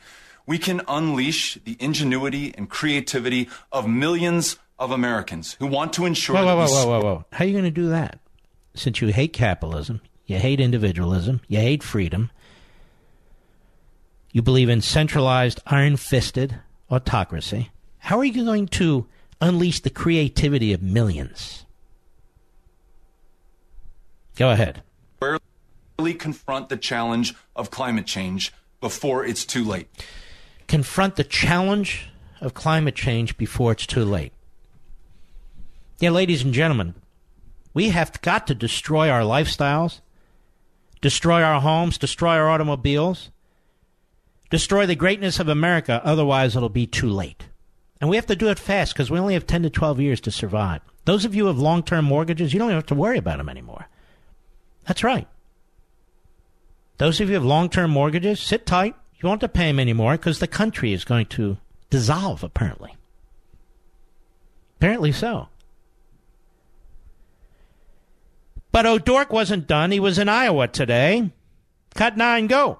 we 0.49 0.57
can 0.57 0.81
unleash 0.87 1.59
the 1.63 1.77
ingenuity 1.79 2.55
and 2.57 2.71
creativity 2.71 3.47
of 3.71 3.87
millions 3.87 4.57
of 4.79 4.89
Americans 4.89 5.55
who 5.59 5.67
want 5.67 5.93
to 5.93 6.07
ensure 6.07 6.35
Whoa, 6.35 6.43
whoa, 6.43 6.55
whoa, 6.55 6.65
whoa, 6.65 6.87
whoa, 6.87 7.01
whoa. 7.01 7.25
How 7.31 7.43
are 7.43 7.47
you 7.47 7.53
going 7.53 7.65
to 7.65 7.71
do 7.71 7.89
that? 7.89 8.19
Since 8.73 8.99
you 8.99 9.09
hate 9.09 9.31
capitalism, 9.31 10.01
you 10.25 10.39
hate 10.39 10.59
individualism, 10.59 11.41
you 11.47 11.59
hate 11.59 11.83
freedom, 11.83 12.31
you 14.31 14.41
believe 14.41 14.69
in 14.69 14.81
centralized, 14.81 15.61
iron 15.67 15.97
fisted 15.97 16.55
autocracy, 16.89 17.69
how 17.99 18.17
are 18.17 18.25
you 18.25 18.43
going 18.43 18.67
to 18.69 19.05
unleash 19.39 19.81
the 19.81 19.91
creativity 19.91 20.73
of 20.73 20.81
millions? 20.81 21.63
Go 24.35 24.49
ahead. 24.49 24.81
squarely 25.17 26.15
confront 26.15 26.69
the 26.69 26.77
challenge 26.77 27.35
of 27.55 27.69
climate 27.69 28.07
change 28.07 28.51
before 28.81 29.23
it's 29.23 29.45
too 29.45 29.63
late. 29.63 29.87
Confront 30.69 31.15
the 31.15 31.23
challenge 31.23 32.09
of 32.39 32.53
climate 32.53 32.95
change 32.95 33.37
before 33.37 33.71
it's 33.71 33.87
too 33.87 34.05
late. 34.05 34.31
Yeah, 35.99 36.11
ladies 36.11 36.43
and 36.43 36.53
gentlemen, 36.53 36.93
we 37.73 37.89
have 37.89 38.21
got 38.21 38.45
to 38.47 38.55
destroy 38.55 39.09
our 39.09 39.21
lifestyles, 39.21 39.99
destroy 41.01 41.41
our 41.41 41.59
homes, 41.59 41.97
destroy 41.97 42.35
our 42.35 42.49
automobiles, 42.49 43.31
destroy 44.51 44.85
the 44.85 44.95
greatness 44.95 45.39
of 45.39 45.49
America, 45.49 46.01
otherwise, 46.05 46.55
it'll 46.55 46.69
be 46.69 46.85
too 46.85 47.09
late. 47.09 47.47
And 47.99 48.07
we 48.07 48.15
have 48.15 48.27
to 48.27 48.35
do 48.35 48.49
it 48.49 48.59
fast 48.59 48.93
because 48.93 49.09
we 49.09 49.17
only 49.17 49.33
have 49.33 49.47
10 49.47 49.63
to 49.63 49.71
12 49.71 49.99
years 49.99 50.21
to 50.21 50.31
survive. 50.31 50.81
Those 51.05 51.25
of 51.25 51.33
you 51.33 51.43
who 51.43 51.47
have 51.47 51.57
long 51.57 51.81
term 51.81 52.05
mortgages, 52.05 52.53
you 52.53 52.59
don't 52.59 52.69
even 52.69 52.77
have 52.77 52.85
to 52.85 52.95
worry 52.95 53.17
about 53.17 53.39
them 53.39 53.49
anymore. 53.49 53.87
That's 54.85 55.03
right. 55.03 55.27
Those 56.99 57.19
of 57.19 57.27
you 57.27 57.33
who 57.33 57.41
have 57.41 57.45
long 57.45 57.69
term 57.69 57.89
mortgages, 57.89 58.39
sit 58.39 58.67
tight. 58.67 58.95
You 59.19 59.27
won't 59.27 59.41
have 59.41 59.51
to 59.51 59.57
pay 59.57 59.67
them 59.67 59.79
anymore 59.79 60.13
because 60.13 60.39
the 60.39 60.47
country 60.47 60.93
is 60.93 61.03
going 61.03 61.25
to 61.27 61.57
dissolve, 61.89 62.43
apparently. 62.43 62.95
Apparently 64.77 65.11
so. 65.11 65.49
But 68.71 68.85
O'Dork 68.85 69.33
wasn't 69.33 69.67
done. 69.67 69.91
He 69.91 69.99
was 69.99 70.17
in 70.17 70.29
Iowa 70.29 70.67
today. 70.67 71.31
Cut 71.95 72.15
nine, 72.15 72.47
go. 72.47 72.79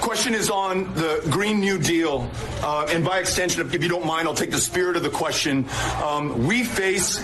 Question 0.00 0.34
is 0.34 0.48
on 0.48 0.92
the 0.94 1.24
Green 1.30 1.60
New 1.60 1.78
Deal, 1.78 2.28
uh, 2.62 2.86
and 2.90 3.04
by 3.04 3.18
extension, 3.18 3.60
if 3.70 3.82
you 3.82 3.88
don't 3.88 4.06
mind, 4.06 4.26
I'll 4.26 4.34
take 4.34 4.50
the 4.50 4.60
spirit 4.60 4.96
of 4.96 5.02
the 5.02 5.10
question. 5.10 5.66
Um, 6.02 6.46
we 6.46 6.64
face 6.64 7.18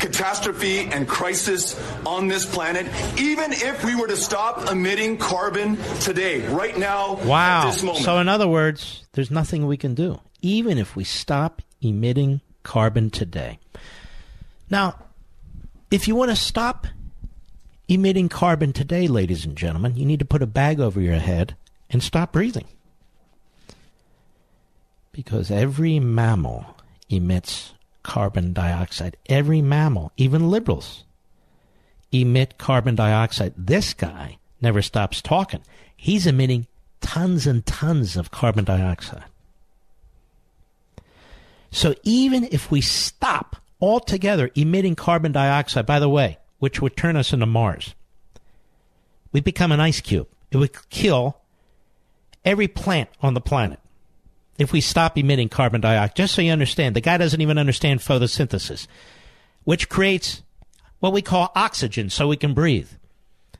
catastrophe 0.00 0.80
and 0.80 1.08
crisis 1.08 1.74
on 2.04 2.28
this 2.28 2.44
planet, 2.44 2.86
even 3.18 3.52
if 3.52 3.82
we 3.82 3.94
were 3.96 4.08
to 4.08 4.16
stop 4.16 4.70
emitting 4.70 5.16
carbon 5.16 5.78
today, 6.00 6.46
right 6.48 6.76
now, 6.78 7.14
Wow. 7.24 7.62
at 7.66 7.72
this 7.72 7.82
moment. 7.82 8.04
So, 8.04 8.18
in 8.18 8.28
other 8.28 8.46
words, 8.46 9.04
there's 9.12 9.30
nothing 9.30 9.66
we 9.66 9.78
can 9.78 9.94
do, 9.94 10.20
even 10.42 10.76
if 10.76 10.94
we 10.94 11.04
stop 11.04 11.62
emitting 11.80 12.42
carbon 12.62 13.08
today. 13.10 13.58
Now, 14.68 14.96
if 15.90 16.06
you 16.06 16.14
want 16.14 16.30
to 16.30 16.36
stop 16.36 16.86
emitting 17.88 18.28
carbon 18.28 18.74
today, 18.74 19.08
ladies 19.08 19.46
and 19.46 19.56
gentlemen, 19.56 19.96
you 19.96 20.04
need 20.04 20.18
to 20.18 20.26
put 20.26 20.42
a 20.42 20.46
bag 20.46 20.78
over 20.78 21.00
your 21.00 21.14
head 21.18 21.56
and 21.90 22.02
stop 22.02 22.32
breathing. 22.32 22.66
Because 25.12 25.50
every 25.50 25.98
mammal 25.98 26.76
emits 27.08 27.72
carbon 28.02 28.52
dioxide. 28.52 29.16
Every 29.28 29.60
mammal, 29.60 30.12
even 30.16 30.50
liberals, 30.50 31.04
emit 32.12 32.58
carbon 32.58 32.94
dioxide. 32.94 33.52
This 33.56 33.94
guy 33.94 34.38
never 34.60 34.82
stops 34.82 35.20
talking. 35.20 35.62
He's 35.96 36.26
emitting 36.26 36.66
tons 37.00 37.46
and 37.46 37.64
tons 37.66 38.16
of 38.16 38.30
carbon 38.30 38.64
dioxide. 38.64 39.24
So 41.70 41.94
even 42.02 42.48
if 42.50 42.70
we 42.70 42.80
stop 42.80 43.56
altogether 43.80 44.50
emitting 44.54 44.96
carbon 44.96 45.32
dioxide, 45.32 45.86
by 45.86 45.98
the 45.98 46.08
way, 46.08 46.38
which 46.58 46.80
would 46.80 46.96
turn 46.96 47.16
us 47.16 47.32
into 47.32 47.46
Mars, 47.46 47.94
we'd 49.32 49.44
become 49.44 49.72
an 49.72 49.80
ice 49.80 50.00
cube. 50.00 50.28
It 50.50 50.56
would 50.56 50.88
kill 50.88 51.36
every 52.48 52.66
plant 52.66 53.10
on 53.20 53.34
the 53.34 53.40
planet 53.42 53.78
if 54.56 54.72
we 54.72 54.80
stop 54.80 55.18
emitting 55.18 55.50
carbon 55.50 55.82
dioxide. 55.82 56.16
Just 56.16 56.34
so 56.34 56.40
you 56.40 56.50
understand, 56.50 56.96
the 56.96 57.00
guy 57.02 57.18
doesn't 57.18 57.42
even 57.42 57.58
understand 57.58 58.00
photosynthesis, 58.00 58.86
which 59.64 59.90
creates 59.90 60.42
what 60.98 61.12
we 61.12 61.20
call 61.20 61.52
oxygen 61.54 62.08
so 62.08 62.26
we 62.26 62.36
can 62.36 62.54
breathe. 62.54 62.88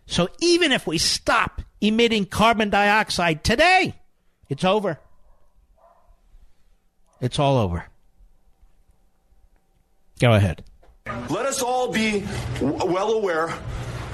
So 0.07 0.29
even 0.41 0.73
if 0.73 0.87
we 0.87 0.97
stop 0.97 1.61
emitting 1.83 2.25
carbon 2.25 2.71
dioxide 2.71 3.45
today, 3.45 3.95
it's 4.49 4.65
over. 4.65 4.99
It's 7.21 7.39
all 7.39 7.59
over. 7.59 7.85
Go 10.19 10.33
ahead. 10.33 10.65
Let 11.29 11.45
us 11.45 11.61
all 11.61 11.93
be 11.93 12.25
w- 12.55 12.93
well 12.93 13.13
aware 13.13 13.53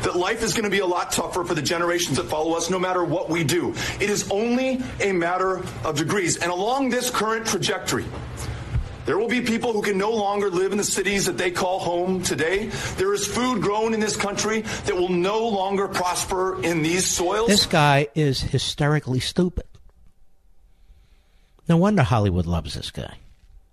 that 0.05 0.17
life 0.17 0.43
is 0.43 0.53
going 0.53 0.65
to 0.65 0.71
be 0.71 0.79
a 0.79 0.87
lot 0.87 1.13
tougher 1.13 1.45
for 1.45 1.55
the 1.55 1.63
generations 1.63 2.17
that 2.17 2.25
follow 2.25 2.55
us 2.57 2.71
no 2.71 2.79
matter 2.79 3.03
what 3.03 3.29
we 3.29 3.45
do. 3.45 3.75
It 4.01 4.11
is 4.11 4.31
only 4.31 4.81
a 5.01 5.13
matter 5.13 5.63
of 5.85 5.97
degrees. 5.97 6.37
And 6.37 6.51
along 6.51 6.91
this 6.91 7.11
current 7.11 7.47
trajectory, 7.47 8.05
there 9.07 9.19
will 9.19 9.29
be 9.29 9.43
people 9.43 9.73
who 9.73 9.83
can 9.83 9.99
no 9.99 10.11
longer 10.11 10.49
live 10.49 10.73
in 10.73 10.79
the 10.79 10.85
cities 10.85 11.27
that 11.27 11.37
they 11.37 11.51
call 11.51 11.79
home 11.79 12.23
today. 12.23 12.71
There 12.97 13.13
is 13.13 13.27
food 13.27 13.61
grown 13.61 13.93
in 13.93 14.01
this 14.01 14.17
country 14.17 14.63
that 14.63 14.95
will 14.95 15.11
no 15.11 15.47
longer 15.49 15.89
prosper 15.89 16.63
in 16.63 16.83
these 16.83 17.07
soils. 17.07 17.49
This 17.49 17.67
guy 17.67 18.09
is 18.15 18.41
hysterically 18.41 19.21
stupid. 19.21 19.67
No 21.69 21.77
wonder 21.77 22.03
Hollywood 22.03 22.47
loves 22.47 22.75
this 22.75 22.91
guy. 22.91 23.19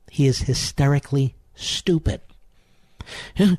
He 0.09 0.27
is 0.27 0.39
hysterically 0.39 1.35
stupid. 1.55 2.21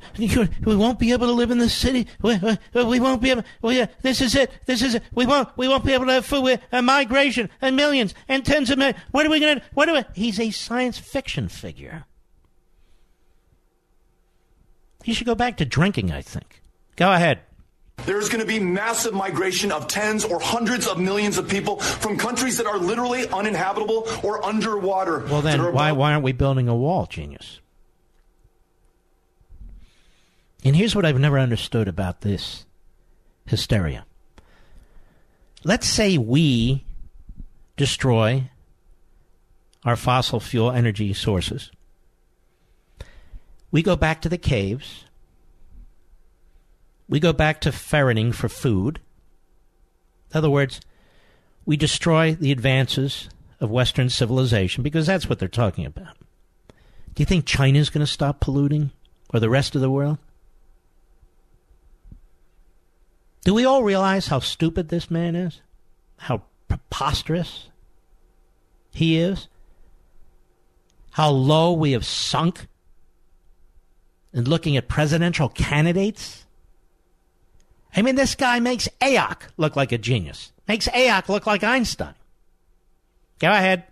We 0.65 0.75
won't 0.75 0.99
be 0.99 1.11
able 1.11 1.27
to 1.27 1.33
live 1.33 1.51
in 1.51 1.57
the 1.57 1.69
city. 1.69 2.07
We, 2.21 2.39
we, 2.73 2.83
we 2.85 2.99
won't 2.99 3.21
be 3.21 3.31
able. 3.31 3.43
We, 3.61 3.85
this 4.01 4.21
is 4.21 4.35
it. 4.35 4.51
This 4.65 4.81
is 4.81 4.95
it. 4.95 5.03
We 5.13 5.25
won't. 5.25 5.49
We 5.57 5.67
won't 5.67 5.83
be 5.83 5.93
able 5.93 6.05
to 6.05 6.13
have 6.13 6.25
food. 6.25 6.59
A 6.71 6.77
uh, 6.77 6.81
migration 6.81 7.49
and 7.61 7.75
millions 7.75 8.13
and 8.27 8.45
tens 8.45 8.69
of 8.69 8.77
millions. 8.77 8.99
What 9.11 9.25
are 9.25 9.29
we 9.29 9.39
going 9.39 9.59
to? 9.59 9.65
What 9.73 9.89
are 9.89 9.95
we? 9.95 10.03
He's 10.15 10.39
a 10.39 10.51
science 10.51 10.97
fiction 10.97 11.47
figure. 11.47 12.05
He 15.03 15.13
should 15.13 15.27
go 15.27 15.35
back 15.35 15.57
to 15.57 15.65
drinking. 15.65 16.11
I 16.11 16.21
think. 16.21 16.61
Go 16.95 17.11
ahead. 17.11 17.41
There's 18.05 18.27
going 18.27 18.41
to 18.41 18.47
be 18.47 18.59
massive 18.59 19.13
migration 19.13 19.71
of 19.71 19.87
tens 19.87 20.25
or 20.25 20.39
hundreds 20.39 20.87
of 20.87 20.99
millions 20.99 21.37
of 21.37 21.47
people 21.47 21.79
from 21.79 22.17
countries 22.17 22.57
that 22.57 22.65
are 22.65 22.77
literally 22.77 23.27
uninhabitable 23.29 24.07
or 24.23 24.43
underwater. 24.43 25.19
Well, 25.19 25.41
then 25.41 25.73
why 25.73 25.91
why 25.91 26.11
aren't 26.11 26.23
we 26.23 26.33
building 26.33 26.67
a 26.67 26.75
wall, 26.75 27.05
genius? 27.05 27.61
And 30.63 30.75
here's 30.75 30.95
what 30.95 31.05
I've 31.05 31.19
never 31.19 31.39
understood 31.39 31.87
about 31.87 32.21
this 32.21 32.65
hysteria. 33.45 34.05
Let's 35.63 35.87
say 35.87 36.17
we 36.17 36.85
destroy 37.75 38.49
our 39.83 39.95
fossil 39.95 40.39
fuel 40.39 40.71
energy 40.71 41.13
sources. 41.13 41.71
We 43.71 43.81
go 43.81 43.95
back 43.95 44.21
to 44.21 44.29
the 44.29 44.37
caves. 44.37 45.05
We 47.09 47.19
go 47.19 47.33
back 47.33 47.59
to 47.61 47.71
ferreting 47.71 48.31
for 48.31 48.47
food. 48.47 48.99
In 50.31 50.37
other 50.37 50.49
words, 50.49 50.79
we 51.65 51.75
destroy 51.75 52.35
the 52.35 52.51
advances 52.51 53.29
of 53.59 53.69
Western 53.69 54.09
civilization 54.09 54.83
because 54.83 55.07
that's 55.07 55.27
what 55.27 55.39
they're 55.39 55.47
talking 55.47 55.85
about. 55.85 56.17
Do 57.15 57.21
you 57.21 57.25
think 57.25 57.45
China's 57.45 57.89
going 57.89 58.05
to 58.05 58.11
stop 58.11 58.39
polluting 58.39 58.91
or 59.33 59.39
the 59.39 59.49
rest 59.49 59.75
of 59.75 59.81
the 59.81 59.89
world? 59.89 60.17
Do 63.43 63.53
we 63.53 63.65
all 63.65 63.83
realize 63.83 64.27
how 64.27 64.39
stupid 64.39 64.89
this 64.89 65.11
man 65.11 65.35
is? 65.35 65.61
How 66.17 66.43
preposterous 66.67 67.67
he 68.91 69.17
is? 69.17 69.47
How 71.11 71.29
low 71.29 71.73
we 71.73 71.91
have 71.91 72.05
sunk 72.05 72.67
in 74.33 74.45
looking 74.45 74.77
at 74.77 74.87
presidential 74.87 75.49
candidates? 75.49 76.45
I 77.95 78.01
mean, 78.01 78.15
this 78.15 78.33
guy 78.35 78.59
makes 78.59 78.87
AOC 79.01 79.41
look 79.57 79.75
like 79.75 79.91
a 79.91 79.97
genius, 79.97 80.51
makes 80.67 80.87
AOC 80.87 81.29
look 81.29 81.45
like 81.45 81.63
Einstein. 81.63 82.15
Go 83.39 83.51
ahead. 83.51 83.83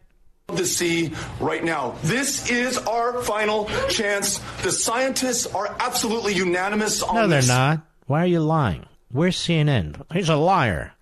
To 0.56 0.66
see 0.66 1.14
right 1.40 1.64
now. 1.64 1.96
This 2.04 2.50
is 2.50 2.78
our 2.80 3.22
final 3.22 3.70
chance. 3.90 4.40
The 4.64 4.72
scientists 4.72 5.46
are 5.46 5.76
absolutely 5.80 6.34
unanimous 6.34 7.04
on 7.04 7.16
No, 7.16 7.28
they're 7.28 7.40
this. 7.42 7.48
not. 7.48 7.82
Why 8.08 8.24
are 8.24 8.28
you 8.28 8.40
lying? 8.42 8.86
Where's 9.12 9.38
CNN? 9.38 10.04
He's 10.14 10.30
a 10.30 10.36
liar. 10.36 10.94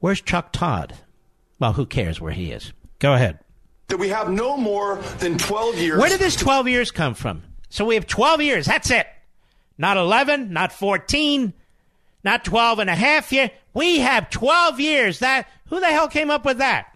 Where's 0.00 0.20
Chuck 0.20 0.52
Todd? 0.52 0.94
Well, 1.58 1.72
who 1.72 1.86
cares 1.86 2.20
where 2.20 2.32
he 2.32 2.52
is? 2.52 2.72
Go 2.98 3.14
ahead. 3.14 3.38
That 3.88 3.98
we 3.98 4.08
have 4.08 4.30
no 4.30 4.56
more 4.56 4.96
than 5.18 5.38
12 5.38 5.78
years. 5.78 5.98
Where 5.98 6.08
did 6.08 6.20
this 6.20 6.36
12 6.36 6.68
years 6.68 6.90
come 6.90 7.14
from? 7.14 7.42
So 7.68 7.84
we 7.84 7.94
have 7.94 8.06
12 8.06 8.42
years. 8.42 8.66
That's 8.66 8.90
it. 8.90 9.06
Not 9.76 9.96
11, 9.96 10.52
not 10.52 10.72
14, 10.72 11.52
not 12.24 12.44
12 12.44 12.78
and 12.80 12.90
a 12.90 12.94
half 12.94 13.32
years. 13.32 13.50
We 13.72 14.00
have 14.00 14.30
12 14.30 14.80
years. 14.80 15.18
That 15.20 15.48
who 15.68 15.80
the 15.80 15.86
hell 15.86 16.08
came 16.08 16.30
up 16.30 16.44
with 16.44 16.58
that? 16.58 16.86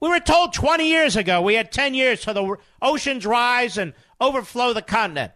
We 0.00 0.08
were 0.08 0.20
told 0.20 0.52
20 0.52 0.88
years 0.88 1.16
ago 1.16 1.40
we 1.40 1.54
had 1.54 1.72
10 1.72 1.94
years 1.94 2.22
till 2.22 2.34
the 2.34 2.56
oceans 2.82 3.24
rise 3.24 3.78
and 3.78 3.94
overflow 4.20 4.72
the 4.72 4.82
continent. 4.82 5.32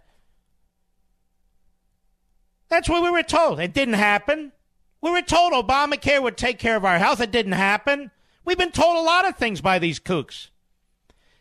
That's 2.69 2.89
what 2.89 3.03
we 3.03 3.11
were 3.11 3.23
told. 3.23 3.61
It 3.61 3.73
didn't 3.73 3.95
happen. 3.95 4.53
We 5.01 5.11
were 5.11 5.23
told 5.23 5.53
Obamacare 5.53 6.23
would 6.23 6.37
take 6.37 6.59
care 6.59 6.77
of 6.77 6.85
our 6.85 6.99
health. 6.99 7.21
It 7.21 7.31
didn't 7.31 7.53
happen. 7.53 8.11
We've 8.45 8.59
been 8.59 8.73
told 8.73 8.97
a 8.97 9.01
lot 9.01 9.29
of 9.29 9.37
things 9.37 9.61
by 9.61 9.79
these 9.79 10.01
kooks. 10.01 10.49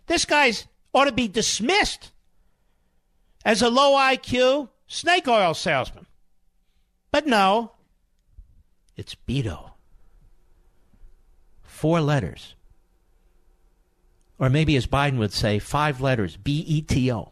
This 0.08 0.26
guy's 0.26 0.68
ought 0.94 1.06
to 1.06 1.12
be 1.12 1.28
dismissed 1.28 2.12
as 3.44 3.62
a 3.62 3.70
low 3.70 3.94
IQ 3.96 4.70
snake 4.88 5.28
oil 5.28 5.54
salesman. 5.54 6.06
But 7.12 7.26
no, 7.26 7.72
it's 8.96 9.16
Beto. 9.28 9.72
Four 11.64 12.02
letters. 12.02 12.56
Or 14.38 14.50
maybe 14.50 14.76
as 14.76 14.88
Biden 14.88 15.18
would 15.18 15.34
say, 15.34 15.60
five 15.60 16.02
letters 16.02 16.38
B 16.38 16.64
E 16.68 16.82
T 16.82 17.12
O. 17.12 17.32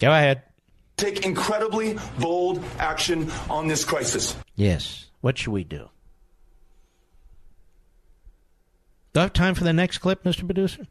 Go 0.00 0.10
ahead. 0.10 0.42
Take 0.98 1.24
incredibly 1.24 1.96
bold 2.18 2.62
action 2.78 3.30
on 3.48 3.68
this 3.68 3.84
crisis. 3.84 4.36
Yes. 4.56 5.06
What 5.20 5.38
should 5.38 5.52
we 5.52 5.64
do? 5.64 5.88
Do 9.14 9.20
I 9.20 9.22
have 9.22 9.32
time 9.32 9.54
for 9.54 9.64
the 9.64 9.72
next 9.72 9.98
clip, 9.98 10.24
Mr. 10.24 10.44
Producer? 10.44 10.86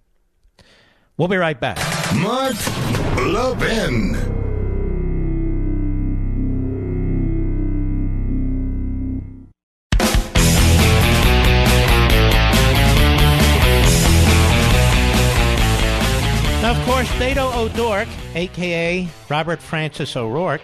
We'll 1.17 1.27
be 1.27 1.37
right 1.37 1.59
back. 1.59 1.77
Mark 2.15 2.55
Levin. 3.17 4.36
Course, 17.07 17.19
Beto 17.19 17.55
O'Rourke, 17.55 18.07
a.k.a. 18.35 19.07
Robert 19.29 19.61
Francis 19.61 20.15
O'Rourke, 20.15 20.61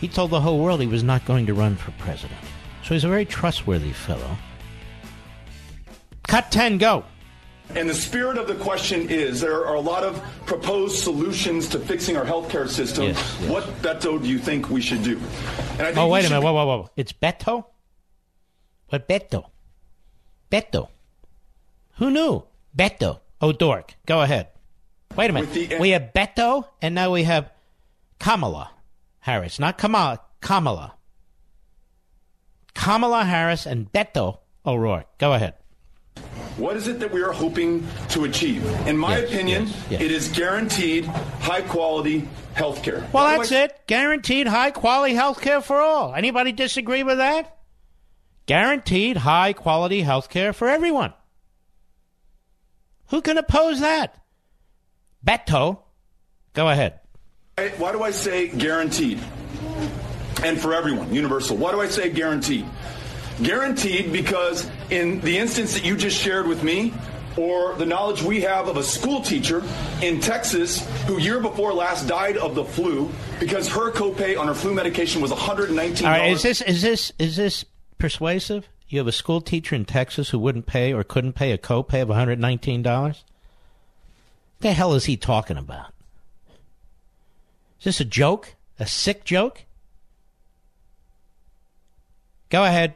he 0.00 0.08
told 0.08 0.30
the 0.30 0.40
whole 0.40 0.58
world 0.58 0.80
he 0.80 0.86
was 0.86 1.02
not 1.02 1.24
going 1.24 1.46
to 1.46 1.54
run 1.54 1.76
for 1.76 1.90
president. 1.92 2.38
So 2.84 2.94
he's 2.94 3.04
a 3.04 3.08
very 3.08 3.24
trustworthy 3.24 3.92
fellow. 3.92 4.36
Cut 6.26 6.50
10, 6.50 6.78
go. 6.78 7.04
And 7.74 7.88
the 7.88 7.94
spirit 7.94 8.38
of 8.38 8.46
the 8.46 8.54
question 8.54 9.08
is 9.10 9.40
there 9.40 9.66
are 9.66 9.74
a 9.74 9.80
lot 9.80 10.04
of 10.04 10.22
proposed 10.44 10.98
solutions 11.02 11.68
to 11.70 11.80
fixing 11.80 12.16
our 12.16 12.24
healthcare 12.24 12.68
system. 12.68 13.04
Yes, 13.06 13.36
yes. 13.40 13.50
What, 13.50 13.64
Beto, 13.82 14.22
do 14.22 14.28
you 14.28 14.38
think 14.38 14.70
we 14.70 14.80
should 14.80 15.02
do? 15.02 15.16
And 15.72 15.82
I 15.82 15.84
think 15.86 15.98
Oh, 15.98 16.08
wait 16.08 16.24
a 16.26 16.28
minute. 16.28 16.42
Whoa, 16.42 16.52
whoa, 16.52 16.66
whoa. 16.66 16.90
It's 16.96 17.12
Beto? 17.12 17.64
What 18.88 19.08
Beto? 19.08 19.46
Beto. 20.50 20.88
Who 21.96 22.10
knew? 22.10 22.44
Beto 22.76 23.20
O'Rourke. 23.42 23.94
Go 24.06 24.20
ahead. 24.22 24.48
Wait 25.16 25.30
a 25.30 25.32
minute. 25.32 25.52
The- 25.52 25.78
we 25.78 25.90
have 25.90 26.10
Beto, 26.14 26.66
and 26.82 26.94
now 26.94 27.10
we 27.12 27.22
have 27.24 27.50
Kamala 28.18 28.70
Harris. 29.20 29.58
Not 29.58 29.78
Kamala. 29.78 30.20
Kamala. 30.40 30.94
Kamala 32.74 33.24
Harris 33.24 33.66
and 33.66 33.90
Beto 33.92 34.38
O'Rourke. 34.64 35.06
Go 35.18 35.32
ahead. 35.32 35.54
What 36.56 36.76
is 36.76 36.88
it 36.88 37.00
that 37.00 37.12
we 37.12 37.22
are 37.22 37.32
hoping 37.32 37.86
to 38.10 38.24
achieve? 38.24 38.64
In 38.86 38.96
my 38.96 39.18
Yes, 39.18 39.28
opinion, 39.30 39.66
yes, 39.66 39.86
yes. 39.90 40.00
it 40.00 40.10
is 40.10 40.28
guaranteed 40.28 41.04
high 41.04 41.60
quality 41.60 42.26
health 42.54 42.82
care. 42.82 43.06
Well, 43.12 43.26
that's 43.38 43.52
it. 43.52 43.78
Guaranteed 43.86 44.46
high 44.46 44.70
quality 44.70 45.14
health 45.14 45.40
care 45.42 45.60
for 45.60 45.80
all. 45.80 46.14
Anybody 46.14 46.52
disagree 46.52 47.02
with 47.02 47.18
that? 47.18 47.58
Guaranteed 48.46 49.18
high 49.18 49.52
quality 49.52 50.00
health 50.02 50.30
care 50.30 50.52
for 50.54 50.68
everyone. 50.68 51.12
Who 53.08 53.20
can 53.20 53.36
oppose 53.36 53.80
that? 53.80 54.14
Beto. 55.26 55.78
Go 56.52 56.68
ahead. 56.68 57.00
Why, 57.78 57.92
do 57.92 58.02
I 58.02 58.10
say 58.10 58.48
guaranteed? 58.48 59.18
And 60.44 60.60
for 60.60 60.74
everyone, 60.74 61.12
universal. 61.12 61.56
Why 61.56 61.72
do 61.72 61.80
I 61.80 61.88
say 61.88 62.10
guaranteed? 62.10 62.66
Guaranteed 63.42 64.12
because 64.12 64.70
in 64.90 65.20
the 65.20 65.38
instance 65.38 65.74
that 65.74 65.84
you 65.84 65.96
just 65.96 66.20
shared 66.20 66.46
with 66.46 66.62
me, 66.62 66.92
or 67.36 67.74
the 67.74 67.86
knowledge 67.86 68.22
we 68.22 68.40
have 68.40 68.68
of 68.68 68.76
a 68.76 68.82
school 68.82 69.20
teacher 69.20 69.62
in 70.02 70.20
Texas 70.20 70.86
who 71.04 71.18
year 71.18 71.40
before 71.40 71.72
last 71.72 72.06
died 72.06 72.36
of 72.36 72.54
the 72.54 72.64
flu 72.64 73.10
because 73.38 73.68
her 73.68 73.90
copay 73.92 74.38
on 74.38 74.46
her 74.46 74.54
flu 74.54 74.72
medication 74.72 75.20
was 75.20 75.30
$119. 75.30 76.04
All 76.04 76.10
right, 76.10 76.32
is 76.32 76.42
this 76.42 76.62
is 76.62 76.82
this 76.82 77.12
is 77.18 77.36
this 77.36 77.64
persuasive? 77.98 78.68
You 78.88 78.98
have 79.00 79.06
a 79.06 79.12
school 79.12 79.40
teacher 79.40 79.74
in 79.74 79.84
Texas 79.84 80.30
who 80.30 80.38
wouldn't 80.38 80.66
pay 80.66 80.92
or 80.92 81.02
couldn't 81.04 81.34
pay 81.34 81.52
a 81.52 81.58
copay 81.58 82.02
of 82.02 82.08
$119? 82.08 83.22
What 84.58 84.68
the 84.68 84.72
hell 84.72 84.94
is 84.94 85.04
he 85.04 85.16
talking 85.16 85.58
about? 85.58 85.92
Is 87.78 87.84
this 87.84 88.00
a 88.00 88.04
joke? 88.04 88.54
A 88.78 88.86
sick 88.86 89.24
joke? 89.24 89.64
Go 92.48 92.64
ahead. 92.64 92.94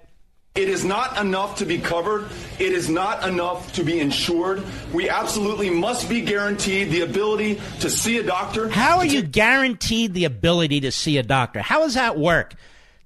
It 0.54 0.68
is 0.68 0.84
not 0.84 1.16
enough 1.18 1.58
to 1.58 1.66
be 1.66 1.78
covered. 1.78 2.28
It 2.58 2.72
is 2.72 2.88
not 2.88 3.28
enough 3.28 3.72
to 3.74 3.84
be 3.84 4.00
insured. 4.00 4.64
We 4.92 5.08
absolutely 5.08 5.70
must 5.70 6.08
be 6.08 6.22
guaranteed 6.22 6.90
the 6.90 7.02
ability 7.02 7.60
to 7.80 7.88
see 7.88 8.18
a 8.18 8.22
doctor. 8.22 8.68
How 8.68 8.98
are 8.98 9.06
you 9.06 9.22
guaranteed 9.22 10.12
the 10.12 10.24
ability 10.24 10.80
to 10.80 10.90
see 10.90 11.18
a 11.18 11.22
doctor? 11.22 11.60
How 11.60 11.80
does 11.80 11.94
that 11.94 12.18
work? 12.18 12.54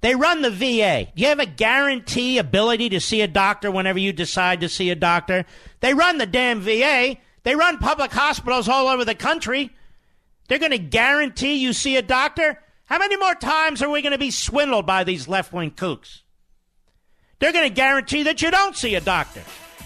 They 0.00 0.14
run 0.14 0.42
the 0.42 0.50
VA. 0.50 1.10
Do 1.14 1.22
you 1.22 1.28
have 1.28 1.38
a 1.38 1.46
guarantee 1.46 2.38
ability 2.38 2.90
to 2.90 3.00
see 3.00 3.20
a 3.20 3.28
doctor 3.28 3.70
whenever 3.70 3.98
you 3.98 4.12
decide 4.12 4.60
to 4.60 4.68
see 4.68 4.90
a 4.90 4.94
doctor? 4.94 5.44
They 5.80 5.92
run 5.92 6.18
the 6.18 6.26
damn 6.26 6.60
VA. 6.60 7.18
They 7.44 7.54
run 7.54 7.78
public 7.78 8.10
hospitals 8.10 8.68
all 8.68 8.88
over 8.88 9.04
the 9.04 9.14
country. 9.14 9.70
They're 10.48 10.58
going 10.58 10.72
to 10.72 10.78
guarantee 10.78 11.54
you 11.54 11.72
see 11.72 11.96
a 11.96 12.02
doctor? 12.02 12.60
How 12.86 12.98
many 12.98 13.16
more 13.16 13.34
times 13.34 13.82
are 13.82 13.88
we 13.88 14.02
going 14.02 14.12
to 14.12 14.18
be 14.18 14.30
swindled 14.30 14.86
by 14.86 15.04
these 15.04 15.28
left 15.28 15.52
wing 15.52 15.70
kooks? 15.70 16.20
They're 17.38 17.52
going 17.52 17.68
to 17.68 17.74
guarantee 17.74 18.24
that 18.24 18.42
you 18.42 18.50
don't 18.50 18.76
see 18.76 18.94
a 18.94 19.00
doctor. 19.00 19.42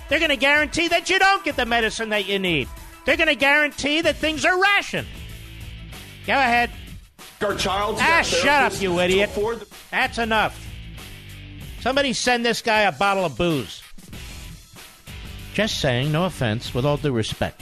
They're 0.09 0.19
going 0.19 0.31
to 0.31 0.37
guarantee 0.37 0.89
that 0.89 1.11
you 1.11 1.19
don't 1.19 1.45
get 1.45 1.57
the 1.57 1.67
medicine 1.67 2.09
that 2.11 2.27
you 2.27 2.39
need. 2.39 2.69
They're 3.05 3.17
going 3.17 3.29
to 3.29 3.35
guarantee 3.35 4.01
that 4.03 4.17
things 4.17 4.45
are 4.45 4.61
rationed. 4.61 5.09
Go 6.27 6.35
ahead. 6.35 6.71
Our 7.41 7.55
child. 7.55 7.97
Ah, 8.01 8.23
shut 8.23 8.73
up, 8.73 8.81
you 8.81 8.99
idiot. 9.01 9.31
That's 9.91 10.19
enough. 10.19 10.65
Somebody 11.81 12.13
send 12.13 12.45
this 12.45 12.63
guy 12.63 12.83
a 12.83 12.93
bottle 12.93 13.25
of 13.25 13.37
booze. 13.37 13.83
Just 15.59 15.81
saying, 15.81 16.13
no 16.13 16.25
offense, 16.25 16.73
with 16.73 16.85
all 16.85 16.97
due 16.97 17.11
respect. 17.11 17.61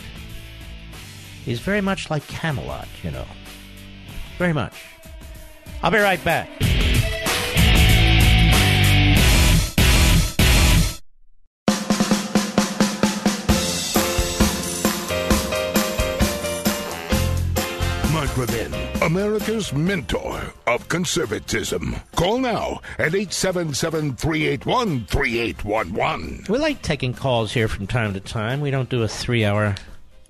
He's 1.46 1.60
very 1.60 1.80
much 1.80 2.10
like 2.10 2.26
Camelot, 2.26 2.86
you 3.02 3.10
know. 3.10 3.24
Very 4.36 4.52
much. 4.52 4.74
I'll 5.82 5.90
be 5.90 5.96
right 5.96 6.22
back. 6.22 6.46
Mark 18.12 18.95
America's 19.06 19.72
mentor 19.72 20.52
of 20.66 20.88
conservatism. 20.88 21.94
Call 22.16 22.38
now 22.38 22.80
at 22.98 23.14
877 23.14 24.16
381 24.16 25.06
3811. 25.06 26.46
We 26.48 26.58
like 26.58 26.82
taking 26.82 27.14
calls 27.14 27.52
here 27.52 27.68
from 27.68 27.86
time 27.86 28.14
to 28.14 28.20
time. 28.20 28.60
We 28.60 28.72
don't 28.72 28.90
do 28.90 29.04
a 29.04 29.08
three 29.08 29.44
hour 29.44 29.76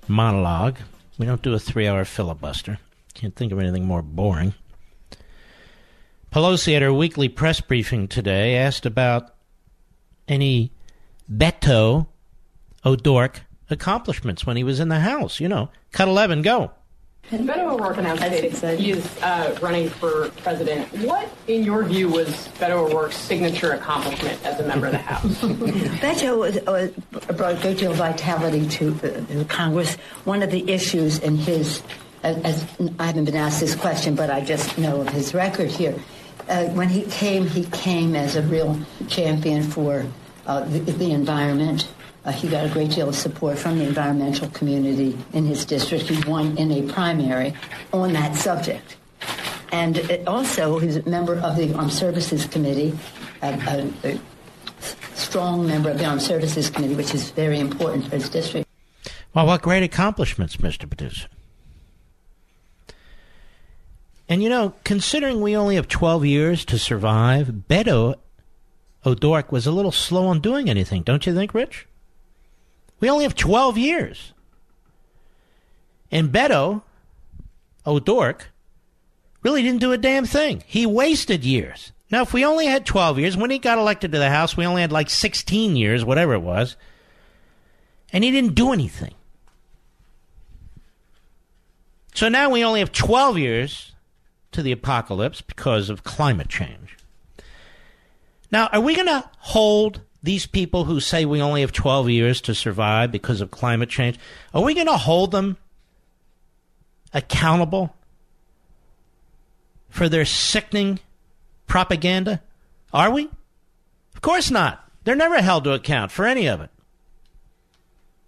monologue, 0.08 0.76
we 1.16 1.24
don't 1.24 1.40
do 1.40 1.54
a 1.54 1.58
three 1.58 1.88
hour 1.88 2.04
filibuster. 2.04 2.78
Can't 3.14 3.34
think 3.34 3.50
of 3.50 3.58
anything 3.58 3.86
more 3.86 4.02
boring. 4.02 4.52
Pelosi 6.30 6.76
at 6.76 6.82
her 6.82 6.92
weekly 6.92 7.30
press 7.30 7.62
briefing 7.62 8.08
today 8.08 8.56
asked 8.56 8.84
about 8.84 9.34
any 10.28 10.70
Beto 11.32 12.08
O'Dork 12.84 13.40
accomplishments 13.70 14.44
when 14.44 14.58
he 14.58 14.64
was 14.64 14.80
in 14.80 14.90
the 14.90 15.00
House. 15.00 15.40
You 15.40 15.48
know, 15.48 15.70
cut 15.92 16.08
11, 16.08 16.42
go. 16.42 16.72
Beto 17.30 17.72
O'Rourke 17.72 17.98
announced 17.98 18.22
that 18.22 18.78
he 18.78 18.92
is 18.92 19.22
uh, 19.22 19.58
running 19.60 19.88
for 19.88 20.28
president. 20.42 20.88
What, 21.04 21.28
in 21.48 21.64
your 21.64 21.82
view, 21.82 22.08
was 22.08 22.28
Beto 22.58 22.88
O'Rourke's 22.88 23.16
signature 23.16 23.72
accomplishment 23.72 24.44
as 24.44 24.60
a 24.60 24.66
member 24.66 24.86
of 24.86 24.92
the 24.92 24.98
House? 24.98 25.22
Beto 26.00 26.38
was, 26.38 26.56
uh, 26.68 26.88
brought 27.32 27.54
a 27.54 27.60
great 27.60 27.78
deal 27.78 27.90
of 27.90 27.96
vitality 27.96 28.68
to 28.68 28.94
uh, 29.40 29.44
Congress. 29.48 29.96
One 30.24 30.42
of 30.42 30.52
the 30.52 30.70
issues 30.70 31.18
in 31.18 31.36
his, 31.36 31.82
as, 32.22 32.36
as, 32.44 32.66
I 33.00 33.06
haven't 33.06 33.24
been 33.24 33.34
asked 33.34 33.58
this 33.58 33.74
question, 33.74 34.14
but 34.14 34.30
I 34.30 34.40
just 34.44 34.78
know 34.78 35.00
of 35.00 35.08
his 35.08 35.34
record 35.34 35.70
here. 35.70 35.96
Uh, 36.48 36.66
when 36.66 36.88
he 36.88 37.02
came, 37.02 37.44
he 37.44 37.64
came 37.64 38.14
as 38.14 38.36
a 38.36 38.42
real 38.42 38.78
champion 39.08 39.64
for 39.64 40.06
uh, 40.46 40.60
the, 40.60 40.78
the 40.78 41.10
environment. 41.10 41.88
Uh, 42.26 42.32
he 42.32 42.48
got 42.48 42.66
a 42.66 42.68
great 42.68 42.90
deal 42.90 43.08
of 43.08 43.14
support 43.14 43.56
from 43.56 43.78
the 43.78 43.84
environmental 43.84 44.48
community 44.50 45.16
in 45.32 45.46
his 45.46 45.64
district. 45.64 46.08
He 46.08 46.28
won 46.28 46.58
in 46.58 46.72
a 46.72 46.92
primary 46.92 47.54
on 47.92 48.12
that 48.14 48.34
subject. 48.34 48.96
And 49.70 50.24
also, 50.26 50.80
he's 50.80 50.96
a 50.96 51.08
member 51.08 51.36
of 51.36 51.56
the 51.56 51.72
Armed 51.74 51.92
Services 51.92 52.44
Committee, 52.46 52.98
a, 53.42 53.52
a, 54.04 54.08
a 54.08 54.20
strong 55.14 55.68
member 55.68 55.88
of 55.90 55.98
the 55.98 56.04
Armed 56.04 56.22
Services 56.22 56.68
Committee, 56.68 56.96
which 56.96 57.14
is 57.14 57.30
very 57.30 57.60
important 57.60 58.08
for 58.08 58.16
his 58.16 58.28
district. 58.28 58.68
Well, 59.32 59.46
what 59.46 59.62
great 59.62 59.84
accomplishments, 59.84 60.56
Mr. 60.56 60.88
Producer. 60.88 61.28
And 64.28 64.42
you 64.42 64.48
know, 64.48 64.74
considering 64.82 65.40
we 65.40 65.56
only 65.56 65.76
have 65.76 65.86
12 65.86 66.24
years 66.24 66.64
to 66.64 66.78
survive, 66.78 67.48
Beto 67.68 68.16
O'Dork 69.04 69.52
was 69.52 69.66
a 69.66 69.70
little 69.70 69.92
slow 69.92 70.26
on 70.26 70.40
doing 70.40 70.68
anything, 70.68 71.02
don't 71.02 71.24
you 71.24 71.32
think, 71.32 71.54
Rich? 71.54 71.86
We 73.01 73.10
only 73.10 73.24
have 73.24 73.35
12 73.35 73.78
years. 73.78 74.32
And 76.10 76.31
Beto 76.31 76.82
O'Dork 77.86 78.51
really 79.43 79.62
didn't 79.62 79.81
do 79.81 79.93
a 79.93 79.98
damn 79.98 80.24
thing. 80.24 80.62
He 80.66 80.86
wasted 80.86 81.44
years. 81.44 81.93
Now, 82.10 82.23
if 82.23 82.32
we 82.32 82.44
only 82.44 82.66
had 82.66 82.86
12 82.86 83.18
years, 83.18 83.36
when 83.36 83.51
he 83.51 83.59
got 83.59 83.78
elected 83.78 84.12
to 84.12 84.18
the 84.18 84.31
House, 84.31 84.56
we 84.56 84.64
only 84.64 84.81
had 84.81 84.93
like 84.93 85.10
16 85.10 85.77
years, 85.77 86.05
whatever 86.05 86.35
it 86.35 86.40
was, 86.40 86.77
and 88.12 88.23
he 88.23 88.31
didn't 88.31 88.55
do 88.55 88.73
anything. 88.73 89.14
So 92.14 92.28
now 92.28 92.48
we 92.48 92.64
only 92.64 92.81
have 92.81 92.93
12 92.93 93.39
years 93.39 93.93
to 94.52 94.62
the 94.62 94.73
apocalypse 94.73 95.43
because 95.43 95.90
of 95.90 96.05
climate 96.05 96.48
change. 96.48 96.97
Now, 98.51 98.68
are 98.73 98.81
we 98.81 98.94
going 98.94 99.09
to 99.09 99.28
hold 99.39 100.01
these 100.26 100.44
people 100.44 100.84
who 100.84 100.98
say 100.98 101.24
we 101.24 101.40
only 101.40 101.60
have 101.60 101.72
12 101.72 102.10
years 102.10 102.40
to 102.42 102.54
survive 102.54 103.12
because 103.12 103.40
of 103.40 103.52
climate 103.52 103.88
change, 103.88 104.18
are 104.52 104.62
we 104.62 104.74
going 104.74 104.88
to 104.88 104.96
hold 104.96 105.30
them 105.30 105.56
accountable 107.14 107.94
for 109.88 110.08
their 110.08 110.24
sickening 110.24 110.98
propaganda? 111.68 112.42
Are 112.92 113.10
we? 113.10 113.30
Of 114.14 114.20
course 114.20 114.50
not. 114.50 114.84
They're 115.04 115.14
never 115.14 115.40
held 115.40 115.62
to 115.64 115.72
account 115.72 116.10
for 116.10 116.26
any 116.26 116.48
of 116.48 116.60
it. 116.60 116.70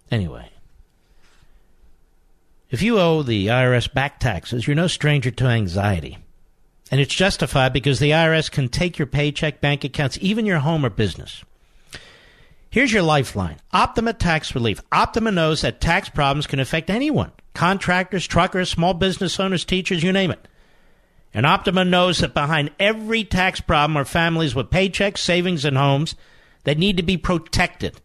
Anyway, 0.09 0.49
if 2.71 2.81
you 2.81 2.97
owe 2.97 3.23
the 3.23 3.47
IRS 3.47 3.93
back 3.93 4.21
taxes, 4.21 4.65
you're 4.65 4.75
no 4.75 4.87
stranger 4.87 5.31
to 5.31 5.47
anxiety. 5.47 6.17
And 6.89 7.01
it's 7.01 7.13
justified 7.13 7.73
because 7.73 7.99
the 7.99 8.11
IRS 8.11 8.49
can 8.49 8.69
take 8.69 8.97
your 8.97 9.05
paycheck, 9.05 9.59
bank 9.59 9.83
accounts, 9.83 10.17
even 10.21 10.45
your 10.45 10.59
home 10.59 10.85
or 10.85 10.89
business. 10.89 11.43
Here's 12.71 12.93
your 12.93 13.01
lifeline 13.01 13.57
Optima 13.73 14.13
Tax 14.13 14.53
Relief. 14.53 14.79
Optima 14.91 15.31
knows 15.31 15.61
that 15.61 15.81
tax 15.81 16.07
problems 16.07 16.45
can 16.45 16.59
affect 16.59 16.89
anyone 16.89 17.31
contractors, 17.55 18.27
truckers, 18.27 18.69
small 18.69 18.93
business 18.93 19.39
owners, 19.39 19.65
teachers, 19.65 20.03
you 20.03 20.11
name 20.11 20.29
it. 20.29 20.47
And 21.33 21.45
Optima 21.45 21.83
knows 21.83 22.19
that 22.19 22.35
behind 22.35 22.71
every 22.79 23.23
tax 23.23 23.59
problem 23.59 23.97
are 23.97 24.05
families 24.05 24.53
with 24.53 24.69
paychecks, 24.69 25.17
savings, 25.17 25.65
and 25.65 25.77
homes 25.77 26.15
that 26.63 26.77
need 26.77 26.97
to 26.97 27.03
be 27.03 27.17
protected. 27.17 28.01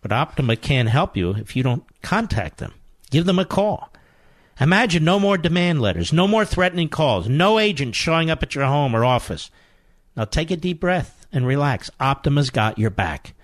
But 0.00 0.12
Optima 0.12 0.56
can't 0.56 0.88
help 0.88 1.16
you 1.16 1.30
if 1.32 1.54
you 1.54 1.62
don't 1.62 1.84
contact 2.02 2.58
them. 2.58 2.72
Give 3.10 3.26
them 3.26 3.38
a 3.38 3.44
call. 3.44 3.92
Imagine 4.58 5.04
no 5.04 5.20
more 5.20 5.36
demand 5.36 5.82
letters, 5.82 6.12
no 6.12 6.26
more 6.26 6.44
threatening 6.44 6.88
calls, 6.88 7.28
no 7.28 7.58
agent 7.58 7.94
showing 7.94 8.30
up 8.30 8.42
at 8.42 8.54
your 8.54 8.64
home 8.64 8.96
or 8.96 9.04
office. 9.04 9.50
Now 10.16 10.24
take 10.24 10.50
a 10.50 10.56
deep 10.56 10.80
breath 10.80 11.26
and 11.30 11.46
relax. 11.46 11.90
Optima's 12.00 12.50
got 12.50 12.78
your 12.78 12.90
back. 12.90 13.34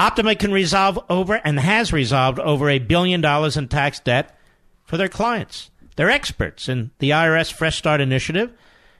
Optima 0.00 0.34
can 0.34 0.50
resolve 0.50 0.98
over 1.10 1.34
and 1.44 1.60
has 1.60 1.92
resolved 1.92 2.38
over 2.38 2.70
a 2.70 2.78
billion 2.78 3.20
dollars 3.20 3.58
in 3.58 3.68
tax 3.68 4.00
debt 4.00 4.34
for 4.82 4.96
their 4.96 5.10
clients. 5.10 5.70
They're 5.96 6.08
experts 6.08 6.70
in 6.70 6.90
the 7.00 7.10
IRS 7.10 7.52
Fresh 7.52 7.76
Start 7.76 8.00
Initiative, 8.00 8.50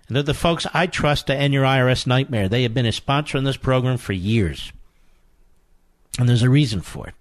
and 0.07 0.15
they're 0.15 0.23
the 0.23 0.35
folks 0.35 0.67
I 0.75 0.87
trust 0.87 1.29
to 1.29 1.35
end 1.35 1.55
your 1.55 1.65
IRS 1.65 2.07
nightmare. 2.07 2.51
They 2.51 2.65
have 2.65 2.75
been 2.75 2.85
a 2.85 2.93
sponsor 2.93 3.39
in 3.39 3.45
this 3.45 3.57
program 3.57 3.97
for 3.97 4.13
years. 4.13 4.75
And 6.19 6.29
there's 6.29 6.43
a 6.43 6.51
reason 6.51 6.83
for 6.83 7.09
it. 7.09 7.15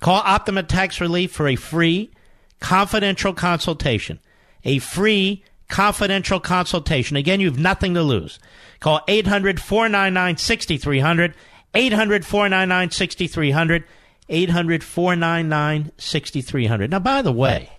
Call 0.00 0.22
Optima 0.24 0.62
Tax 0.62 0.98
Relief 0.98 1.30
for 1.30 1.46
a 1.46 1.56
free, 1.56 2.10
confidential 2.58 3.34
consultation. 3.34 4.18
A 4.64 4.78
free, 4.78 5.44
confidential 5.68 6.40
consultation. 6.40 7.18
Again, 7.18 7.40
you 7.40 7.50
have 7.50 7.58
nothing 7.58 7.92
to 7.92 8.02
lose. 8.02 8.38
Call 8.80 9.02
800 9.06 9.60
499 9.60 10.38
6300. 10.38 11.34
800 11.78 12.26
499 12.26 12.90
6300. 12.90 13.84
800 14.28 14.84
499 14.84 15.92
6300. 15.96 16.90
Now, 16.90 16.98
by 16.98 17.22
the 17.22 17.32
way, 17.32 17.70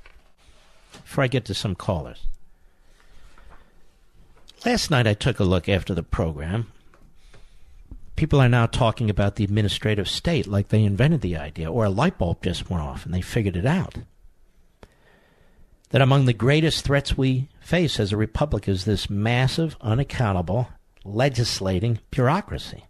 before 0.94 1.24
I 1.24 1.28
get 1.28 1.46
to 1.46 1.54
some 1.54 1.76
callers, 1.76 2.26
last 4.66 4.90
night 4.90 5.06
I 5.06 5.14
took 5.14 5.40
a 5.40 5.44
look 5.44 5.68
after 5.68 5.94
the 5.94 6.02
program. 6.02 6.72
People 8.16 8.40
are 8.40 8.50
now 8.50 8.66
talking 8.66 9.10
about 9.10 9.36
the 9.36 9.44
administrative 9.44 10.10
state 10.10 10.48
like 10.48 10.70
they 10.70 10.84
invented 10.84 11.22
the 11.22 11.38
idea, 11.38 11.72
or 11.72 11.86
a 11.86 11.90
light 11.90 12.18
bulb 12.18 12.42
just 12.42 12.70
went 12.70 12.84
off 12.84 13.06
and 13.06 13.14
they 13.14 13.22
figured 13.22 13.56
it 13.56 13.66
out. 13.66 13.96
That 15.90 16.02
among 16.02 16.26
the 16.26 16.34
greatest 16.34 16.86
threats 16.86 17.18
we 17.18 17.50
face 17.60 18.00
as 18.00 18.12
a 18.12 18.18
republic 18.18 18.68
is 18.68 18.86
this 18.86 19.10
massive, 19.10 19.76
unaccountable, 19.82 20.70
legislating 21.04 22.00
bureaucracy. 22.12 22.86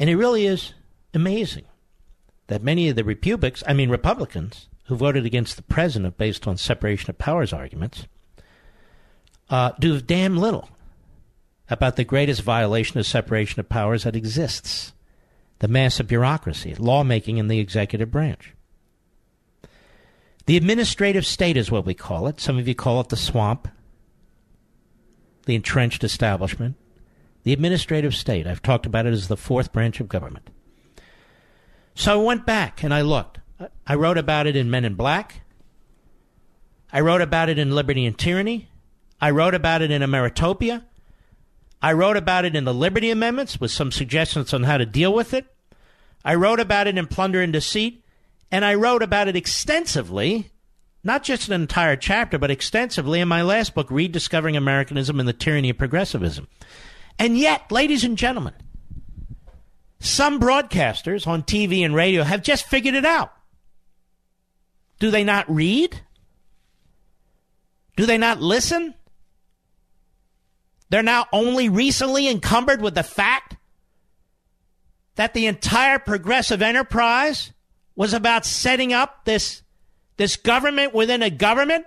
And 0.00 0.08
it 0.08 0.16
really 0.16 0.46
is 0.46 0.72
amazing 1.12 1.66
that 2.46 2.62
many 2.62 2.88
of 2.88 2.96
the 2.96 3.04
Republics, 3.04 3.62
I 3.66 3.74
mean 3.74 3.90
Republicans, 3.90 4.68
who 4.86 4.96
voted 4.96 5.26
against 5.26 5.56
the 5.56 5.62
president 5.62 6.16
based 6.16 6.48
on 6.48 6.56
separation 6.56 7.10
of 7.10 7.18
powers 7.18 7.52
arguments, 7.52 8.06
uh, 9.50 9.72
do 9.78 10.00
damn 10.00 10.38
little 10.38 10.70
about 11.68 11.96
the 11.96 12.04
greatest 12.04 12.40
violation 12.40 12.98
of 12.98 13.06
separation 13.06 13.60
of 13.60 13.68
powers 13.68 14.04
that 14.04 14.16
exists 14.16 14.94
the 15.58 15.68
massive 15.68 16.08
bureaucracy, 16.08 16.74
lawmaking 16.76 17.36
in 17.36 17.48
the 17.48 17.58
executive 17.58 18.10
branch. 18.10 18.54
The 20.46 20.56
administrative 20.56 21.26
state 21.26 21.58
is 21.58 21.70
what 21.70 21.84
we 21.84 21.92
call 21.92 22.26
it. 22.26 22.40
Some 22.40 22.58
of 22.58 22.66
you 22.66 22.74
call 22.74 23.02
it 23.02 23.10
the 23.10 23.16
swamp, 23.16 23.68
the 25.44 25.54
entrenched 25.54 26.02
establishment. 26.02 26.76
The 27.42 27.52
administrative 27.52 28.14
state. 28.14 28.46
I've 28.46 28.62
talked 28.62 28.86
about 28.86 29.06
it 29.06 29.12
as 29.12 29.28
the 29.28 29.36
fourth 29.36 29.72
branch 29.72 30.00
of 30.00 30.08
government. 30.08 30.50
So 31.94 32.20
I 32.20 32.24
went 32.24 32.46
back 32.46 32.82
and 32.82 32.92
I 32.92 33.02
looked. 33.02 33.38
I 33.86 33.94
wrote 33.94 34.18
about 34.18 34.46
it 34.46 34.56
in 34.56 34.70
Men 34.70 34.84
in 34.84 34.94
Black. 34.94 35.42
I 36.92 37.00
wrote 37.00 37.20
about 37.20 37.48
it 37.48 37.58
in 37.58 37.74
Liberty 37.74 38.06
and 38.06 38.18
Tyranny. 38.18 38.68
I 39.20 39.30
wrote 39.30 39.54
about 39.54 39.82
it 39.82 39.90
in 39.90 40.02
Ameritopia. 40.02 40.84
I 41.82 41.92
wrote 41.92 42.16
about 42.16 42.44
it 42.44 42.56
in 42.56 42.64
the 42.64 42.74
Liberty 42.74 43.10
Amendments 43.10 43.60
with 43.60 43.70
some 43.70 43.92
suggestions 43.92 44.52
on 44.52 44.64
how 44.64 44.78
to 44.78 44.86
deal 44.86 45.12
with 45.12 45.32
it. 45.32 45.46
I 46.24 46.34
wrote 46.34 46.60
about 46.60 46.86
it 46.86 46.98
in 46.98 47.06
Plunder 47.06 47.40
and 47.40 47.52
Deceit. 47.52 48.04
And 48.50 48.64
I 48.64 48.74
wrote 48.74 49.02
about 49.02 49.28
it 49.28 49.36
extensively, 49.36 50.50
not 51.04 51.22
just 51.22 51.48
an 51.48 51.60
entire 51.60 51.96
chapter, 51.96 52.36
but 52.36 52.50
extensively 52.50 53.20
in 53.20 53.28
my 53.28 53.42
last 53.42 53.74
book, 53.74 53.90
Rediscovering 53.90 54.56
Americanism 54.56 55.20
and 55.20 55.28
the 55.28 55.32
Tyranny 55.32 55.70
of 55.70 55.78
Progressivism. 55.78 56.48
And 57.20 57.36
yet, 57.36 57.70
ladies 57.70 58.02
and 58.02 58.16
gentlemen, 58.16 58.54
some 59.98 60.40
broadcasters 60.40 61.26
on 61.26 61.42
TV 61.42 61.84
and 61.84 61.94
radio 61.94 62.22
have 62.22 62.42
just 62.42 62.66
figured 62.66 62.94
it 62.94 63.04
out. 63.04 63.30
Do 64.98 65.10
they 65.10 65.22
not 65.22 65.48
read? 65.54 66.00
Do 67.94 68.06
they 68.06 68.16
not 68.16 68.40
listen? 68.40 68.94
They're 70.88 71.02
now 71.02 71.26
only 71.30 71.68
recently 71.68 72.26
encumbered 72.26 72.80
with 72.80 72.94
the 72.94 73.02
fact 73.02 73.56
that 75.16 75.34
the 75.34 75.46
entire 75.46 75.98
progressive 75.98 76.62
enterprise 76.62 77.52
was 77.94 78.14
about 78.14 78.46
setting 78.46 78.94
up 78.94 79.26
this, 79.26 79.62
this 80.16 80.36
government 80.36 80.94
within 80.94 81.22
a 81.22 81.28
government 81.28 81.84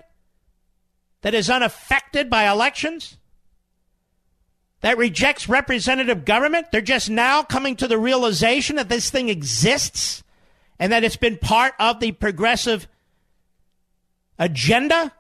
that 1.22 1.34
is 1.34 1.50
unaffected 1.50 2.30
by 2.30 2.48
elections, 2.48 3.18
that 4.84 4.98
rejects 4.98 5.48
representative 5.48 6.26
government. 6.26 6.68
They're 6.70 6.82
just 6.82 7.10
now 7.10 7.42
coming 7.42 7.78
to 7.78 7.88
the 7.88 7.98
realization 7.98 8.76
that 8.76 8.90
this 8.90 9.10
thing 9.10 9.30
exists 9.30 10.24
and 10.78 10.92
that 10.92 11.06
it's 11.06 11.16
been 11.16 11.38
part 11.38 11.74
of 11.80 12.02
the 12.02 12.12
progressive 12.12 12.90
agenda, 14.38 15.14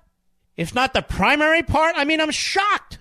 if 0.57 0.75
not 0.75 0.93
the 0.93 1.01
primary 1.01 1.63
part. 1.63 1.95
I 1.95 2.03
mean, 2.03 2.19
I'm 2.19 2.29
shocked 2.29 2.97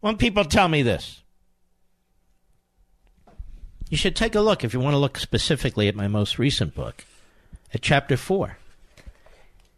when 0.00 0.16
people 0.16 0.44
tell 0.44 0.66
me 0.66 0.82
this. 0.82 1.22
You 3.88 3.96
should 3.96 4.16
take 4.16 4.34
a 4.34 4.40
look 4.40 4.64
if 4.64 4.74
you 4.74 4.80
want 4.80 4.94
to 4.94 4.98
look 4.98 5.16
specifically 5.16 5.86
at 5.86 5.94
my 5.94 6.08
most 6.08 6.36
recent 6.36 6.74
book, 6.74 7.04
at 7.72 7.80
chapter 7.80 8.16
4. 8.16 8.58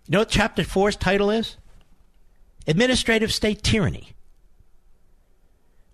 You 0.07 0.13
know 0.13 0.19
what 0.21 0.31
chapter 0.31 0.65
four's 0.65 0.97
title 0.97 1.31
is? 1.31 1.59
Administrative 2.67 3.31
State 3.31 3.63
Tyranny. 3.63 4.15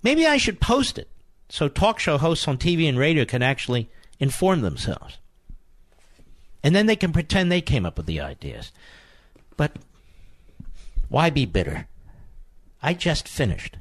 Maybe 0.05 0.27
I 0.27 0.37
should 0.37 0.61
post 0.61 0.99
it 0.99 1.09
so 1.49 1.69
talk 1.69 1.99
show 1.99 2.19
hosts 2.19 2.49
on 2.49 2.59
TV 2.59 2.89
and 2.89 2.99
radio 2.99 3.25
can 3.25 3.43
actually 3.43 3.89
inform 4.19 4.61
themselves. 4.61 5.19
And 6.63 6.75
then 6.75 6.87
they 6.87 6.97
can 6.97 7.13
pretend 7.13 7.51
they 7.51 7.61
came 7.61 7.85
up 7.85 7.97
with 7.97 8.07
the 8.07 8.21
ideas. 8.21 8.73
But 9.57 9.73
why 11.09 11.31
be 11.31 11.47
bitter? 11.47 11.87
I 12.83 12.95
just 12.95 13.29
finished. 13.29 13.77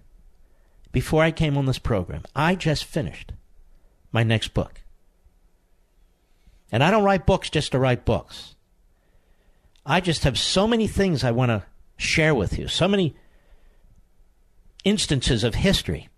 Before 0.91 1.23
I 1.23 1.31
came 1.31 1.57
on 1.57 1.65
this 1.65 1.79
program, 1.79 2.23
I 2.35 2.55
just 2.55 2.85
finished 2.85 3.31
my 4.11 4.23
next 4.23 4.53
book. 4.53 4.81
And 6.71 6.83
I 6.83 6.91
don't 6.91 7.03
write 7.03 7.25
books 7.25 7.49
just 7.49 7.71
to 7.71 7.79
write 7.79 8.05
books. 8.05 8.55
I 9.85 9.99
just 9.99 10.23
have 10.23 10.37
so 10.37 10.67
many 10.67 10.87
things 10.87 11.23
I 11.23 11.31
want 11.31 11.49
to 11.49 11.63
share 11.97 12.35
with 12.35 12.57
you, 12.59 12.67
so 12.67 12.87
many 12.87 13.15
instances 14.83 15.43
of 15.43 15.55
history, 15.55 16.09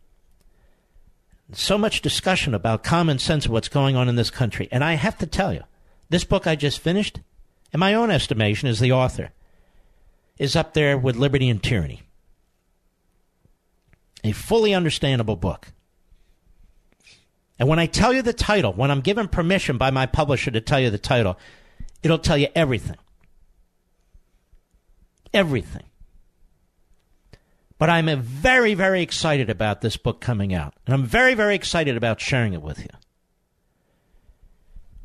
so 1.52 1.78
much 1.78 2.02
discussion 2.02 2.54
about 2.54 2.84
common 2.84 3.20
sense 3.20 3.46
of 3.46 3.52
what's 3.52 3.70
going 3.70 3.96
on 3.96 4.10
in 4.10 4.16
this 4.16 4.32
country. 4.32 4.68
And 4.72 4.84
I 4.84 4.94
have 4.94 5.18
to 5.20 5.28
tell 5.28 5.54
you, 5.54 5.64
this 6.10 6.24
book 6.24 6.48
I 6.48 6.56
just 6.56 6.80
finished, 6.80 7.20
in 7.72 7.80
my 7.80 7.94
own 7.94 8.12
estimation 8.12 8.70
as 8.70 8.80
the 8.80 8.92
author, 8.92 9.32
is 10.38 10.56
up 10.56 10.74
there 10.74 10.98
with 10.98 11.16
Liberty 11.16 11.50
and 11.50 11.62
Tyranny. 11.62 12.02
A 14.24 14.32
fully 14.32 14.74
understandable 14.74 15.36
book. 15.36 15.68
And 17.58 17.70
when 17.70 17.80
I 17.80 17.86
tell 17.86 18.12
you 18.12 18.22
the 18.22 18.34
title, 18.34 18.74
when 18.74 18.92
I'm 18.92 19.02
given 19.02 19.28
permission 19.28 19.78
by 19.78 19.92
my 19.92 20.06
publisher 20.06 20.52
to 20.52 20.62
tell 20.62 20.80
you 20.80 20.90
the 20.90 20.98
title, 20.98 21.38
it'll 22.04 22.20
tell 22.20 22.38
you 22.38 22.48
everything. 22.56 22.98
Everything. 25.34 25.84
But 27.78 27.90
I'm 27.90 28.22
very, 28.22 28.74
very 28.74 29.02
excited 29.02 29.50
about 29.50 29.82
this 29.82 29.98
book 29.98 30.22
coming 30.22 30.54
out. 30.54 30.74
And 30.86 30.94
I'm 30.94 31.04
very, 31.04 31.34
very 31.34 31.56
excited 31.56 31.98
about 31.98 32.22
sharing 32.22 32.54
it 32.54 32.62
with 32.62 32.80
you. 32.80 32.90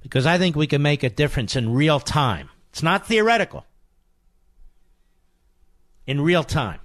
Because 0.02 0.24
I 0.24 0.38
think 0.38 0.56
we 0.56 0.66
can 0.66 0.80
make 0.80 1.02
a 1.02 1.10
difference 1.10 1.56
in 1.56 1.72
real 1.72 2.00
time. 2.00 2.48
It's 2.70 2.82
not 2.82 3.06
theoretical. 3.06 3.66
In 6.06 6.20
real 6.20 6.44
time. 6.44 6.80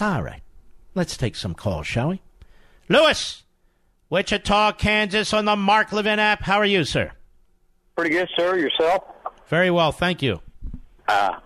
All 0.00 0.22
right. 0.22 0.42
Let's 0.94 1.16
take 1.16 1.36
some 1.36 1.54
calls, 1.54 1.86
shall 1.86 2.08
we? 2.08 2.20
Lewis! 2.88 3.42
Wichita, 4.10 4.72
Kansas 4.72 5.34
on 5.34 5.44
the 5.44 5.56
Mark 5.56 5.92
Levin 5.92 6.18
app. 6.18 6.42
How 6.42 6.56
are 6.56 6.64
you, 6.64 6.84
sir? 6.84 7.12
Pretty 7.96 8.10
good, 8.10 8.28
sir. 8.36 8.56
Yourself? 8.56 9.04
Very 9.48 9.70
well, 9.70 9.92
thank 9.92 10.22
you. 10.22 10.40
Uh, 11.06 11.40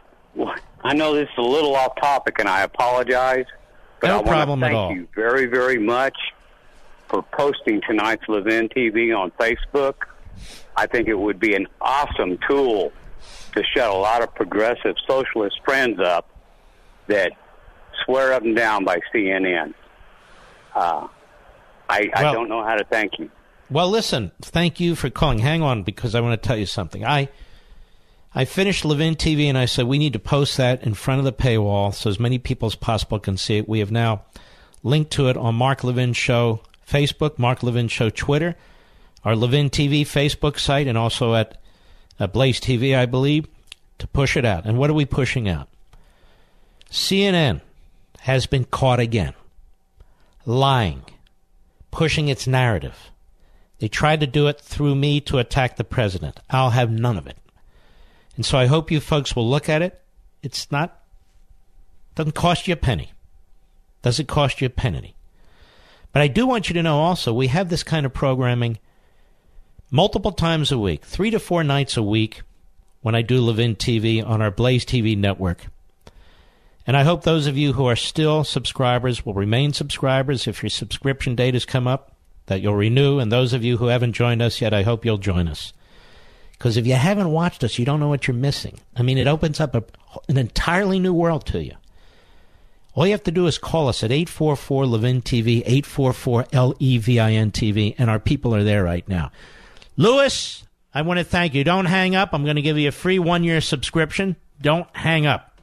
I 0.85 0.95
know 0.95 1.15
this 1.15 1.29
is 1.29 1.39
a 1.39 1.43
little 1.43 1.75
off 1.77 1.95
topic, 2.01 2.39
and 2.39 2.49
I 2.49 2.63
apologize. 2.63 3.47
But 4.01 4.09
no 4.09 4.21
I 4.21 4.23
problem 4.23 4.61
want 4.61 4.65
at 4.65 4.69
to 4.71 4.77
all. 4.77 4.89
thank 4.89 5.01
you 5.01 5.09
very, 5.15 5.47
very 5.47 5.79
much 5.79 6.17
for 7.09 7.23
posting 7.23 7.81
tonight's 7.83 8.27
Levin 8.29 8.69
TV 8.69 9.17
on 9.17 9.31
Facebook. 9.33 9.95
I 10.77 10.87
think 10.87 11.09
it 11.09 11.15
would 11.15 11.39
be 11.39 11.55
an 11.55 11.67
awesome 11.81 12.39
tool 12.49 12.93
to 13.55 13.63
shut 13.63 13.89
a 13.89 13.95
lot 13.95 14.23
of 14.23 14.35
progressive 14.35 14.97
socialist 15.07 15.61
friends 15.65 16.01
up 16.01 16.29
that 17.07 17.33
swear 18.05 18.33
up 18.33 18.43
and 18.43 18.57
down 18.57 18.85
by 18.85 18.99
CNN. 19.15 19.75
Uh, 20.75 21.07
I, 21.89 22.11
I 22.15 22.23
don't 22.33 22.49
know 22.49 22.65
how 22.65 22.75
to 22.75 22.85
thank 22.85 23.19
you. 23.19 23.31
Well, 23.71 23.89
listen, 23.91 24.33
thank 24.41 24.81
you 24.81 24.95
for 24.95 25.11
calling. 25.11 25.39
Hang 25.39 25.63
on, 25.63 25.83
because 25.83 26.15
I 26.15 26.21
want 26.21 26.41
to 26.43 26.47
tell 26.47 26.57
you 26.57 26.67
something. 26.67 27.05
I 27.05 27.29
I 28.35 28.47
finished 28.47 28.85
Levin 28.85 29.15
TV, 29.15 29.45
and 29.45 29.59
I 29.59 29.67
said 29.67 29.87
we 29.87 29.99
need 29.99 30.15
to 30.15 30.19
post 30.19 30.57
that 30.57 30.83
in 30.85 30.95
front 30.95 31.19
of 31.19 31.25
the 31.27 31.33
paywall 31.33 31.95
so 31.95 32.09
as 32.09 32.19
many 32.19 32.39
people 32.39 32.67
as 32.67 32.75
possible 32.75 33.19
can 33.19 33.37
see 33.37 33.59
it. 33.59 33.69
We 33.69 33.81
have 33.81 33.91
now 33.91 34.23
linked 34.83 35.11
to 35.13 35.29
it 35.29 35.37
on 35.37 35.55
Mark 35.55 35.85
Levin 35.85 36.15
Show 36.15 36.61
Facebook, 36.89 37.39
Mark 37.39 37.63
Levin 37.63 37.89
Show 37.89 38.09
Twitter, 38.09 38.57
our 39.23 39.37
Levin 39.37 39.69
TV 39.69 40.03
Facebook 40.03 40.59
site, 40.59 40.87
and 40.87 40.97
also 40.97 41.35
at 41.35 41.61
uh, 42.19 42.27
Blaze 42.27 42.59
TV, 42.59 42.97
I 42.97 43.05
believe, 43.05 43.47
to 43.99 44.07
push 44.07 44.37
it 44.37 44.47
out. 44.47 44.65
And 44.65 44.79
what 44.79 44.89
are 44.89 44.95
we 44.95 45.05
pushing 45.05 45.47
out? 45.49 45.69
CNN 46.91 47.61
has 48.21 48.47
been 48.47 48.65
caught 48.65 49.01
again 49.01 49.35
lying, 50.47 51.03
pushing 51.91 52.29
its 52.29 52.47
narrative. 52.47 53.11
They 53.79 53.89
tried 53.89 54.21
to 54.21 54.27
do 54.27 54.47
it 54.49 54.61
through 54.61 54.95
me 54.95 55.21
to 55.23 55.39
attack 55.39 55.77
the 55.77 55.85
president. 55.85 56.41
I'll 56.49 56.71
have 56.71 56.91
none 56.91 57.19
of 57.19 57.27
it. 57.27 57.37
And 58.37 58.47
so 58.47 58.59
I 58.59 58.67
hope 58.67 58.91
you 58.91 59.01
folks 59.01 59.37
will 59.37 59.49
look 59.49 59.69
at 59.69 59.83
it. 59.83 60.01
It's 60.43 60.71
not 60.71 60.99
doesn't 62.15 62.35
cost 62.35 62.69
you 62.69 62.75
a 62.75 62.77
penny. 62.77 63.13
Doesn't 64.03 64.29
cost 64.29 64.61
you 64.61 64.67
a 64.67 64.71
penny. 64.71 65.17
But 66.13 66.23
I 66.23 66.29
do 66.29 66.47
want 66.47 66.69
you 66.69 66.75
to 66.75 66.83
know 66.83 66.99
also 66.99 67.33
we 67.33 67.47
have 67.47 67.69
this 67.69 67.83
kind 67.83 68.05
of 68.05 68.13
programming 68.13 68.79
multiple 69.91 70.33
times 70.33 70.71
a 70.71 70.79
week, 70.79 71.05
three 71.05 71.31
to 71.31 71.39
four 71.39 71.65
nights 71.65 71.97
a 71.97 72.03
week 72.03 72.43
when 73.01 73.15
I 73.15 73.23
do 73.23 73.41
Levin 73.41 73.77
TV 73.77 74.25
on 74.25 74.43
our 74.43 74.51
Blaze 74.51 74.85
TV 74.85 75.17
network. 75.17 75.67
And 76.87 76.97
I 76.97 77.05
hope 77.05 77.23
those 77.23 77.47
of 77.47 77.57
you 77.57 77.75
who 77.75 77.87
are 77.87 77.97
still 77.97 78.45
subscribers 78.45 79.25
will 79.25 79.35
remain 79.35 79.73
subscribers 79.73 80.47
if 80.47 80.63
your 80.63 80.71
subscription 80.71 81.35
date 81.35 81.55
has 81.55 81.65
come 81.65 81.87
up, 81.87 82.17
that 82.47 82.61
you'll 82.61 82.75
renew. 82.75 83.19
And 83.19 83.31
those 83.31 83.53
of 83.53 83.65
you 83.65 83.77
who 83.77 83.87
haven't 83.87 84.15
joined 84.15 84.43
us 84.43 84.61
yet, 84.61 84.75
I 84.75 84.83
hope 84.83 85.05
you'll 85.05 85.19
join 85.19 85.49
us. 85.49 85.73
Because 86.63 86.77
if 86.77 86.87
you 86.87 86.95
haven't 86.95 87.33
watched 87.33 87.65
us, 87.65 87.77
you 87.77 87.85
don't 87.85 87.99
know 87.99 88.07
what 88.07 88.29
you're 88.29 88.37
missing. 88.37 88.79
I 88.95 89.03
mean, 89.03 89.19
it 89.19 89.27
opens 89.27 89.59
up 89.59 89.75
a, 89.75 89.83
an 90.29 90.39
entirely 90.39 91.01
new 91.01 91.13
world 91.13 91.45
to 91.47 91.61
you. 91.61 91.75
All 92.95 93.05
you 93.05 93.11
have 93.11 93.25
to 93.25 93.33
do 93.33 93.49
is 93.49 93.59
call 93.59 93.89
us 93.89 94.05
at 94.05 94.13
844 94.13 94.87
Levin 94.87 95.23
TV, 95.23 95.63
844 95.67 96.47
L 96.53 96.77
E 96.79 96.99
V 96.99 97.19
I 97.19 97.33
N 97.33 97.51
TV, 97.51 97.97
and 97.99 98.09
our 98.09 98.21
people 98.21 98.55
are 98.55 98.63
there 98.63 98.85
right 98.85 99.09
now. 99.09 99.33
Lewis, 99.97 100.63
I 100.95 101.03
want 101.03 101.19
to 101.19 101.25
thank 101.25 101.53
you. 101.53 101.65
Don't 101.65 101.87
hang 101.87 102.15
up. 102.15 102.33
I'm 102.33 102.45
going 102.45 102.55
to 102.55 102.63
give 102.63 102.79
you 102.79 102.91
a 102.91 102.93
free 102.93 103.19
one 103.19 103.43
year 103.43 103.61
subscription. 103.61 104.37
Don't 104.61 104.87
hang 104.95 105.27
up. 105.27 105.61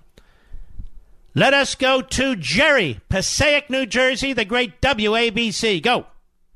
Let 1.34 1.54
us 1.54 1.76
go 1.76 2.02
to 2.02 2.36
Jerry, 2.36 3.00
Passaic, 3.08 3.70
New 3.70 3.86
Jersey, 3.86 4.34
the 4.34 4.44
great 4.44 4.82
WABC. 4.82 5.82
Go. 5.82 6.08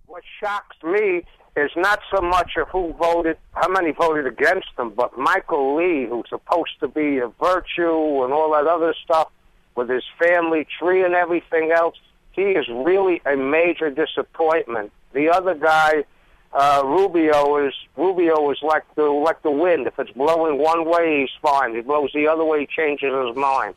What 0.05 0.23
shocks 0.41 0.75
me 0.83 1.23
is 1.55 1.71
not 1.75 1.99
so 2.13 2.21
much 2.21 2.51
of 2.57 2.67
who 2.69 2.93
voted, 2.93 3.37
how 3.53 3.67
many 3.67 3.91
voted 3.91 4.25
against 4.25 4.69
him, 4.77 4.89
but 4.89 5.17
Michael 5.17 5.75
Lee, 5.75 6.07
who's 6.07 6.27
supposed 6.29 6.79
to 6.79 6.87
be 6.87 7.19
a 7.19 7.27
virtue 7.39 8.23
and 8.23 8.33
all 8.33 8.51
that 8.53 8.65
other 8.65 8.93
stuff 9.03 9.29
with 9.75 9.89
his 9.89 10.03
family 10.19 10.67
tree 10.79 11.03
and 11.03 11.13
everything 11.13 11.71
else. 11.71 11.95
He 12.31 12.41
is 12.41 12.67
really 12.67 13.21
a 13.25 13.35
major 13.35 13.91
disappointment. 13.91 14.91
The 15.13 15.29
other 15.29 15.53
guy, 15.53 16.05
uh, 16.51 16.81
Rubio, 16.83 17.67
is 17.67 17.73
Rubio 17.95 18.49
is 18.49 18.57
like 18.63 18.83
the 18.95 19.03
like 19.03 19.43
the 19.43 19.51
wind. 19.51 19.85
If 19.85 19.99
it's 19.99 20.11
blowing 20.11 20.57
one 20.57 20.89
way, 20.89 21.21
he's 21.21 21.29
fine. 21.41 21.71
If 21.71 21.77
it 21.77 21.87
blows 21.87 22.11
the 22.13 22.27
other 22.27 22.43
way, 22.43 22.61
he 22.61 22.67
changes 22.67 23.13
his 23.13 23.35
mind. 23.35 23.75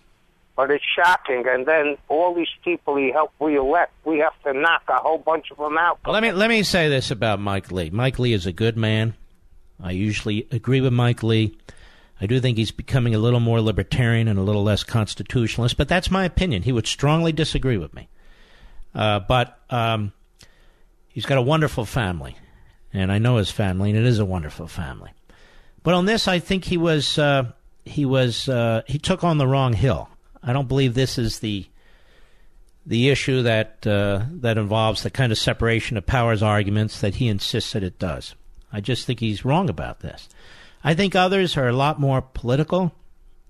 But 0.57 0.70
it's 0.70 0.85
shocking. 0.97 1.45
And 1.47 1.66
then 1.66 1.99
all 2.09 2.35
these 2.35 2.49
people 2.65 2.97
he 2.97 3.12
helped 3.12 3.35
reelect, 3.41 3.93
we 4.05 4.19
have 4.19 4.33
to 4.45 4.59
knock 4.59 4.85
a 4.89 4.97
whole 4.97 5.19
bunch 5.19 5.51
of 5.51 5.59
them 5.59 5.77
out. 5.77 5.99
Well, 6.05 6.15
let 6.15 6.23
me 6.23 6.33
let 6.33 6.49
me 6.49 6.62
say 6.62 6.89
this 6.89 7.11
about 7.11 7.41
Mike 7.41 7.70
Lee. 7.70 7.91
Mike 7.91 8.19
Lee 8.19 8.33
is 8.33 8.47
a 8.47 8.53
good 8.53 8.77
man. 8.77 9.15
I 9.83 9.91
usually 9.91 10.49
agree 10.51 10.81
with 10.81 10.93
Mike 10.93 11.23
Lee. 11.23 11.57
I 12.20 12.27
do 12.27 12.41
think 12.41 12.57
he's 12.57 12.70
becoming 12.70 13.15
a 13.15 13.19
little 13.19 13.41
more 13.41 13.61
libertarian 13.61 14.27
and 14.28 14.39
a 14.39 14.43
little 14.43 14.65
less 14.65 14.83
constitutionalist, 14.83 15.77
but 15.77 15.89
that's 15.89 16.11
my 16.11 16.24
opinion. 16.24 16.62
He 16.62 16.73
would 16.73 16.87
strongly 16.87 17.33
disagree 17.33 17.77
with 17.77 17.93
me. 17.93 18.09
Uh, 18.95 19.20
but 19.20 19.59
um, 19.69 20.12
he's 21.11 21.27
got 21.27 21.37
a 21.37 21.43
wonderful 21.43 21.85
family, 21.85 22.35
and 22.95 23.12
I 23.12 23.19
know 23.19 23.37
his 23.37 23.51
family, 23.51 23.91
and 23.91 23.99
it 23.99 24.07
is 24.07 24.19
a 24.19 24.24
wonderful 24.24 24.66
family. 24.66 25.11
But 25.83 25.93
on 25.93 26.07
this, 26.07 26.27
I 26.27 26.39
think 26.39 26.65
he 26.65 26.78
was 26.78 27.19
uh, 27.19 27.53
he 27.85 28.07
was 28.07 28.49
uh, 28.49 28.83
he 28.87 28.99
took 28.99 29.23
on 29.23 29.37
the 29.37 29.47
wrong 29.47 29.74
hill. 29.74 30.09
I 30.47 30.52
don't 30.52 30.68
believe 30.68 30.94
this 30.94 31.18
is 31.18 31.40
the 31.40 31.66
the 32.86 33.09
issue 33.09 33.43
that 33.43 33.85
uh, 33.86 34.24
that 34.31 34.56
involves 34.56 35.02
the 35.02 35.10
kind 35.10 35.32
of 35.32 35.39
separation 35.39 35.97
of 35.97 36.06
powers 36.06 36.43
arguments 36.43 37.01
that 37.01 37.16
he 37.16 37.28
insists 37.28 37.73
that 37.73 37.82
it 37.82 37.98
does. 37.98 38.35
I 38.73 38.81
just 38.81 39.06
think 39.06 39.20
he's 39.20 39.44
wrong 39.44 39.68
about 39.68 40.01
this. 40.01 40.28
I 40.85 40.94
think 40.94 41.14
others 41.14 41.56
are 41.56 41.68
a 41.68 41.73
lot 41.73 42.01
more 42.01 42.23
political 42.23 42.93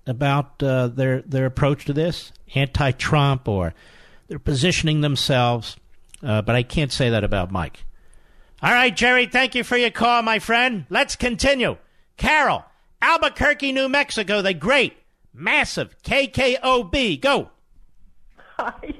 about 0.07 0.61
uh, 0.63 0.87
their 0.87 1.21
their 1.21 1.45
approach 1.45 1.85
to 1.85 1.93
this, 1.93 2.31
anti-Trump, 2.55 3.47
or 3.47 3.75
they're 4.27 4.39
positioning 4.39 5.01
themselves. 5.01 5.77
Uh, 6.23 6.41
but 6.41 6.55
I 6.55 6.63
can't 6.63 6.91
say 6.91 7.11
that 7.11 7.23
about 7.23 7.51
Mike. 7.51 7.85
All 8.63 8.71
right, 8.71 8.95
Jerry, 8.95 9.27
thank 9.27 9.53
you 9.53 9.63
for 9.63 9.77
your 9.77 9.91
call, 9.91 10.23
my 10.23 10.39
friend. 10.39 10.87
Let's 10.89 11.15
continue. 11.15 11.77
Carol, 12.17 12.65
Albuquerque, 13.03 13.71
New 13.71 13.87
Mexico, 13.87 14.41
the 14.41 14.55
great, 14.55 14.97
massive 15.37 15.95
KKOB. 16.03 17.21
Go. 17.21 17.49
Hi. 18.57 18.93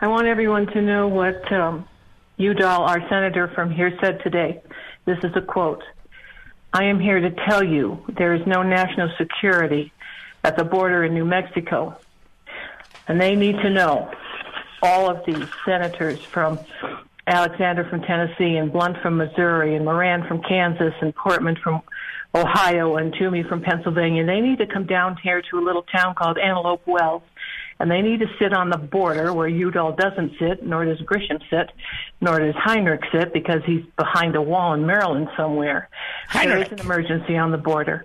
I 0.00 0.06
want 0.06 0.26
everyone 0.26 0.66
to 0.68 0.82
know 0.82 1.08
what 1.08 1.52
um, 1.52 1.88
Udall, 2.36 2.82
our 2.82 3.00
senator 3.08 3.48
from 3.54 3.70
here, 3.70 3.96
said 4.00 4.20
today. 4.22 4.60
This 5.04 5.18
is 5.22 5.32
a 5.34 5.40
quote. 5.40 5.82
I 6.72 6.84
am 6.84 6.98
here 6.98 7.20
to 7.20 7.30
tell 7.48 7.62
you 7.62 8.02
there 8.16 8.34
is 8.34 8.46
no 8.46 8.62
national 8.62 9.10
security 9.18 9.92
at 10.44 10.56
the 10.56 10.64
border 10.64 11.04
in 11.04 11.14
New 11.14 11.24
Mexico. 11.24 11.96
And 13.08 13.20
they 13.20 13.34
need 13.34 13.56
to 13.56 13.70
know, 13.70 14.10
all 14.82 15.08
of 15.08 15.24
these 15.24 15.46
senators 15.64 16.20
from 16.20 16.58
Alexander 17.26 17.84
from 17.84 18.02
Tennessee 18.02 18.56
and 18.56 18.72
Blunt 18.72 18.96
from 19.00 19.16
Missouri 19.16 19.76
and 19.76 19.84
Moran 19.84 20.26
from 20.26 20.42
Kansas 20.42 20.94
and 21.00 21.14
Portman 21.14 21.56
from 21.56 21.82
Ohio 22.34 22.96
and 22.96 23.14
Toomey 23.18 23.42
from 23.42 23.62
Pennsylvania, 23.62 24.24
they 24.24 24.40
need 24.40 24.58
to 24.58 24.66
come 24.66 24.86
down 24.86 25.16
here 25.22 25.42
to 25.50 25.58
a 25.58 25.62
little 25.62 25.82
town 25.82 26.14
called 26.14 26.38
Antelope 26.38 26.86
Wells 26.86 27.22
and 27.82 27.90
they 27.90 28.00
need 28.00 28.20
to 28.20 28.28
sit 28.38 28.52
on 28.52 28.70
the 28.70 28.78
border 28.78 29.32
where 29.32 29.48
Udall 29.48 29.92
doesn't 29.92 30.38
sit, 30.38 30.64
nor 30.64 30.84
does 30.84 31.00
Grisham 31.00 31.40
sit, 31.50 31.72
nor 32.20 32.38
does 32.38 32.54
Heinrich 32.56 33.02
sit 33.12 33.32
because 33.32 33.60
he's 33.66 33.82
behind 33.96 34.36
a 34.36 34.40
wall 34.40 34.72
in 34.74 34.86
Maryland 34.86 35.26
somewhere. 35.36 35.88
Heinrich. 36.28 36.68
There 36.68 36.78
is 36.78 36.80
an 36.80 36.86
emergency 36.86 37.36
on 37.36 37.50
the 37.50 37.58
border, 37.58 38.04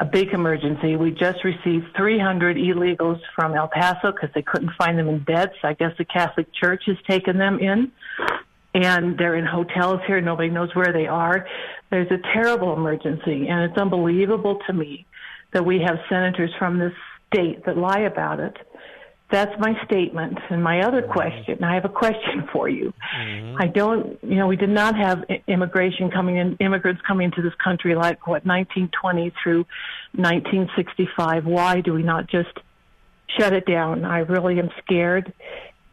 a 0.00 0.04
big 0.04 0.30
emergency. 0.30 0.96
We 0.96 1.12
just 1.12 1.44
received 1.44 1.86
300 1.96 2.56
illegals 2.56 3.20
from 3.36 3.54
El 3.54 3.68
Paso 3.68 4.10
because 4.10 4.30
they 4.34 4.42
couldn't 4.42 4.72
find 4.76 4.98
them 4.98 5.08
in 5.08 5.20
beds. 5.20 5.52
I 5.62 5.74
guess 5.74 5.92
the 5.98 6.04
Catholic 6.04 6.48
Church 6.52 6.82
has 6.86 6.96
taken 7.08 7.38
them 7.38 7.60
in. 7.60 7.92
And 8.74 9.18
they're 9.18 9.36
in 9.36 9.44
hotels 9.44 10.00
here. 10.06 10.20
Nobody 10.20 10.48
knows 10.48 10.74
where 10.74 10.92
they 10.92 11.06
are. 11.06 11.46
There's 11.92 12.10
a 12.10 12.16
terrible 12.32 12.72
emergency, 12.72 13.48
and 13.48 13.70
it's 13.70 13.76
unbelievable 13.76 14.58
to 14.66 14.72
me 14.72 15.04
that 15.52 15.66
we 15.66 15.78
have 15.86 15.98
senators 16.08 16.50
from 16.58 16.78
this 16.78 16.94
state 17.30 17.66
that 17.66 17.76
lie 17.76 18.00
about 18.00 18.40
it. 18.40 18.56
That's 19.30 19.52
my 19.60 19.74
statement. 19.84 20.38
And 20.48 20.64
my 20.64 20.80
other 20.80 21.02
mm-hmm. 21.02 21.12
question, 21.12 21.62
I 21.62 21.74
have 21.74 21.84
a 21.84 21.90
question 21.90 22.48
for 22.52 22.66
you. 22.66 22.94
Mm-hmm. 23.14 23.56
I 23.60 23.66
don't, 23.66 24.18
you 24.22 24.36
know, 24.36 24.46
we 24.46 24.56
did 24.56 24.70
not 24.70 24.96
have 24.96 25.22
immigration 25.46 26.10
coming 26.10 26.38
in, 26.38 26.56
immigrants 26.60 27.02
coming 27.06 27.26
into 27.26 27.42
this 27.42 27.54
country 27.62 27.94
like 27.94 28.26
what 28.26 28.46
1920 28.46 29.30
through 29.42 29.66
1965. 30.14 31.44
Why 31.44 31.82
do 31.82 31.92
we 31.92 32.02
not 32.02 32.26
just 32.26 32.58
shut 33.38 33.52
it 33.52 33.66
down? 33.66 34.06
I 34.06 34.20
really 34.20 34.58
am 34.58 34.70
scared. 34.82 35.30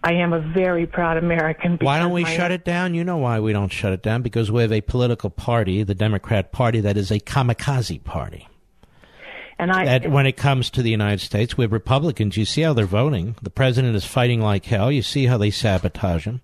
I 0.04 0.14
am 0.14 0.32
a 0.32 0.40
very 0.40 0.88
proud 0.88 1.18
American. 1.18 1.78
Why 1.82 2.00
don't 2.00 2.12
we 2.12 2.24
my- 2.24 2.36
shut 2.36 2.52
it 2.52 2.64
down? 2.64 2.94
You 2.94 3.04
know 3.04 3.18
why 3.18 3.40
we 3.40 3.52
don't 3.52 3.72
shut 3.72 3.92
it 3.92 4.02
down? 4.02 4.22
Because 4.22 4.52
we 4.52 4.62
have 4.62 4.72
a 4.72 4.82
political 4.82 5.30
party, 5.30 5.84
the 5.84 5.96
Democrat 5.96 6.52
Party, 6.52 6.80
that 6.82 6.96
is 6.96 7.12
a 7.12 7.20
kamikaze 7.20 8.04
party. 8.04 8.48
And 9.58 9.72
I, 9.74 9.84
that 9.84 10.10
when 10.10 10.26
it 10.26 10.38
comes 10.38 10.70
to 10.70 10.82
the 10.82 10.90
United 10.90 11.20
States, 11.20 11.58
we 11.58 11.66
have 11.66 11.74
Republicans. 11.74 12.38
You 12.38 12.46
see 12.46 12.62
how 12.62 12.72
they're 12.72 12.86
voting. 12.86 13.36
The 13.42 13.50
president 13.50 13.98
is 13.98 14.06
fighting 14.06 14.40
like 14.40 14.64
hell. 14.66 14.90
You 14.90 15.02
see 15.02 15.26
how 15.26 15.38
they 15.38 15.52
sabotage 15.52 16.24
him. 16.24 16.40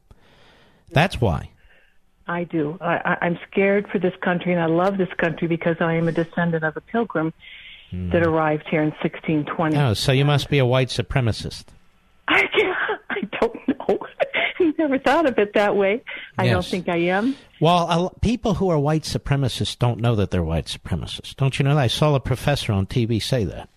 That's 0.91 1.21
why. 1.21 1.51
I 2.27 2.43
do. 2.43 2.77
I, 2.81 2.95
I, 2.95 3.17
I'm 3.21 3.39
scared 3.49 3.87
for 3.89 3.99
this 3.99 4.13
country, 4.21 4.51
and 4.51 4.61
I 4.61 4.65
love 4.65 4.97
this 4.97 5.13
country 5.17 5.47
because 5.47 5.77
I 5.79 5.93
am 5.93 6.09
a 6.09 6.11
descendant 6.11 6.65
of 6.65 6.75
a 6.75 6.81
pilgrim 6.81 7.31
that 7.91 8.23
hmm. 8.23 8.29
arrived 8.29 8.65
here 8.69 8.81
in 8.81 8.89
1620. 8.89 9.77
Oh, 9.77 9.93
so 9.93 10.11
you 10.11 10.25
must 10.25 10.49
be 10.49 10.57
a 10.57 10.65
white 10.65 10.89
supremacist. 10.89 11.65
I, 12.27 12.43
I 13.09 13.21
don't 13.39 13.67
know. 13.67 13.99
Never 14.77 14.99
thought 14.99 15.25
of 15.27 15.37
it 15.37 15.53
that 15.53 15.75
way. 15.75 16.01
I 16.37 16.47
don't 16.47 16.65
think 16.65 16.89
I 16.89 16.97
am. 16.97 17.35
Well, 17.59 18.13
people 18.21 18.55
who 18.55 18.69
are 18.69 18.79
white 18.79 19.03
supremacists 19.03 19.77
don't 19.77 19.99
know 19.99 20.15
that 20.15 20.31
they're 20.31 20.43
white 20.43 20.65
supremacists. 20.65 21.35
Don't 21.35 21.57
you 21.57 21.63
know 21.63 21.75
that? 21.75 21.81
I 21.81 21.87
saw 21.87 22.15
a 22.15 22.19
professor 22.19 22.73
on 22.73 22.85
TV 22.85 23.21
say 23.21 23.45
that. 23.45 23.69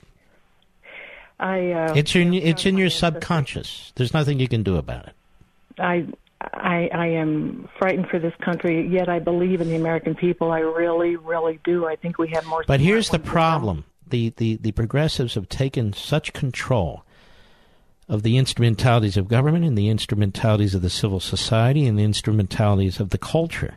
I. 1.39 1.71
Uh, 1.71 1.95
It's 1.95 2.15
in 2.17 2.35
it's 2.35 2.67
in 2.67 2.77
your 2.77 2.91
subconscious. 2.91 3.93
There's 3.95 4.13
nothing 4.13 4.41
you 4.41 4.49
can 4.49 4.63
do 4.63 4.77
about 4.77 5.07
it. 5.09 5.15
I. 5.79 6.07
I, 6.41 6.89
I 6.95 7.07
am 7.09 7.69
frightened 7.81 8.07
for 8.09 8.21
this 8.21 8.35
country, 8.37 8.87
yet 8.87 9.09
I 9.09 9.19
believe 9.19 9.61
in 9.61 9.69
the 9.69 9.75
American 9.75 10.15
people. 10.15 10.53
I 10.53 10.61
really, 10.61 11.17
really 11.17 11.59
do. 11.65 11.87
I 11.89 11.97
think 11.97 12.17
we 12.17 12.29
have 12.29 12.47
more. 12.47 12.63
But 12.65 12.79
here's 12.79 13.09
the 13.09 13.19
ones 13.19 13.23
than 13.23 13.23
them. 13.23 13.33
problem: 13.33 13.85
the, 14.07 14.33
the 14.37 14.55
the 14.57 14.71
progressives 14.71 15.35
have 15.35 15.49
taken 15.49 15.93
such 15.93 16.33
control 16.33 17.03
of 18.09 18.23
the 18.23 18.37
instrumentalities 18.37 19.17
of 19.17 19.29
government 19.29 19.65
and 19.65 19.77
the 19.77 19.89
instrumentalities 19.89 20.75
of 20.75 20.83
the 20.83 20.91
civil 20.91 21.21
society 21.21 21.87
and 21.87 21.99
the 21.99 22.05
instrumentalities 22.05 23.01
of 23.01 23.11
the 23.11 23.19
culture 23.19 23.77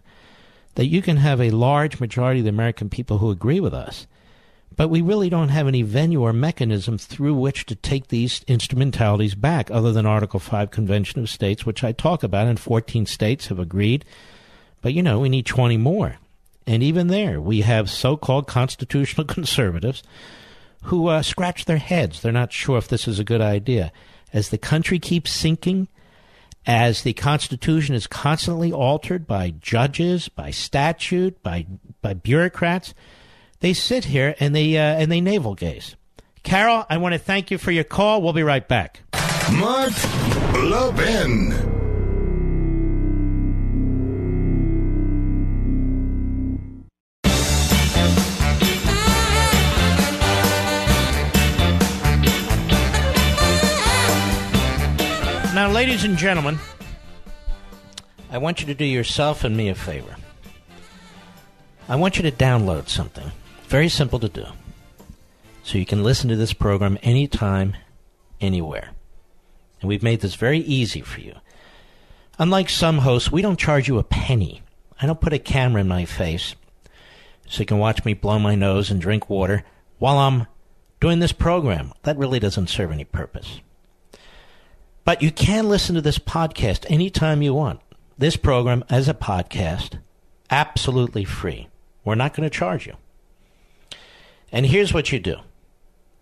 that 0.75 0.87
you 0.87 1.01
can 1.01 1.17
have 1.17 1.41
a 1.41 1.51
large 1.51 1.99
majority 1.99 2.39
of 2.39 2.45
the 2.45 2.49
American 2.49 2.89
people 2.89 3.17
who 3.17 3.29
agree 3.29 3.59
with 3.59 3.73
us, 3.73 4.07
but 4.75 4.87
we 4.87 5.01
really 5.01 5.29
don't 5.29 5.49
have 5.49 5.67
any 5.67 5.81
venue 5.81 6.21
or 6.21 6.31
mechanism 6.31 6.97
through 6.97 7.35
which 7.35 7.65
to 7.65 7.75
take 7.75 8.07
these 8.07 8.43
instrumentalities 8.47 9.35
back 9.35 9.69
other 9.69 9.91
than 9.91 10.05
Article 10.05 10.39
5 10.39 10.71
Convention 10.71 11.21
of 11.21 11.29
States, 11.29 11.65
which 11.65 11.83
I 11.83 11.91
talk 11.91 12.23
about, 12.23 12.47
and 12.47 12.59
14 12.59 13.05
states 13.05 13.47
have 13.47 13.59
agreed. 13.59 14.05
But, 14.81 14.93
you 14.93 15.03
know, 15.03 15.19
we 15.19 15.29
need 15.29 15.45
20 15.45 15.77
more. 15.77 16.15
And 16.65 16.81
even 16.81 17.07
there, 17.07 17.41
we 17.41 17.61
have 17.61 17.89
so 17.89 18.15
called 18.15 18.47
constitutional 18.47 19.27
conservatives 19.27 20.03
who 20.83 21.07
uh, 21.07 21.21
scratch 21.21 21.65
their 21.65 21.77
heads. 21.77 22.21
They're 22.21 22.31
not 22.31 22.53
sure 22.53 22.77
if 22.77 22.87
this 22.87 23.07
is 23.07 23.19
a 23.19 23.25
good 23.25 23.41
idea. 23.41 23.91
As 24.33 24.49
the 24.49 24.57
country 24.57 24.99
keeps 24.99 25.31
sinking, 25.31 25.87
as 26.65 27.03
the 27.03 27.13
Constitution 27.13 27.95
is 27.95 28.07
constantly 28.07 28.71
altered 28.71 29.27
by 29.27 29.51
judges, 29.59 30.29
by 30.29 30.51
statute, 30.51 31.41
by 31.43 31.65
by 32.01 32.13
bureaucrats, 32.13 32.93
they 33.59 33.73
sit 33.73 34.05
here 34.05 34.35
and 34.39 34.55
they 34.55 34.77
uh, 34.77 34.81
and 34.81 35.11
they 35.11 35.21
navel 35.21 35.55
gaze. 35.55 35.95
Carol, 36.43 36.85
I 36.89 36.97
want 36.97 37.13
to 37.13 37.19
thank 37.19 37.51
you 37.51 37.57
for 37.57 37.71
your 37.71 37.83
call. 37.83 38.21
We'll 38.21 38.33
be 38.33 38.43
right 38.43 38.67
back. 38.67 39.01
Mark 39.51 39.93
Levin. 40.53 41.80
Ladies 55.81 56.03
and 56.03 56.15
gentlemen, 56.15 56.59
I 58.29 58.37
want 58.37 58.61
you 58.61 58.67
to 58.67 58.75
do 58.75 58.85
yourself 58.85 59.43
and 59.43 59.57
me 59.57 59.67
a 59.67 59.73
favor. 59.73 60.15
I 61.89 61.95
want 61.95 62.17
you 62.17 62.21
to 62.21 62.31
download 62.31 62.87
something. 62.87 63.31
Very 63.63 63.89
simple 63.89 64.19
to 64.19 64.29
do. 64.29 64.45
So 65.63 65.79
you 65.79 65.87
can 65.87 66.03
listen 66.03 66.29
to 66.29 66.35
this 66.35 66.53
program 66.53 66.99
anytime, 67.01 67.75
anywhere. 68.39 68.91
And 69.81 69.89
we've 69.89 70.03
made 70.03 70.21
this 70.21 70.35
very 70.35 70.59
easy 70.59 71.01
for 71.01 71.19
you. 71.19 71.33
Unlike 72.37 72.69
some 72.69 72.99
hosts, 72.99 73.31
we 73.31 73.41
don't 73.41 73.57
charge 73.57 73.87
you 73.87 73.97
a 73.97 74.03
penny. 74.03 74.61
I 75.01 75.07
don't 75.07 75.19
put 75.19 75.33
a 75.33 75.39
camera 75.39 75.81
in 75.81 75.87
my 75.87 76.05
face 76.05 76.53
so 77.47 77.61
you 77.61 77.65
can 77.65 77.79
watch 77.79 78.05
me 78.05 78.13
blow 78.13 78.37
my 78.37 78.53
nose 78.53 78.91
and 78.91 79.01
drink 79.01 79.31
water 79.31 79.63
while 79.97 80.19
I'm 80.19 80.45
doing 80.99 81.17
this 81.17 81.33
program. 81.33 81.91
That 82.03 82.19
really 82.19 82.39
doesn't 82.39 82.69
serve 82.69 82.91
any 82.91 83.03
purpose. 83.03 83.61
But 85.03 85.21
you 85.21 85.31
can 85.31 85.67
listen 85.67 85.95
to 85.95 86.01
this 86.01 86.19
podcast 86.19 86.85
anytime 86.89 87.41
you 87.41 87.53
want. 87.53 87.79
This 88.17 88.35
program 88.37 88.83
as 88.89 89.07
a 89.07 89.15
podcast, 89.15 89.99
absolutely 90.49 91.25
free. 91.25 91.69
We're 92.05 92.15
not 92.15 92.35
going 92.35 92.47
to 92.47 92.55
charge 92.55 92.85
you. 92.85 92.95
And 94.51 94.65
here's 94.65 94.93
what 94.93 95.11
you 95.11 95.19
do 95.19 95.37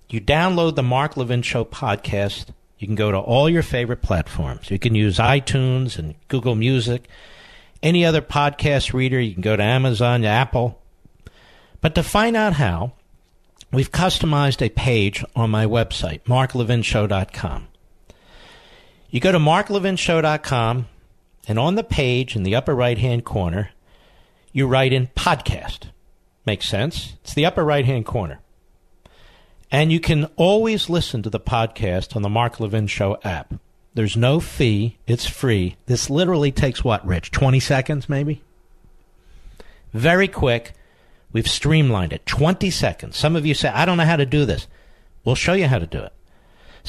you 0.09 0.21
download 0.21 0.75
the 0.75 0.83
Mark 0.83 1.17
Levin 1.17 1.41
Show 1.41 1.65
podcast. 1.65 2.47
You 2.77 2.87
can 2.87 2.95
go 2.95 3.11
to 3.11 3.17
all 3.17 3.49
your 3.49 3.63
favorite 3.63 4.01
platforms. 4.01 4.71
You 4.71 4.79
can 4.79 4.95
use 4.95 5.17
iTunes 5.17 5.99
and 5.99 6.15
Google 6.29 6.55
Music, 6.55 7.07
any 7.83 8.05
other 8.05 8.21
podcast 8.21 8.93
reader. 8.93 9.19
You 9.19 9.33
can 9.33 9.41
go 9.41 9.57
to 9.57 9.63
Amazon, 9.63 10.23
Apple. 10.23 10.81
But 11.81 11.95
to 11.95 12.03
find 12.03 12.37
out 12.37 12.53
how, 12.53 12.93
we've 13.71 13.91
customized 13.91 14.65
a 14.65 14.69
page 14.69 15.23
on 15.35 15.51
my 15.51 15.65
website, 15.65 16.21
marklevinshow.com. 16.23 17.68
You 19.11 19.19
go 19.19 19.31
to 19.31 19.39
marklevinshow.com, 19.39 20.87
and 21.47 21.59
on 21.59 21.75
the 21.75 21.83
page 21.83 22.35
in 22.35 22.43
the 22.43 22.55
upper 22.55 22.75
right 22.75 22.97
hand 22.97 23.25
corner, 23.25 23.71
you 24.51 24.67
write 24.67 24.93
in 24.93 25.07
podcast. 25.07 25.89
Makes 26.45 26.69
sense? 26.69 27.13
It's 27.23 27.33
the 27.33 27.45
upper 27.45 27.63
right 27.63 27.85
hand 27.85 28.05
corner. 28.05 28.39
And 29.71 29.91
you 29.91 29.99
can 29.99 30.25
always 30.35 30.89
listen 30.89 31.23
to 31.23 31.29
the 31.29 31.39
podcast 31.39 32.15
on 32.15 32.21
the 32.21 32.29
Mark 32.29 32.59
Levin 32.59 32.85
Show 32.85 33.17
app. 33.23 33.55
There's 33.95 34.15
no 34.15 34.39
fee, 34.39 34.97
it's 35.07 35.25
free. 35.25 35.75
This 35.87 36.09
literally 36.09 36.51
takes 36.51 36.83
what, 36.83 37.05
Rich? 37.05 37.31
20 37.31 37.59
seconds, 37.59 38.09
maybe? 38.09 38.43
Very 39.91 40.27
quick. 40.27 40.73
We've 41.33 41.47
streamlined 41.47 42.13
it. 42.13 42.25
20 42.27 42.69
seconds. 42.69 43.17
Some 43.17 43.35
of 43.35 43.45
you 43.45 43.55
say, 43.55 43.69
I 43.69 43.85
don't 43.85 43.97
know 43.97 44.05
how 44.05 44.15
to 44.17 44.25
do 44.25 44.45
this. 44.45 44.67
We'll 45.23 45.35
show 45.35 45.53
you 45.53 45.67
how 45.67 45.79
to 45.79 45.87
do 45.87 45.99
it. 45.99 46.13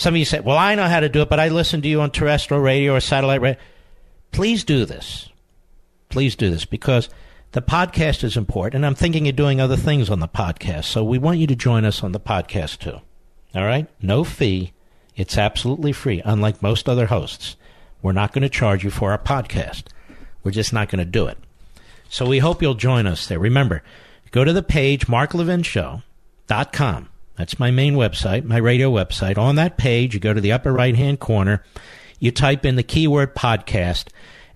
Some 0.01 0.15
of 0.15 0.19
you 0.19 0.25
say, 0.25 0.41
Well, 0.41 0.57
I 0.57 0.77
know 0.77 0.89
how 0.89 1.01
to 1.01 1.11
do 1.11 1.21
it, 1.21 1.29
but 1.29 1.39
I 1.39 1.49
listen 1.49 1.83
to 1.83 1.89
you 1.89 2.01
on 2.01 2.11
terrestrial 2.11 2.63
radio 2.63 2.95
or 2.95 3.01
satellite 3.01 3.43
radio. 3.43 3.61
Please 4.33 4.65
do 4.65 4.87
this. 4.87 5.29
Please 6.09 6.35
do 6.35 6.49
this 6.49 6.65
because 6.65 7.11
the 7.53 7.61
podcast 7.61 8.25
is 8.25 8.35
important, 8.35 8.77
and 8.77 8.87
I'm 8.87 8.95
thinking 8.95 9.29
of 9.29 9.37
doing 9.37 9.61
other 9.61 9.77
things 9.77 10.09
on 10.09 10.21
the 10.21 10.27
podcast. 10.27 10.85
So 10.85 11.05
we 11.05 11.19
want 11.19 11.39
you 11.39 11.47
to 11.49 11.55
join 11.55 11.85
us 11.85 12.03
on 12.03 12.13
the 12.13 12.19
podcast 12.19 12.79
too. 12.79 12.99
All 13.55 13.67
right? 13.67 13.89
No 14.01 14.25
fee. 14.25 14.73
It's 15.17 15.37
absolutely 15.37 15.93
free, 15.93 16.23
unlike 16.25 16.63
most 16.63 16.89
other 16.89 17.09
hosts. 17.09 17.57
We're 18.01 18.13
not 18.13 18.33
going 18.33 18.41
to 18.41 18.49
charge 18.49 18.83
you 18.83 18.89
for 18.89 19.11
our 19.11 19.19
podcast. 19.19 19.89
We're 20.43 20.53
just 20.53 20.73
not 20.73 20.89
going 20.89 21.05
to 21.05 21.07
do 21.11 21.27
it. 21.27 21.37
So 22.09 22.25
we 22.25 22.39
hope 22.39 22.63
you'll 22.63 22.73
join 22.73 23.07
us 23.07 23.27
there. 23.27 23.39
Remember, 23.39 23.83
go 24.31 24.45
to 24.45 24.55
the 24.55 24.63
page 24.63 25.09
marklevinshow.com. 25.09 27.09
That's 27.41 27.59
my 27.59 27.71
main 27.71 27.95
website, 27.95 28.45
my 28.45 28.59
radio 28.59 28.93
website. 28.93 29.39
On 29.39 29.57
that 29.57 29.79
page, 29.79 30.13
you 30.13 30.21
go 30.21 30.35
to 30.35 30.43
the 30.43 30.53
upper 30.53 30.75
right 30.75 30.95
hand 30.95 31.21
corner, 31.21 31.65
you 32.19 32.31
type 32.31 32.67
in 32.67 32.77
the 32.77 32.83
keyword 32.83 33.35
podcast, 33.35 34.09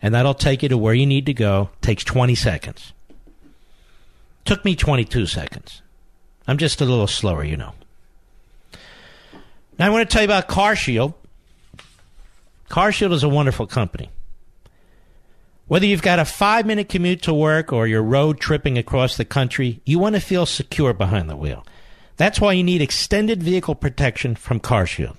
and 0.02 0.15
that'll 0.15 0.35
take 0.35 0.62
you 0.62 0.69
to 0.69 0.77
where 0.77 0.93
you 0.93 1.06
need 1.06 1.24
to 1.24 1.32
go. 1.32 1.70
It 1.73 1.82
Takes 1.82 2.05
20 2.05 2.35
seconds. 2.35 2.93
Took 4.44 4.66
me 4.66 4.77
22 4.77 5.24
seconds. 5.24 5.81
I'm 6.47 6.59
just 6.59 6.82
a 6.82 6.85
little 6.85 7.06
slower, 7.06 7.43
you 7.43 7.56
know. 7.56 7.73
Now 9.78 9.86
I 9.86 9.89
want 9.89 10.06
to 10.06 10.12
tell 10.12 10.20
you 10.20 10.28
about 10.28 10.47
CarShield. 10.47 11.15
CarShield 12.69 13.15
is 13.15 13.23
a 13.23 13.31
wonderful 13.31 13.66
company. 13.66 14.11
Whether 15.69 15.86
you've 15.86 16.02
got 16.02 16.19
a 16.19 16.27
five 16.27 16.66
minute 16.66 16.90
commute 16.90 17.23
to 17.23 17.32
work 17.32 17.73
or 17.73 17.86
you're 17.86 18.02
road 18.02 18.40
tripping 18.40 18.77
across 18.77 19.16
the 19.16 19.24
country, 19.24 19.81
you 19.86 19.98
want 19.98 20.16
to 20.16 20.20
feel 20.20 20.44
secure 20.44 20.93
behind 20.93 21.31
the 21.31 21.36
wheel. 21.36 21.65
That's 22.16 22.41
why 22.41 22.53
you 22.53 22.62
need 22.62 22.82
extended 22.82 23.43
vehicle 23.43 23.74
protection 23.74 24.35
from 24.35 24.61
CarShield. 24.61 25.16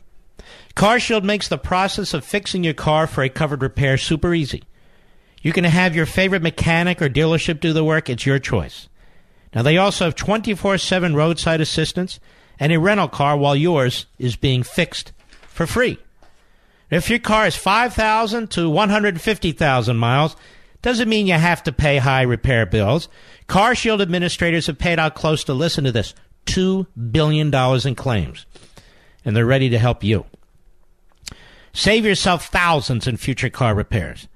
CarShield 0.75 1.23
makes 1.23 1.47
the 1.47 1.57
process 1.57 2.13
of 2.13 2.25
fixing 2.25 2.63
your 2.63 2.73
car 2.73 3.07
for 3.07 3.23
a 3.23 3.29
covered 3.29 3.61
repair 3.61 3.97
super 3.97 4.33
easy. 4.33 4.63
You 5.41 5.53
can 5.53 5.63
have 5.63 5.95
your 5.95 6.05
favorite 6.05 6.41
mechanic 6.41 7.01
or 7.01 7.09
dealership 7.09 7.59
do 7.59 7.71
the 7.71 7.83
work, 7.83 8.09
it's 8.09 8.25
your 8.25 8.39
choice. 8.39 8.89
Now, 9.53 9.61
they 9.61 9.77
also 9.77 10.05
have 10.05 10.15
24 10.15 10.77
7 10.77 11.15
roadside 11.15 11.61
assistance 11.61 12.19
and 12.59 12.73
a 12.73 12.79
rental 12.79 13.07
car 13.07 13.37
while 13.37 13.55
yours 13.55 14.05
is 14.17 14.35
being 14.35 14.63
fixed 14.63 15.11
for 15.47 15.65
free. 15.65 15.97
If 16.89 17.09
your 17.09 17.19
car 17.19 17.47
is 17.47 17.55
5,000 17.55 18.51
to 18.51 18.69
150,000 18.69 19.97
miles, 19.97 20.35
doesn't 20.81 21.09
mean 21.09 21.25
you 21.25 21.33
have 21.33 21.63
to 21.63 21.71
pay 21.71 21.97
high 21.97 22.21
repair 22.21 22.65
bills. 22.65 23.07
CarShield 23.47 24.01
administrators 24.01 24.67
have 24.67 24.77
paid 24.77 24.99
out 24.99 25.15
close 25.15 25.43
to, 25.45 25.53
listen 25.53 25.83
to 25.85 25.91
this, 25.91 26.13
$2 26.45 26.87
billion 27.11 27.53
in 27.53 27.95
claims. 27.95 28.45
And 29.23 29.35
they're 29.35 29.45
ready 29.45 29.69
to 29.69 29.79
help 29.79 30.03
you. 30.03 30.25
Save 31.73 32.05
yourself 32.05 32.47
thousands 32.47 33.07
in 33.07 33.17
future 33.17 33.49
car 33.49 33.75
repairs. 33.75 34.27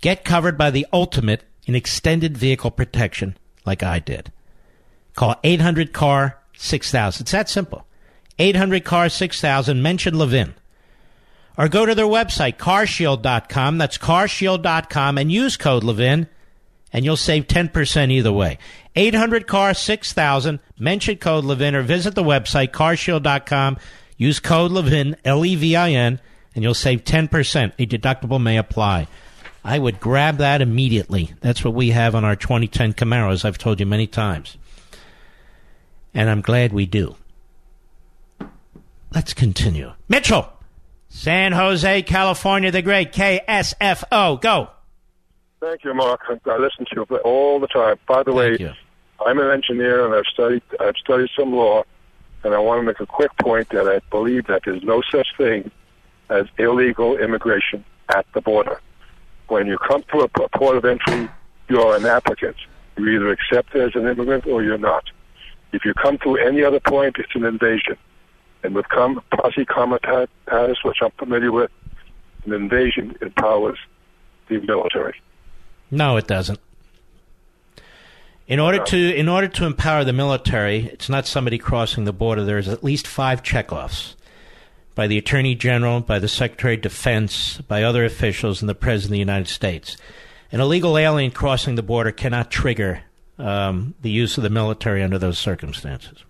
Get 0.00 0.24
covered 0.24 0.58
by 0.58 0.70
the 0.70 0.86
ultimate 0.92 1.44
in 1.66 1.74
extended 1.74 2.36
vehicle 2.36 2.70
protection 2.70 3.36
like 3.64 3.82
I 3.82 3.98
did. 3.98 4.32
Call 5.14 5.36
800 5.44 5.92
CAR 5.92 6.38
6000. 6.56 7.22
It's 7.22 7.32
that 7.32 7.48
simple. 7.48 7.86
800 8.38 8.84
CAR 8.84 9.08
6000. 9.08 9.82
Mention 9.82 10.18
Levin. 10.18 10.54
Or 11.58 11.68
go 11.68 11.84
to 11.84 11.94
their 11.94 12.06
website, 12.06 12.56
carshield.com. 12.56 13.78
That's 13.78 13.98
carshield.com 13.98 15.18
and 15.18 15.30
use 15.30 15.56
code 15.56 15.84
Levin 15.84 16.26
and 16.92 17.04
you'll 17.04 17.16
save 17.16 17.46
10% 17.46 18.10
either 18.10 18.32
way. 18.32 18.58
800 18.96 19.46
CAR 19.46 19.74
6000. 19.74 20.60
Mention 20.78 21.16
code 21.16 21.44
Levin 21.44 21.74
or 21.74 21.82
visit 21.82 22.14
the 22.14 22.24
website, 22.24 22.70
carshield.com. 22.70 23.78
Use 24.16 24.40
code 24.40 24.72
Levin, 24.72 25.16
L 25.24 25.44
E 25.44 25.56
V 25.56 25.76
I 25.76 25.90
N, 25.90 26.20
and 26.54 26.62
you'll 26.62 26.74
save 26.74 27.04
10%. 27.04 27.72
A 27.78 27.86
deductible 27.86 28.42
may 28.42 28.58
apply. 28.58 29.06
I 29.64 29.78
would 29.78 30.00
grab 30.00 30.38
that 30.38 30.62
immediately. 30.62 31.32
That's 31.40 31.64
what 31.64 31.74
we 31.74 31.90
have 31.90 32.14
on 32.14 32.24
our 32.24 32.36
2010 32.36 32.94
Camaros, 32.94 33.44
I've 33.44 33.58
told 33.58 33.78
you 33.78 33.86
many 33.86 34.06
times. 34.06 34.56
And 36.14 36.28
I'm 36.28 36.40
glad 36.40 36.72
we 36.72 36.86
do. 36.86 37.16
Let's 39.12 39.34
continue. 39.34 39.92
Mitchell! 40.08 40.50
San 41.08 41.52
Jose, 41.52 42.02
California, 42.02 42.70
the 42.70 42.82
great 42.82 43.12
KSFO. 43.12 44.40
Go! 44.40 44.70
Thank 45.60 45.84
you, 45.84 45.92
Mark. 45.92 46.22
I 46.28 46.56
listen 46.56 46.86
to 46.86 47.06
you 47.10 47.16
all 47.18 47.60
the 47.60 47.66
time. 47.66 47.96
By 48.08 48.22
the 48.22 48.32
way, 48.32 48.56
I'm 49.26 49.38
an 49.38 49.50
engineer 49.50 50.06
and 50.06 50.14
I've 50.14 50.24
studied 50.32 50.62
I've 50.80 50.96
studied 50.96 51.28
some 51.38 51.52
law, 51.52 51.84
and 52.44 52.54
I 52.54 52.58
want 52.58 52.80
to 52.80 52.82
make 52.82 52.98
a 53.00 53.06
quick 53.06 53.30
point 53.38 53.68
that 53.70 53.86
I 53.86 54.00
believe 54.10 54.46
that 54.46 54.62
there's 54.64 54.82
no 54.82 55.02
such 55.12 55.28
thing 55.36 55.70
as 56.30 56.46
illegal 56.58 57.18
immigration 57.18 57.84
at 58.08 58.24
the 58.32 58.40
border. 58.40 58.80
When 59.48 59.66
you 59.66 59.76
come 59.76 60.02
to 60.12 60.20
a 60.20 60.28
port 60.28 60.76
of 60.76 60.84
entry, 60.86 61.28
you're 61.68 61.94
an 61.94 62.06
applicant. 62.06 62.56
You're 62.96 63.10
either 63.16 63.30
accepted 63.30 63.82
as 63.82 64.00
an 64.00 64.08
immigrant 64.08 64.46
or 64.46 64.62
you're 64.62 64.78
not. 64.78 65.04
If 65.72 65.84
you 65.84 65.92
come 65.92 66.16
to 66.18 66.36
any 66.36 66.64
other 66.64 66.80
point, 66.80 67.16
it's 67.18 67.34
an 67.34 67.44
invasion. 67.44 67.96
And 68.62 68.74
with 68.74 68.88
com- 68.88 69.22
posse 69.34 69.64
comitatus, 69.66 70.84
which 70.84 70.98
I'm 71.02 71.10
familiar 71.18 71.52
with, 71.52 71.70
an 72.46 72.52
invasion 72.52 73.16
empowers 73.20 73.78
the 74.48 74.60
military. 74.60 75.20
No, 75.90 76.16
it 76.16 76.26
doesn't. 76.26 76.60
In 78.46 78.58
order 78.58 78.82
to 78.84 79.14
in 79.14 79.28
order 79.28 79.46
to 79.46 79.64
empower 79.64 80.02
the 80.02 80.12
military, 80.12 80.86
it's 80.86 81.08
not 81.08 81.26
somebody 81.26 81.56
crossing 81.56 82.04
the 82.04 82.12
border. 82.12 82.44
There's 82.44 82.68
at 82.68 82.82
least 82.82 83.06
five 83.06 83.42
checkoffs 83.44 84.14
by 84.96 85.06
the 85.06 85.18
Attorney 85.18 85.54
General, 85.54 86.00
by 86.00 86.18
the 86.18 86.28
Secretary 86.28 86.74
of 86.74 86.80
Defense, 86.80 87.60
by 87.62 87.84
other 87.84 88.04
officials, 88.04 88.60
and 88.60 88.68
the 88.68 88.74
President 88.74 89.10
of 89.10 89.12
the 89.12 89.18
United 89.18 89.48
States. 89.48 89.96
An 90.50 90.60
illegal 90.60 90.98
alien 90.98 91.30
crossing 91.30 91.76
the 91.76 91.82
border 91.82 92.10
cannot 92.10 92.50
trigger 92.50 93.02
um, 93.38 93.94
the 94.02 94.10
use 94.10 94.36
of 94.36 94.42
the 94.42 94.50
military 94.50 95.02
under 95.02 95.18
those 95.18 95.38
circumstances. 95.38 96.24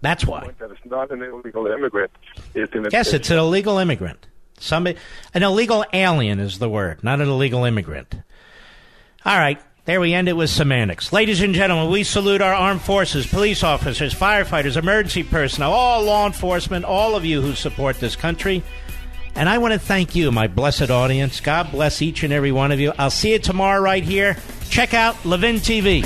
That's 0.00 0.24
why. 0.24 0.50
That 0.58 0.70
it's 0.70 0.80
not 0.84 1.10
an 1.10 1.22
illegal 1.22 1.66
immigrant. 1.66 2.12
It's 2.54 2.72
an 2.74 2.86
Yes, 2.92 3.12
it's 3.12 3.30
an 3.30 3.38
illegal 3.38 3.78
immigrant. 3.78 4.26
Somebody, 4.58 4.98
an 5.34 5.42
illegal 5.42 5.84
alien 5.92 6.40
is 6.40 6.58
the 6.58 6.68
word, 6.68 7.02
not 7.02 7.20
an 7.20 7.28
illegal 7.28 7.64
immigrant. 7.64 8.14
All 9.24 9.38
right, 9.38 9.60
there 9.84 10.00
we 10.00 10.14
end 10.14 10.28
it 10.28 10.36
with 10.36 10.50
semantics. 10.50 11.12
Ladies 11.12 11.40
and 11.40 11.54
gentlemen, 11.54 11.90
we 11.90 12.04
salute 12.04 12.42
our 12.42 12.52
armed 12.52 12.82
forces, 12.82 13.26
police 13.26 13.62
officers, 13.62 14.14
firefighters, 14.14 14.76
emergency 14.76 15.22
personnel, 15.22 15.72
all 15.72 16.02
law 16.02 16.26
enforcement, 16.26 16.84
all 16.84 17.16
of 17.16 17.24
you 17.24 17.40
who 17.40 17.54
support 17.54 17.98
this 17.98 18.14
country. 18.16 18.62
And 19.34 19.48
I 19.48 19.58
want 19.58 19.72
to 19.72 19.78
thank 19.78 20.14
you, 20.14 20.32
my 20.32 20.46
blessed 20.46 20.90
audience. 20.90 21.40
God 21.40 21.70
bless 21.70 22.02
each 22.02 22.22
and 22.22 22.32
every 22.32 22.52
one 22.52 22.72
of 22.72 22.80
you. 22.80 22.92
I'll 22.98 23.10
see 23.10 23.32
you 23.32 23.38
tomorrow 23.38 23.80
right 23.80 24.02
here. 24.02 24.36
Check 24.68 24.94
out 24.94 25.24
Levin 25.24 25.56
TV. 25.56 26.04